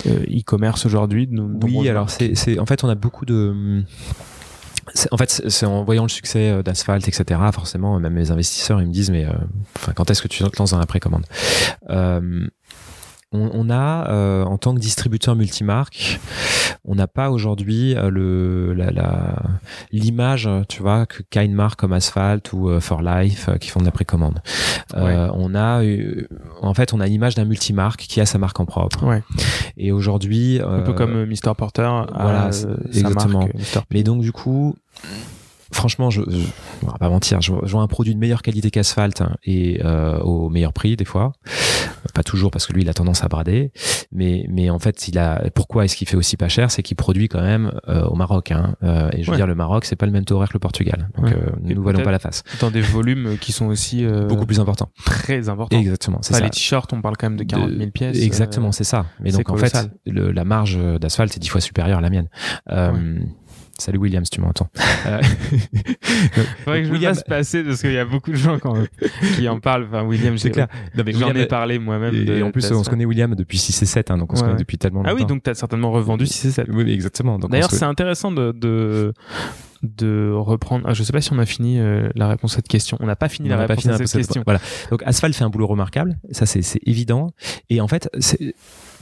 e-commerce 0.08 0.86
aujourd'hui 0.86 1.30
Oui, 1.64 1.90
alors 1.90 2.10
c'est 2.10 2.60
en 2.60 2.66
fait 2.66 2.84
on 2.84 2.90
a 2.90 2.96
beaucoup 2.96 3.26
de 3.26 3.84
en 5.12 5.18
fait, 5.18 5.42
c'est 5.48 5.66
en 5.66 5.84
voyant 5.84 6.04
le 6.04 6.10
succès 6.10 6.62
d'Asphalt, 6.64 7.08
etc. 7.08 7.40
Forcément, 7.52 8.00
même 8.00 8.14
mes 8.14 8.30
investisseurs, 8.30 8.80
ils 8.82 8.88
me 8.88 8.94
disent, 8.94 9.10
mais 9.10 9.26
enfin, 9.76 9.94
quand 9.94 10.12
est-ce 10.12 10.22
que 10.22 10.28
tu 10.28 10.44
te 10.44 10.60
lances 10.60 10.72
dans 10.72 10.80
la 10.80 10.86
précommande? 10.86 11.26
On, 13.32 13.70
a, 13.70 14.10
euh, 14.10 14.44
en 14.44 14.58
tant 14.58 14.74
que 14.74 14.80
distributeur 14.80 15.36
multimarque, 15.36 16.20
on 16.86 16.96
n'a 16.96 17.08
pas 17.08 17.30
aujourd'hui 17.30 17.96
euh, 17.96 18.10
le 18.10 18.74
la, 18.74 19.36
l'image, 19.92 20.50
tu 20.70 20.82
vois, 20.82 21.06
que 21.06 21.24
qu'a 21.30 21.44
une 21.44 21.54
marque 21.54 21.80
comme 21.80 21.94
Asphalt 21.94 22.54
ou 22.54 22.70
euh, 22.70 22.80
For 22.80 23.02
Life 23.02 23.50
qui 23.60 23.70
font 23.70 23.80
de 23.80 23.86
la 23.86 23.92
précommande. 23.92 24.40
on 24.94 25.56
a, 25.56 25.82
en 26.62 26.74
fait, 26.74 26.94
on 26.94 27.00
a 27.00 27.08
l'image 27.08 27.36
d'un 27.36 27.46
multimarque 27.46 28.02
qui 28.02 28.22
a 28.22 28.26
sa 28.26 28.38
marque 28.38 28.60
en 28.60 28.66
propre. 28.66 29.04
Et 29.78 29.92
aujourd'hui, 29.92 30.62
un 30.66 30.82
peu 30.82 30.94
comme 30.94 31.26
Mr 31.26 31.54
Porter, 31.58 31.90
voilà, 32.14 32.50
exactement. 32.94 33.48
Mais 33.92 34.04
donc 34.04 34.22
du 34.22 34.32
coup 34.32 34.76
franchement, 35.72 36.10
je, 36.10 36.22
je 36.28 36.38
on 36.84 36.88
va 36.88 36.98
pas 36.98 37.10
mentir, 37.10 37.42
je, 37.42 37.52
vois 37.52 37.82
un 37.82 37.88
produit 37.88 38.14
de 38.14 38.20
meilleure 38.20 38.42
qualité 38.42 38.72
qu'Asphalt 38.72 39.22
hein, 39.22 39.36
et 39.44 39.82
au 40.22 40.50
meilleur 40.50 40.74
prix 40.74 40.96
des 40.96 41.06
fois. 41.06 41.34
pas 42.14 42.24
toujours 42.24 42.52
parce 42.52 42.66
que 42.66 42.74
lui 42.74 42.84
il 42.84 42.90
a 42.90 42.94
tendance 42.94 43.24
à 43.24 43.28
brader, 43.28 43.72
mais 44.12 44.46
mais 44.50 44.70
en 44.70 44.80
fait 44.80 45.08
il 45.08 45.18
a 45.18 45.50
pourquoi 45.54 45.86
est-ce 45.86 45.96
qu'il 45.96 46.08
fait 46.08 46.16
aussi 46.16 46.38
pas 46.38 46.48
cher, 46.48 46.72
c'est 46.72 46.84
qu'il 46.84 46.96
produit 46.96 47.28
quand 47.28 47.42
même 47.42 47.72
au 47.88 48.16
Maroc. 48.16 48.52
Hein, 48.52 48.76
et 49.14 49.24
je 49.24 49.32
veux 49.32 49.38
dire 49.38 49.48
le 49.48 49.56
Maroc 49.56 49.86
c'est 49.86 49.96
pas 49.96 50.06
le 50.06 50.12
même 50.12 50.26
taux 50.26 50.36
horaire 50.36 50.50
que 50.50 50.54
le 50.54 50.60
Portugal, 50.60 51.10
donc 51.18 51.34
ne 51.62 51.74
nous 51.74 51.82
voilons 51.82 52.04
pas 52.04 52.12
la 52.12 52.20
face. 52.20 52.44
Dans 52.62 52.72
des 52.72 52.82
volumes 52.82 53.38
qui 53.40 53.52
sont 53.52 53.68
aussi 53.68 54.06
beaucoup 54.28 54.46
plus 54.46 54.60
importants, 54.60 54.90
très 55.06 55.50
importants. 55.50 55.78
Exactement, 55.78 56.20
c'est 56.22 56.34
ça. 56.34 56.42
Les 56.42 56.50
t-shirts 56.50 56.92
on 56.94 57.02
parle 57.02 57.18
quand 57.18 57.30
même 57.30 57.40
de 57.40 57.44
40 57.44 57.72
000 57.72 57.92
pièces. 57.92 58.18
Exactement, 58.22 58.72
c'est 58.72 58.84
ça. 58.84 59.06
Mais 59.20 59.32
donc 59.32 59.50
en 59.50 59.58
fait 59.58 59.76
le, 60.06 60.32
la 60.32 60.46
marge 60.46 60.80
d'asphalte 61.00 61.36
est 61.36 61.40
dix 61.40 61.50
fois 61.50 61.62
supérieure 61.62 62.00
à 62.00 62.02
la 62.02 62.10
mienne. 62.10 62.30
Salut 63.78 63.98
William, 63.98 64.24
si 64.24 64.32
tu 64.32 64.42
m'entends. 64.42 64.70
Euh, 65.08 65.22
Faudrait 66.64 66.82
que 66.82 66.88
je 66.88 66.92
William... 66.92 67.16
passer 67.28 67.64
parce 67.64 67.82
qu'il 67.82 67.92
y 67.92 68.00
a 68.00 68.06
beaucoup 68.06 68.32
de 68.32 68.36
gens 68.36 68.58
quand, 68.58 68.74
qui 69.36 69.48
en 69.48 69.60
parlent. 69.60 69.86
Enfin, 69.88 70.04
William, 70.04 70.36
c'est 70.36 70.50
clair. 70.50 70.68
J'en 70.96 71.30
ai 71.36 71.46
parlé 71.46 71.78
moi-même. 71.78 72.16
Et, 72.16 72.42
en 72.42 72.50
plus, 72.50 72.72
on 72.72 72.84
se 72.84 72.90
connaît 72.90 73.06
William 73.06 73.36
depuis 73.36 73.60
6 73.60 73.84
et 73.84 73.86
7, 73.86 74.10
hein, 74.10 74.18
donc 74.18 74.34
on 74.34 74.36
se 74.36 74.42
connaît 74.42 74.56
depuis 74.56 74.80
tellement 74.80 75.02
longtemps. 75.02 75.12
Ah 75.12 75.16
oui, 75.16 75.26
donc 75.26 75.44
tu 75.44 75.50
as 75.52 75.54
certainement 75.54 75.92
revendu 75.92 76.26
6 76.26 76.48
et 76.48 76.52
7. 76.52 76.68
Oui, 76.72 76.92
exactement. 76.92 77.38
D'ailleurs, 77.38 77.70
c'est 77.70 77.86
intéressant 77.86 78.32
de, 78.32 78.52
de 78.52 79.14
de 79.84 80.32
reprendre. 80.34 80.86
Ah, 80.88 80.94
je 80.94 81.04
sais 81.04 81.14
pas 81.14 81.22
si 81.22 81.32
on 81.34 81.40
a 81.40 81.46
fini 81.46 81.80
euh, 81.80 82.10
la 82.16 82.28
réponse 82.28 82.54
à 82.54 82.56
cette 82.58 82.68
question. 82.68 82.98
On 83.02 83.06
n'a 83.06 83.16
pas 83.16 83.30
fini 83.30 83.50
la 83.50 83.58
réponse 83.58 83.82
fini 83.82 83.94
à 83.94 83.98
cette 83.98 84.12
question. 84.12 84.42
Voilà. 84.46 84.60
Donc 84.90 85.04
Asphalt 85.06 85.36
fait 85.36 85.44
un 85.44 85.50
boulot 85.50 85.68
remarquable. 85.68 86.18
Ça, 86.32 86.46
c'est 86.46 86.80
évident. 86.86 87.32
Et 87.70 87.82
en 87.82 87.88
fait, 87.88 88.10
c'est 88.20 88.56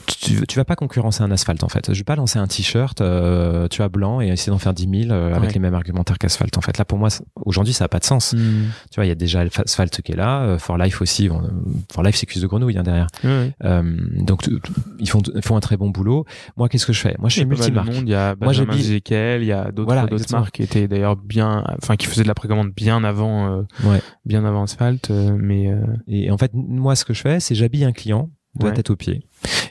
tu, 0.06 0.46
tu 0.48 0.58
vas 0.58 0.66
pas 0.66 0.76
concurrencer 0.76 1.24
un 1.24 1.32
asphalte 1.32 1.64
en 1.64 1.70
fait. 1.70 1.94
Je 1.94 1.98
vais 1.98 2.04
pas 2.04 2.16
lancer 2.16 2.40
un 2.40 2.48
t-shirt, 2.48 3.02
euh, 3.02 3.68
tu 3.68 3.82
as 3.82 3.90
blanc 3.90 4.22
et 4.22 4.28
essayer 4.28 4.52
d'en 4.52 4.58
faire 4.58 4.74
10 4.74 5.06
000 5.08 5.12
euh, 5.12 5.34
avec 5.34 5.54
les 5.54 5.60
mêmes 5.60 5.74
argumentaires 5.74 6.18
qu'asphalte. 6.18 6.58
En 6.58 6.62
fait, 6.62 6.78
là 6.78 6.86
pour 6.86 6.98
moi, 6.98 7.10
aujourd'hui, 7.46 7.74
ça 7.74 7.86
a 7.86 7.88
pas 7.88 8.00
de 8.00 8.06
sens. 8.06 8.34
Hmm. 8.34 8.66
Tu 8.92 8.96
vois, 8.96 9.06
il 9.06 9.10
y 9.10 9.12
a 9.12 9.16
déjà 9.16 9.44
Asphalt 9.58 10.02
qui 10.02 10.12
est 10.12 10.16
là, 10.16 10.42
euh, 10.42 10.58
For 10.58 10.78
Life 10.78 11.02
aussi. 11.02 11.30
For 11.92 12.04
Life, 12.04 12.16
c'est 12.16 12.26
cuisse 12.26 12.42
de 12.42 12.48
grenouille 12.48 12.78
hein, 12.78 12.84
derrière. 12.84 13.08
donc 13.62 14.48
ils 15.00 15.10
font, 15.10 15.22
ils 15.36 15.44
font 15.44 15.56
un 15.56 15.62
très 15.62 15.78
bon 15.78 15.90
boulot. 15.90 16.26
Moi, 16.58 16.70
qu'est-ce 16.70 16.86
que 16.86 16.94
je 16.94 17.02
fais? 17.02 17.16
Moi, 17.20 17.30
je 17.30 17.36
suis 17.36 17.46
multimarque. 17.46 17.90
Il 17.94 18.10
y 18.10 18.16
a 18.16 18.36
moi, 18.40 18.54
j'ai 18.54 18.64
il 18.64 19.46
y 19.46 19.52
a 19.52 19.72
d'autres 19.72 19.86
voilà, 19.86 20.06
marques 20.32 20.56
qui 20.56 20.64
étaient 20.64 20.88
d'ailleurs 20.88 21.16
bien, 21.16 21.64
enfin 21.82 21.96
qui 21.96 22.08
faisaient 22.08 22.24
de 22.24 22.28
la 22.28 22.36
précommande 22.36 22.72
bien 22.72 23.04
avant, 23.04 23.66
bien 24.26 24.46
avant 24.46 24.64
Asphalt, 24.64 25.10
mais 25.10 25.70
et 26.08 26.32
en 26.32 26.38
fait, 26.38 26.52
moi, 26.54 26.96
ce 26.96 27.06
que 27.06 27.14
je 27.14 27.22
fais, 27.22 27.40
c'est 27.40 27.56
j'habille 27.56 27.86
un 27.86 27.92
client 27.92 28.30
de 28.56 28.66
la 28.66 28.72
tête 28.72 28.90
aux 28.90 28.96
pieds. 28.96 29.22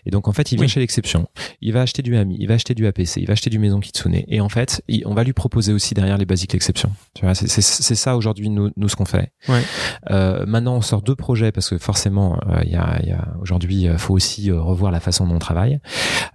Et 0.04 0.10
donc 0.10 0.28
en 0.28 0.32
fait, 0.32 0.52
il 0.52 0.58
vient 0.58 0.66
chez 0.66 0.80
l'exception. 0.80 1.28
Il 1.60 1.72
va 1.72 1.82
acheter 1.82 2.02
du 2.02 2.16
AMI, 2.16 2.36
il 2.38 2.48
va 2.48 2.54
acheter 2.54 2.74
du 2.74 2.86
APC, 2.86 3.18
il 3.18 3.26
va 3.26 3.32
acheter 3.32 3.50
du 3.50 3.58
Maison 3.58 3.80
Kitsune. 3.80 4.22
Et 4.26 4.40
en 4.40 4.48
fait, 4.48 4.82
on 5.04 5.14
va 5.14 5.24
lui 5.24 5.32
proposer 5.32 5.72
aussi 5.72 5.94
derrière 5.94 6.18
les 6.18 6.26
basiques 6.26 6.52
l'exception. 6.52 6.92
Tu 7.14 7.24
vois, 7.24 7.34
c'est 7.34 7.94
ça 7.94 8.16
aujourd'hui 8.16 8.50
nous, 8.50 8.70
nous 8.76 8.88
ce 8.88 8.96
qu'on 8.96 9.04
fait. 9.04 9.32
Ouais. 9.48 9.62
Euh, 10.10 10.44
maintenant, 10.46 10.76
on 10.76 10.80
sort 10.82 11.02
deux 11.02 11.14
projets 11.14 11.52
parce 11.52 11.70
que 11.70 11.78
forcément, 11.78 12.38
euh, 12.48 12.60
il 12.64 12.72
y 12.72 12.76
a, 12.76 13.00
y 13.04 13.12
a 13.12 13.34
aujourd'hui, 13.40 13.82
il 13.82 13.98
faut 13.98 14.14
aussi 14.14 14.50
euh, 14.50 14.60
revoir 14.60 14.90
la 14.90 15.00
façon 15.00 15.26
dont 15.26 15.36
on 15.36 15.38
travaille. 15.38 15.80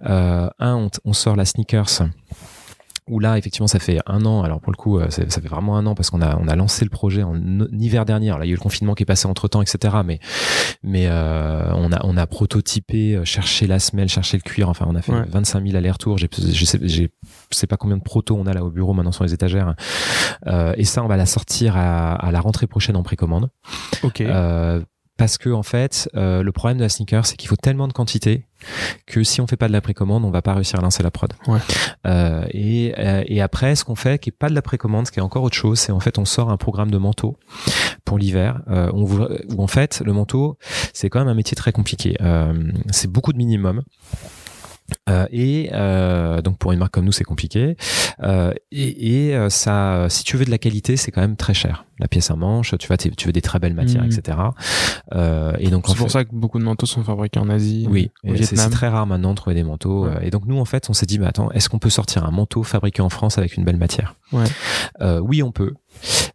Euh, 0.06 0.48
un, 0.58 0.74
on, 0.74 0.90
on 1.04 1.12
sort 1.12 1.36
la 1.36 1.44
sneakers 1.44 2.02
où 3.10 3.20
là 3.20 3.38
effectivement 3.38 3.66
ça 3.66 3.78
fait 3.78 3.98
un 4.06 4.24
an. 4.24 4.42
Alors 4.42 4.60
pour 4.60 4.72
le 4.72 4.76
coup 4.76 4.98
euh, 4.98 5.10
ça 5.10 5.24
fait 5.26 5.48
vraiment 5.48 5.76
un 5.76 5.86
an 5.86 5.94
parce 5.94 6.10
qu'on 6.10 6.22
a 6.22 6.36
on 6.36 6.48
a 6.48 6.56
lancé 6.56 6.84
le 6.84 6.90
projet 6.90 7.22
en 7.22 7.34
hiver 7.72 8.04
dernier. 8.04 8.28
Là 8.30 8.40
il 8.44 8.46
y 8.46 8.50
a 8.50 8.52
eu 8.52 8.56
le 8.56 8.60
confinement 8.60 8.94
qui 8.94 9.02
est 9.02 9.06
passé 9.06 9.26
entre 9.26 9.48
temps 9.48 9.62
etc 9.62 9.96
mais 10.04 10.18
mais 10.82 11.06
euh, 11.08 11.70
on 11.74 11.92
a 11.92 12.00
on 12.04 12.16
a 12.16 12.26
prototypé 12.26 13.16
euh, 13.16 13.24
cherché 13.24 13.66
la 13.66 13.78
semelle 13.78 14.08
cherché 14.08 14.36
le 14.36 14.42
cuir. 14.42 14.68
Enfin 14.68 14.86
on 14.88 14.94
a 14.94 15.02
fait 15.02 15.12
25 15.12 15.64
000 15.64 15.76
allers-retours. 15.76 16.18
J'ai 16.18 16.28
je 16.32 16.64
sais 16.64 16.78
sais 17.50 17.66
pas 17.66 17.76
combien 17.76 17.96
de 17.96 18.02
protos 18.02 18.36
on 18.36 18.46
a 18.46 18.52
là 18.52 18.64
au 18.64 18.70
bureau 18.70 18.94
maintenant 18.94 19.12
sur 19.12 19.24
les 19.24 19.34
étagères. 19.34 19.74
Euh, 20.46 20.74
et 20.76 20.84
ça 20.84 21.02
on 21.02 21.08
va 21.08 21.16
la 21.16 21.26
sortir 21.26 21.76
à, 21.76 22.14
à 22.14 22.30
la 22.30 22.40
rentrée 22.40 22.66
prochaine 22.66 22.96
en 22.96 23.02
précommande. 23.02 23.50
Ok. 24.02 24.20
Euh, 24.20 24.80
parce 25.18 25.36
que 25.36 25.50
en 25.50 25.64
fait, 25.64 26.08
euh, 26.14 26.42
le 26.42 26.52
problème 26.52 26.78
de 26.78 26.82
la 26.84 26.88
sneaker, 26.88 27.26
c'est 27.26 27.36
qu'il 27.36 27.48
faut 27.48 27.56
tellement 27.56 27.88
de 27.88 27.92
quantité 27.92 28.46
que 29.06 29.22
si 29.24 29.40
on 29.40 29.46
fait 29.46 29.56
pas 29.56 29.68
de 29.68 29.72
la 29.72 29.80
précommande, 29.80 30.24
on 30.24 30.30
va 30.30 30.42
pas 30.42 30.54
réussir 30.54 30.78
à 30.78 30.82
lancer 30.82 31.02
la 31.02 31.10
prod. 31.10 31.32
Ouais. 31.46 31.58
Euh, 32.06 32.46
et, 32.52 32.94
euh, 32.98 33.22
et 33.26 33.40
après, 33.40 33.74
ce 33.74 33.84
qu'on 33.84 33.96
fait, 33.96 34.18
qui 34.20 34.30
est 34.30 34.32
pas 34.32 34.48
de 34.48 34.54
la 34.54 34.62
précommande, 34.62 35.06
ce 35.06 35.12
qui 35.12 35.18
est 35.18 35.22
encore 35.22 35.42
autre 35.42 35.56
chose, 35.56 35.78
c'est 35.78 35.92
en 35.92 36.00
fait 36.00 36.18
on 36.18 36.24
sort 36.24 36.50
un 36.50 36.56
programme 36.56 36.90
de 36.90 36.98
manteau 36.98 37.36
pour 38.04 38.16
l'hiver, 38.16 38.62
euh, 38.68 38.90
où, 38.92 39.20
où 39.20 39.62
en 39.62 39.66
fait 39.66 40.00
le 40.04 40.12
manteau, 40.12 40.56
c'est 40.94 41.10
quand 41.10 41.18
même 41.18 41.28
un 41.28 41.34
métier 41.34 41.56
très 41.56 41.72
compliqué. 41.72 42.16
Euh, 42.20 42.54
c'est 42.90 43.10
beaucoup 43.10 43.32
de 43.32 43.38
minimum. 43.38 43.82
Euh, 45.08 45.26
et 45.30 45.70
euh, 45.72 46.40
donc 46.40 46.58
pour 46.58 46.72
une 46.72 46.78
marque 46.78 46.92
comme 46.92 47.04
nous 47.04 47.12
c'est 47.12 47.24
compliqué. 47.24 47.76
Euh, 48.22 48.52
et, 48.72 49.28
et, 49.28 49.50
ça 49.50 50.06
si 50.08 50.24
tu 50.24 50.36
veux 50.36 50.44
de 50.44 50.50
la 50.50 50.58
qualité 50.58 50.96
c'est 50.96 51.10
quand 51.10 51.20
même 51.20 51.36
très 51.36 51.54
cher. 51.54 51.84
La 52.00 52.06
pièce 52.06 52.30
à 52.30 52.36
manche 52.36 52.76
tu 52.78 52.86
vois 52.86 52.96
tu 52.96 53.26
veux 53.26 53.32
des 53.32 53.40
très 53.40 53.58
belles 53.58 53.74
matières 53.74 54.04
mmh. 54.04 54.12
etc 54.12 54.38
et 55.58 55.68
donc 55.68 55.88
c'est 55.88 55.96
pour 55.96 56.12
ça 56.12 56.24
que 56.24 56.30
beaucoup 56.32 56.60
de 56.60 56.64
manteaux 56.64 56.86
sont 56.86 57.02
fabriqués 57.02 57.40
en 57.40 57.48
Asie 57.48 57.88
oui 57.90 58.12
c'est 58.40 58.70
très 58.70 58.86
rare 58.86 59.04
maintenant 59.06 59.30
de 59.30 59.34
trouver 59.34 59.56
des 59.56 59.64
manteaux 59.64 60.08
et 60.22 60.30
donc 60.30 60.44
nous 60.46 60.58
en 60.58 60.64
fait 60.64 60.88
on 60.90 60.92
s'est 60.92 61.06
dit 61.06 61.18
mais 61.18 61.26
attends 61.26 61.50
est-ce 61.50 61.68
qu'on 61.68 61.80
peut 61.80 61.90
sortir 61.90 62.24
un 62.24 62.30
manteau 62.30 62.62
fabriqué 62.62 63.02
en 63.02 63.08
France 63.08 63.36
avec 63.38 63.56
une 63.56 63.64
belle 63.64 63.78
matière? 63.78 64.14
Ouais. 64.32 64.44
oui 65.20 65.42
on 65.42 65.50
peut. 65.50 65.74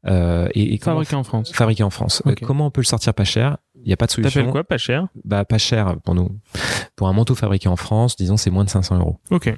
Et, 0.05 0.73
et 0.73 0.77
fabriqué 0.79 1.15
en 1.15 1.23
France. 1.23 1.51
Fabriqué 1.53 1.83
en 1.83 1.89
France. 1.89 2.21
Comment 2.41 2.67
on 2.67 2.71
peut 2.71 2.81
le 2.81 2.85
sortir 2.85 3.13
pas 3.13 3.23
cher? 3.23 3.57
Il 3.83 3.87
n'y 3.87 3.93
a 3.93 3.97
pas 3.97 4.05
de 4.05 4.11
solution. 4.11 4.41
T'appelles 4.41 4.51
quoi, 4.51 4.63
pas 4.63 4.77
cher? 4.77 5.07
Bah 5.25 5.45
pas 5.45 5.57
cher 5.57 5.95
pour 6.03 6.15
nous. 6.15 6.29
Pour 6.95 7.07
un 7.07 7.13
manteau 7.13 7.35
fabriqué 7.35 7.67
en 7.69 7.75
France, 7.75 8.15
disons 8.15 8.37
c'est 8.37 8.49
moins 8.49 8.63
de 8.63 8.69
500 8.69 8.99
euros. 8.99 9.19
Ok. 9.29 9.53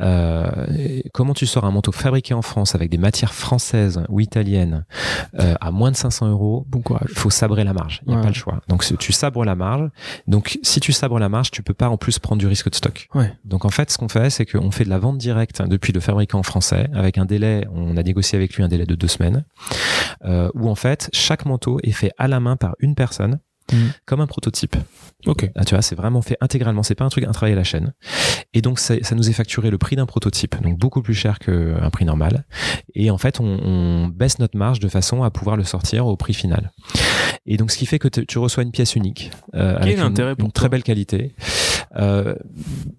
Euh, 0.00 1.00
comment 1.12 1.34
tu 1.34 1.46
sors 1.46 1.64
un 1.64 1.70
manteau 1.70 1.92
fabriqué 1.92 2.34
en 2.34 2.42
France 2.42 2.74
avec 2.74 2.90
des 2.90 2.98
matières 2.98 3.34
françaises 3.34 4.02
ou 4.08 4.20
italiennes 4.20 4.84
euh, 5.38 5.54
à 5.60 5.70
moins 5.70 5.90
de 5.90 5.96
500 5.96 6.28
euros 6.28 6.64
Bon 6.68 6.82
Il 7.08 7.14
faut 7.14 7.30
sabrer 7.30 7.64
la 7.64 7.72
marge. 7.72 8.00
Il 8.06 8.12
n'y 8.12 8.18
a 8.18 8.20
pas 8.20 8.28
le 8.28 8.34
choix. 8.34 8.60
Donc 8.68 8.84
tu 8.98 9.12
sabres 9.12 9.44
la 9.44 9.54
marge. 9.54 9.90
Donc 10.26 10.58
si 10.62 10.80
tu 10.80 10.92
sabres 10.92 11.18
la 11.18 11.28
marge, 11.28 11.50
tu 11.50 11.62
peux 11.62 11.74
pas 11.74 11.88
en 11.88 11.96
plus 11.96 12.18
prendre 12.18 12.38
du 12.38 12.46
risque 12.46 12.70
de 12.70 12.74
stock. 12.74 13.08
Ouais. 13.14 13.32
Donc 13.44 13.64
en 13.64 13.70
fait, 13.70 13.90
ce 13.90 13.98
qu'on 13.98 14.08
fait, 14.08 14.30
c'est 14.30 14.46
qu'on 14.46 14.70
fait 14.70 14.84
de 14.84 14.90
la 14.90 14.98
vente 14.98 15.18
directe 15.18 15.62
depuis 15.62 15.92
le 15.92 16.00
fabricant 16.00 16.42
français 16.42 16.88
avec 16.94 17.18
un 17.18 17.24
délai. 17.24 17.66
On 17.72 17.96
a 17.96 18.02
négocié 18.02 18.36
avec 18.36 18.54
lui 18.54 18.62
un 18.62 18.68
délai 18.68 18.86
de 18.86 18.94
deux 18.94 19.08
semaines, 19.08 19.44
euh, 20.24 20.50
où 20.54 20.68
en 20.68 20.74
fait 20.74 21.10
chaque 21.12 21.44
manteau 21.46 21.78
est 21.82 21.92
fait 21.92 22.12
à 22.18 22.28
la 22.28 22.40
main 22.40 22.56
par 22.56 22.74
une 22.80 22.94
personne 22.94 23.40
Mm. 23.72 23.76
comme 24.06 24.20
un 24.20 24.26
prototype. 24.26 24.76
Ok. 25.26 25.50
Ah, 25.54 25.64
tu 25.64 25.74
vois, 25.74 25.82
c'est 25.82 25.94
vraiment 25.94 26.22
fait 26.22 26.36
intégralement. 26.40 26.82
C'est 26.82 26.94
pas 26.94 27.04
un 27.04 27.08
truc, 27.08 27.24
un 27.24 27.32
travail 27.32 27.52
à 27.52 27.56
la 27.56 27.64
chaîne. 27.64 27.92
Et 28.54 28.62
donc, 28.62 28.78
ça, 28.78 28.94
ça 29.02 29.14
nous 29.14 29.28
est 29.28 29.32
facturé 29.32 29.70
le 29.70 29.78
prix 29.78 29.96
d'un 29.96 30.06
prototype, 30.06 30.60
donc 30.62 30.78
beaucoup 30.78 31.02
plus 31.02 31.14
cher 31.14 31.38
qu'un 31.38 31.90
prix 31.90 32.04
normal. 32.04 32.44
Et 32.94 33.10
en 33.10 33.18
fait, 33.18 33.40
on, 33.40 33.44
on, 33.44 34.08
baisse 34.08 34.38
notre 34.38 34.56
marge 34.56 34.80
de 34.80 34.88
façon 34.88 35.22
à 35.22 35.30
pouvoir 35.30 35.56
le 35.56 35.64
sortir 35.64 36.06
au 36.06 36.16
prix 36.16 36.34
final. 36.34 36.72
Et 37.46 37.56
donc, 37.56 37.70
ce 37.70 37.78
qui 37.78 37.86
fait 37.86 37.98
que 37.98 38.08
tu 38.08 38.38
reçois 38.38 38.62
une 38.62 38.70
pièce 38.72 38.94
unique 38.94 39.30
euh, 39.54 39.76
avec 39.76 39.98
une, 39.98 40.34
une 40.38 40.52
très 40.52 40.68
belle 40.68 40.82
qualité. 40.82 41.34
Euh, 41.96 42.34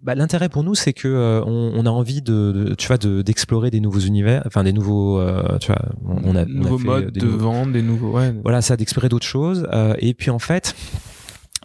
bah, 0.01 0.15
l'intérêt 0.15 0.49
pour 0.49 0.63
nous, 0.63 0.75
c'est 0.75 0.93
que 0.93 1.07
euh, 1.07 1.43
on, 1.45 1.71
on, 1.75 1.85
a 1.85 1.89
envie 1.89 2.21
de, 2.21 2.51
de 2.51 2.75
tu 2.75 2.87
vois, 2.87 2.97
d'explorer 2.97 3.69
des 3.69 3.79
nouveaux 3.79 3.99
univers, 3.99 4.43
enfin 4.45 4.63
des 4.63 4.73
nouveaux, 4.73 5.19
euh, 5.19 5.57
tu 5.59 5.67
vois, 5.67 5.81
on, 6.05 6.35
a, 6.35 6.45
nouveaux 6.45 6.75
on 6.75 6.75
a 6.75 6.79
fait 6.79 6.85
modes 6.85 7.11
des 7.11 7.19
de 7.19 7.27
vente, 7.27 7.71
des 7.71 7.81
nouveaux, 7.81 8.11
ouais. 8.11 8.33
Voilà, 8.43 8.61
ça, 8.61 8.77
d'explorer 8.77 9.09
d'autres 9.09 9.27
choses. 9.27 9.67
Euh, 9.71 9.95
et 9.99 10.13
puis 10.13 10.31
en 10.31 10.39
fait 10.39 10.75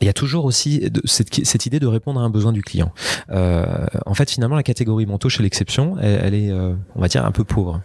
il 0.01 0.07
y 0.07 0.11
a 0.11 0.13
toujours 0.13 0.45
aussi 0.45 0.91
cette, 1.05 1.45
cette, 1.47 1.67
idée 1.67 1.79
de 1.79 1.87
répondre 1.87 2.21
à 2.21 2.25
un 2.25 2.31
besoin 2.31 2.53
du 2.53 2.63
client. 2.63 2.93
Euh, 3.31 3.65
en 4.07 4.15
fait, 4.15 4.31
finalement, 4.31 4.57
la 4.57 4.63
catégorie 4.63 5.07
manteau 5.07 5.29
chez 5.29 5.43
l'exception, 5.43 5.97
elle, 6.01 6.21
elle, 6.25 6.35
est, 6.35 6.51
euh, 6.51 6.75
on 6.97 7.01
va 7.01 7.09
dire, 7.09 7.25
un 7.25 7.31
peu 7.31 7.45
pauvre. 7.45 7.81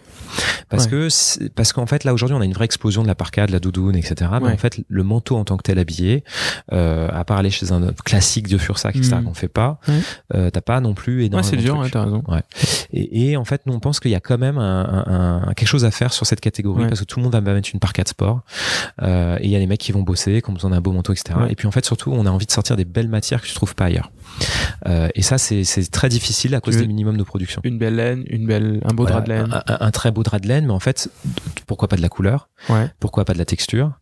Parce 0.68 0.84
Ouais. 0.84 0.90
que 0.90 1.48
parce 1.54 1.72
qu'en 1.72 1.86
fait, 1.86 2.04
là 2.04 2.12
aujourd'hui, 2.14 2.36
on 2.36 2.40
a 2.40 2.44
une 2.44 2.52
vraie 2.52 2.64
explosion 2.64 3.02
de 3.02 3.08
la 3.08 3.14
parka, 3.14 3.46
de 3.46 3.52
la 3.52 3.60
doudoune, 3.60 3.96
etc. 3.96 4.30
Mais 4.40 4.46
Ouais. 4.48 4.52
en 4.52 4.56
fait, 4.56 4.80
le 4.88 5.02
manteau 5.02 5.36
en 5.36 5.44
tant 5.44 5.56
que 5.56 5.62
tel 5.62 5.78
habillé, 5.78 6.24
euh, 6.72 7.08
à 7.12 7.24
part 7.24 7.38
aller 7.38 7.50
chez 7.50 7.72
un 7.72 7.92
classique 8.04 8.48
de 8.48 8.58
Fursac, 8.58 8.94
etc. 8.96 9.16
Mhm. 9.16 9.24
qu'on 9.24 9.34
fait 9.34 9.48
pas, 9.48 9.80
Ouais. 9.88 10.00
euh, 10.34 10.50
t'as 10.50 10.60
pas 10.60 10.80
non 10.80 10.94
plus 10.94 11.20
Ouais, 11.20 11.26
énormément 11.26 11.48
c'est 11.50 11.56
de 11.56 11.62
dur, 11.62 11.78
ouais, 11.78 11.90
t'as 11.90 12.04
raison. 12.04 12.22
Et, 12.92 13.30
et 13.30 13.36
en 13.36 13.44
fait, 13.44 13.62
nous, 13.66 13.72
on 13.72 13.80
pense 13.80 14.00
qu'il 14.00 14.10
y 14.10 14.14
a 14.14 14.20
quand 14.20 14.38
même 14.38 14.58
un, 14.58 15.04
un- 15.06 15.48
un- 15.48 15.54
quelque 15.54 15.68
chose 15.68 15.84
à 15.84 15.90
faire 15.90 16.12
sur 16.12 16.26
cette 16.26 16.40
catégorie 16.40 16.82
Ouais. 16.82 16.88
parce 16.88 17.00
que 17.00 17.04
tout 17.04 17.18
le 17.18 17.24
monde 17.24 17.32
va 17.32 17.40
mettre 17.40 17.70
une 17.72 17.80
parka 17.80 18.02
de 18.02 18.08
sport. 18.08 18.40
Euh, 19.02 19.36
et 19.40 19.44
il 19.46 19.50
y 19.50 19.56
a 19.56 19.58
les 19.58 19.66
mecs 19.66 19.80
qui 19.80 19.92
vont 19.92 20.02
bosser, 20.02 20.40
qui 20.42 20.50
ont 20.50 20.52
besoin 20.54 20.70
d'un 20.70 20.80
beau 20.80 20.92
manteau, 20.92 21.12
etc. 21.12 21.38
Ouais. 21.40 21.52
Et 21.52 21.54
puis 21.56 21.66
en 21.66 21.70
fait, 21.70 21.84
surtout, 21.84 22.12
on 22.12 22.26
a 22.26 22.30
envie 22.30 22.46
de 22.46 22.52
sortir 22.52 22.76
des 22.76 22.84
belles 22.84 23.08
matières 23.08 23.40
que 23.42 23.46
tu 23.46 23.54
trouves 23.54 23.74
pas 23.74 23.86
ailleurs. 23.86 24.10
Euh, 24.86 25.08
et 25.14 25.22
ça, 25.22 25.36
c'est 25.38 25.64
très 25.90 26.08
difficile 26.08 26.54
à 26.54 26.60
cause 26.60 26.76
des 26.76 26.86
minimums 26.86 27.16
de 27.16 27.22
production. 27.22 27.60
Une 27.64 27.78
belle 27.78 27.96
laine, 27.96 28.24
une 28.28 28.46
belle, 28.46 28.80
un 28.84 28.94
beau 28.94 29.04
drap 29.04 29.20
de 29.22 29.28
laine. 29.28 29.48
un, 29.52 29.62
un- 29.74 29.78
un 29.80 29.90
très 29.90 30.10
beau 30.10 30.22
drap 30.22 30.38
de 30.40 30.48
laine, 30.48 30.66
mais 30.66 30.72
en 30.72 30.80
fait, 30.80 31.10
pourquoi 31.66 31.88
pas 31.88 31.96
de 31.96 32.02
la 32.02 32.08
couleur? 32.08 32.48
Ouais. 32.68 32.90
Pourquoi 33.00 33.24
pas 33.24 33.32
de 33.34 33.38
la 33.38 33.44
texture? 33.44 33.92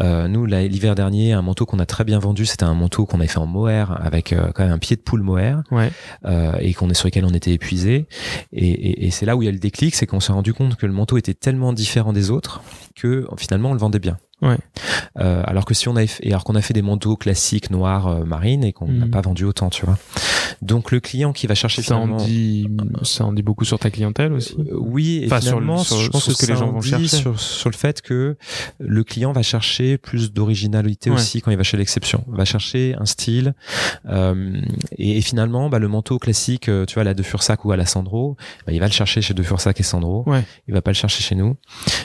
Euh, 0.00 0.26
Nous, 0.28 0.46
l'hiver 0.46 0.94
dernier, 0.94 1.32
un 1.32 1.42
manteau 1.42 1.66
qu'on 1.66 1.78
a 1.78 1.86
très 1.86 2.04
bien 2.04 2.18
vendu, 2.18 2.46
c'était 2.46 2.64
un 2.64 2.74
manteau 2.74 3.06
qu'on 3.06 3.18
avait 3.18 3.28
fait 3.28 3.38
en 3.38 3.46
mohair 3.46 3.96
avec 4.04 4.32
euh, 4.32 4.50
quand 4.54 4.64
même 4.64 4.72
un 4.72 4.78
pied 4.78 4.96
de 4.96 5.02
poule 5.02 5.22
mohair 5.22 5.62
Ouais. 5.70 5.90
euh, 6.26 6.52
et 6.60 6.74
qu'on 6.74 6.90
est 6.90 6.94
sur 6.94 7.06
lequel 7.06 7.24
on 7.24 7.34
était 7.34 7.52
épuisé. 7.52 8.06
Et, 8.52 8.68
et, 8.68 9.06
et 9.06 9.10
c'est 9.10 9.26
là 9.26 9.36
où 9.36 9.42
il 9.42 9.46
y 9.46 9.48
a 9.48 9.52
le 9.52 9.58
déclic, 9.58 9.94
c'est 9.94 10.06
qu'on 10.06 10.20
s'est 10.20 10.32
rendu 10.32 10.52
compte 10.54 10.76
que 10.76 10.86
le 10.86 10.92
manteau 10.92 11.16
était 11.16 11.34
tellement 11.34 11.72
différent 11.72 12.12
des 12.12 12.30
autres 12.30 12.62
que 12.96 13.26
finalement 13.36 13.70
on 13.70 13.74
le 13.74 13.78
vendait 13.80 13.98
bien. 14.00 14.16
Ouais. 14.42 14.58
Euh, 15.20 15.42
alors 15.46 15.64
que 15.64 15.74
si 15.74 15.88
on 15.88 15.96
avait 15.96 16.06
fait, 16.06 16.26
et 16.26 16.30
alors 16.30 16.44
qu'on 16.44 16.54
a 16.56 16.60
fait 16.60 16.74
des 16.74 16.82
manteaux 16.82 17.16
classiques 17.16 17.70
noirs 17.70 18.08
euh, 18.08 18.24
marines 18.24 18.64
et 18.64 18.72
qu'on 18.72 18.88
n'a 18.88 19.04
Mhm. 19.06 19.10
pas 19.10 19.20
vendu 19.20 19.44
autant, 19.44 19.70
tu 19.70 19.86
vois. 19.86 19.96
Donc 20.60 20.92
le 20.92 21.00
client 21.00 21.32
qui 21.32 21.46
va 21.46 21.54
chercher 21.54 21.82
Ça 21.82 21.96
en, 21.96 22.16
dit, 22.16 22.68
ça 23.02 23.24
en 23.24 23.32
dit 23.32 23.42
beaucoup 23.42 23.64
sur 23.64 23.78
ta 23.78 23.90
clientèle 23.90 24.32
aussi. 24.32 24.54
Euh, 24.58 24.76
oui, 24.78 25.20
et 25.22 25.26
Enfin, 25.26 25.40
finalement, 25.40 25.78
sur- 25.78 25.98
je 25.98 26.10
pense 26.10 26.24
sur 26.24 26.32
que, 26.32 26.38
ce 26.40 26.46
que 26.46 26.52
les 26.52 26.58
gens 26.58 26.68
en 26.68 26.72
vont 26.72 26.80
chercher. 26.80 27.06
Sur, 27.08 27.38
sur 27.40 27.70
le 27.70 27.76
fait 27.76 28.02
que 28.02 28.36
le 28.78 29.04
client 29.04 29.32
va 29.32 29.42
chercher 29.42 29.98
plus 29.98 30.32
d'originalité 30.32 31.10
Ouais. 31.10 31.16
aussi 31.16 31.40
quand 31.40 31.50
il 31.50 31.56
va 31.56 31.62
chez 31.62 31.76
l'exception. 31.76 32.24
Va 32.28 32.44
chercher 32.44 32.94
un 32.98 33.06
style. 33.06 33.54
euh, 34.08 34.60
et, 34.98 35.18
et 35.18 35.20
finalement, 35.20 35.68
bah, 35.68 35.78
le 35.78 35.88
manteau 35.88 36.18
classique, 36.18 36.68
euh, 36.68 36.84
tu 36.86 36.94
vois, 36.94 37.02
à 37.02 37.04
la 37.04 37.14
De 37.14 37.22
Fursac 37.22 37.64
ou 37.64 37.72
à 37.72 37.76
la 37.76 37.86
Sandro, 37.86 38.36
bah, 38.66 38.72
il 38.72 38.80
va 38.80 38.86
le 38.86 38.92
chercher 38.92 39.22
chez 39.22 39.34
De 39.34 39.42
Fursac 39.42 39.78
et 39.80 39.82
Sandro. 39.82 40.24
Ouais. 40.26 40.44
Il 40.68 40.74
va 40.74 40.82
pas 40.82 40.90
le 40.90 40.96
chercher 40.96 41.22
chez 41.22 41.34
nous. 41.34 41.56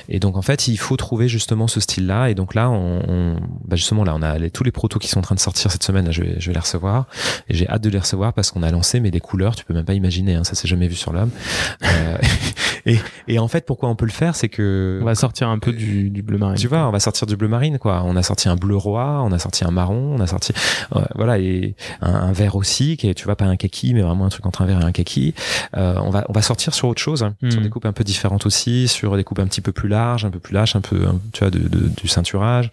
Et 0.08 0.20
donc, 0.20 0.38
en 0.38 0.42
fait, 0.42 0.68
il 0.68 0.78
faut 0.78 0.98
trouver 0.98 1.28
justement 1.28 1.68
ce 1.68 1.80
Et 2.28 2.36
donc 2.36 2.56
là, 2.56 2.70
on, 2.70 3.02
on- 3.08 3.36
bah, 3.66 3.76
justement, 3.76 4.04
là, 4.04 4.14
on 4.16 4.22
a 4.22 4.50
tous 4.50 4.64
les 4.64 4.72
protos 4.72 5.00
qui 5.00 5.08
sont 5.08 5.20
en 5.20 5.22
train 5.24 5.36
de 5.36 5.40
sortir 5.40 5.72
cette 5.72 5.84
semaine. 5.84 6.06
Là, 6.06 6.12
je, 6.12 6.22
vais, 6.24 6.36
je 6.40 6.48
vais 6.48 6.54
les 6.54 6.60
recevoir. 6.60 7.06
Et 7.48 7.54
j'ai 7.54 7.70
hâte 7.70 7.84
de 7.84 7.90
les 7.90 8.00
recevoir 8.00 8.34
parce 8.34 8.52
qu'on 8.52 8.64
a 8.64 8.72
lancé, 8.72 9.00
mais 9.00 9.12
des 9.12 9.20
couleurs, 9.20 9.56
tu 9.56 9.64
peux 9.66 9.74
même 9.74 9.86
pas 9.86 9.94
imaginer. 9.94 10.36
Hein, 10.36 10.44
ça 10.44 10.56
s'est 10.56 10.68
jamais 10.68 10.88
vu 10.88 10.96
sur 10.96 11.14
l'homme. 11.14 11.30
Euh, 11.84 12.18
et, 12.90 13.00
et 13.28 13.40
en 13.40 13.48
fait, 13.48 13.66
pourquoi 13.66 13.90
on 13.90 13.96
peut 13.96 14.06
le 14.06 14.12
faire, 14.12 14.36
c'est 14.36 14.50
que 14.50 15.00
On 15.02 15.06
va 15.06 15.16
sortir 15.16 15.50
un 15.50 15.60
peu 15.60 15.72
du, 15.74 16.10
du 16.10 16.22
bleu 16.22 16.38
marine. 16.38 16.58
tu 16.58 16.68
vois, 16.68 16.88
on 16.88 16.92
va 16.92 17.00
sortir 17.00 17.28
du 17.28 17.36
bleu 17.36 17.48
marine, 17.48 17.78
quoi. 17.80 18.04
On 18.06 18.16
a 18.16 18.24
sorti 18.24 18.50
un 18.50 18.56
bleu 18.56 18.76
roi, 18.76 19.22
on 19.24 19.32
a 19.32 19.40
sorti 19.40 19.64
un 19.66 19.72
marron, 19.72 20.16
on 20.18 20.20
a 20.20 20.28
sorti, 20.28 20.54
euh, 20.96 21.02
voilà, 21.16 21.40
et 21.40 21.76
un, 22.02 22.14
un 22.14 22.32
vert 22.32 22.56
aussi, 22.56 22.98
qui 22.98 23.10
est, 23.10 23.14
tu 23.14 23.26
vois, 23.26 23.36
pas 23.36 23.46
un 23.46 23.56
kaki, 23.56 23.94
mais 23.94 24.02
vraiment 24.02 24.26
un 24.26 24.30
truc 24.30 24.46
entre 24.46 24.62
un 24.62 24.66
vert 24.66 24.82
et 24.82 24.84
un 24.86 24.92
kaki. 24.92 25.34
Euh, 25.78 25.96
on 26.02 26.10
va, 26.10 26.26
on 26.30 26.34
va 26.34 26.42
sortir 26.42 26.74
sur 26.74 26.88
autre 26.88 27.02
chose, 27.02 27.24
hein, 27.24 27.36
sur 27.50 27.60
Mhm. 27.60 27.64
des 27.64 27.70
coupes 27.70 27.86
un 27.86 27.94
peu 27.94 28.04
différentes 28.04 28.46
aussi, 28.46 28.88
sur 28.88 29.16
des 29.16 29.24
coupes 29.24 29.40
un 29.40 29.48
petit 29.48 29.62
peu 29.62 29.72
plus 29.72 29.90
larges, 29.90 30.26
un 30.26 30.32
peu 30.32 30.40
plus 30.40 30.54
lâches, 30.54 30.76
un 30.76 30.82
peu, 30.82 31.06
un- 31.08 31.20
tu 31.34 31.40
vois, 31.40 31.52
de, 31.52 31.60
de- 31.60 31.90
du 31.90 32.08
ceinturage. 32.08 32.72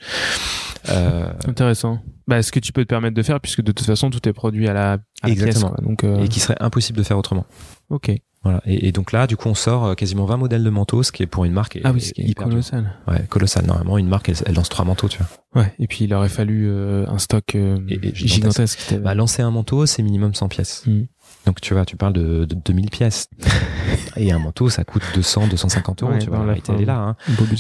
Euh, 0.89 1.29
Intéressant. 1.47 1.99
Bah, 2.29 2.43
ce 2.43 2.51
que 2.53 2.59
tu 2.61 2.73
peux 2.73 2.83
te 2.85 2.89
permettre 2.89 3.15
de 3.15 3.23
faire, 3.23 3.41
puisque 3.41 3.61
de 3.63 3.73
toute 3.73 3.87
façon, 3.87 4.11
tout 4.11 4.29
est 4.29 4.33
produit 4.33 4.69
à 4.69 4.73
la, 4.73 4.93
à 4.93 4.97
la 4.97 4.99
pièce. 5.35 5.43
Exactement. 5.47 5.71
quoi. 5.73 5.85
Donc, 5.85 6.05
euh, 6.05 6.23
et 6.25 6.29
qui 6.29 6.41
serait 6.41 6.57
impossible 6.61 6.99
de 6.99 7.03
faire 7.05 7.19
autrement. 7.19 7.47
ok. 7.91 8.11
Voilà. 8.47 8.63
Et, 8.67 8.89
et 8.89 8.93
donc 8.93 9.13
là, 9.13 9.27
du 9.27 9.37
coup, 9.37 9.49
on 9.49 9.55
sort 9.55 9.85
euh, 9.85 9.95
quasiment 9.95 10.25
20 10.25 10.37
modèles 10.37 10.63
de 10.65 10.71
manteaux, 10.71 11.03
ce 11.03 11.13
qui 11.13 11.23
est 11.23 11.27
pour 11.27 11.45
une 11.45 11.53
marque 11.53 11.79
Ah 11.85 11.93
oui, 11.93 12.01
ce 12.01 12.13
qui 12.13 12.23
est 12.23 12.35
colossal. 12.35 12.93
Ouais, 13.09 13.23
colossal. 13.29 13.67
Normalement, 13.67 13.99
une 13.99 14.09
marque, 14.09 14.29
elle, 14.29 14.37
elle 14.47 14.55
lance 14.55 14.69
trois 14.69 14.85
manteaux, 14.85 15.09
tu 15.09 15.19
vois. 15.19 15.63
Ouais. 15.63 15.75
Et 15.79 15.87
puis, 15.87 16.05
il 16.05 16.15
aurait 16.15 16.29
fallu 16.29 16.67
euh, 16.69 17.07
un 17.09 17.19
stock 17.19 17.55
euh, 17.55 17.79
Et- 17.89 17.95
et 17.95 18.15
gigantesque. 18.15 18.79
gigantesque. 18.81 18.95
Bah, 19.03 19.15
lancer 19.15 19.43
un 19.43 19.51
manteau, 19.51 19.87
c'est 19.87 20.03
minimum 20.03 20.35
100 20.35 20.49
pièces. 20.49 20.85
Mhm. 20.87 21.07
Donc 21.45 21.61
tu 21.61 21.75
vois, 21.75 21.85
tu 21.85 21.97
parles 21.97 22.13
de, 22.13 22.45
de 22.45 22.55
2000 22.57 22.91
pièces. 22.91 23.29
Et 24.17 24.33
un 24.33 24.39
manteau, 24.39 24.69
ça 24.69 24.85
coûte 24.85 25.03
200, 25.15 25.47
250 25.49 26.03
euros. 26.03 26.13
Ouais, 26.13 26.19
tu 26.19 26.29
vois, 26.29 26.39
la 26.39 26.45
réalité, 26.45 26.73
elle 26.75 26.83
est 26.83 26.87
là. 26.87 26.99
Hein. 26.99 27.17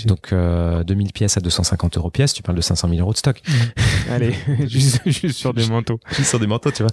Donc 0.06 0.32
euh, 0.32 0.82
2000 0.84 1.12
pièces 1.12 1.36
à 1.36 1.40
250 1.40 1.96
euros 1.96 2.10
pièce, 2.10 2.32
tu 2.32 2.42
parles 2.42 2.56
de 2.56 2.62
500 2.62 2.88
000 2.88 3.00
euros 3.00 3.12
de 3.12 3.16
stock. 3.18 3.40
Allez, 4.10 4.34
juste, 4.66 5.00
juste 5.08 5.36
sur 5.38 5.52
des 5.54 5.66
manteaux. 5.68 6.00
Juste 6.16 6.30
sur 6.30 6.40
des 6.40 6.46
manteaux, 6.46 6.70
tu 6.72 6.82
vois. 6.82 6.92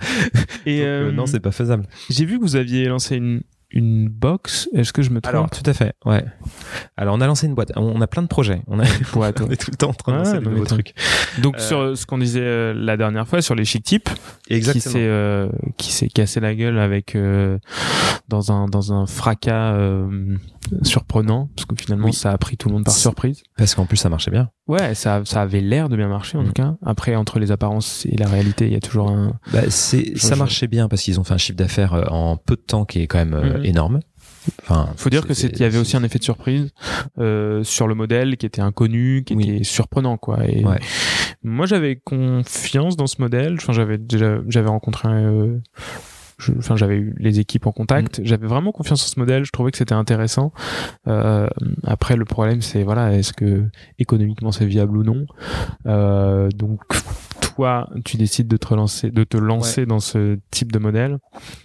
Et 0.65 0.77
Donc, 0.79 0.85
euh, 0.85 1.09
euh, 1.09 1.11
non, 1.11 1.25
c'est 1.25 1.39
pas 1.39 1.51
faisable. 1.51 1.85
j'ai 2.09 2.25
vu 2.25 2.37
que 2.37 2.43
vous 2.43 2.55
aviez 2.55 2.85
lancé 2.85 3.15
une, 3.17 3.41
une 3.73 4.07
box. 4.07 4.69
Est-ce 4.73 4.93
que 4.93 5.01
je 5.01 5.09
me 5.09 5.19
trompe 5.21 5.33
Alors, 5.35 5.49
tout 5.49 5.67
à 5.69 5.73
fait, 5.73 5.93
ouais. 6.05 6.23
Alors, 6.97 7.15
on 7.15 7.21
a 7.21 7.27
lancé 7.27 7.47
une 7.47 7.55
boîte. 7.55 7.71
On 7.75 7.99
a 8.01 8.07
plein 8.07 8.21
de 8.21 8.27
projets. 8.27 8.61
On, 8.67 8.79
a, 8.79 8.83
Ouais, 9.15 9.33
toi. 9.33 9.45
on 9.49 9.51
est 9.51 9.55
tout 9.59 9.71
le 9.71 9.77
temps 9.77 9.89
en 9.89 9.93
train 9.93 10.13
de 10.13 10.17
lancer 10.19 10.33
non, 10.35 10.41
des 10.41 10.49
nouveaux 10.49 10.65
trucs. 10.65 10.93
Donc 11.41 11.57
Euh, 11.57 11.59
sur 11.59 11.97
ce 11.97 12.05
qu'on 12.05 12.17
disait 12.17 12.41
euh, 12.41 12.73
la 12.75 12.97
dernière 12.97 13.27
fois 13.27 13.41
sur 13.41 13.55
les 13.55 13.65
chic 13.65 13.83
types, 13.83 14.09
qui 14.47 14.61
s'est 14.79 14.91
euh, 14.97 15.49
qui 15.77 15.91
s'est 15.91 16.07
cassé 16.09 16.39
la 16.39 16.53
gueule 16.55 16.77
avec 16.79 17.15
euh, 17.15 17.57
dans 18.29 18.51
un 18.51 18.67
dans 18.67 18.93
un 18.93 19.05
fracas 19.05 19.73
euh, 19.73 20.37
surprenant 20.83 21.49
parce 21.55 21.65
que 21.65 21.75
finalement 21.75 22.05
Oui. 22.07 22.13
ça 22.13 22.31
a 22.31 22.37
pris 22.37 22.57
tout 22.57 22.69
le 22.69 22.75
monde 22.75 22.85
par 22.85 22.93
surprise. 22.93 23.43
Parce 23.57 23.75
qu'en 23.75 23.85
plus, 23.85 23.97
ça 23.97 24.09
marchait 24.09 24.31
bien. 24.31 24.49
Ouais, 24.67 24.95
ça 24.95 25.21
ça 25.25 25.41
avait 25.41 25.59
l'air 25.59 25.89
de 25.89 25.97
bien 25.97 26.07
marcher 26.07 26.37
en 26.37 26.43
Mm. 26.43 26.47
tout 26.47 26.53
cas. 26.53 26.75
Après 26.85 27.15
entre 27.15 27.39
les 27.39 27.51
apparences 27.51 28.05
et 28.09 28.15
la 28.17 28.27
réalité, 28.27 28.65
il 28.67 28.73
y 28.73 28.75
a 28.75 28.79
toujours 28.79 29.09
un 29.09 29.33
Bah, 29.51 29.61
c'est, 29.69 30.17
ça 30.17 30.35
marchait 30.35 30.67
bien 30.67 30.87
parce 30.87 31.01
qu'ils 31.01 31.19
ont 31.19 31.23
fait 31.23 31.33
un 31.33 31.37
chiffre 31.37 31.57
d'affaires 31.57 31.93
euh, 31.93 32.03
en 32.09 32.37
peu 32.37 32.55
de 32.55 32.61
temps 32.61 32.85
qui 32.85 33.01
est 33.01 33.07
quand 33.07 33.17
même 33.17 33.33
euh, 33.33 33.57
Mhm. 33.57 33.62
Énorme. 33.63 33.99
Enfin, 34.61 34.89
faut 34.97 35.09
dire 35.09 35.25
que 35.25 35.33
c'est 35.33 35.47
il 35.53 35.59
y 35.59 35.63
avait 35.63 35.77
aussi 35.77 35.95
un 35.95 36.03
effet 36.03 36.19
de 36.19 36.23
surprise 36.23 36.71
euh, 37.17 37.63
sur 37.63 37.87
le 37.87 37.95
modèle 37.95 38.35
qui 38.37 38.45
était 38.45 38.61
inconnu, 38.61 39.23
qui 39.25 39.35
Oui. 39.35 39.49
était 39.49 39.63
surprenant 39.63 40.17
quoi. 40.17 40.45
Et 40.45 40.65
Ouais. 40.65 40.79
moi 41.43 41.65
j'avais 41.65 41.95
confiance 41.95 42.97
dans 42.97 43.07
ce 43.07 43.21
modèle. 43.21 43.53
Enfin 43.55 43.71
j'avais 43.73 43.97
déjà 43.97 44.39
j'avais 44.49 44.69
rencontré 44.69 45.07
euh, 45.09 45.59
Enfin, 46.57 46.75
j'avais 46.75 46.95
eu 46.97 47.15
les 47.19 47.39
équipes 47.39 47.67
en 47.67 47.71
contact. 47.71 48.19
Mm. 48.19 48.25
J'avais 48.25 48.47
vraiment 48.47 48.73
confiance 48.73 49.01
en 49.05 49.07
ce 49.07 49.17
modèle. 49.17 49.45
Je 49.45 49.51
trouvais 49.51 49.71
que 49.71 49.77
c'était 49.77 49.93
intéressant. 49.93 50.51
Euh, 51.07 51.47
après, 51.85 52.17
le 52.17 52.25
problème, 52.25 52.61
c'est 52.61 52.83
voilà, 52.83 53.13
est-ce 53.13 53.31
que 53.31 53.69
économiquement 53.97 54.51
c'est 54.51 54.65
viable 54.65 54.97
ou 54.97 55.03
non? 55.03 55.25
Euh, 55.85 56.49
Donc, 56.53 56.81
toi, 57.55 57.89
tu 58.05 58.17
décides 58.17 58.47
de 58.47 58.57
te 58.57 58.67
relancer, 58.67 59.09
de 59.11 59.23
te 59.23 59.37
lancer 59.37 59.85
dans 59.85 59.99
ce 59.99 60.37
type 60.51 60.71
de 60.71 60.79
modèle? 60.79 61.17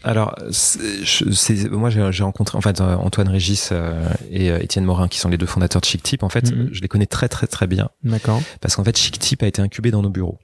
Alors, 0.04 0.34
c'est- 0.50 1.70
moi 1.70 1.90
j'ai 1.90 2.06
j'ai 2.12 2.22
rencontré 2.24 2.56
en 2.56 2.60
fait 2.60 2.80
euh, 2.80 2.94
Antoine 2.96 3.28
Régis 3.28 3.70
euh, 3.72 4.08
et 4.30 4.50
euh, 4.50 4.58
Étienne 4.62 4.84
Morin 4.84 5.08
qui 5.08 5.18
sont 5.18 5.28
les 5.28 5.36
deux 5.38 5.46
fondateurs 5.46 5.80
de 5.80 5.86
Chic 5.86 6.02
Tip. 6.02 6.22
En 6.22 6.28
fait, 6.28 6.50
Mhm. 6.52 6.68
je 6.72 6.80
les 6.80 6.88
connais 6.88 7.06
très 7.06 7.28
très 7.28 7.46
très 7.46 7.66
bien 7.66 7.88
D'accord. 8.04 8.40
parce 8.60 8.76
qu'en 8.76 8.84
fait 8.84 8.96
Chic 8.96 9.18
Tip 9.18 9.42
a 9.42 9.46
été 9.46 9.60
incubé 9.62 9.90
dans 9.90 10.02
nos 10.02 10.10
bureaux. 10.10 10.38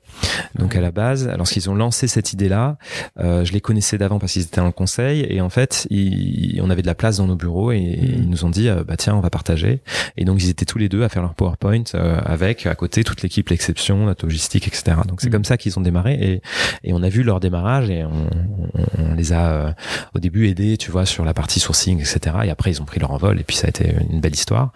Donc 0.59 0.77
à 0.77 0.81
la 0.81 0.91
base, 0.91 1.31
lorsqu'ils 1.37 1.69
ont 1.71 1.75
lancé 1.75 2.07
cette 2.07 2.33
idée-là, 2.33 2.79
euh, 3.19 3.45
je 3.45 3.53
les 3.53 3.61
connaissais 3.61 3.99
d'avant 3.99 4.19
parce 4.19 4.33
qu'ils 4.33 4.43
étaient 4.43 4.61
dans 4.61 4.67
le 4.67 4.73
conseil 4.73 5.27
et 5.29 5.41
en 5.41 5.51
fait, 5.51 5.87
ils- 5.91 6.61
on 6.63 6.71
avait 6.71 6.83
de 6.83 6.87
la 6.87 6.95
place 6.95 7.17
dans 7.19 7.27
nos 7.27 7.37
bureaux 7.37 7.73
et, 7.73 7.81
Mhm. 7.81 8.15
ils 8.23 8.31
nous 8.31 8.45
ont 8.45 8.51
dit 8.51 8.69
euh, 8.69 8.85
bah 8.85 8.97
tiens 8.97 9.15
on 9.15 9.21
va 9.21 9.31
partager. 9.31 9.83
Et 10.17 10.25
donc 10.25 10.43
ils 10.43 10.49
étaient 10.51 10.65
tous 10.67 10.79
les 10.79 10.89
deux 10.89 11.03
à 11.03 11.09
faire 11.09 11.23
leur 11.23 11.35
PowerPoint 11.35 11.83
euh, 11.95 12.19
avec 12.25 12.67
à 12.67 12.75
côté 12.75 13.05
toute 13.05 13.23
l'équipe 13.23 13.49
l'exception, 13.51 14.07
notre 14.07 14.25
logistique, 14.27 14.67
etc. 14.69 14.97
Donc 15.09 15.21
c'est. 15.21 15.31
Comme 15.35 15.45
ça 15.45 15.57
qu'ils 15.57 15.77
ont 15.79 15.83
démarré 15.83 16.15
et, 16.15 16.89
et 16.89 16.93
on 16.93 17.03
a 17.03 17.09
vu 17.09 17.23
leur 17.25 17.41
démarrage 17.41 17.91
et 17.91 18.05
on, 18.05 18.11
on- 18.11 19.11
on 19.11 19.15
les 19.15 19.33
a 19.33 19.51
euh, 19.51 19.73
au 20.15 20.21
début 20.21 20.49
aidés, 20.49 20.77
tu 20.77 20.91
vois, 20.93 21.07
sur 21.07 21.25
la 21.25 21.35
partie 21.35 21.59
sourcing, 21.61 21.99
etc. 22.01 22.37
Et 22.45 22.51
après 22.51 22.71
ils 22.71 22.81
ont 22.81 22.85
pris 22.85 23.01
leur 23.01 23.11
envol 23.11 23.41
et 23.41 23.43
puis 23.45 23.57
ça 23.57 23.67
a 23.67 23.71
été 23.71 23.95
une 24.11 24.21
belle 24.21 24.35
histoire. 24.35 24.73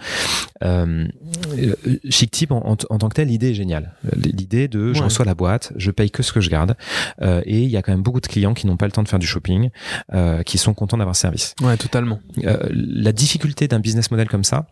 Euh, 0.64 1.06
euh, 1.56 1.74
Chic 2.10 2.30
Tip 2.32 2.50
en, 2.50 2.58
en- 2.72 2.76
en 2.90 2.98
tant 2.98 3.08
que 3.08 3.14
tel, 3.14 3.28
l'idée 3.28 3.50
est 3.50 3.54
géniale. 3.54 3.92
L'idée 4.16 4.66
de 4.68 4.92
je 4.92 4.98
Ouais. 4.98 5.04
reçois 5.04 5.24
la 5.24 5.34
boîte, 5.34 5.72
je 5.76 5.90
paye 5.92 6.10
que 6.10 6.22
ce 6.24 6.32
que 6.32 6.40
je 6.40 6.50
garde, 6.50 6.74
euh, 7.22 7.40
et 7.46 7.62
il 7.62 7.70
y 7.70 7.76
a 7.76 7.82
quand 7.82 7.92
même 7.92 8.02
beaucoup 8.02 8.20
de 8.20 8.26
clients 8.26 8.54
qui 8.54 8.66
n'ont 8.66 8.76
pas 8.76 8.86
le 8.86 8.92
temps 8.92 9.02
de 9.04 9.08
faire 9.08 9.18
du 9.20 9.26
shopping, 9.26 9.70
qui 10.44 10.58
sont 10.58 10.74
contents 10.74 10.96
d'avoir 10.98 11.14
service. 11.16 11.54
Ouais, 11.62 11.76
totalement. 11.76 12.18
La 12.70 13.12
difficulté 13.12 13.68
d'un 13.68 13.78
business 13.80 14.10
model 14.10 14.28
comme 14.28 14.44
ça, 14.44 14.66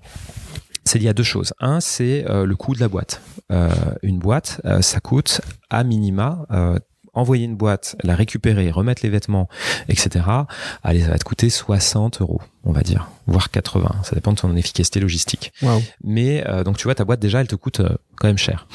c'est 0.87 0.99
lié 0.99 1.09
à 1.09 1.13
deux 1.13 1.23
choses. 1.23 1.53
Un, 1.61 1.81
c'est 1.81 2.25
euh, 2.31 2.47
le 2.47 2.57
coût 2.57 2.75
de 2.75 2.81
la 2.81 2.89
boîte. 2.89 3.21
Euh, 3.53 3.69
une 4.03 4.19
boîte, 4.19 4.61
euh, 4.65 4.81
ça 4.83 5.01
coûte 5.01 5.41
à 5.69 5.85
minima. 5.85 6.47
euh, 6.51 6.79
envoyer 7.19 7.47
une 7.47 7.57
boîte, 7.57 7.97
la 8.05 8.15
récupérer, 8.15 8.71
remettre 8.71 9.01
les 9.03 9.09
vêtements, 9.09 9.49
etc. 9.89 10.23
Allez, 10.83 11.01
ça 11.01 11.09
va 11.09 11.17
te 11.19 11.25
coûter 11.25 11.49
60 11.49 12.21
euros, 12.21 12.43
on 12.63 12.73
va 12.73 12.83
dire, 12.83 13.09
voire 13.27 13.51
80. 13.51 14.03
Ça 14.03 14.15
dépend 14.15 14.33
de 14.35 14.37
ton 14.37 14.55
efficacité 14.55 15.01
logistique. 15.01 15.51
Mais 16.05 16.47
euh, 16.47 16.63
donc 16.63 16.77
tu 16.77 16.85
vois, 16.85 16.95
ta 16.95 17.07
boîte 17.07 17.19
déjà, 17.21 17.41
elle 17.41 17.47
te 17.49 17.55
coûte 17.57 17.81
euh, 17.81 17.89
quand 18.19 18.27
même 18.29 18.37
cher. 18.37 18.69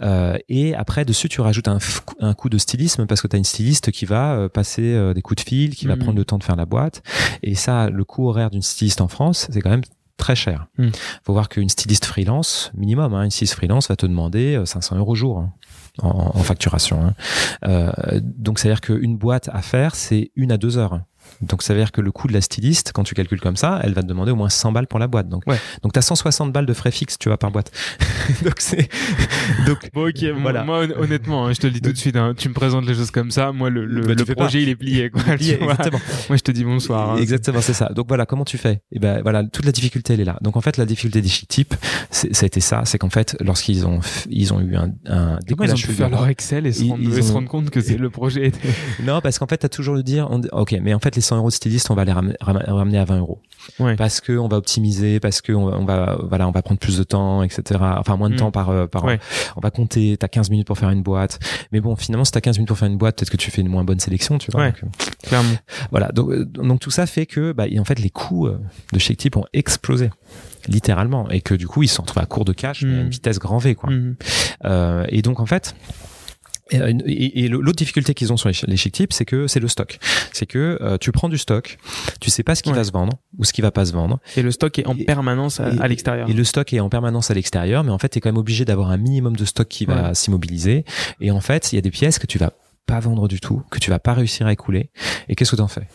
Euh, 0.00 0.38
et 0.48 0.76
après, 0.76 1.04
dessus, 1.04 1.28
tu 1.28 1.40
rajoutes 1.40 1.66
un, 1.66 1.78
un 2.20 2.34
coup 2.34 2.48
de 2.48 2.58
stylisme 2.58 3.06
parce 3.06 3.20
que 3.20 3.26
tu 3.26 3.34
as 3.34 3.38
une 3.38 3.44
styliste 3.44 3.90
qui 3.90 4.04
va 4.06 4.48
passer 4.48 4.94
euh, 4.94 5.12
des 5.12 5.20
coups 5.20 5.42
de 5.42 5.48
fil, 5.48 5.74
qui 5.74 5.88
va 5.88 5.96
Mhm. 5.96 6.02
prendre 6.04 6.18
le 6.18 6.24
temps 6.24 6.38
de 6.38 6.44
faire 6.44 6.54
la 6.54 6.66
boîte. 6.66 7.02
Et 7.42 7.56
ça, 7.56 7.90
le 7.90 8.04
coût 8.04 8.28
horaire 8.28 8.50
d'une 8.50 8.62
styliste 8.62 9.00
en 9.00 9.08
France, 9.08 9.48
c'est 9.50 9.60
quand 9.60 9.70
même 9.70 9.82
très 10.18 10.36
cher. 10.36 10.66
Mhm. 10.76 10.90
faut 11.24 11.32
voir 11.32 11.48
qu'une 11.48 11.68
styliste 11.70 12.04
freelance, 12.04 12.70
minimum, 12.76 13.14
hein, 13.14 13.22
une 13.24 13.30
styliste 13.30 13.54
freelance 13.54 13.88
va 13.88 13.96
te 13.96 14.04
demander 14.04 14.56
euh, 14.56 14.66
500 14.66 14.96
euros 14.96 15.12
au 15.12 15.14
jour. 15.14 15.38
hein, 15.38 15.52
En, 16.02 16.32
en 16.34 16.42
facturation. 16.42 17.02
hein. 17.02 17.14
Euh, 17.66 17.90
donc, 18.22 18.58
c'est-à-dire 18.58 18.80
qu'une 18.82 19.16
boîte 19.16 19.48
à 19.52 19.62
faire, 19.62 19.94
c'est 19.94 20.30
une 20.36 20.52
à 20.52 20.58
deux 20.58 20.76
heures. 20.76 21.00
Donc, 21.40 21.62
ça 21.62 21.72
veut 21.74 21.80
dire 21.80 21.92
que 21.92 22.00
le 22.00 22.10
coût 22.12 22.26
de 22.28 22.32
la 22.32 22.40
styliste, 22.40 22.92
quand 22.94 23.04
tu 23.04 23.14
calcules 23.14 23.40
comme 23.40 23.56
ça, 23.56 23.80
elle 23.84 23.94
va 23.94 24.02
te 24.02 24.06
demander 24.08 24.32
au 24.32 24.36
moins 24.36 24.48
100 24.48 24.72
balles 24.72 24.86
pour 24.86 24.98
la 24.98 25.06
boîte. 25.06 25.28
Donc, 25.28 25.42
Ouais. 25.46 25.58
donc 25.82 25.92
tu 25.92 25.98
as 25.98 26.02
160 26.02 26.52
balles 26.52 26.66
de 26.66 26.72
frais 26.72 26.90
fixes, 26.90 27.18
tu 27.18 27.28
vois, 27.28 27.38
par 27.38 27.50
boîte. 27.50 27.70
donc, 28.42 28.54
c'est. 28.58 28.88
Donc, 29.66 29.78
Bon, 29.94 30.08
ok, 30.08 30.22
moi- 30.22 30.40
Voilà. 30.42 30.64
moi, 30.64 30.84
hon- 30.84 31.02
honnêtement, 31.02 31.46
hein, 31.46 31.52
je 31.52 31.60
te 31.60 31.66
le 31.66 31.72
dis 31.72 31.80
tout 31.80 31.92
de 31.92 31.96
suite, 31.96 32.16
hein, 32.16 32.34
tu 32.36 32.48
me 32.48 32.54
présentes 32.54 32.86
les 32.86 32.94
choses 32.94 33.10
comme 33.10 33.30
ça, 33.30 33.52
moi, 33.52 33.70
le, 33.70 33.84
le, 33.86 34.02
Bah, 34.02 34.14
tu 34.14 34.24
le 34.24 34.34
projet, 34.34 34.62
il 34.62 34.68
est 34.68 34.76
plié, 34.76 35.10
quoi. 35.10 35.22
tu. 35.38 35.50
Exactement. 35.52 36.00
Moi, 36.28 36.36
je 36.36 36.42
te 36.42 36.52
dis 36.52 36.64
bonsoir. 36.64 37.12
hein. 37.12 37.16
Exactement, 37.16 37.60
c'est 37.60 37.72
ça. 37.72 37.90
Donc 37.94 38.06
voilà, 38.08 38.26
comment 38.26 38.44
tu 38.44 38.58
fais? 38.58 38.80
Et 38.92 38.98
ben 38.98 39.22
voilà, 39.22 39.44
toute 39.44 39.64
la 39.64 39.72
difficulté 39.72 40.14
elle 40.14 40.20
est 40.20 40.24
là. 40.24 40.38
Donc 40.42 40.56
en 40.56 40.60
fait, 40.60 40.76
la 40.76 40.84
difficulté 40.86 41.20
des 41.22 41.28
types, 41.28 41.74
ça 42.10 42.26
a 42.42 42.46
été 42.46 42.60
ça, 42.60 42.82
c'est 42.84 42.98
qu'en 42.98 43.10
fait, 43.10 43.36
lorsqu'ils 43.40 43.86
ont 43.86 44.00
ils 44.28 44.52
ont 44.52 44.60
eu 44.60 44.76
un, 44.76 44.84
un 44.84 44.90
Comment 45.06 45.30
ils 45.30 45.32
ont 45.32 45.38
décollage 45.46 45.86
pu 45.86 45.92
faire 45.92 46.10
leur 46.10 46.26
Excel 46.28 46.66
et 46.66 46.72
se, 46.72 46.82
Ils- 46.82 46.90
rendre, 46.90 47.02
ils 47.02 47.22
se 47.22 47.32
rendre 47.32 47.48
compte 47.48 47.70
que 47.70 47.80
c'est 47.80 47.96
le 47.96 48.10
projet 48.10 48.46
était... 48.48 48.68
Non, 49.04 49.20
parce 49.20 49.38
qu'en 49.38 49.46
fait, 49.46 49.58
t'as 49.58 49.68
toujours 49.68 49.94
le 49.94 50.02
dire. 50.02 50.28
on 50.30 50.40
ok, 50.52 50.76
mais 50.82 50.94
en 50.94 50.98
fait, 51.00 51.16
les 51.16 51.22
100 51.28 51.36
euros 51.38 51.48
de 51.48 51.54
styliste, 51.54 51.90
on 51.90 51.94
va 51.94 52.04
les 52.04 52.12
ramener 52.12 52.98
à 52.98 53.04
20 53.04 53.18
euros. 53.18 53.40
Ouais. 53.78 53.96
Parce 53.96 54.20
que 54.20 54.32
on 54.38 54.48
va 54.48 54.56
optimiser, 54.56 55.20
parce 55.20 55.40
que 55.42 55.52
on 55.52 55.66
va, 55.66 55.78
on 55.78 55.84
va, 55.84 56.18
voilà, 56.28 56.48
on 56.48 56.52
va 56.52 56.62
prendre 56.62 56.80
plus 56.80 56.96
de 56.96 57.02
temps, 57.04 57.42
etc. 57.42 57.80
Enfin, 57.98 58.16
moins 58.16 58.30
de 58.30 58.34
Mm. 58.34 58.38
temps 58.38 58.50
par, 58.50 58.70
euh, 58.70 58.86
par 58.86 59.04
Ouais. 59.04 59.20
on 59.56 59.60
va 59.60 59.70
compter, 59.70 60.16
t'as 60.16 60.28
15 60.28 60.48
minutes 60.50 60.66
pour 60.66 60.78
faire 60.78 60.90
une 60.90 61.02
boîte. 61.02 61.38
Mais 61.72 61.80
bon, 61.80 61.94
finalement, 61.96 62.24
si 62.24 62.32
t'as 62.32 62.40
15 62.40 62.56
minutes 62.56 62.68
pour 62.68 62.78
faire 62.78 62.88
une 62.88 62.96
boîte, 62.96 63.16
peut-être 63.18 63.30
que 63.30 63.36
tu 63.36 63.50
fais 63.50 63.60
une 63.60 63.68
moins 63.68 63.84
bonne 63.84 64.00
sélection, 64.00 64.38
tu 64.38 64.50
vois. 64.50 64.62
Ouais. 64.62 64.72
Donc, 64.72 64.84
euh, 64.84 65.26
Clairement. 65.28 65.54
voilà. 65.90 66.08
Donc, 66.12 66.30
euh, 66.30 66.44
donc 66.46 66.80
tout 66.80 66.90
ça 66.90 67.06
fait 67.06 67.26
que, 67.26 67.52
bah, 67.52 67.66
et 67.68 67.78
en 67.78 67.84
fait, 67.84 67.98
les 67.98 68.10
coûts 68.10 68.48
de 68.92 68.98
chez 68.98 69.14
Tip 69.16 69.36
ont 69.36 69.44
explosé. 69.52 70.10
Littéralement. 70.66 71.28
Et 71.30 71.40
que 71.40 71.54
du 71.54 71.66
coup, 71.66 71.82
ils 71.82 71.88
se 71.88 71.94
sont 71.96 72.02
retrouvés 72.02 72.22
à 72.22 72.26
court 72.26 72.44
de 72.44 72.52
cash, 72.52 72.82
mais 72.82 72.92
à 72.92 72.96
Mm. 72.96 73.00
une 73.02 73.10
vitesse 73.10 73.38
grand 73.38 73.58
V, 73.58 73.74
quoi. 73.74 73.90
Mhm. 73.90 74.16
Euh, 74.64 75.04
et 75.08 75.22
donc 75.22 75.40
en 75.40 75.46
fait, 75.46 75.74
et, 76.70 76.80
euh, 76.80 76.92
et- 77.06 77.44
et 77.44 77.48
l'autre 77.48 77.76
difficulté 77.76 78.14
qu'ils 78.14 78.32
ont 78.32 78.36
sur 78.36 78.48
les, 78.48 78.54
ch- 78.54 78.68
les 78.68 78.76
chic 78.76 78.92
tips, 78.92 79.14
c'est 79.16 79.24
que 79.24 79.46
c'est 79.46 79.60
le 79.60 79.68
stock. 79.68 79.98
C'est 80.32 80.46
que 80.46 80.78
euh, 80.80 80.98
tu 80.98 81.12
prends 81.12 81.28
du 81.28 81.38
stock, 81.38 81.78
tu 82.20 82.30
sais 82.30 82.42
pas 82.42 82.54
ce 82.54 82.62
qui 82.62 82.70
Ouais. 82.70 82.76
va 82.76 82.84
se 82.84 82.92
vendre 82.92 83.14
ou 83.38 83.44
ce 83.44 83.52
qui 83.52 83.60
va 83.62 83.70
pas 83.70 83.84
se 83.86 83.92
vendre, 83.92 84.18
Et 84.36 84.42
le 84.42 84.50
stock 84.50 84.78
est 84.78 84.86
en 84.86 84.94
Et- 84.96 85.04
permanence 85.04 85.60
à, 85.60 85.88
l'extérieur. 85.88 86.28
et 86.28 86.32
le 86.32 86.44
stock 86.44 86.72
est 86.72 86.80
en 86.80 86.88
permanence 86.88 87.30
à 87.30 87.34
l'extérieur, 87.34 87.84
mais 87.84 87.90
en 87.90 87.98
fait, 87.98 88.10
tu 88.10 88.18
es 88.18 88.20
quand 88.20 88.28
même 88.28 88.36
obligé 88.38 88.64
d'avoir 88.64 88.90
un 88.90 88.96
minimum 88.98 89.36
de 89.36 89.44
stock 89.44 89.68
qui 89.68 89.84
va 89.84 90.14
s'immobiliser. 90.14 90.84
Et 91.20 91.30
en 91.30 91.40
fait, 91.40 91.72
il 91.72 91.76
y 91.76 91.78
a 91.78 91.82
des 91.82 91.90
pièces 91.90 92.18
que 92.18 92.26
tu 92.26 92.38
vas 92.38 92.52
pas 92.88 92.98
vendre 93.00 93.28
du 93.28 93.38
tout, 93.38 93.62
que 93.70 93.78
tu 93.78 93.90
vas 93.90 93.98
pas 93.98 94.14
réussir 94.14 94.46
à 94.46 94.52
écouler. 94.52 94.88
Et 95.28 95.34
qu'est-ce 95.34 95.50
que 95.52 95.56
t'en 95.56 95.68
fais? 95.68 95.86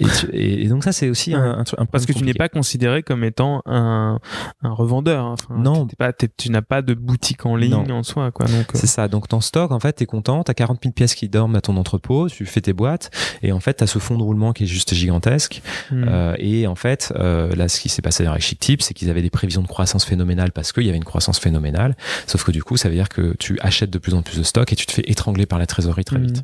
Et, 0.00 0.04
tu- 0.04 0.26
et- 0.32 0.62
et 0.62 0.68
donc 0.68 0.84
ça, 0.84 0.92
c'est 0.92 1.08
aussi 1.08 1.34
un, 1.34 1.58
un, 1.58 1.64
truc- 1.64 1.80
un 1.80 1.86
Parce 1.86 2.06
que 2.06 2.12
tu 2.12 2.22
n'es 2.24 2.32
pas 2.34 2.48
considéré 2.48 3.02
comme 3.02 3.24
étant 3.24 3.62
un, 3.66 4.20
un 4.62 4.70
revendeur. 4.70 5.24
hein. 5.24 5.34
Enfin, 5.42 5.60
Non. 5.60 5.86
t'es 5.86 5.96
pas, 5.96 6.12
t'es- 6.12 6.30
tu 6.36 6.50
n'as 6.50 6.62
pas 6.62 6.82
de 6.82 6.94
boutique 6.94 7.44
en 7.46 7.56
ligne 7.56 7.72
Non. 7.72 7.96
en 7.98 8.02
soi. 8.04 8.30
Quoi. 8.30 8.46
Donc, 8.46 8.54
euh, 8.74 8.78
C'est 8.78 8.86
ça. 8.86 9.08
Donc 9.08 9.26
ton 9.26 9.40
stock, 9.40 9.72
en 9.72 9.80
fait, 9.80 9.92
t'es 9.94 10.06
content, 10.06 10.44
t'as 10.44 10.54
40 10.54 10.78
000 10.84 10.92
pièces 10.92 11.14
qui 11.16 11.28
dorment 11.28 11.56
à 11.56 11.60
ton 11.60 11.76
entrepôt, 11.76 12.28
tu 12.28 12.46
fais 12.46 12.60
tes 12.60 12.72
boîtes, 12.72 13.10
et 13.42 13.50
en 13.50 13.58
fait, 13.60 13.74
t'as 13.74 13.88
ce 13.88 13.98
fond 13.98 14.16
de 14.16 14.22
roulement 14.22 14.52
qui 14.52 14.64
est 14.64 14.66
juste 14.68 14.94
gigantesque. 14.94 15.62
hmm. 15.90 16.04
Euh, 16.06 16.34
et 16.38 16.68
en 16.68 16.76
fait, 16.76 17.12
euh, 17.16 17.52
là, 17.56 17.68
ce 17.68 17.80
qui 17.80 17.88
s'est 17.88 18.02
passé 18.02 18.24
avec 18.24 18.40
Chic 18.40 18.60
Tip, 18.60 18.82
c'est 18.82 18.94
qu'ils 18.94 19.10
avaient 19.10 19.22
des 19.22 19.30
prévisions 19.30 19.62
de 19.62 19.66
croissance 19.68 20.04
phénoménales 20.04 20.52
parce 20.52 20.70
qu'il 20.72 20.84
y 20.84 20.88
avait 20.88 20.96
une 20.98 21.04
croissance 21.04 21.40
phénoménale. 21.40 21.96
Sauf 22.28 22.44
que 22.44 22.52
du 22.52 22.62
coup, 22.62 22.76
ça 22.76 22.88
veut 22.88 22.94
dire 22.94 23.08
que 23.08 23.34
tu 23.40 23.58
achètes 23.62 23.90
de 23.90 23.98
plus 23.98 24.14
en 24.14 24.22
plus 24.22 24.38
de 24.38 24.44
stock 24.44 24.72
et 24.72 24.76
tu 24.76 24.86
te 24.86 24.92
fais 24.92 25.02
étrangler 25.06 25.46
par 25.46 25.58
la 25.58 25.66
trésorerie 25.66 25.87
très 26.04 26.18
Mhm. 26.18 26.26
vite. 26.26 26.42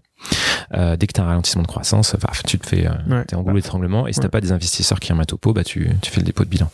Euh, 0.75 0.97
dès 0.97 1.07
que 1.07 1.13
tu 1.13 1.21
as 1.21 1.25
un 1.25 1.27
ralentissement 1.29 1.63
de 1.63 1.67
croissance, 1.69 2.17
tu 2.47 2.59
te 2.59 2.67
fais, 2.67 2.87
euh, 2.87 2.93
Ouais. 3.09 3.25
t'es 3.27 3.37
en 3.37 3.43
goulot 3.43 3.57
d'étranglement. 3.57 4.07
Et 4.07 4.13
si 4.13 4.19
Ouais. 4.19 4.23
t'as 4.25 4.29
pas 4.31 4.41
des 4.41 4.53
investisseurs 4.53 4.99
qui 5.01 5.13
remettent 5.13 5.33
au 5.33 5.37
pot, 5.39 5.53
bah, 5.53 5.65
tu, 5.65 5.89
tu 6.03 6.11
fais 6.11 6.21
le 6.21 6.27
dépôt 6.27 6.45
de 6.45 6.49
bilan. 6.49 6.71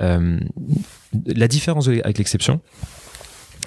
Euh, 0.00 0.38
la 1.26 1.48
différence 1.48 1.88
avec 1.88 2.18
l'exception, 2.18 2.60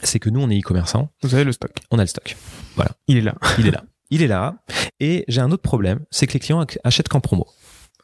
c'est 0.03 0.19
que 0.19 0.29
nous, 0.29 0.41
on 0.41 0.49
est 0.49 0.59
e-commerçant, 0.59 1.09
Vous 1.23 1.33
avez 1.35 1.43
le 1.43 1.51
stock. 1.51 1.71
on 1.91 1.99
a 1.99 2.03
le 2.03 2.07
stock. 2.07 2.35
Il 3.07 3.17
est 3.17 3.21
là. 3.21 3.35
Il 3.59 3.67
est 3.67 3.71
là. 3.71 3.83
Il 4.09 4.21
est 4.23 4.27
là. 4.27 4.55
Et 4.99 5.23
j'ai 5.27 5.41
un 5.41 5.51
autre 5.51 5.61
problème, 5.63 5.99
c'est 6.11 6.27
que 6.27 6.33
les 6.33 6.39
clients 6.39 6.61
ac- 6.63 6.77
achètent 6.83 7.07
qu'en 7.07 7.21
promo. 7.21 7.47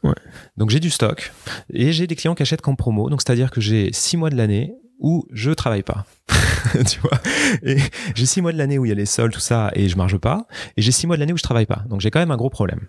Ouais. 0.03 0.13
Donc 0.57 0.69
j'ai 0.69 0.79
du 0.79 0.89
stock 0.91 1.33
et 1.73 1.91
j'ai 1.91 2.05
des 2.07 2.15
clients 2.15 2.35
qui 2.35 2.43
achètent 2.43 2.61
qu'en 2.61 2.75
promo. 2.75 3.09
Donc 3.09 3.21
c'est-à-dire 3.21 3.49
que 3.51 3.59
j'ai 3.61 3.91
six 3.93 4.15
mois 4.15 4.29
de 4.29 4.35
l'année 4.35 4.73
où 4.99 5.25
je 5.31 5.51
travaille 5.51 5.83
pas. 5.83 6.05
tu 6.87 6.99
vois 6.99 7.19
Et 7.63 7.77
j'ai 8.15 8.25
six 8.25 8.41
mois 8.41 8.51
de 8.51 8.57
l'année 8.57 8.77
où 8.77 8.85
il 8.85 8.89
y 8.89 8.91
a 8.91 8.95
les 8.95 9.05
soldes, 9.05 9.31
tout 9.31 9.39
ça, 9.39 9.71
et 9.75 9.87
je 9.87 9.95
marche 9.95 10.17
pas. 10.17 10.47
Et 10.75 10.81
j'ai 10.81 10.91
six 10.91 11.07
mois 11.07 11.15
de 11.15 11.19
l'année 11.21 11.33
où 11.33 11.37
je 11.37 11.43
travaille 11.43 11.65
pas. 11.65 11.83
Donc 11.89 12.01
j'ai 12.01 12.11
quand 12.11 12.19
même 12.19 12.31
un 12.31 12.37
gros 12.37 12.49
problème. 12.49 12.81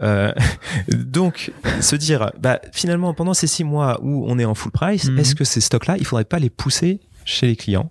Euh, 0.00 0.32
donc 0.88 1.52
se 1.80 1.96
dire, 1.96 2.30
bah 2.40 2.60
finalement 2.72 3.12
pendant 3.14 3.34
ces 3.34 3.46
six 3.46 3.64
mois 3.64 3.98
où 4.02 4.24
on 4.28 4.38
est 4.38 4.44
en 4.44 4.54
full 4.54 4.72
price, 4.72 5.08
Mhm. 5.08 5.18
est-ce 5.18 5.34
que 5.34 5.44
ces 5.44 5.60
stocks-là, 5.60 5.96
il 5.98 6.04
faudrait 6.06 6.24
pas 6.24 6.38
les 6.38 6.50
pousser 6.50 7.00
chez 7.28 7.46
les 7.46 7.56
clients, 7.56 7.90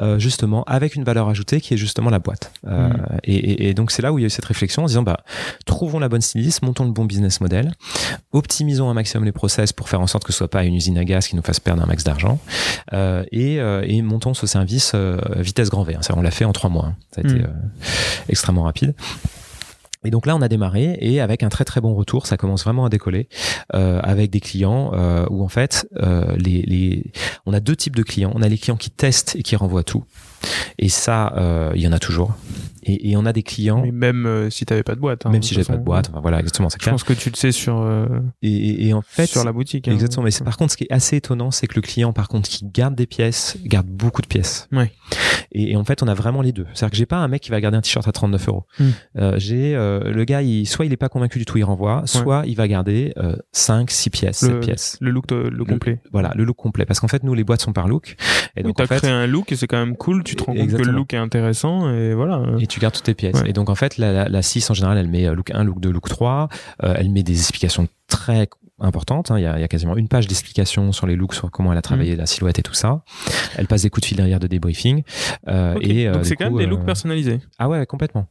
euh, 0.00 0.18
justement 0.18 0.64
avec 0.64 0.94
une 0.96 1.04
valeur 1.04 1.28
ajoutée 1.28 1.60
qui 1.60 1.74
est 1.74 1.76
justement 1.76 2.10
la 2.10 2.18
boîte. 2.18 2.52
Euh, 2.66 2.88
Mhm. 2.88 3.06
et, 3.24 3.34
et- 3.36 3.68
et 3.68 3.74
donc 3.74 3.90
c'est 3.92 4.02
là 4.02 4.12
où 4.12 4.18
il 4.18 4.22
y 4.22 4.24
a 4.24 4.26
eu 4.26 4.30
cette 4.30 4.44
réflexion 4.44 4.82
en 4.82 4.86
disant 4.86 5.02
bah 5.02 5.18
trouvons 5.66 5.98
la 6.00 6.08
bonne 6.08 6.20
styliste, 6.20 6.62
montons 6.62 6.84
le 6.84 6.90
bon 6.92 7.04
business 7.04 7.40
model, 7.40 7.72
optimisons 8.32 8.90
un 8.90 8.94
maximum 8.94 9.24
les 9.24 9.32
process 9.32 9.72
pour 9.72 9.88
faire 9.88 10.00
en 10.00 10.06
sorte 10.06 10.24
que 10.24 10.32
ce 10.32 10.38
soit 10.38 10.50
pas 10.50 10.64
une 10.64 10.74
usine 10.74 10.98
à 10.98 11.04
gaz 11.04 11.28
qui 11.28 11.36
nous 11.36 11.42
fasse 11.42 11.60
perdre 11.60 11.82
un 11.82 11.86
max 11.86 12.02
d'argent, 12.04 12.38
euh, 12.92 13.24
et, 13.30 13.60
euh, 13.60 13.84
et 13.86 14.02
montons 14.02 14.34
ce 14.34 14.46
service 14.46 14.92
euh, 14.94 15.18
vitesse 15.36 15.70
grand 15.70 15.84
V. 15.84 15.94
hein. 15.94 16.02
Ça, 16.02 16.14
on 16.16 16.22
l'a 16.22 16.30
fait 16.30 16.44
en 16.44 16.52
trois 16.52 16.70
mois. 16.70 16.86
hein. 16.86 16.96
Ça 17.14 17.20
a 17.22 17.24
été 17.24 17.40
euh, 17.40 17.46
extrêmement 18.28 18.62
rapide. 18.64 18.94
Et 20.04 20.10
donc 20.10 20.26
là, 20.26 20.36
on 20.36 20.42
a 20.42 20.48
démarré 20.48 20.96
et 21.00 21.20
avec 21.20 21.42
un 21.42 21.48
très 21.48 21.64
très 21.64 21.80
bon 21.80 21.94
retour, 21.94 22.26
ça 22.26 22.36
commence 22.36 22.64
vraiment 22.64 22.84
à 22.84 22.88
décoller 22.88 23.28
euh, 23.74 24.00
avec 24.02 24.30
des 24.30 24.40
clients 24.40 24.92
euh, 24.94 25.26
où 25.30 25.42
en 25.42 25.48
fait, 25.48 25.88
euh, 26.02 26.34
les, 26.36 27.04
on 27.46 27.52
a 27.52 27.60
deux 27.60 27.76
types 27.76 27.96
de 27.96 28.02
clients. 28.02 28.32
On 28.34 28.42
a 28.42 28.48
les 28.48 28.58
clients 28.58 28.76
qui 28.76 28.90
testent 28.90 29.36
et 29.36 29.42
qui 29.42 29.56
renvoient 29.56 29.84
tout. 29.84 30.04
Et 30.78 30.88
ça, 30.88 31.34
euh, 31.36 31.72
il 31.74 31.82
y 31.82 31.88
en 31.88 31.92
a 31.92 31.98
toujours. 31.98 32.34
Et, 32.84 33.10
et 33.10 33.16
on 33.16 33.24
a 33.26 33.32
des 33.32 33.42
clients, 33.42 33.82
Mais 33.82 33.92
même 33.92 34.26
euh, 34.26 34.50
si 34.50 34.64
t'avais 34.66 34.82
pas 34.82 34.94
de 34.94 35.00
boîte. 35.00 35.24
hein, 35.26 35.30
même 35.30 35.40
de 35.40 35.44
si 35.44 35.54
j'ai 35.54 35.62
pas 35.64 35.76
de 35.76 35.82
boîte, 35.84 36.08
enfin, 36.10 36.20
voilà, 36.20 36.38
exactement, 36.40 36.68
c'est 36.68 36.78
Je 36.78 36.82
clair. 36.82 36.94
pense 36.94 37.04
que 37.04 37.12
tu 37.12 37.30
le 37.30 37.36
sais 37.36 37.52
sur, 37.52 37.78
euh, 37.80 38.06
Et, 38.42 38.48
et- 38.50 38.86
et 38.88 38.92
en 38.94 39.02
fait, 39.02 39.26
sur 39.26 39.44
la 39.44 39.52
boutique. 39.52 39.86
hein. 39.88 39.92
Exactement. 39.92 40.24
Mais 40.24 40.30
c'est 40.30 40.44
par 40.44 40.56
contre, 40.56 40.72
ce 40.72 40.76
qui 40.76 40.84
est 40.84 40.92
assez 40.92 41.16
étonnant, 41.16 41.50
c'est 41.50 41.66
que 41.66 41.74
le 41.76 41.82
client, 41.82 42.12
par 42.12 42.28
contre, 42.28 42.48
qui 42.48 42.64
garde 42.66 42.94
des 42.94 43.06
pièces, 43.06 43.56
garde 43.64 43.86
beaucoup 43.86 44.22
de 44.22 44.26
pièces. 44.26 44.68
Ouais. 44.72 44.92
Et, 45.52 45.72
et 45.72 45.76
en 45.76 45.84
fait, 45.84 46.02
on 46.02 46.08
a 46.08 46.14
vraiment 46.14 46.42
les 46.42 46.52
deux. 46.52 46.66
C'est-à-dire 46.74 46.90
que 46.92 46.96
j'ai 46.96 47.06
pas 47.06 47.18
un 47.18 47.28
mec 47.28 47.42
qui 47.42 47.50
va 47.50 47.60
garder 47.60 47.76
un 47.76 47.82
t-shirt 47.82 48.06
à 48.08 48.12
39 48.12 48.48
euros. 48.48 48.64
Hmm. 48.78 48.88
Euh, 49.18 49.34
j'ai 49.38 49.74
euh, 49.76 50.10
le 50.12 50.24
gars, 50.24 50.42
il, 50.42 50.66
soit 50.66 50.86
il 50.86 50.92
est 50.92 50.96
pas 50.96 51.08
convaincu 51.08 51.38
du 51.38 51.44
tout, 51.44 51.58
il 51.58 51.64
renvoie, 51.64 52.02
soit 52.06 52.42
il 52.46 52.56
va 52.56 52.66
garder 52.68 53.12
euh, 53.18 53.36
5, 53.52 53.90
6 53.90 54.10
pièces, 54.10 54.42
Le- 54.42 54.48
7 54.48 54.60
pièces. 54.60 54.96
Le 55.00 55.10
look, 55.10 55.26
de- 55.28 55.48
le 55.52 55.64
complet. 55.64 56.00
Voilà, 56.10 56.32
le 56.34 56.44
look 56.44 56.56
complet. 56.56 56.84
Parce 56.86 57.00
qu'en 57.00 57.08
fait, 57.08 57.22
nous, 57.22 57.34
les 57.34 57.44
boîtes 57.44 57.60
sont 57.60 57.72
par 57.72 57.86
look. 57.86 58.16
Et 58.56 58.60
oui, 58.60 58.62
donc, 58.64 58.76
t'as 58.76 58.84
en 58.84 58.86
fait, 58.86 58.96
créé 58.96 59.10
un 59.10 59.26
look 59.26 59.52
et 59.52 59.56
c'est 59.56 59.66
quand 59.66 59.78
même 59.78 59.96
cool. 59.96 60.24
Tu 60.24 60.36
te 60.36 60.42
rends 60.44 60.54
compte 60.54 60.70
que 60.70 60.82
le 60.82 60.92
look 60.92 61.12
est 61.14 61.18
intéressant 61.18 61.90
et 61.92 62.14
voilà. 62.14 62.42
et 62.58 62.66
tu 62.72 62.80
gardes 62.80 62.94
toutes 62.94 63.04
tes 63.04 63.14
pièces. 63.14 63.40
Ouais. 63.42 63.50
Et 63.50 63.52
donc, 63.52 63.68
en 63.68 63.74
fait, 63.74 63.98
la, 63.98 64.12
la, 64.12 64.28
la 64.28 64.42
6, 64.42 64.70
en 64.70 64.74
général, 64.74 64.96
elle 64.96 65.08
met 65.08 65.26
euh, 65.26 65.34
look 65.34 65.50
1, 65.50 65.62
look 65.64 65.78
2, 65.78 65.90
look 65.90 66.08
3. 66.08 66.48
Euh, 66.82 66.94
elle 66.96 67.10
met 67.10 67.22
des 67.22 67.38
explications 67.38 67.86
très 68.08 68.48
importantes. 68.82 69.30
hein. 69.30 69.38
Il, 69.38 69.42
y 69.42 69.46
a, 69.46 69.56
il 69.58 69.60
y 69.60 69.64
a 69.64 69.68
quasiment 69.68 69.96
une 69.96 70.08
page 70.08 70.26
d'explication 70.26 70.92
sur 70.92 71.06
les 71.06 71.16
looks, 71.16 71.34
sur 71.34 71.50
comment 71.50 71.72
elle 71.72 71.78
a 71.78 71.80
Mm. 71.80 71.82
travaillé 71.82 72.16
la 72.16 72.26
silhouette 72.26 72.58
et 72.58 72.62
tout 72.62 72.74
ça. 72.74 73.02
Elle 73.56 73.66
passe 73.66 73.82
des 73.82 73.90
coups 73.90 74.02
de 74.02 74.06
fil 74.06 74.16
derrière 74.16 74.40
de 74.40 74.46
débriefing. 74.46 75.02
Euh, 75.48 75.76
et, 75.80 76.08
euh, 76.08 76.12
Donc 76.14 76.24
c'est 76.26 76.36
quand 76.36 76.48
coup, 76.48 76.56
même 76.56 76.64
des 76.64 76.70
looks 76.70 76.80
euh, 76.82 76.84
personnalisés. 76.84 77.40
Ah 77.58 77.68
ouais, 77.68 77.84
complètement. 77.86 78.26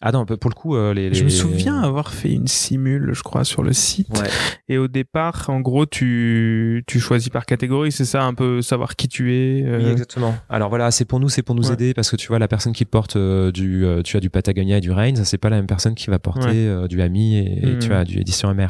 Ah 0.00 0.12
non, 0.12 0.24
pour 0.26 0.50
le 0.50 0.54
coup, 0.54 0.76
euh, 0.76 0.92
les, 0.94 1.12
Je 1.14 1.24
me 1.24 1.28
les- 1.28 1.34
souviens 1.34 1.80
avoir 1.82 2.12
fait 2.12 2.32
une 2.32 2.46
simule, 2.46 3.10
je 3.12 3.22
crois, 3.22 3.44
sur 3.44 3.62
le 3.62 3.72
site. 3.72 4.18
Ouais. 4.18 4.28
Et 4.68 4.78
au 4.78 4.88
départ, 4.88 5.46
en 5.48 5.60
gros, 5.60 5.86
tu, 5.86 6.84
tu 6.86 7.00
choisis 7.00 7.28
par 7.28 7.46
catégorie, 7.46 7.90
c'est 7.92 8.04
ça, 8.04 8.22
un 8.24 8.34
peu 8.34 8.62
savoir 8.62 8.96
qui 8.96 9.08
tu 9.08 9.34
es. 9.34 9.64
Oui, 9.78 9.86
exactement. 9.90 10.34
Alors 10.48 10.68
voilà, 10.68 10.90
c'est 10.90 11.04
pour 11.04 11.20
nous, 11.20 11.28
c'est 11.28 11.42
pour 11.42 11.54
nous 11.54 11.66
Ouais. 11.68 11.72
aider 11.72 11.94
parce 11.94 12.10
que 12.10 12.16
tu 12.16 12.28
vois 12.28 12.38
la 12.38 12.48
personne 12.48 12.72
qui 12.72 12.84
porte 12.84 13.16
du, 13.16 13.84
euh, 13.84 14.02
tu 14.02 14.16
as 14.16 14.20
du 14.20 14.30
Patagonia 14.30 14.76
et 14.78 14.80
du 14.80 14.90
Reigns, 14.92 15.24
c'est 15.24 15.38
pas 15.38 15.48
la 15.50 15.56
même 15.56 15.66
personne 15.66 15.94
qui 15.94 16.08
va 16.10 16.18
porter 16.18 16.70
Ouais. 16.70 16.88
du 16.88 17.00
Ami 17.02 17.36
et, 17.38 17.68
et 17.70 17.78
tu 17.78 17.92
as 17.92 18.04
du 18.04 18.18
édition 18.20 18.52
MR. 18.54 18.68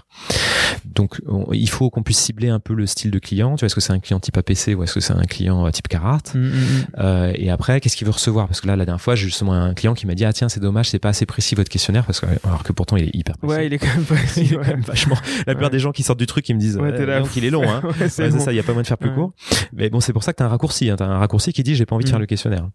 Donc 0.84 1.20
on- 1.28 1.52
il 1.52 1.68
faut 1.68 1.90
qu'on 1.90 2.02
puisse 2.02 2.18
cibler 2.18 2.48
un 2.48 2.60
peu 2.60 2.74
le 2.74 2.86
style 2.86 3.10
de 3.10 3.18
client. 3.18 3.56
Tu 3.56 3.60
vois, 3.60 3.66
est-ce 3.66 3.74
que 3.74 3.80
c'est 3.80 3.92
un 3.92 3.98
client 4.00 4.20
type 4.20 4.36
APC 4.36 4.74
ou 4.74 4.82
est-ce 4.82 4.94
que 4.94 5.00
c'est 5.00 5.12
un 5.12 5.22
client 5.24 5.66
euh, 5.66 5.70
type 5.70 5.88
Carhartt 5.88 6.34
mm, 6.34 6.38
mm, 6.38 6.48
mm. 6.50 6.86
Euh, 6.98 7.32
Et 7.34 7.50
après, 7.50 7.80
qu'est-ce 7.80 7.96
qu'il 7.96 8.06
veut 8.06 8.12
recevoir? 8.12 8.46
Parce 8.48 8.60
que 8.60 8.66
là, 8.66 8.76
la 8.76 8.84
dernière 8.84 9.00
fois, 9.00 9.14
j'ai 9.14 9.26
justement 9.26 9.52
un 9.52 9.74
client 9.74 9.94
qui 9.94 10.06
m'a 10.06 10.14
dit 10.14 10.24
ah 10.24 10.32
tiens 10.32 10.48
c'est 10.48 10.60
dommage, 10.60 10.90
c'est 10.90 10.98
pas 10.98 11.08
assez 11.10 11.26
précis 11.26 11.54
votre 11.54 11.68
questionnaire 11.70 12.04
parce 12.04 12.20
que 12.20 12.26
alors 12.44 12.62
que 12.62 12.72
pourtant 12.72 12.96
il 12.96 13.04
est 13.04 13.14
hyper 13.14 13.36
précis. 13.38 13.54
Ouais, 13.56 13.66
il 13.66 13.72
est 13.72 13.78
quand 13.78 13.86
même 13.94 14.04
pas 14.04 14.14
Il 14.36 14.52
est 14.52 14.56
quand 14.56 14.66
même 14.66 14.80
vachement. 14.82 15.16
La 15.46 15.54
plupart 15.54 15.62
Ouais. 15.64 15.70
des 15.70 15.78
gens 15.78 15.92
qui 15.92 16.02
sortent 16.02 16.18
du 16.18 16.26
truc, 16.26 16.48
ils 16.48 16.54
me 16.54 16.60
disent 16.60 16.76
Ouais, 16.76 16.92
là. 17.06 17.20
donc 17.20 17.34
il 17.36 17.44
est 17.44 17.50
long. 17.50 17.68
Hein. 17.68 17.82
Ouais, 18.00 18.08
c'est 18.08 18.28
bon. 18.30 18.38
ça, 18.40 18.52
il 18.52 18.56
y 18.56 18.60
a 18.60 18.62
pas 18.62 18.72
moyen 18.72 18.82
de 18.82 18.86
faire 18.86 18.98
plus 18.98 19.12
court. 19.12 19.32
Mais 19.72 19.90
bon, 19.90 20.00
c'est 20.00 20.12
pour 20.12 20.22
ça 20.22 20.32
que 20.32 20.38
t'as 20.38 20.44
un 20.44 20.48
raccourci. 20.48 20.90
Hein. 20.90 20.96
T'as 20.96 21.06
un 21.06 21.18
raccourci 21.18 21.52
qui 21.52 21.62
dit 21.62 21.74
j'ai 21.74 21.86
pas 21.86 21.94
envie 21.96 22.04
de 22.04 22.08
faire 22.10 22.18
Mm. 22.18 22.22
le 22.22 22.26
questionnaire. 22.26 22.68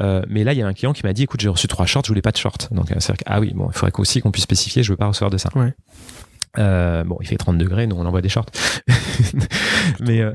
Euh, 0.00 0.22
mais 0.28 0.44
là, 0.44 0.52
il 0.52 0.58
y 0.58 0.62
a 0.62 0.66
un 0.66 0.72
client 0.74 0.92
qui 0.92 1.02
m'a 1.04 1.12
dit 1.12 1.22
écoute, 1.24 1.40
j'ai 1.40 1.48
reçu 1.48 1.68
trois 1.68 1.86
shorts, 1.86 2.02
je 2.04 2.08
voulais 2.08 2.22
pas 2.22 2.32
de 2.32 2.36
shorts. 2.36 2.68
Donc 2.70 2.90
euh, 2.92 2.96
c'est 2.98 3.12
ah 3.26 3.40
oui, 3.40 3.52
bon, 3.54 3.68
il 3.70 3.72
faudrait 3.76 3.92
aussi 3.98 4.20
qu'on 4.20 4.30
puisse 4.30 4.44
spécifier, 4.44 4.82
je 4.82 4.90
veux 4.92 4.96
pas 4.96 5.06
recevoir 5.06 5.30
de 5.30 5.38
ça. 5.38 5.48
Ouais. 5.54 5.72
Euh, 6.58 7.04
bon, 7.04 7.18
il 7.20 7.26
fait 7.26 7.36
30 7.36 7.58
degrés, 7.58 7.86
nous 7.86 7.96
on 7.96 8.06
envoie 8.06 8.22
des 8.22 8.28
shorts. 8.28 8.46
mais 10.00 10.20
euh, 10.20 10.32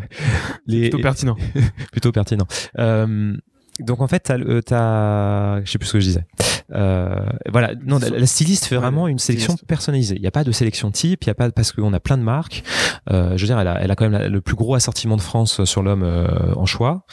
les 0.68 0.90
Plutôt 0.90 1.02
pertinent. 1.04 1.38
plutôt 1.92 2.12
pertinent. 2.12 2.48
Euh, 2.78 3.36
donc 3.80 4.02
en 4.02 4.08
fait, 4.08 4.20
t'as, 4.20 4.38
le- 4.38 4.62
t'as, 4.64 5.64
je 5.64 5.72
sais 5.72 5.78
plus 5.78 5.88
ce 5.88 5.94
que 5.94 6.00
je 6.00 6.06
disais. 6.06 6.26
Euh, 6.72 7.16
voilà, 7.52 7.74
non, 7.84 7.98
la, 7.98 8.10
la 8.10 8.26
styliste 8.28 8.66
fait 8.66 8.76
Ouais, 8.76 8.82
vraiment 8.82 9.08
une 9.08 9.18
sélection 9.18 9.54
styliste. 9.54 9.68
personnalisée. 9.68 10.16
Il 10.18 10.22
n'y 10.22 10.28
a 10.28 10.32
pas 10.32 10.44
de 10.44 10.52
sélection 10.52 10.92
type, 10.92 11.24
il 11.24 11.28
y 11.28 11.30
a 11.32 11.34
pas 11.34 11.50
parce 11.52 11.72
qu'on 11.72 11.94
a 11.94 12.00
plein 12.00 12.18
de 12.18 12.22
marques. 12.24 12.64
Euh, 13.10 13.36
je 13.38 13.42
veux 13.42 13.48
dire, 13.48 13.60
elle 13.60 13.68
a, 13.68 13.82
elle 13.82 13.90
a 13.90 13.96
quand 13.96 14.08
même 14.08 14.20
la- 14.22 14.28
le 14.30 14.42
plus 14.42 14.56
gros 14.56 14.76
assortiment 14.76 15.18
de 15.18 15.22
France 15.22 15.64
sur 15.64 15.82
l'homme 15.82 16.04
euh, 16.04 16.28
en 16.56 16.66
choix, 16.68 17.06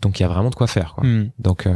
donc 0.00 0.18
il 0.18 0.22
y 0.22 0.26
a 0.26 0.28
vraiment 0.28 0.48
de 0.48 0.54
quoi 0.54 0.66
faire. 0.66 0.94
Quoi. 0.94 1.04
Mm. 1.06 1.30
Donc 1.38 1.66
euh, 1.66 1.74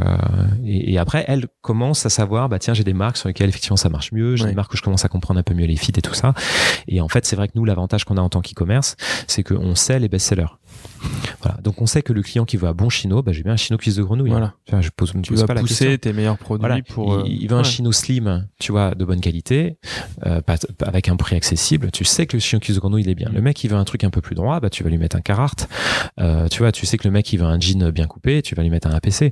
et, 0.65 0.93
et 0.93 0.97
après, 0.97 1.23
elle 1.27 1.45
commence 1.61 2.05
à 2.05 2.09
savoir, 2.09 2.49
bah 2.49 2.57
tiens, 2.57 2.73
j'ai 2.73 2.83
des 2.83 2.93
marques 2.93 3.17
sur 3.17 3.27
lesquelles 3.27 3.49
effectivement 3.49 3.77
ça 3.77 3.89
marche 3.89 4.11
mieux, 4.11 4.35
j'ai 4.35 4.45
Ouais. 4.45 4.49
des 4.49 4.55
marques 4.55 4.73
où 4.73 4.77
je 4.77 4.81
commence 4.81 5.05
à 5.05 5.09
comprendre 5.09 5.39
un 5.39 5.43
peu 5.43 5.53
mieux 5.53 5.67
les 5.67 5.75
fits 5.75 5.93
et 5.95 6.01
tout 6.01 6.15
ça. 6.15 6.33
Et 6.87 6.99
en 6.99 7.09
fait, 7.09 7.25
c'est 7.27 7.35
vrai 7.35 7.47
que 7.47 7.53
nous, 7.55 7.65
l'avantage 7.65 8.05
qu'on 8.05 8.17
a 8.17 8.21
en 8.21 8.29
tant 8.29 8.41
qu'e-commerce, 8.41 8.95
c'est 9.27 9.43
qu'on 9.43 9.75
sait 9.75 9.99
les 9.99 10.07
best-sellers. 10.09 10.47
Voilà. 11.41 11.57
Donc 11.63 11.81
on 11.81 11.85
sait 11.85 12.01
que 12.01 12.11
le 12.11 12.21
client 12.21 12.43
qui 12.45 12.57
veut 12.57 12.67
un 12.67 12.73
bon 12.73 12.89
chino, 12.89 13.21
bah, 13.23 13.31
j'ai 13.31 13.43
bien 13.43 13.53
un 13.53 13.57
chino 13.57 13.77
cuisse 13.77 13.95
de 13.95 14.03
grenouille. 14.03 14.29
Voilà. 14.31 14.53
Tu 14.65 14.75
je 14.81 14.89
pose, 14.89 15.13
vas 15.13 15.45
pas 15.47 15.53
la 15.53 15.61
question. 15.61 15.85
pousser 15.85 15.97
tes 15.97 16.11
meilleurs 16.13 16.37
produits 16.37 16.65
Voilà. 16.67 16.81
pour. 16.83 17.13
euh, 17.13 17.23
il, 17.25 17.41
il 17.43 17.49
veut 17.49 17.55
un 17.57 17.63
chino 17.63 17.91
slim, 17.91 18.47
tu 18.59 18.71
vois, 18.73 18.95
de 18.95 19.05
bonne 19.05 19.21
qualité, 19.21 19.77
euh, 20.25 20.41
pas- 20.41 20.57
avec 20.85 21.07
un 21.07 21.15
prix 21.15 21.35
accessible. 21.37 21.91
Tu 21.91 22.03
sais 22.03 22.25
que 22.25 22.35
le 22.35 22.41
chino 22.41 22.59
cuisse 22.59 22.75
de 22.75 22.81
grenouille 22.81 23.03
il 23.03 23.09
est 23.09 23.15
bien. 23.15 23.29
Le 23.33 23.41
mec 23.41 23.63
il 23.63 23.69
veut 23.69 23.77
un 23.77 23.85
truc 23.85 24.03
un 24.03 24.09
peu 24.09 24.21
plus 24.21 24.35
droit, 24.35 24.59
bah 24.59 24.69
tu 24.69 24.83
vas 24.83 24.89
lui 24.89 24.97
mettre 24.97 25.15
un 25.15 25.21
Carhartt. 25.21 25.69
Euh, 26.19 26.47
tu 26.49 26.59
vois, 26.59 26.71
tu 26.73 26.85
sais 26.85 26.97
que 26.97 27.07
le 27.07 27.11
mec 27.11 27.31
il 27.31 27.37
veut 27.37 27.45
un 27.45 27.59
jean 27.59 27.89
bien 27.91 28.07
coupé, 28.07 28.41
tu 28.41 28.55
vas 28.55 28.63
lui 28.63 28.69
mettre 28.69 28.87
un 28.87 28.91
APC. 28.91 29.31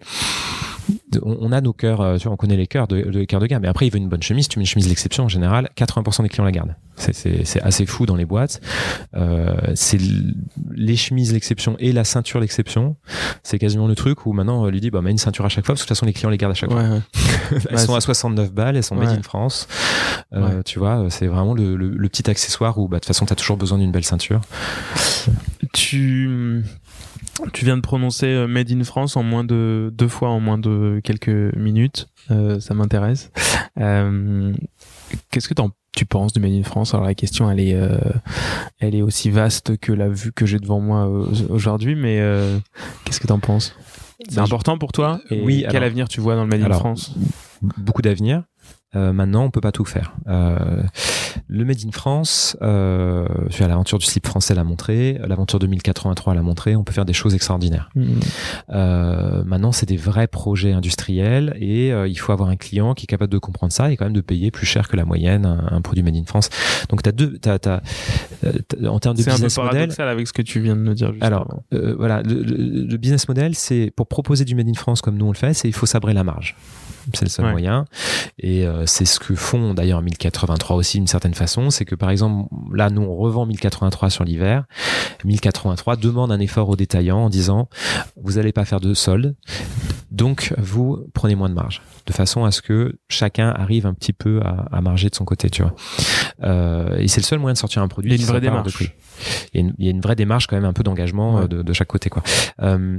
On, 1.22 1.52
a 1.52 1.60
nos 1.60 1.74
cœurs, 1.74 2.18
tu 2.18 2.24
vois, 2.26 2.34
on 2.34 2.38
connaît 2.38 2.56
les 2.56 2.68
cœurs 2.68 2.88
de, 2.88 3.02
de, 3.02 3.24
cœurs 3.26 3.42
de 3.42 3.48
gamme. 3.48 3.62
Mais 3.62 3.68
après, 3.68 3.88
il 3.88 3.92
veut 3.92 3.98
une 3.98 4.08
bonne 4.08 4.24
chemise. 4.24 4.48
Tu 4.48 4.58
mets 4.58 4.64
une 4.64 4.68
chemise 4.70 4.88
d'exception 4.88 5.26
en 5.26 5.28
général, 5.28 5.70
80% 5.78 6.24
des 6.24 6.30
clients 6.30 6.46
la 6.46 6.52
gardent. 6.52 6.76
C'est- 6.96 7.62
assez 7.62 7.86
fou 7.86 8.06
dans 8.06 8.16
les 8.16 8.26
boîtes. 8.26 8.62
Euh, 9.16 9.56
c'est 9.76 10.00
les 10.72 10.96
chemises 10.96 11.34
l'exception 11.38 11.76
et 11.80 11.92
la 11.94 12.04
ceinture 12.04 12.40
l'exception. 12.40 12.96
C'est 13.44 13.60
quasiment 13.60 13.88
le 13.88 13.96
truc 13.96 14.26
où 14.26 14.34
maintenant 14.34 14.62
on 14.64 14.68
lui 14.70 14.82
dit 14.82 14.90
bah 14.92 15.02
mets 15.02 15.12
une 15.12 15.18
ceinture 15.18 15.46
à 15.46 15.50
chaque 15.50 15.66
fois 15.66 15.74
parce 15.76 15.82
que 15.84 15.86
de 15.86 15.88
toute 15.90 15.98
façon 15.98 16.06
les 16.06 16.14
clients 16.14 16.30
les 16.30 16.38
gardent 16.38 16.52
à 16.52 16.56
chaque 16.56 16.72
fois. 16.72 16.82
Ouais. 16.84 17.00
Elles 17.70 17.80
sont 17.80 17.96
à 17.96 18.02
c'est- 18.02 18.06
69 18.08 18.52
balles, 18.52 18.76
elles 18.76 18.84
sont 18.84 18.96
made 18.96 19.08
in 19.18 19.22
France. 19.24 19.68
Euh. 20.34 20.62
Tu 20.64 20.80
vois, 20.80 21.06
c'est 21.10 21.28
vraiment 21.28 21.54
le, 21.54 21.76
le- 21.78 21.90
le 21.90 22.10
petit 22.10 22.30
accessoire 22.30 22.78
où 22.78 22.88
bah, 22.90 22.98
de 22.98 23.00
toute 23.02 23.08
façon 23.08 23.26
tu 23.26 23.32
as 23.34 23.36
toujours 23.38 23.56
besoin 23.58 23.78
d'une 23.78 23.92
belle 23.92 24.04
ceinture. 24.04 24.42
Tu, 25.74 26.64
tu 27.54 27.66
viens 27.66 27.78
de 27.78 27.82
prononcer 27.82 28.28
euh, 28.28 28.48
Made 28.48 28.72
in 28.72 28.84
France 28.84 29.16
en 29.16 29.24
moins 29.24 29.44
de 29.44 29.92
deux 29.96 30.08
fois 30.08 30.30
en 30.30 30.40
moins 30.40 30.58
de 30.58 31.00
quelques 31.04 31.56
minutes. 31.56 32.08
Euh, 32.32 32.60
ça 32.60 32.74
m'intéresse. 32.74 33.32
Euh, 33.80 34.54
Qu'est-ce 35.32 35.48
que 35.48 35.54
t'en- 35.54 35.72
tu 35.98 36.06
penses 36.06 36.32
du 36.32 36.40
Made 36.40 36.54
in 36.54 36.64
France 36.64 36.94
Alors 36.94 37.06
la 37.06 37.16
question, 37.16 37.50
elle 37.50 37.60
est, 37.60 37.74
euh, 37.74 37.98
elle 38.80 38.94
est 38.96 39.02
aussi 39.02 39.32
vaste 39.32 39.78
que 39.78 39.92
la 39.92 40.08
vue 40.08 40.32
que 40.32 40.46
j'ai 40.46 40.60
devant 40.60 40.80
moi 40.80 41.08
euh, 41.10 41.26
aujourd'hui. 41.50 41.96
Mais 41.96 42.20
euh, 42.20 42.60
qu'est-ce 43.04 43.20
que 43.20 43.28
t'en 43.28 43.40
penses? 43.40 43.76
C'est 44.30 44.40
important 44.40 44.78
pour 44.78 44.92
toi? 44.92 45.20
Et 45.32 45.42
oui, 45.42 45.62
Quel 45.68 45.78
alors- 45.78 45.88
avenir 45.88 46.08
tu 46.08 46.22
vois 46.22 46.36
dans 46.36 46.44
le 46.44 46.50
Made 46.50 46.62
in 46.62 46.66
alors, 46.66 46.80
France? 46.80 47.16
Beaucoup 47.78 48.02
d'avenir. 48.04 48.44
Euh, 48.96 49.12
maintenant, 49.12 49.44
on 49.44 49.50
peut 49.52 49.60
pas 49.62 49.74
tout 49.74 49.84
faire. 49.84 50.16
Euh, 50.28 50.82
le 51.50 51.66
Made 51.66 51.78
in 51.86 51.92
France, 51.92 52.56
euh, 52.62 53.28
l'aventure 53.60 53.98
du 54.00 54.06
slip 54.06 54.26
français 54.26 54.56
l'a 54.56 54.64
montré, 54.64 55.20
l'aventure 55.28 55.60
2083 55.60 56.34
l'a 56.34 56.42
montré, 56.42 56.76
on 56.76 56.84
peut 56.86 56.94
faire 56.94 57.04
des 57.06 57.12
choses 57.14 57.36
extraordinaires. 57.36 57.90
Hmm. 57.96 58.06
Euh, 58.70 59.44
maintenant, 59.44 59.74
c'est 59.74 59.86
des 59.86 59.98
vrais 59.98 60.28
projets 60.28 60.72
industriels 60.72 61.56
et 61.60 61.90
il 61.90 62.16
faut 62.16 62.32
avoir 62.32 62.48
un 62.50 62.56
client 62.56 62.94
qui 62.94 63.04
est 63.04 63.08
capable 63.08 63.32
de 63.32 63.38
comprendre 63.40 63.74
ça 63.74 63.92
et 63.92 63.98
quand 63.98 64.06
même 64.06 64.14
de 64.14 64.22
payer 64.22 64.52
plus 64.52 64.66
cher 64.66 64.88
que 64.88 64.96
la 64.96 65.04
moyenne 65.06 65.46
un, 65.46 65.68
un 65.70 65.82
produit 65.82 66.02
Made 66.02 66.16
in 66.16 66.26
France. 66.26 66.50
Donc, 66.90 67.04
tu 67.04 67.10
as 67.10 67.12
deux, 67.12 67.38
euh, 67.46 67.58
t'as- 67.58 67.82
en 68.88 69.00
termes 69.00 69.18
de 69.18 69.22
C'est 69.22 69.30
un 69.30 69.34
peu 69.34 69.44
business 69.44 69.58
model, 69.58 69.72
paradoxal 69.74 70.08
avec 70.10 70.28
ce 70.28 70.34
que 70.34 70.42
tu 70.42 70.62
viens 70.62 70.76
de 70.78 70.82
me 70.82 70.94
dire. 70.94 71.12
Juste 71.12 71.24
Alors, 71.24 71.62
voilà, 71.72 72.22
le, 72.24 72.42
le- 72.42 72.86
le 72.86 72.98
business 72.98 73.28
model, 73.28 73.54
c'est 73.54 73.92
pour 73.96 74.08
proposer 74.08 74.46
du 74.46 74.56
Made 74.56 74.70
in 74.70 74.74
France 74.74 75.02
comme 75.02 75.18
nous 75.18 75.26
on 75.26 75.32
le 75.32 75.38
fait, 75.38 75.54
c'est 75.54 75.68
il 75.68 75.74
faut 75.74 75.86
sabrer 75.86 76.14
la 76.14 76.24
marge. 76.24 76.56
C'est 77.14 77.26
le 77.26 77.30
seul 77.30 77.46
Ouais. 77.46 77.52
moyen. 77.52 77.86
Et 78.40 78.66
euh, 78.66 78.86
c'est 78.86 79.06
ce 79.06 79.20
que 79.20 79.36
font 79.36 79.74
d'ailleurs 79.74 80.02
1083 80.02 80.76
aussi 80.76 80.98
d'une 80.98 81.08
certaine 81.08 81.34
façon. 81.34 81.70
C'est 81.70 81.86
que 81.86 81.96
par 81.96 82.10
exemple, 82.10 82.48
là, 82.74 82.90
nous, 82.90 83.02
on 83.02 83.16
revend 83.16 83.46
1083 83.46 84.10
sur 84.10 84.24
l'hiver. 84.24 84.66
1083 85.26 85.96
demande 85.96 86.32
un 86.32 86.40
effort 86.40 86.70
aux 86.70 86.76
détaillants 86.76 87.20
en 87.26 87.30
disant, 87.30 87.70
vous 88.22 88.34
n'allez 88.34 88.52
pas 88.52 88.66
faire 88.66 88.80
de 88.80 88.94
solde. 88.94 89.36
Donc, 90.12 90.54
vous 90.58 91.06
prenez 91.14 91.36
moins 91.36 91.50
de 91.50 91.54
marge. 91.54 91.82
De 92.06 92.14
façon 92.14 92.46
à 92.46 92.52
ce 92.52 92.62
que 92.62 92.98
chacun 93.10 93.50
arrive 93.50 93.86
un 93.86 93.94
petit 93.94 94.14
peu 94.14 94.40
à, 94.44 94.66
à 94.72 94.82
marger 94.82 95.10
de 95.10 95.16
son 95.16 95.26
côté, 95.26 95.50
tu 95.50 95.62
vois. 95.64 95.76
Euh, 96.44 96.96
et 96.98 97.08
c'est 97.08 97.20
le 97.22 97.26
seul 97.26 97.40
moyen 97.40 97.54
de 97.54 97.58
sortir 97.58 97.82
un 97.82 97.88
produit. 97.88 98.12
Il 98.12 98.16
y 98.16 98.20
a 98.20 98.22
une 98.22 98.28
vraie 98.28 98.42
démarche. 98.42 98.82
Il 99.54 99.60
y, 99.62 99.64
a 99.64 99.68
une, 99.68 99.74
il 99.78 99.86
y 99.86 99.88
a 99.88 99.92
une 99.92 100.02
vraie 100.02 100.16
démarche 100.16 100.48
quand 100.48 100.56
même 100.56 100.66
un 100.66 100.74
peu 100.74 100.84
d'engagement 100.84 101.36
Ouais. 101.36 101.48
de, 101.48 101.62
de 101.62 101.74
chaque 101.74 101.88
côté 101.88 102.10
quoi. 102.10 102.24
Euh, 102.62 102.98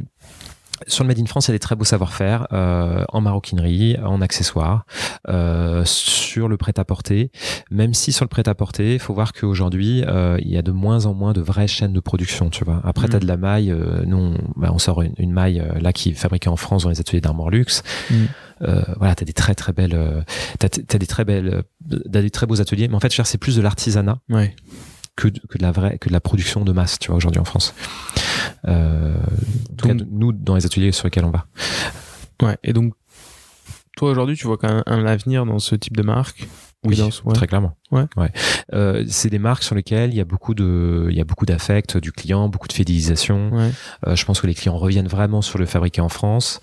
sur 0.87 1.05
le 1.05 1.09
Made 1.09 1.19
in 1.19 1.27
France, 1.27 1.49
il 1.49 1.51
y 1.51 1.53
a 1.53 1.57
des 1.57 1.59
très 1.59 1.75
beaux 1.77 1.85
savoir-faire 1.85 2.47
euh, 2.53 3.05
en 3.09 3.21
maroquinerie, 3.21 3.97
en 4.05 4.21
accessoires, 4.21 4.85
euh, 5.29 5.83
sur 5.85 6.49
le 6.49 6.57
prêt-à-porter. 6.57 7.31
Même 7.71 7.95
si 7.95 8.13
sur 8.13 8.25
le 8.25 8.29
prêt-à-porter, 8.29 8.95
il 8.95 8.99
faut 9.01 9.15
voir 9.15 9.33
qu'aujourd'hui, 9.33 10.05
euh, 10.07 10.37
il 10.41 10.49
y 10.51 10.57
a 10.57 10.63
de 10.63 10.73
moins 10.73 11.07
en 11.07 11.15
moins 11.15 11.33
de 11.33 11.41
vraies 11.41 11.67
chaînes 11.69 11.93
de 11.93 12.01
production. 12.01 12.51
Tu 12.51 12.65
vois. 12.65 12.81
Après, 12.85 13.07
Mhm. 13.07 13.11
tu 13.11 13.17
as 13.17 13.21
de 13.21 13.27
la 13.27 13.37
maille. 13.37 13.71
euh, 13.73 14.03
nous, 14.07 14.17
on, 14.19 14.35
bah, 14.57 14.71
on 14.73 14.79
sort 14.79 15.03
une, 15.03 15.15
une 15.19 15.33
maille 15.33 15.61
euh, 15.61 15.81
là 15.81 15.93
qui 15.93 16.11
est 16.11 16.15
fabriquée 16.15 16.49
en 16.49 16.57
France 16.57 16.85
dans 16.85 16.91
les 16.91 17.01
ateliers 17.01 17.21
d'Armor 17.21 17.51
Luxe. 17.51 17.83
Mhm. 18.11 18.29
Euh, 18.63 18.83
voilà, 18.99 19.15
t'as 19.15 19.25
des 19.25 19.33
très 19.33 19.55
très 19.55 19.73
belles, 19.73 19.95
euh, 19.95 20.21
t'as, 20.59 20.69
t'as 20.69 20.99
des 20.99 21.07
très 21.07 21.25
belles, 21.25 21.63
euh, 21.91 21.99
t'as 22.13 22.23
des 22.23 22.31
très 22.31 22.47
beaux 22.47 22.61
ateliers. 22.61 22.89
Mais 22.89 22.95
en 22.97 23.01
fait, 23.01 23.13
c'est 23.25 23.39
plus 23.39 23.57
de 23.57 23.63
l'artisanat 23.63 24.19
Ouais. 24.29 24.55
que 25.17 25.29
de, 25.29 25.41
que 25.49 25.59
de 25.59 25.63
la 25.63 25.71
vraie 25.73 25.99
que 25.99 26.09
de 26.09 26.13
la 26.13 26.21
production 26.21 26.65
de 26.65 26.71
masse 26.73 26.99
tu 27.01 27.09
vois 27.09 27.17
aujourd'hui 27.17 27.41
en 27.41 27.45
France 27.45 27.75
euh, 28.67 29.15
en 29.17 29.75
tout 29.77 29.89
Donc- 29.89 29.99
cas, 29.99 30.05
nous 30.11 30.33
dans 30.33 30.55
les 30.55 30.67
ateliers 30.67 30.93
sur 30.93 31.07
lesquels 31.07 31.25
on 31.25 31.31
va 31.31 31.47
Ouais. 32.43 32.57
Et 32.63 32.73
donc, 32.73 32.95
toi 33.97 34.11
aujourd'hui, 34.11 34.37
tu 34.37 34.47
vois 34.47 34.57
quand 34.59 34.69
même 34.73 34.83
un 34.87 35.05
avenir 35.07 35.45
dans 35.45 35.59
ce 35.59 35.75
type 35.75 35.97
de 35.97 36.03
marque? 36.03 36.49
Oui 36.85 37.01
ouais. 37.25 37.33
très 37.35 37.47
clairement 37.47 37.75
Ouais. 37.91 38.05
Euh, 38.75 39.03
c'est 39.09 39.31
des 39.31 39.39
marques 39.39 39.63
sur 39.63 39.75
lesquelles 39.75 40.11
il 40.11 40.17
y 40.17 40.21
a 40.21 40.25
beaucoup 40.27 40.53
de 40.55 41.07
il 41.11 41.17
y 41.17 41.23
a 41.23 41.25
beaucoup 41.25 41.47
d'affect 41.47 41.97
du 41.97 42.13
client 42.13 42.51
beaucoup 42.51 42.69
de 42.69 42.73
fidélisation 42.75 43.51
Ouais. 43.51 43.71
Euh, 44.07 44.15
je 44.15 44.25
pense 44.27 44.43
que 44.43 44.47
les 44.47 44.53
clients 44.55 44.77
reviennent 44.77 45.09
vraiment 45.09 45.41
sur 45.41 45.59
le 45.59 45.65
fabriqué 45.67 46.01
en 46.03 46.11
France 46.11 46.61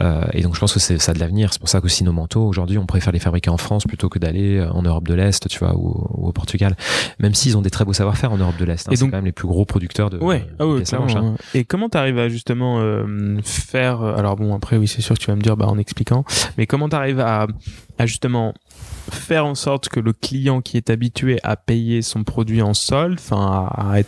Euh, 0.00 0.24
et 0.32 0.42
donc 0.42 0.56
je 0.56 0.60
pense 0.60 0.74
que 0.74 0.80
c'est 0.80 0.98
ça 0.98 1.12
a 1.12 1.14
de 1.14 1.20
l'avenir 1.20 1.52
c'est 1.52 1.60
pour 1.60 1.68
ça 1.68 1.80
qu'aussi 1.80 2.02
nos 2.02 2.12
manteaux 2.12 2.44
aujourd'hui 2.44 2.76
on 2.78 2.86
préfère 2.86 3.12
les 3.12 3.20
fabriquer 3.20 3.50
en 3.50 3.56
France 3.56 3.84
plutôt 3.84 4.08
que 4.08 4.18
d'aller 4.18 4.56
euh, 4.58 4.68
en 4.72 4.82
Europe 4.82 5.06
de 5.06 5.14
l'Est 5.14 5.46
tu 5.48 5.60
vois 5.60 5.76
ou, 5.76 6.04
ou 6.10 6.26
au 6.28 6.32
Portugal 6.32 6.76
même 7.20 7.34
s'ils 7.34 7.56
ont 7.56 7.62
des 7.62 7.70
très 7.70 7.84
beaux 7.84 7.92
savoir-faire 7.92 8.32
en 8.32 8.36
Europe 8.38 8.56
de 8.58 8.64
l'Est 8.64 8.88
hein. 8.88 8.92
Et 8.92 8.96
c'est 8.96 9.02
donc- 9.04 9.12
quand 9.12 9.18
même 9.18 9.24
les 9.26 9.32
plus 9.32 9.46
gros 9.46 9.64
producteurs 9.64 10.10
de 10.10 10.18
Ouais, 10.18 10.44
ah 10.58 10.64
de 10.64 10.68
ouais, 10.70 10.94
hein. 10.94 11.06
ouais. 11.54 11.60
Et 11.60 11.64
comment 11.64 11.88
t'arrives 11.88 12.18
à 12.18 12.28
justement 12.28 12.80
euh, 12.80 13.38
faire 13.44 14.02
euh, 14.02 14.16
Alors 14.16 14.34
bon, 14.34 14.52
après 14.56 14.76
oui, 14.76 14.88
c'est 14.88 15.02
sûr 15.02 15.14
que 15.16 15.20
tu 15.20 15.28
vas 15.28 15.36
me 15.36 15.40
dire 15.42 15.56
bah 15.56 15.66
en 15.68 15.78
expliquant, 15.78 16.24
mais 16.58 16.66
comment 16.66 16.88
t'arrives 16.88 17.20
à, 17.20 17.46
à 17.98 18.06
justement 18.06 18.54
faire 19.10 19.46
en 19.46 19.54
sorte 19.54 19.88
que 19.88 20.00
le 20.00 20.12
client 20.12 20.60
qui 20.60 20.76
est 20.76 20.90
habitué 20.90 21.38
à 21.42 21.56
payer 21.56 22.02
son 22.02 22.24
produit 22.24 22.62
en 22.62 22.74
solde, 22.74 23.18
enfin 23.18 23.68
à, 23.70 23.98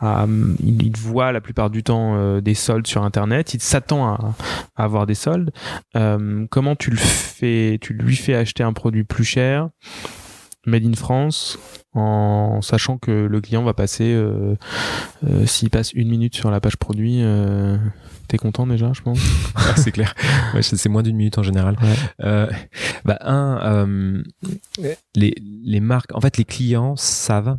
à 0.00 0.26
il, 0.62 0.92
voit 0.96 1.32
la 1.32 1.40
plupart 1.40 1.70
du 1.70 1.82
temps 1.82 2.14
euh, 2.16 2.40
des 2.40 2.54
soldes 2.54 2.86
sur 2.86 3.02
internet, 3.02 3.54
il 3.54 3.62
s'attend 3.62 4.06
à, 4.06 4.34
à 4.76 4.84
avoir 4.84 5.06
des 5.06 5.14
soldes. 5.14 5.50
Euh, 5.96 6.46
comment 6.50 6.76
tu 6.76 6.90
le 6.90 6.96
fais 6.96 7.78
Tu 7.80 7.94
lui 7.94 8.16
fais 8.16 8.34
acheter 8.34 8.62
un 8.62 8.72
produit 8.72 9.04
plus 9.04 9.24
cher, 9.24 9.68
made 10.66 10.84
in 10.84 10.94
France, 10.94 11.58
en 11.94 12.60
sachant 12.62 12.98
que 12.98 13.10
le 13.10 13.40
client 13.40 13.62
va 13.62 13.74
passer 13.74 14.12
euh, 14.12 14.56
euh, 15.28 15.46
s'il 15.46 15.70
passe 15.70 15.92
une 15.92 16.08
minute 16.08 16.34
sur 16.34 16.50
la 16.50 16.60
page 16.60 16.76
produit, 16.76 17.22
euh, 17.22 17.76
t'es 18.28 18.36
content 18.36 18.66
déjà, 18.66 18.92
je 18.92 19.02
pense. 19.02 19.20
Ah, 19.56 19.76
c'est 19.76 19.92
clair. 19.92 20.14
Ouais, 20.52 20.62
c'est 20.62 20.88
moins 20.88 21.02
d'une 21.02 21.16
minute 21.16 21.38
en 21.38 21.42
général. 21.42 21.76
Ouais. 21.80 21.94
Euh, 22.24 22.50
bah, 23.04 23.16
un, 23.22 23.58
euh, 23.62 24.22
les, 25.14 25.34
les 25.40 25.80
marques, 25.80 26.14
en 26.14 26.20
fait, 26.20 26.36
les 26.36 26.44
clients 26.44 26.96
savent 26.96 27.58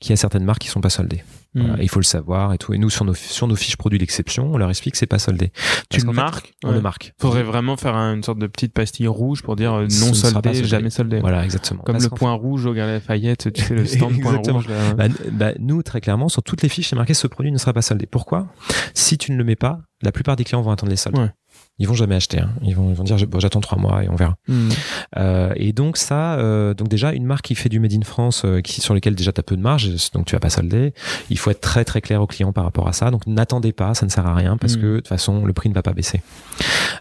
qu'il 0.00 0.10
y 0.10 0.12
a 0.14 0.16
certaines 0.16 0.44
marques 0.44 0.62
qui 0.62 0.68
sont 0.68 0.80
pas 0.80 0.88
soldées. 0.88 1.22
Voilà, 1.54 1.74
Mm. 1.74 1.82
il 1.82 1.88
faut 1.90 2.00
le 2.00 2.04
savoir 2.04 2.54
et 2.54 2.58
tout. 2.58 2.72
Et 2.72 2.78
nous, 2.78 2.88
sur 2.88 3.04
nos, 3.04 3.12
sur 3.12 3.46
nos 3.46 3.54
fiches 3.56 3.76
produits 3.76 3.98
d'exception, 3.98 4.50
on 4.52 4.56
leur 4.56 4.70
explique 4.70 4.94
que 4.94 4.98
c'est 4.98 5.06
pas 5.06 5.18
soldé. 5.18 5.52
Tu 5.90 6.00
le 6.00 6.10
marques 6.10 6.54
On 6.64 6.68
Ouais. 6.68 6.74
le 6.76 6.80
marque. 6.80 7.12
Faudrait 7.20 7.42
vraiment 7.42 7.76
faire 7.76 7.94
un- 7.94 8.14
une 8.14 8.22
sorte 8.22 8.38
de 8.38 8.46
petite 8.46 8.72
pastille 8.72 9.06
rouge 9.06 9.42
pour 9.42 9.54
dire 9.56 9.74
euh, 9.74 9.86
Ce 9.90 10.02
non 10.04 10.14
soldé, 10.14 10.64
jamais 10.64 10.88
soldé. 10.88 11.20
Voilà, 11.20 11.44
exactement. 11.44 11.82
Comme 11.82 11.96
Parce 11.96 12.04
le 12.04 12.10
point 12.10 12.32
rouge 12.32 12.64
au 12.64 12.72
Galerie 12.72 12.94
Lafayette, 12.94 13.52
tu 13.52 13.62
sais, 13.62 13.74
le 13.74 13.84
stand 13.86 14.18
point 14.20 14.30
Exactement. 14.38 14.58
rouge. 14.58 14.68
Là. 14.68 14.94
Bah, 14.94 15.14
bah, 15.30 15.52
nous, 15.58 15.82
très 15.82 16.00
clairement, 16.00 16.28
sur 16.30 16.42
toutes 16.42 16.62
les 16.62 16.70
fiches, 16.70 16.88
c'est 16.88 16.96
marqué 16.96 17.12
ce 17.12 17.26
produit 17.26 17.52
ne 17.52 17.58
sera 17.58 17.72
pas 17.74 17.82
soldé. 17.82 18.06
Pourquoi? 18.06 18.46
Si 18.94 19.18
tu 19.18 19.30
ne 19.32 19.36
le 19.36 19.44
mets 19.44 19.56
pas, 19.56 19.80
la 20.02 20.10
plupart 20.12 20.36
des 20.36 20.44
clients 20.44 20.62
vont 20.62 20.70
attendre 20.70 20.90
les 20.90 20.96
soldes. 20.96 21.18
Ouais. 21.18 21.30
Ils 21.78 21.88
vont 21.88 21.94
jamais 21.94 22.14
acheter. 22.14 22.38
hein. 22.38 22.50
Ils, 22.62 22.76
vont, 22.76 22.90
ils 22.90 22.94
vont 22.94 23.02
dire 23.04 23.16
bon, 23.26 23.40
j'attends 23.40 23.60
trois 23.60 23.78
mois 23.78 24.04
et 24.04 24.08
on 24.08 24.14
verra. 24.14 24.36
Mm. 24.46 24.68
Euh, 25.16 25.52
et 25.56 25.72
donc 25.72 25.96
ça, 25.96 26.34
euh, 26.34 26.74
donc 26.74 26.88
déjà 26.88 27.12
une 27.12 27.24
marque 27.24 27.46
qui 27.46 27.54
fait 27.54 27.68
du 27.68 27.80
made 27.80 27.92
in 27.94 28.02
France, 28.02 28.42
euh, 28.44 28.60
qui 28.60 28.80
sur 28.80 28.94
lequel 28.94 29.14
déjà 29.14 29.32
tu 29.32 29.40
as 29.40 29.42
peu 29.42 29.56
de 29.56 29.62
marge, 29.62 29.90
donc 30.12 30.26
tu 30.26 30.34
vas 30.36 30.40
pas 30.40 30.50
solder. 30.50 30.92
Il 31.30 31.38
faut 31.38 31.50
être 31.50 31.60
très 31.60 31.84
très 31.84 32.00
clair 32.00 32.22
au 32.22 32.26
client 32.26 32.52
par 32.52 32.64
rapport 32.64 32.86
à 32.88 32.92
ça. 32.92 33.10
Donc 33.10 33.26
n'attendez 33.26 33.72
pas, 33.72 33.94
ça 33.94 34.06
ne 34.06 34.10
sert 34.10 34.26
à 34.26 34.34
rien 34.34 34.56
parce 34.56 34.76
Mm. 34.76 34.80
que 34.80 34.86
de 34.86 34.96
toute 34.96 35.08
façon 35.08 35.44
le 35.44 35.52
prix 35.52 35.68
ne 35.70 35.74
va 35.74 35.82
pas 35.82 35.92
baisser. 35.92 36.22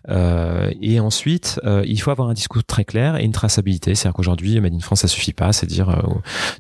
Euh, 0.09 0.72
et 0.82 0.99
ensuite, 0.99 1.59
euh, 1.63 1.84
il 1.86 1.99
faut 2.01 2.11
avoir 2.11 2.30
un 2.30 2.34
discours 2.34 2.63
très 2.63 2.84
clair 2.86 3.17
et 3.17 3.24
une 3.24 3.32
traçabilité. 3.32 3.93
C'est-à-dire 3.95 4.15
qu'aujourd'hui, 4.15 4.59
made 4.59 4.74
in 4.74 4.80
France, 4.80 5.01
ça 5.01 5.07
suffit 5.07 5.34
pas. 5.34 5.53
C'est 5.53 5.67
dire, 5.67 5.89
euh, 5.89 6.01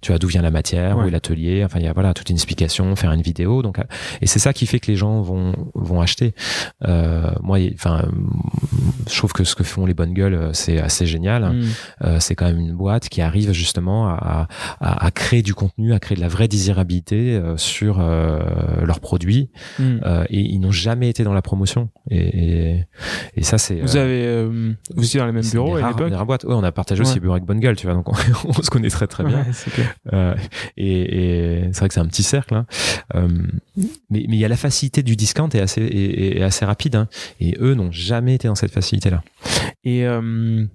tu 0.01 0.11
vois 0.11 0.19
d'où 0.19 0.27
vient 0.27 0.41
la 0.41 0.51
matière, 0.51 0.97
où 0.97 1.03
est 1.03 1.11
l'atelier. 1.11 1.63
Enfin, 1.65 1.79
il 1.79 1.85
y 1.85 1.87
a 1.87 1.93
voilà 1.93 2.13
toute 2.13 2.29
une 2.29 2.35
explication, 2.35 2.95
faire 2.95 3.11
une 3.11 3.21
vidéo. 3.21 3.61
Donc, 3.61 3.77
et 4.21 4.27
c'est 4.27 4.39
ça 4.39 4.53
qui 4.53 4.65
fait 4.65 4.79
que 4.79 4.87
les 4.91 4.95
gens 4.97 5.21
vont 5.21 5.53
vont 5.73 6.01
acheter. 6.01 6.33
Euh, 6.87 7.31
moi, 7.41 7.57
enfin 7.73 8.00
enfin, 8.01 8.11
je 9.09 9.17
trouve 9.17 9.33
que 9.33 9.43
ce 9.43 9.55
que 9.55 9.63
font 9.63 9.85
les 9.85 9.93
bonnes 9.93 10.13
gueules, 10.13 10.49
c'est 10.53 10.79
assez 10.79 11.05
génial. 11.05 11.53
Mm. 11.53 12.19
c'est 12.19 12.35
quand 12.35 12.45
même 12.45 12.59
une 12.59 12.75
boîte 12.75 13.09
qui 13.09 13.21
arrive 13.21 13.51
justement 13.51 14.09
à, 14.09 14.47
à, 14.79 15.05
à, 15.05 15.11
créer 15.11 15.41
du 15.41 15.53
contenu, 15.53 15.93
à 15.93 15.99
créer 15.99 16.15
de 16.15 16.21
la 16.21 16.27
vraie 16.27 16.47
désirabilité 16.47 17.41
sur 17.57 17.99
leurs 17.99 18.99
produits. 18.99 19.49
Mm. 19.79 19.99
et 20.29 20.39
ils 20.39 20.59
n'ont 20.59 20.71
jamais 20.71 21.09
été 21.09 21.23
dans 21.23 21.33
la 21.33 21.41
promotion. 21.41 21.89
Et, 22.09 22.19
et, 22.19 22.85
et 23.35 23.43
ça, 23.43 23.57
c'est. 23.57 23.81
Vous 23.81 23.97
avez, 23.97 24.45
vous 24.95 25.05
étiez 25.05 25.19
dans 25.19 25.25
les 25.25 25.31
mêmes 25.31 25.49
bureaux 25.49 25.75
à 25.75 25.89
l'époque. 25.89 26.11
Ouais, 26.43 26.55
on 26.55 26.63
a 26.63 26.71
partagé 26.71 27.01
aussi 27.01 27.15
le 27.15 27.21
bureau 27.21 27.33
avec 27.33 27.45
bonne 27.45 27.59
gueule, 27.59 27.75
tu 27.75 27.85
vois. 27.85 27.95
Donc 27.95 28.07
on, 28.45 28.53
se 28.53 28.69
connaît 28.69 28.89
très 28.89 29.07
très 29.07 29.23
bien. 29.23 29.45
Ouais, 30.11 30.35
et, 30.77 31.57
et 31.57 31.63
c'est 31.71 31.79
vrai 31.79 31.87
que 31.87 31.93
c'est 31.93 31.99
un 31.99 32.07
petit 32.07 32.23
cercle. 32.23 32.55
Hein. 32.55 32.65
Euh, 33.15 33.27
mais 34.09 34.21
il 34.23 34.35
y 34.35 34.45
a 34.45 34.47
la 34.47 34.57
facilité 34.57 35.03
du 35.03 35.15
discount 35.15 35.49
est 35.49 35.59
assez, 35.59 35.81
est, 35.81 36.41
assez 36.41 36.65
rapide. 36.65 36.95
Hein. 36.95 37.07
et 37.39 37.57
eux 37.59 37.73
n'ont 37.73 37.90
jamais 37.91 38.35
été 38.35 38.47
dans 38.47 38.55
cette 38.55 38.71
facilité-là. 38.71 39.23
Et 39.83 40.05
euh, 40.05 40.65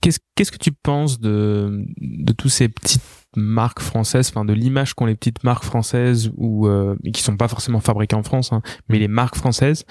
qu'est-ce, 0.00 0.18
qu'est-ce 0.34 0.52
que 0.52 0.58
tu 0.58 0.72
penses 0.72 1.20
de, 1.20 1.84
de 2.00 2.32
tous 2.32 2.48
ces 2.48 2.68
petites 2.68 3.02
marques 3.36 3.80
françaises, 3.80 4.28
enfin 4.30 4.44
de 4.44 4.52
l'image 4.52 4.94
qu'ont 4.94 5.06
les 5.06 5.16
petites 5.16 5.42
marques 5.42 5.64
françaises 5.64 6.30
ou 6.36 6.68
euh, 6.68 6.96
qui 7.12 7.20
sont 7.20 7.36
pas 7.36 7.48
forcément 7.48 7.80
fabriquées 7.80 8.14
en 8.16 8.22
France, 8.22 8.52
hein, 8.52 8.62
mais 8.88 8.98
les 8.98 9.08
marques 9.08 9.36
françaises. 9.36 9.84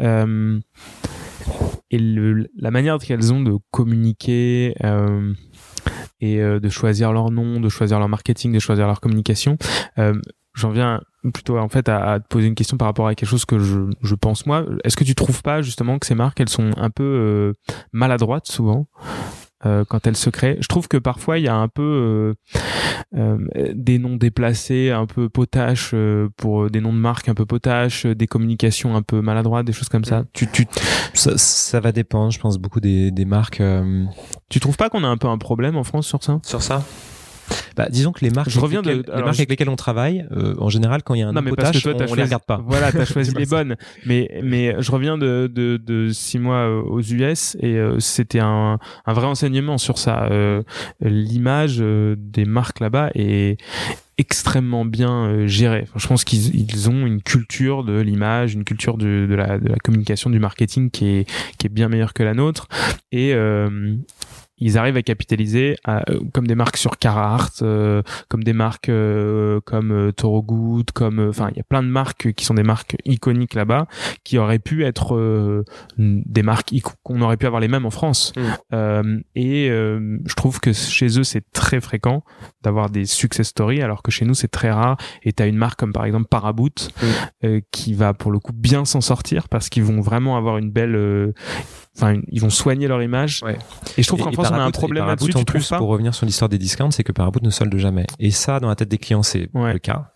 Euh, 0.00 0.58
et 1.90 1.98
le, 1.98 2.48
la 2.56 2.70
manière 2.70 2.98
qu'elles 2.98 3.32
ont 3.32 3.42
de 3.42 3.56
communiquer 3.70 4.74
euh, 4.84 5.32
et 6.20 6.40
euh, 6.40 6.60
de 6.60 6.68
choisir 6.68 7.12
leur 7.12 7.30
nom, 7.30 7.60
de 7.60 7.68
choisir 7.68 7.98
leur 7.98 8.08
marketing, 8.08 8.52
de 8.52 8.58
choisir 8.58 8.86
leur 8.86 9.00
communication. 9.00 9.56
Euh, 9.98 10.14
J'en 10.54 10.70
viens 10.70 11.00
plutôt 11.32 11.58
en 11.58 11.68
fait 11.68 11.88
à, 11.88 12.12
à, 12.12 12.20
te 12.20 12.28
poser 12.28 12.46
une 12.46 12.54
question 12.54 12.76
par 12.76 12.86
rapport 12.86 13.06
à 13.08 13.14
quelque 13.14 13.28
chose 13.28 13.44
que 13.44 13.58
je, 13.58 13.80
je 14.02 14.14
pense 14.14 14.46
moi. 14.46 14.64
Est-ce 14.84 14.96
que 14.96 15.04
tu 15.04 15.14
trouves 15.14 15.42
pas 15.42 15.62
justement 15.62 15.98
que 15.98 16.06
ces 16.06 16.14
marques 16.14 16.40
elles 16.40 16.48
sont 16.48 16.70
un 16.76 16.90
peu 16.90 17.04
euh, 17.04 17.52
maladroites 17.92 18.46
souvent 18.46 18.86
euh, 19.66 19.84
quand 19.84 20.06
elle 20.06 20.16
se 20.16 20.30
crée. 20.30 20.56
Je 20.60 20.68
trouve 20.68 20.86
que 20.86 20.96
parfois 20.96 21.38
il 21.38 21.44
y 21.44 21.48
a 21.48 21.56
un 21.56 21.66
peu 21.66 21.82
euh, 21.82 22.34
euh, 23.16 23.72
des 23.74 23.98
noms 23.98 24.14
déplacés, 24.14 24.92
un 24.92 25.06
peu 25.06 25.28
potaches 25.28 25.96
pour 26.36 26.70
des 26.70 26.80
noms 26.80 26.92
de 26.92 26.98
marques 26.98 27.28
un 27.28 27.34
peu 27.34 27.44
potaches, 27.44 28.06
des 28.06 28.28
communications 28.28 28.94
un 28.94 29.02
peu 29.02 29.20
maladroites, 29.20 29.66
des 29.66 29.72
choses 29.72 29.88
comme 29.88 30.04
ça. 30.04 30.24
Tu, 30.32 30.48
tu... 30.48 30.68
Ça, 31.12 31.36
ça 31.36 31.80
va 31.80 31.90
dépendre, 31.90 32.30
je 32.30 32.38
pense 32.38 32.56
beaucoup 32.58 32.78
des, 32.78 33.10
des 33.10 33.24
marques. 33.24 33.60
Tu 34.48 34.60
trouves 34.60 34.76
pas 34.76 34.90
qu'on 34.90 35.02
a 35.02 35.08
un 35.08 35.16
peu 35.16 35.26
un 35.26 35.38
problème 35.38 35.76
en 35.76 35.82
France 35.82 36.06
sur 36.06 36.22
ça? 36.22 36.38
Sur 36.44 36.62
ça? 36.62 36.84
Bah, 37.76 37.86
disons 37.90 38.12
que 38.12 38.24
les 38.24 38.30
marques, 38.30 38.50
je 38.50 38.60
reviens 38.60 38.82
de, 38.82 38.90
les 38.90 39.22
marques 39.22 39.38
avec 39.38 39.50
lesquelles 39.50 39.68
on 39.68 39.76
travaille, 39.76 40.26
euh, 40.32 40.54
en 40.58 40.68
général, 40.68 41.02
quand 41.02 41.14
il 41.14 41.20
y 41.20 41.22
a 41.22 41.28
un 41.28 41.32
non, 41.32 41.42
mais 41.42 41.50
potage, 41.50 41.76
on, 41.76 41.80
choisi, 41.80 42.16
les 42.16 42.22
regarde 42.22 42.44
pas. 42.44 42.62
Voilà, 42.66 42.92
t'as 42.92 43.04
choisi 43.12 43.32
les 43.34 43.46
bonnes. 43.46 43.76
Mais 44.06 44.40
mais 44.42 44.74
je 44.80 44.90
reviens 44.90 45.18
de 45.18 45.50
de, 45.52 45.76
de 45.76 46.10
six 46.10 46.38
mois 46.38 46.68
euh, 46.68 46.82
aux 46.82 47.00
US 47.00 47.56
et 47.60 47.76
euh, 47.76 48.00
c'était 48.00 48.40
un 48.40 48.78
un 49.06 49.12
vrai 49.12 49.26
enseignement 49.26 49.78
sur 49.78 49.98
ça. 49.98 50.28
L'image 51.00 51.78
des 51.78 52.44
marques 52.44 52.80
là-bas 52.80 53.10
est 53.14 53.58
extrêmement 54.18 54.84
bien 54.84 55.46
gérée. 55.46 55.84
Enfin, 55.84 55.98
je 55.98 56.06
pense 56.08 56.24
qu'ils 56.24 56.54
ils 56.54 56.90
ont 56.90 57.06
une 57.06 57.22
culture 57.22 57.84
de 57.84 58.00
l'image, 58.00 58.54
une 58.54 58.64
culture 58.64 58.98
de, 58.98 59.26
de, 59.30 59.34
la, 59.34 59.58
de 59.58 59.68
la 59.68 59.76
communication, 59.76 60.28
du 60.28 60.40
marketing 60.40 60.90
qui 60.90 61.08
est, 61.08 61.30
qui 61.56 61.66
est 61.66 61.70
bien 61.70 61.88
meilleure 61.88 62.12
que 62.12 62.24
la 62.24 62.34
nôtre. 62.34 62.68
Et, 63.12 63.32
euh, 63.32 63.96
ils 64.60 64.78
arrivent 64.78 64.96
à 64.96 65.02
capitaliser 65.02 65.76
à, 65.84 66.08
euh, 66.10 66.20
comme 66.32 66.46
des 66.46 66.54
marques 66.54 66.76
sur 66.76 66.98
Carhartt, 66.98 67.62
euh, 67.62 68.02
comme 68.28 68.42
des 68.42 68.52
marques 68.52 68.88
euh, 68.88 69.60
comme 69.64 70.12
Toro 70.16 70.42
Good, 70.42 70.90
comme 70.92 71.28
enfin 71.28 71.48
il 71.52 71.56
y 71.56 71.60
a 71.60 71.64
plein 71.64 71.82
de 71.82 71.88
marques 71.88 72.32
qui 72.32 72.44
sont 72.44 72.54
des 72.54 72.62
marques 72.62 72.96
iconiques 73.04 73.54
là-bas 73.54 73.86
qui 74.24 74.38
auraient 74.38 74.58
pu 74.58 74.84
être 74.84 75.64
des 75.96 76.42
marques 76.42 76.72
qu'on 77.02 77.20
aurait 77.22 77.36
pu 77.36 77.46
avoir 77.46 77.60
les 77.60 77.68
mêmes 77.68 77.86
en 77.86 77.90
France. 77.90 78.32
Mm. 78.72 79.20
et 79.34 79.68
je 79.68 80.34
trouve 80.34 80.60
que 80.60 80.72
chez 80.72 81.18
eux 81.18 81.24
c'est 81.24 81.50
très 81.52 81.80
fréquent 81.80 82.22
d'avoir 82.62 82.90
des 82.90 83.04
success 83.06 83.48
stories 83.48 83.82
alors 83.82 84.02
que 84.02 84.10
chez 84.10 84.24
nous 84.24 84.34
c'est 84.34 84.48
très 84.48 84.70
rare. 84.70 84.96
Et 85.22 85.32
tu 85.32 85.42
as 85.42 85.46
une 85.46 85.56
marque 85.56 85.78
comme 85.78 85.92
par 85.92 86.04
exemple 86.04 86.26
Paraboot 86.28 86.90
mm. 87.02 87.46
qui 87.70 87.94
va 87.94 88.14
pour 88.14 88.30
le 88.30 88.38
coup 88.38 88.52
bien 88.52 88.84
s'en 88.84 89.00
sortir 89.00 89.48
parce 89.48 89.68
qu'ils 89.68 89.84
vont 89.84 90.00
vraiment 90.00 90.36
avoir 90.36 90.58
une 90.58 90.70
belle 90.70 91.34
enfin 91.98 92.20
ils 92.30 92.40
vont 92.40 92.50
soigner 92.50 92.88
leur 92.88 93.02
image. 93.02 93.42
Ouais. 93.42 93.58
et 93.96 94.02
je 94.02 94.08
trouve 94.08 94.22
qu'en 94.22 94.32
France 94.32 94.48
on 94.50 94.54
a 94.54 94.62
un 94.62 94.70
problème 94.70 95.06
là-dessus 95.06 95.36
en 95.36 95.44
plus 95.44 95.68
pour 95.68 95.88
revenir 95.88 96.14
sur 96.14 96.26
l'histoire 96.26 96.48
des 96.48 96.58
discounts 96.58 96.90
c'est 96.90 97.04
que 97.04 97.12
Paraboot 97.12 97.42
ne 97.42 97.50
solde 97.50 97.76
jamais. 97.76 98.06
Et 98.18 98.30
ça 98.30 98.60
dans 98.60 98.68
la 98.68 98.76
tête 98.76 98.88
des 98.88 98.98
clients 98.98 99.22
c'est 99.22 99.50
le 99.54 99.78
cas. 99.78 100.12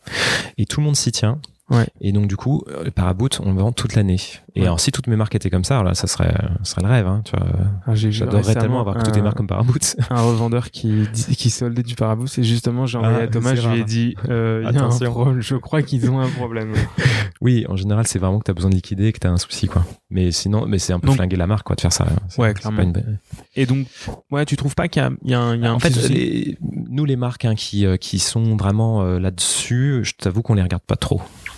Et 0.59 0.67
tout 0.67 0.81
le 0.81 0.87
monde 0.87 0.97
s'y 0.97 1.13
tient 1.13 1.39
Ouais. 1.73 1.87
Et 2.01 2.13
donc 2.13 2.29
du 2.29 2.37
coup, 2.37 2.65
le 2.85 2.91
Paraboot, 2.91 3.41
on 3.45 3.53
le 3.53 3.61
vend 3.61 3.73
toute 3.73 3.95
l'année. 3.95 4.19
Et 4.55 4.63
alors 4.63 4.81
si 4.81 4.93
toutes 4.93 5.07
mes 5.07 5.17
marques 5.17 5.35
étaient 5.35 5.51
comme 5.51 5.65
ça, 5.65 5.75
alors 5.75 5.85
là, 5.85 5.95
ça 5.95 6.07
serait, 6.07 6.35
ça 6.63 6.73
serait 6.73 6.83
le 6.83 6.89
rêve. 6.89 7.07
Hein, 7.07 7.23
tu 7.25 7.35
vois. 7.37 7.47
Ah, 7.87 7.95
J'adorerais 7.95 8.55
tellement 8.55 8.81
avoir 8.81 9.03
toutes 9.03 9.17
les 9.17 9.23
marques 9.23 9.37
comme 9.37 9.47
Paraboot. 9.47 9.97
Un 10.11 10.23
revendeur 10.23 10.71
qui 10.71 11.09
qui 11.13 11.51
soldait 11.51 11.83
du 11.83 11.95
Paraboot, 11.95 12.29
c'est 12.29 12.45
justement 12.45 12.87
j'ai 12.87 12.99
envoyé 12.99 13.17
ah, 13.21 13.25
à 13.25 13.27
Thomas, 13.29 13.55
je 13.55 13.69
lui 13.69 13.81
ai 13.81 13.85
dit, 13.85 14.15
euh, 14.29 14.63
y 14.73 14.77
a 14.77 14.85
un 14.85 15.11
problème. 15.11 15.41
Je 15.41 15.57
crois 15.57 15.83
qu'ils 15.83 16.11
ont 16.11 16.21
un 16.21 16.29
problème. 16.29 16.75
oui, 17.41 17.65
en 17.69 17.77
général, 17.77 18.07
c'est 18.07 18.19
vraiment 18.19 18.39
que 18.39 18.45
tu 18.45 18.51
as 18.51 18.55
besoin 18.55 18.71
de 18.71 18.75
liquider 18.75 19.07
et 19.07 19.13
que 19.13 19.19
tu 19.19 19.27
as 19.27 19.31
un 19.31 19.39
souci, 19.39 19.69
quoi. 19.69 19.85
Mais 20.11 20.31
sinon, 20.31 20.67
mais 20.67 20.79
c'est 20.79 20.93
un 20.93 21.01
peu 21.01 21.11
flinguer 21.11 21.37
la 21.37 21.47
marque, 21.47 21.67
quoi, 21.67 21.77
de 21.77 21.81
faire 21.81 21.93
ça. 21.93 22.07
Ouais, 22.39 22.53
clairement. 22.55 22.83
Une... 22.83 23.19
Et 23.57 23.67
donc, 23.67 23.87
ouais, 24.31 24.45
tu 24.45 24.57
trouves 24.57 24.75
pas 24.75 24.89
qu'il 24.89 25.03
y 25.03 25.05
a, 25.05 25.11
il 25.25 25.31
y 25.31 25.35
a 25.35 25.41
un, 25.41 25.57
y 25.57 25.67
a 25.67 25.71
un 25.71 25.75
en 25.75 25.79
fait, 25.79 26.09
les, 26.09 26.59
nous 26.89 27.05
les 27.05 27.17
marques 27.17 27.45
hein, 27.45 27.55
qui 27.55 27.87
euh, 27.87 27.97
qui 27.97 28.19
sont 28.19 28.57
vraiment 28.57 29.03
euh, 29.03 29.19
là-dessus, 29.19 30.01
je 30.03 30.13
t'avoue 30.19 30.43
qu'on 30.43 30.55
les 30.55 30.63
regarde 30.63 30.83
pas 30.83 30.97
trop 30.97 31.23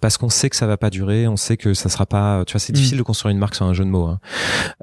parce 0.00 0.18
qu'on 0.18 0.28
sait 0.28 0.50
que 0.50 0.56
ça 0.56 0.66
va 0.66 0.76
pas 0.76 0.90
durer, 0.90 1.26
on 1.28 1.36
sait 1.36 1.56
que 1.56 1.74
ça 1.74 1.88
sera 1.88 2.06
pas. 2.06 2.44
Tu 2.46 2.52
vois, 2.52 2.60
c'est 2.60 2.72
mm. 2.72 2.76
difficile 2.76 2.98
de 2.98 3.02
construire 3.02 3.32
une 3.32 3.38
marque 3.38 3.54
sur 3.54 3.66
un 3.66 3.72
jeu 3.72 3.84
de 3.84 3.90
mots. 3.90 4.06
Hein. 4.06 4.20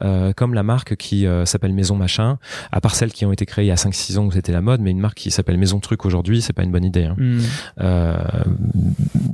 Euh, 0.02 0.34
comme 0.34 0.54
la 0.54 0.64
marque 0.64 0.96
qui 0.96 1.26
euh, 1.26 1.46
s'appelle 1.46 1.74
Maison 1.74 1.96
Machin, 1.96 2.38
à 2.72 2.82
part 2.82 2.96
celles 2.96 3.12
qui 3.12 3.26
ont 3.26 3.32
été 3.32 3.46
créées 3.46 3.66
il 3.66 3.70
y 3.70 3.72
a 3.72 3.76
5-6 3.76 4.18
ans 4.18 4.26
où 4.26 4.32
c'était 4.32 4.52
la 4.52 4.62
mode, 4.62 4.82
mais 4.82 4.92
une 4.92 5.00
marque 5.00 5.18
qui 5.18 5.32
s'appelle 5.32 5.58
Maison 5.58 5.80
Truc 5.80 6.06
aujourd'hui, 6.06 6.42
c'est 6.42 6.54
pas 6.54 6.64
une 6.64 6.72
bonne 6.72 6.86
idée. 6.86 7.06
Hein. 7.06 7.16
Mm. 7.18 7.40
Euh, 7.82 8.18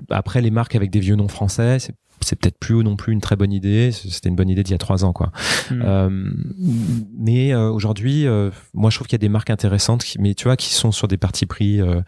après, 0.09 0.41
les 0.41 0.51
marques 0.51 0.75
avec 0.75 0.89
des 0.89 0.99
vieux 0.99 1.15
noms 1.15 1.27
français, 1.27 1.79
c'est 1.79 1.93
c'est 2.21 2.35
peut-être 2.35 2.57
plus 2.57 2.75
non 2.83 2.95
plus 2.95 3.13
une 3.13 3.21
très 3.21 3.35
bonne 3.35 3.53
idée. 3.53 3.91
C'était 3.91 4.29
une 4.29 4.35
bonne 4.35 4.49
idée 4.49 4.63
d'il 4.63 4.71
y 4.71 4.75
a 4.75 4.79
trois 4.79 5.05
ans, 5.05 5.13
quoi. 5.13 5.31
Hmm. 5.69 5.81
Euh, 5.83 6.09
mais 7.17 7.53
euh, 7.53 7.69
aujourd'hui, 7.69 8.27
euh, 8.27 8.49
moi, 8.73 8.89
je 8.89 8.97
trouve 8.97 9.07
qu'il 9.07 9.15
y 9.15 9.21
a 9.21 9.25
des 9.25 9.29
marques 9.29 9.49
intéressantes, 9.49 10.03
qui, 10.03 10.19
mais 10.19 10.33
tu 10.33 10.45
vois, 10.45 10.57
qui 10.57 10.73
sont 10.73 10.91
sur 10.91 11.07
des 11.07 11.17
parties 11.17 11.45
pris, 11.45 11.79
euh, 11.79 12.01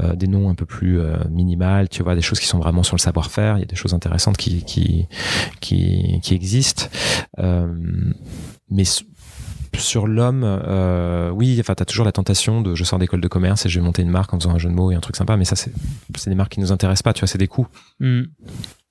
euh, 0.00 0.14
des 0.14 0.26
noms 0.26 0.50
un 0.50 0.54
peu 0.54 0.66
plus 0.66 1.00
minimales, 1.30 1.88
tu 1.88 2.02
vois, 2.02 2.14
des 2.14 2.20
choses 2.20 2.40
qui 2.40 2.46
sont 2.46 2.58
vraiment 2.58 2.82
sur 2.82 2.94
le 2.98 3.02
savoir-faire. 3.02 3.56
Il 3.56 3.60
y 3.60 3.64
a 3.64 3.66
des 3.66 3.76
choses 3.76 3.94
intéressantes 3.94 4.36
qui 4.36 4.64
qui 4.64 5.06
qui, 5.60 6.20
qui 6.22 6.34
existent. 6.34 6.86
mais 8.70 8.84
sur 9.78 10.06
l'homme, 10.06 10.42
euh, 10.44 11.30
oui, 11.30 11.56
enfin, 11.60 11.74
t'as 11.74 11.84
toujours 11.84 12.04
la 12.04 12.12
tentation 12.12 12.60
de 12.60 12.74
je 12.74 12.84
sors 12.84 12.98
d'école 12.98 13.20
de 13.20 13.28
commerce 13.28 13.66
et 13.66 13.68
je 13.68 13.78
vais 13.78 13.84
monter 13.84 14.02
une 14.02 14.10
marque 14.10 14.32
en 14.34 14.38
faisant 14.38 14.52
un 14.52 14.58
jeu 14.58 14.68
de 14.68 14.74
mots 14.74 14.90
et 14.90 14.94
un 14.94 15.00
truc 15.00 15.16
sympa, 15.16 15.36
mais 15.36 15.44
ça, 15.44 15.56
c'est, 15.56 15.72
c'est 16.16 16.30
des 16.30 16.36
marques 16.36 16.52
qui 16.52 16.60
nous 16.60 16.72
intéressent 16.72 17.02
pas, 17.02 17.12
tu 17.12 17.20
vois, 17.20 17.28
c'est 17.28 17.38
des 17.38 17.48
coûts. 17.48 17.66
Hmm. 18.00 18.22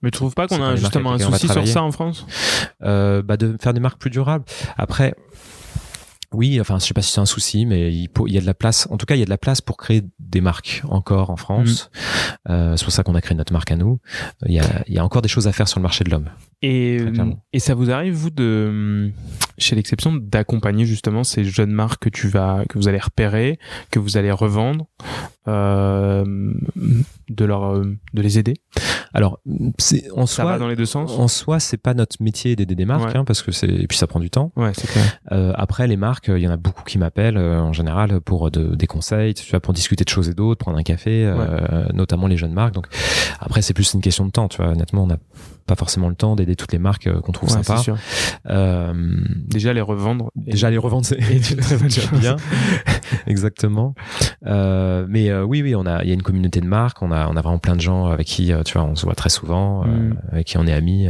Mais 0.02 0.12
tu 0.12 0.18
trouves 0.18 0.36
pas 0.36 0.48
qu'on 0.48 0.62
a 0.62 0.76
justement 0.76 1.14
un 1.14 1.20
souci 1.20 1.48
sur 1.48 1.68
ça 1.68 1.82
en 1.82 1.92
France? 1.92 2.26
Euh, 2.84 3.24
bah 3.24 3.38
De 3.38 3.58
faire 3.60 3.74
des 3.74 3.80
marques 3.80 4.00
plus 4.00 4.12
durables. 4.12 4.46
Après, 4.78 5.16
oui, 6.34 6.60
enfin, 6.60 6.78
je 6.80 6.86
sais 6.86 6.94
pas 6.94 7.02
si 7.02 7.12
c'est 7.12 7.22
un 7.22 7.26
souci, 7.26 7.66
mais 7.66 7.94
il, 7.94 8.10
il, 8.26 8.34
y 8.34 8.38
a 8.38 8.42
de 8.42 8.46
la 8.46 8.54
place. 8.54 8.88
En 8.92 8.98
tout 8.98 9.06
cas, 9.06 9.16
il 9.16 9.20
y 9.20 9.22
a 9.22 9.26
de 9.26 9.30
la 9.30 9.38
place 9.38 9.62
pour 9.62 9.78
créer 9.78 10.04
des 10.20 10.42
marques 10.42 10.84
encore 10.90 11.30
en 11.30 11.38
France. 11.38 11.90
Mm. 12.46 12.52
Euh, 12.52 12.78
c'est 12.78 12.84
pour 12.84 12.94
ça 12.94 13.04
qu'on 13.04 13.16
a 13.16 13.22
créé 13.22 13.36
notre 13.36 13.54
marque 13.54 13.72
à 13.72 13.78
nous. 13.78 14.00
Il 14.46 14.54
y, 14.54 14.60
a, 14.60 14.84
il 14.88 14.94
y 14.94 15.00
a 15.00 15.06
encore 15.06 15.22
des 15.22 15.30
choses 15.30 15.48
à 15.48 15.54
faire 15.54 15.68
sur 15.68 15.80
le 15.80 15.84
marché 15.84 16.04
de 16.04 16.10
l'homme. 16.10 16.30
Et, 16.62 17.00
et 17.54 17.60
ça 17.60 17.76
vous 17.76 17.92
arrive 17.92 18.14
vous 18.14 18.30
de 18.30 19.12
chez 19.58 19.76
l'exception 19.76 20.14
d'accompagner 20.14 20.86
justement 20.86 21.24
ces 21.24 21.44
jeunes 21.44 21.72
marques 21.72 22.04
que 22.04 22.10
tu 22.10 22.28
vas 22.28 22.64
que 22.68 22.78
vous 22.78 22.88
allez 22.88 23.00
repérer, 23.00 23.60
que 23.92 24.00
vous 24.00 24.18
allez 24.18 24.32
revendre, 24.32 24.88
euh, 25.48 26.54
de 27.30 27.46
leur 27.46 27.80
de 27.82 28.22
les 28.22 28.40
aider. 28.40 28.56
Alors 29.14 29.40
c'est 29.78 30.10
en 30.12 30.26
ça 30.26 30.46
va 30.46 30.58
dans 30.58 30.68
les 30.68 30.76
deux 30.76 30.86
sens. 30.86 31.12
En 31.18 31.28
soi, 31.28 31.60
c'est 31.60 31.78
pas 31.78 31.94
notre 31.94 32.22
métier 32.22 32.56
d'aider 32.56 32.76
des 32.76 32.86
marques 32.86 33.16
hein, 33.16 33.24
parce 33.26 33.42
que 33.42 33.52
c'est 33.52 33.68
et 33.68 33.88
puis 33.88 33.98
ça 33.98 34.08
prend 34.08 34.20
du 34.20 34.30
temps. 34.30 34.52
Ouais, 34.56 34.72
clair. 34.72 35.20
Euh, 35.32 35.54
après 35.56 35.88
les 35.88 35.98
marques, 35.98 36.30
il 36.30 36.40
y 36.40 36.48
en 36.48 36.52
a 36.52 36.58
beaucoup 36.58 36.84
qui 36.84 36.98
m'appellent 36.98 37.38
euh, 37.38 37.60
en 37.60 37.74
général 37.74 38.20
pour 38.22 38.52
de, 38.52 38.76
des 38.76 38.88
conseils, 38.88 39.34
tu 39.34 39.50
vois, 39.50 39.60
pour 39.60 39.74
discuter 39.74 40.04
de 40.04 40.10
choses 40.10 40.30
et 40.30 40.34
d'autres, 40.34 40.60
prendre 40.60 40.78
un 40.78 40.84
café, 40.84 41.26
euh, 41.26 41.86
notamment 41.94 42.28
les 42.28 42.38
jeunes 42.38 42.54
marques. 42.54 42.74
Donc 42.74 42.88
après 43.40 43.62
c'est 43.62 43.74
plus 43.74 43.94
une 43.94 44.02
question 44.02 44.26
de 44.26 44.32
temps, 44.32 44.48
tu 44.48 44.58
vois. 44.58 44.72
Honnêtement, 44.72 45.04
on 45.04 45.10
a 45.10 45.18
pas 45.68 45.76
forcément 45.76 46.10
le 46.10 46.16
temps 46.16 46.36
d'aider 46.36 46.56
toutes 46.56 46.72
les 46.72 46.80
marques 46.80 47.08
euh, 47.08 47.20
qu'on 47.22 47.32
trouve 47.32 47.50
ouais, 47.56 47.62
sympas. 47.64 47.84
Euh, 48.50 48.94
déjà 49.48 49.74
les 49.74 49.82
revendre. 49.82 50.32
Déjà 50.36 50.70
les 50.72 50.78
revendre, 50.78 51.06
c'est 51.06 51.18
une 51.20 51.40
très 51.58 51.78
bonne 51.78 51.92
chose. 51.92 52.20
Bien. 52.20 52.38
Exactement. 53.28 53.94
Euh, 54.46 55.06
mais 55.10 55.30
euh, 55.30 55.44
oui, 55.44 55.62
oui, 55.62 55.76
on 55.76 55.86
a, 55.86 56.04
il 56.04 56.08
y 56.08 56.12
a 56.12 56.14
une 56.14 56.24
communauté 56.24 56.62
de 56.62 56.68
marques. 56.68 57.02
On 57.02 57.12
a, 57.12 57.28
on 57.28 57.36
a 57.36 57.42
vraiment 57.42 57.60
plein 57.60 57.76
de 57.76 57.82
gens 57.82 58.08
avec 58.08 58.28
qui, 58.28 58.52
tu 58.66 58.74
vois, 58.78 58.84
on 58.88 58.96
se 58.96 59.06
voit 59.06 59.16
très 59.16 59.30
souvent, 59.30 59.84
euh, 59.84 59.88
Mm. 59.88 60.18
avec 60.32 60.48
qui 60.48 60.58
on 60.58 60.68
est 60.68 60.74
amis. 60.74 61.08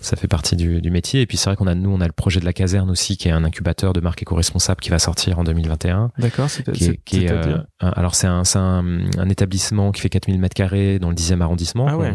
ça 0.00 0.16
fait 0.16 0.28
partie 0.28 0.56
du, 0.56 0.80
du 0.80 0.90
métier. 0.90 1.20
Et 1.22 1.26
puis 1.26 1.36
c'est 1.36 1.50
vrai 1.50 1.56
qu'on 1.56 1.66
a, 1.66 1.74
nous, 1.74 1.90
on 1.90 2.00
a 2.00 2.06
le 2.06 2.12
projet 2.12 2.38
de 2.40 2.44
la 2.44 2.52
caserne 2.52 2.90
aussi, 2.90 3.16
qui 3.16 3.28
est 3.28 3.32
un 3.32 3.44
incubateur 3.44 3.92
de 3.92 4.00
marques 4.00 4.22
éco-responsables 4.22 4.80
qui 4.80 4.90
va 4.90 4.98
sortir 4.98 5.38
en 5.38 5.44
2021. 5.44 6.10
D'accord, 6.18 6.48
c'est 6.48 6.70
Qui 6.72 6.84
est, 6.84 7.00
qui 7.04 7.24
est, 7.24 7.28
c'est-à-dire 7.28 7.64
euh, 7.82 7.90
alors 7.96 8.14
c'est 8.14 8.26
un, 8.26 8.44
c'est 8.44 8.58
un, 8.58 8.84
un 9.18 9.28
établissement 9.28 9.90
qui 9.92 10.00
fait 10.00 10.08
4000 10.08 10.38
mètres 10.38 10.54
carrés 10.54 10.98
dans 10.98 11.08
le 11.10 11.14
10e 11.14 11.40
arrondissement, 11.40 11.86
Ah 11.88 11.96
ouais. 11.96 12.14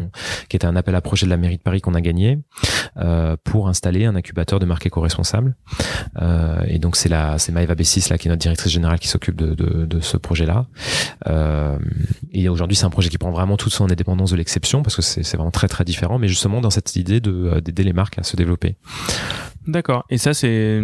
qui 0.49 0.55
était 0.55 0.67
un 0.67 0.75
appel 0.75 0.95
à 0.95 1.01
projet 1.01 1.25
de 1.25 1.29
la 1.31 1.37
mairie 1.43 1.57
de 1.57 1.61
Paris 1.61 1.81
qu'on 1.81 1.93
a 1.93 2.01
gagné 2.01 2.39
euh, 2.97 3.35
pour 3.43 3.67
installer 3.67 4.05
un 4.05 4.15
incubateur 4.15 4.59
de 4.59 4.65
marques 4.65 4.85
éco-responsables. 4.85 5.55
Euh, 6.21 6.61
et 6.67 6.79
donc 6.79 6.95
c'est 6.95 7.09
la, 7.09 7.37
c'est 7.37 7.51
Maëva 7.51 7.75
Bessis 7.75 8.09
là 8.09 8.17
qui 8.17 8.27
est 8.27 8.31
notre 8.31 8.41
directrice 8.41 8.71
générale 8.71 8.99
qui 8.99 9.07
s'occupe 9.07 9.35
de, 9.35 9.53
de, 9.53 9.99
ce 9.99 10.17
projet-là. 10.17 10.65
Euh, 11.27 11.77
et 12.31 12.49
aujourd'hui 12.49 12.75
c'est 12.75 12.85
un 12.85 12.89
projet 12.89 13.09
qui 13.09 13.17
prend 13.17 13.31
vraiment 13.31 13.57
toute 13.57 13.73
son 13.73 13.85
indépendance 13.89 14.31
de 14.31 14.35
l'exception 14.35 14.81
parce 14.81 14.95
que 14.95 15.01
c'est 15.01 15.37
vraiment 15.37 15.51
très 15.51 15.67
très 15.67 15.83
différent, 15.83 16.17
mais 16.17 16.27
justement 16.27 16.61
dans 16.61 16.71
cette 16.71 16.95
idée 16.95 17.19
de 17.19 17.59
d'aider 17.59 17.83
les 17.83 17.93
marques 17.93 18.17
à 18.17 18.23
se 18.23 18.35
développer. 18.35 18.75
D'accord. 19.67 20.05
Et 20.09 20.17
ça, 20.17 20.33
c'est. 20.33 20.79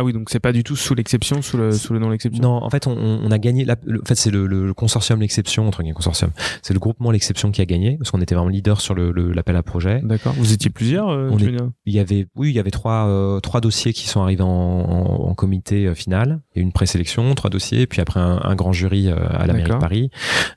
Ah 0.00 0.04
oui, 0.04 0.12
donc 0.12 0.30
c'est 0.30 0.38
pas 0.38 0.52
du 0.52 0.62
tout 0.62 0.76
sous 0.76 0.94
l'exception, 0.94 1.42
sous 1.42 1.56
le, 1.56 1.72
sous 1.72 1.92
le 1.92 1.98
nom 1.98 2.08
l'exception. 2.08 2.40
Non, 2.40 2.62
en 2.62 2.70
fait, 2.70 2.86
on, 2.86 2.92
on 2.96 3.30
a 3.32 3.38
gagné. 3.38 3.64
La, 3.64 3.74
le- 3.84 4.00
en 4.00 4.04
fait, 4.06 4.14
c'est 4.14 4.30
le, 4.30 4.46
le, 4.46 4.72
consortium 4.72 5.20
l'exception 5.20 5.66
entre 5.66 5.82
guillemets 5.82 5.94
consortium. 5.94 6.30
C'est 6.62 6.72
le 6.72 6.78
groupement 6.78 7.10
l'exception 7.10 7.50
qui 7.50 7.60
a 7.62 7.64
gagné 7.64 7.96
parce 7.98 8.12
qu'on 8.12 8.20
était 8.20 8.36
vraiment 8.36 8.48
leader 8.48 8.80
sur 8.80 8.94
le 8.94 9.10
le- 9.10 9.32
l'appel 9.32 9.56
à 9.56 9.64
projet. 9.64 10.00
D'accord. 10.04 10.34
Vous 10.36 10.52
étiez 10.52 10.70
plusieurs, 10.70 11.08
euh, 11.08 11.28
On 11.32 11.38
est- 11.38 11.52
Il 11.84 11.92
y 11.92 11.98
avait, 11.98 12.26
oui, 12.36 12.50
il 12.50 12.54
y 12.54 12.60
avait 12.60 12.70
trois 12.70 13.08
euh, 13.08 13.40
trois 13.40 13.60
dossiers 13.60 13.92
qui 13.92 14.06
sont 14.06 14.22
arrivés 14.22 14.44
en, 14.44 14.46
en, 14.48 15.28
en 15.30 15.34
comité 15.34 15.86
euh, 15.86 15.94
final. 15.96 16.42
Il 16.54 16.58
y 16.58 16.60
a 16.60 16.62
eu 16.62 16.64
une 16.64 16.72
présélection, 16.72 17.34
trois 17.34 17.50
dossiers, 17.50 17.88
puis 17.88 18.00
après 18.00 18.20
un, 18.20 18.38
un 18.44 18.54
grand 18.54 18.72
jury 18.72 19.08
euh, 19.08 19.16
à 19.30 19.46
la 19.48 19.52
mairie 19.54 19.70
de. 19.70 19.78
Paris, 19.80 20.10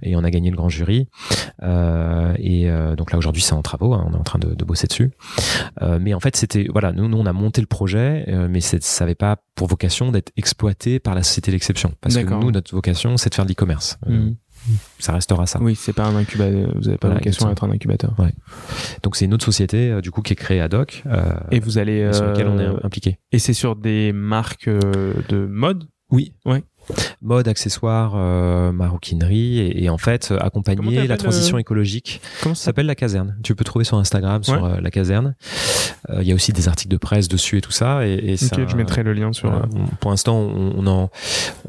et 0.03 0.15
on 0.15 0.23
a 0.23 0.29
gagné 0.29 0.51
le 0.51 0.55
grand 0.55 0.69
jury. 0.69 1.07
Euh, 1.63 2.33
et 2.37 2.69
euh, 2.69 2.95
donc 2.95 3.11
là 3.11 3.17
aujourd'hui, 3.17 3.41
c'est 3.41 3.53
en 3.53 3.61
travaux. 3.63 3.93
hein, 3.93 4.05
on 4.07 4.13
est 4.13 4.17
en 4.19 4.23
train 4.23 4.39
de, 4.39 4.53
de 4.53 4.65
bosser 4.65 4.85
dessus. 4.87 5.11
Euh, 5.81 5.97
mais 5.99 6.13
en 6.13 6.19
fait, 6.19 6.35
c'était 6.35 6.67
voilà, 6.71 6.91
nous, 6.91 7.07
nous 7.07 7.17
on 7.17 7.25
a 7.25 7.33
monté 7.33 7.59
le 7.61 7.67
projet, 7.67 8.25
mais 8.49 8.61
ça 8.61 8.77
n'avait 9.01 9.15
pas 9.15 9.30
pour 9.55 9.67
vocation 9.67 10.11
d'être 10.11 10.31
exploité 10.37 10.99
par 10.99 11.15
la 11.15 11.23
société 11.23 11.51
d'exception, 11.51 11.93
parce 12.01 12.15
que 12.15 12.21
nous, 12.21 12.51
notre 12.51 12.73
vocation, 12.73 13.17
c'est 13.17 13.29
de 13.29 13.35
faire 13.35 13.45
de 13.45 13.49
l'e-commerce. 13.49 13.97
Euh, 14.07 14.31
Hum. 14.69 14.75
Ça 14.99 15.13
restera 15.13 15.45
ça. 15.47 15.59
Oui, 15.61 15.75
c'est 15.75 15.93
pas 15.93 16.05
un 16.05 16.15
incubateur. 16.15 16.71
Vous 16.75 16.87
avez 16.87 16.97
pas 16.97 17.09
vocation 17.09 17.47
à 17.47 17.51
être 17.51 17.63
un 17.63 17.71
incubateur. 17.71 18.15
Donc 19.03 19.15
c'est 19.15 19.25
une 19.25 19.33
autre 19.33 19.45
société 19.45 19.89
euh, 19.89 20.01
du 20.01 20.11
coup 20.11 20.21
qui 20.21 20.33
est 20.33 20.35
créée 20.35 20.61
ad 20.61 20.73
hoc 20.73 21.03
euh, 21.07 21.33
Et 21.51 21.59
vous 21.59 21.77
allez. 21.77 22.13
sur 22.13 22.25
laquelle 22.25 22.47
on 22.47 22.59
euh, 22.59 22.77
est 22.77 22.85
impliqué. 22.85 23.17
Et 23.31 23.39
c'est 23.39 23.53
sur 23.53 23.75
des 23.75 24.11
marques 24.13 24.67
euh, 24.67 25.13
de 25.29 25.45
mode? 25.45 25.87
Oui. 26.11 26.33
Ouais. 26.45 26.63
Mode, 27.21 27.47
accessoires, 27.47 28.13
euh, 28.15 28.71
maroquinerie 28.71 29.59
et, 29.59 29.83
et 29.83 29.89
en 29.89 29.97
fait 29.97 30.29
euh, 30.31 30.37
accompagner 30.39 31.07
la 31.07 31.17
transition 31.17 31.57
euh, 31.57 31.61
écologique. 31.61 32.21
Comment 32.41 32.55
Ça 32.55 32.65
s'appelle 32.65 32.85
la 32.87 32.95
caserne. 32.95 33.35
Tu 33.43 33.55
peux 33.55 33.63
trouver 33.63 33.85
sur 33.85 33.97
Instagram 33.97 34.43
sur 34.43 34.61
Ouais. 34.63 34.71
euh, 34.77 34.81
la 34.81 34.91
caserne. 34.91 35.35
Euh, 36.09 36.21
Il 36.21 36.27
y 36.27 36.31
a 36.31 36.35
aussi 36.35 36.51
des 36.53 36.67
articles 36.67 36.91
de 36.91 36.97
presse 36.97 37.27
dessus 37.27 37.57
et 37.57 37.61
tout 37.61 37.71
ça. 37.71 38.07
Et, 38.07 38.13
et 38.13 38.37
c'est 38.37 38.57
Ok, 38.59 38.67
je 38.69 38.75
mettrai 38.75 39.03
le 39.03 39.13
lien 39.13 39.31
sur. 39.33 39.49
voilà. 39.51 39.65
euh, 39.65 39.69
On- 39.91 39.95
Pour 39.97 40.11
l'instant, 40.11 40.35
on 40.37 40.73
on 40.77 40.87
en 40.87 41.09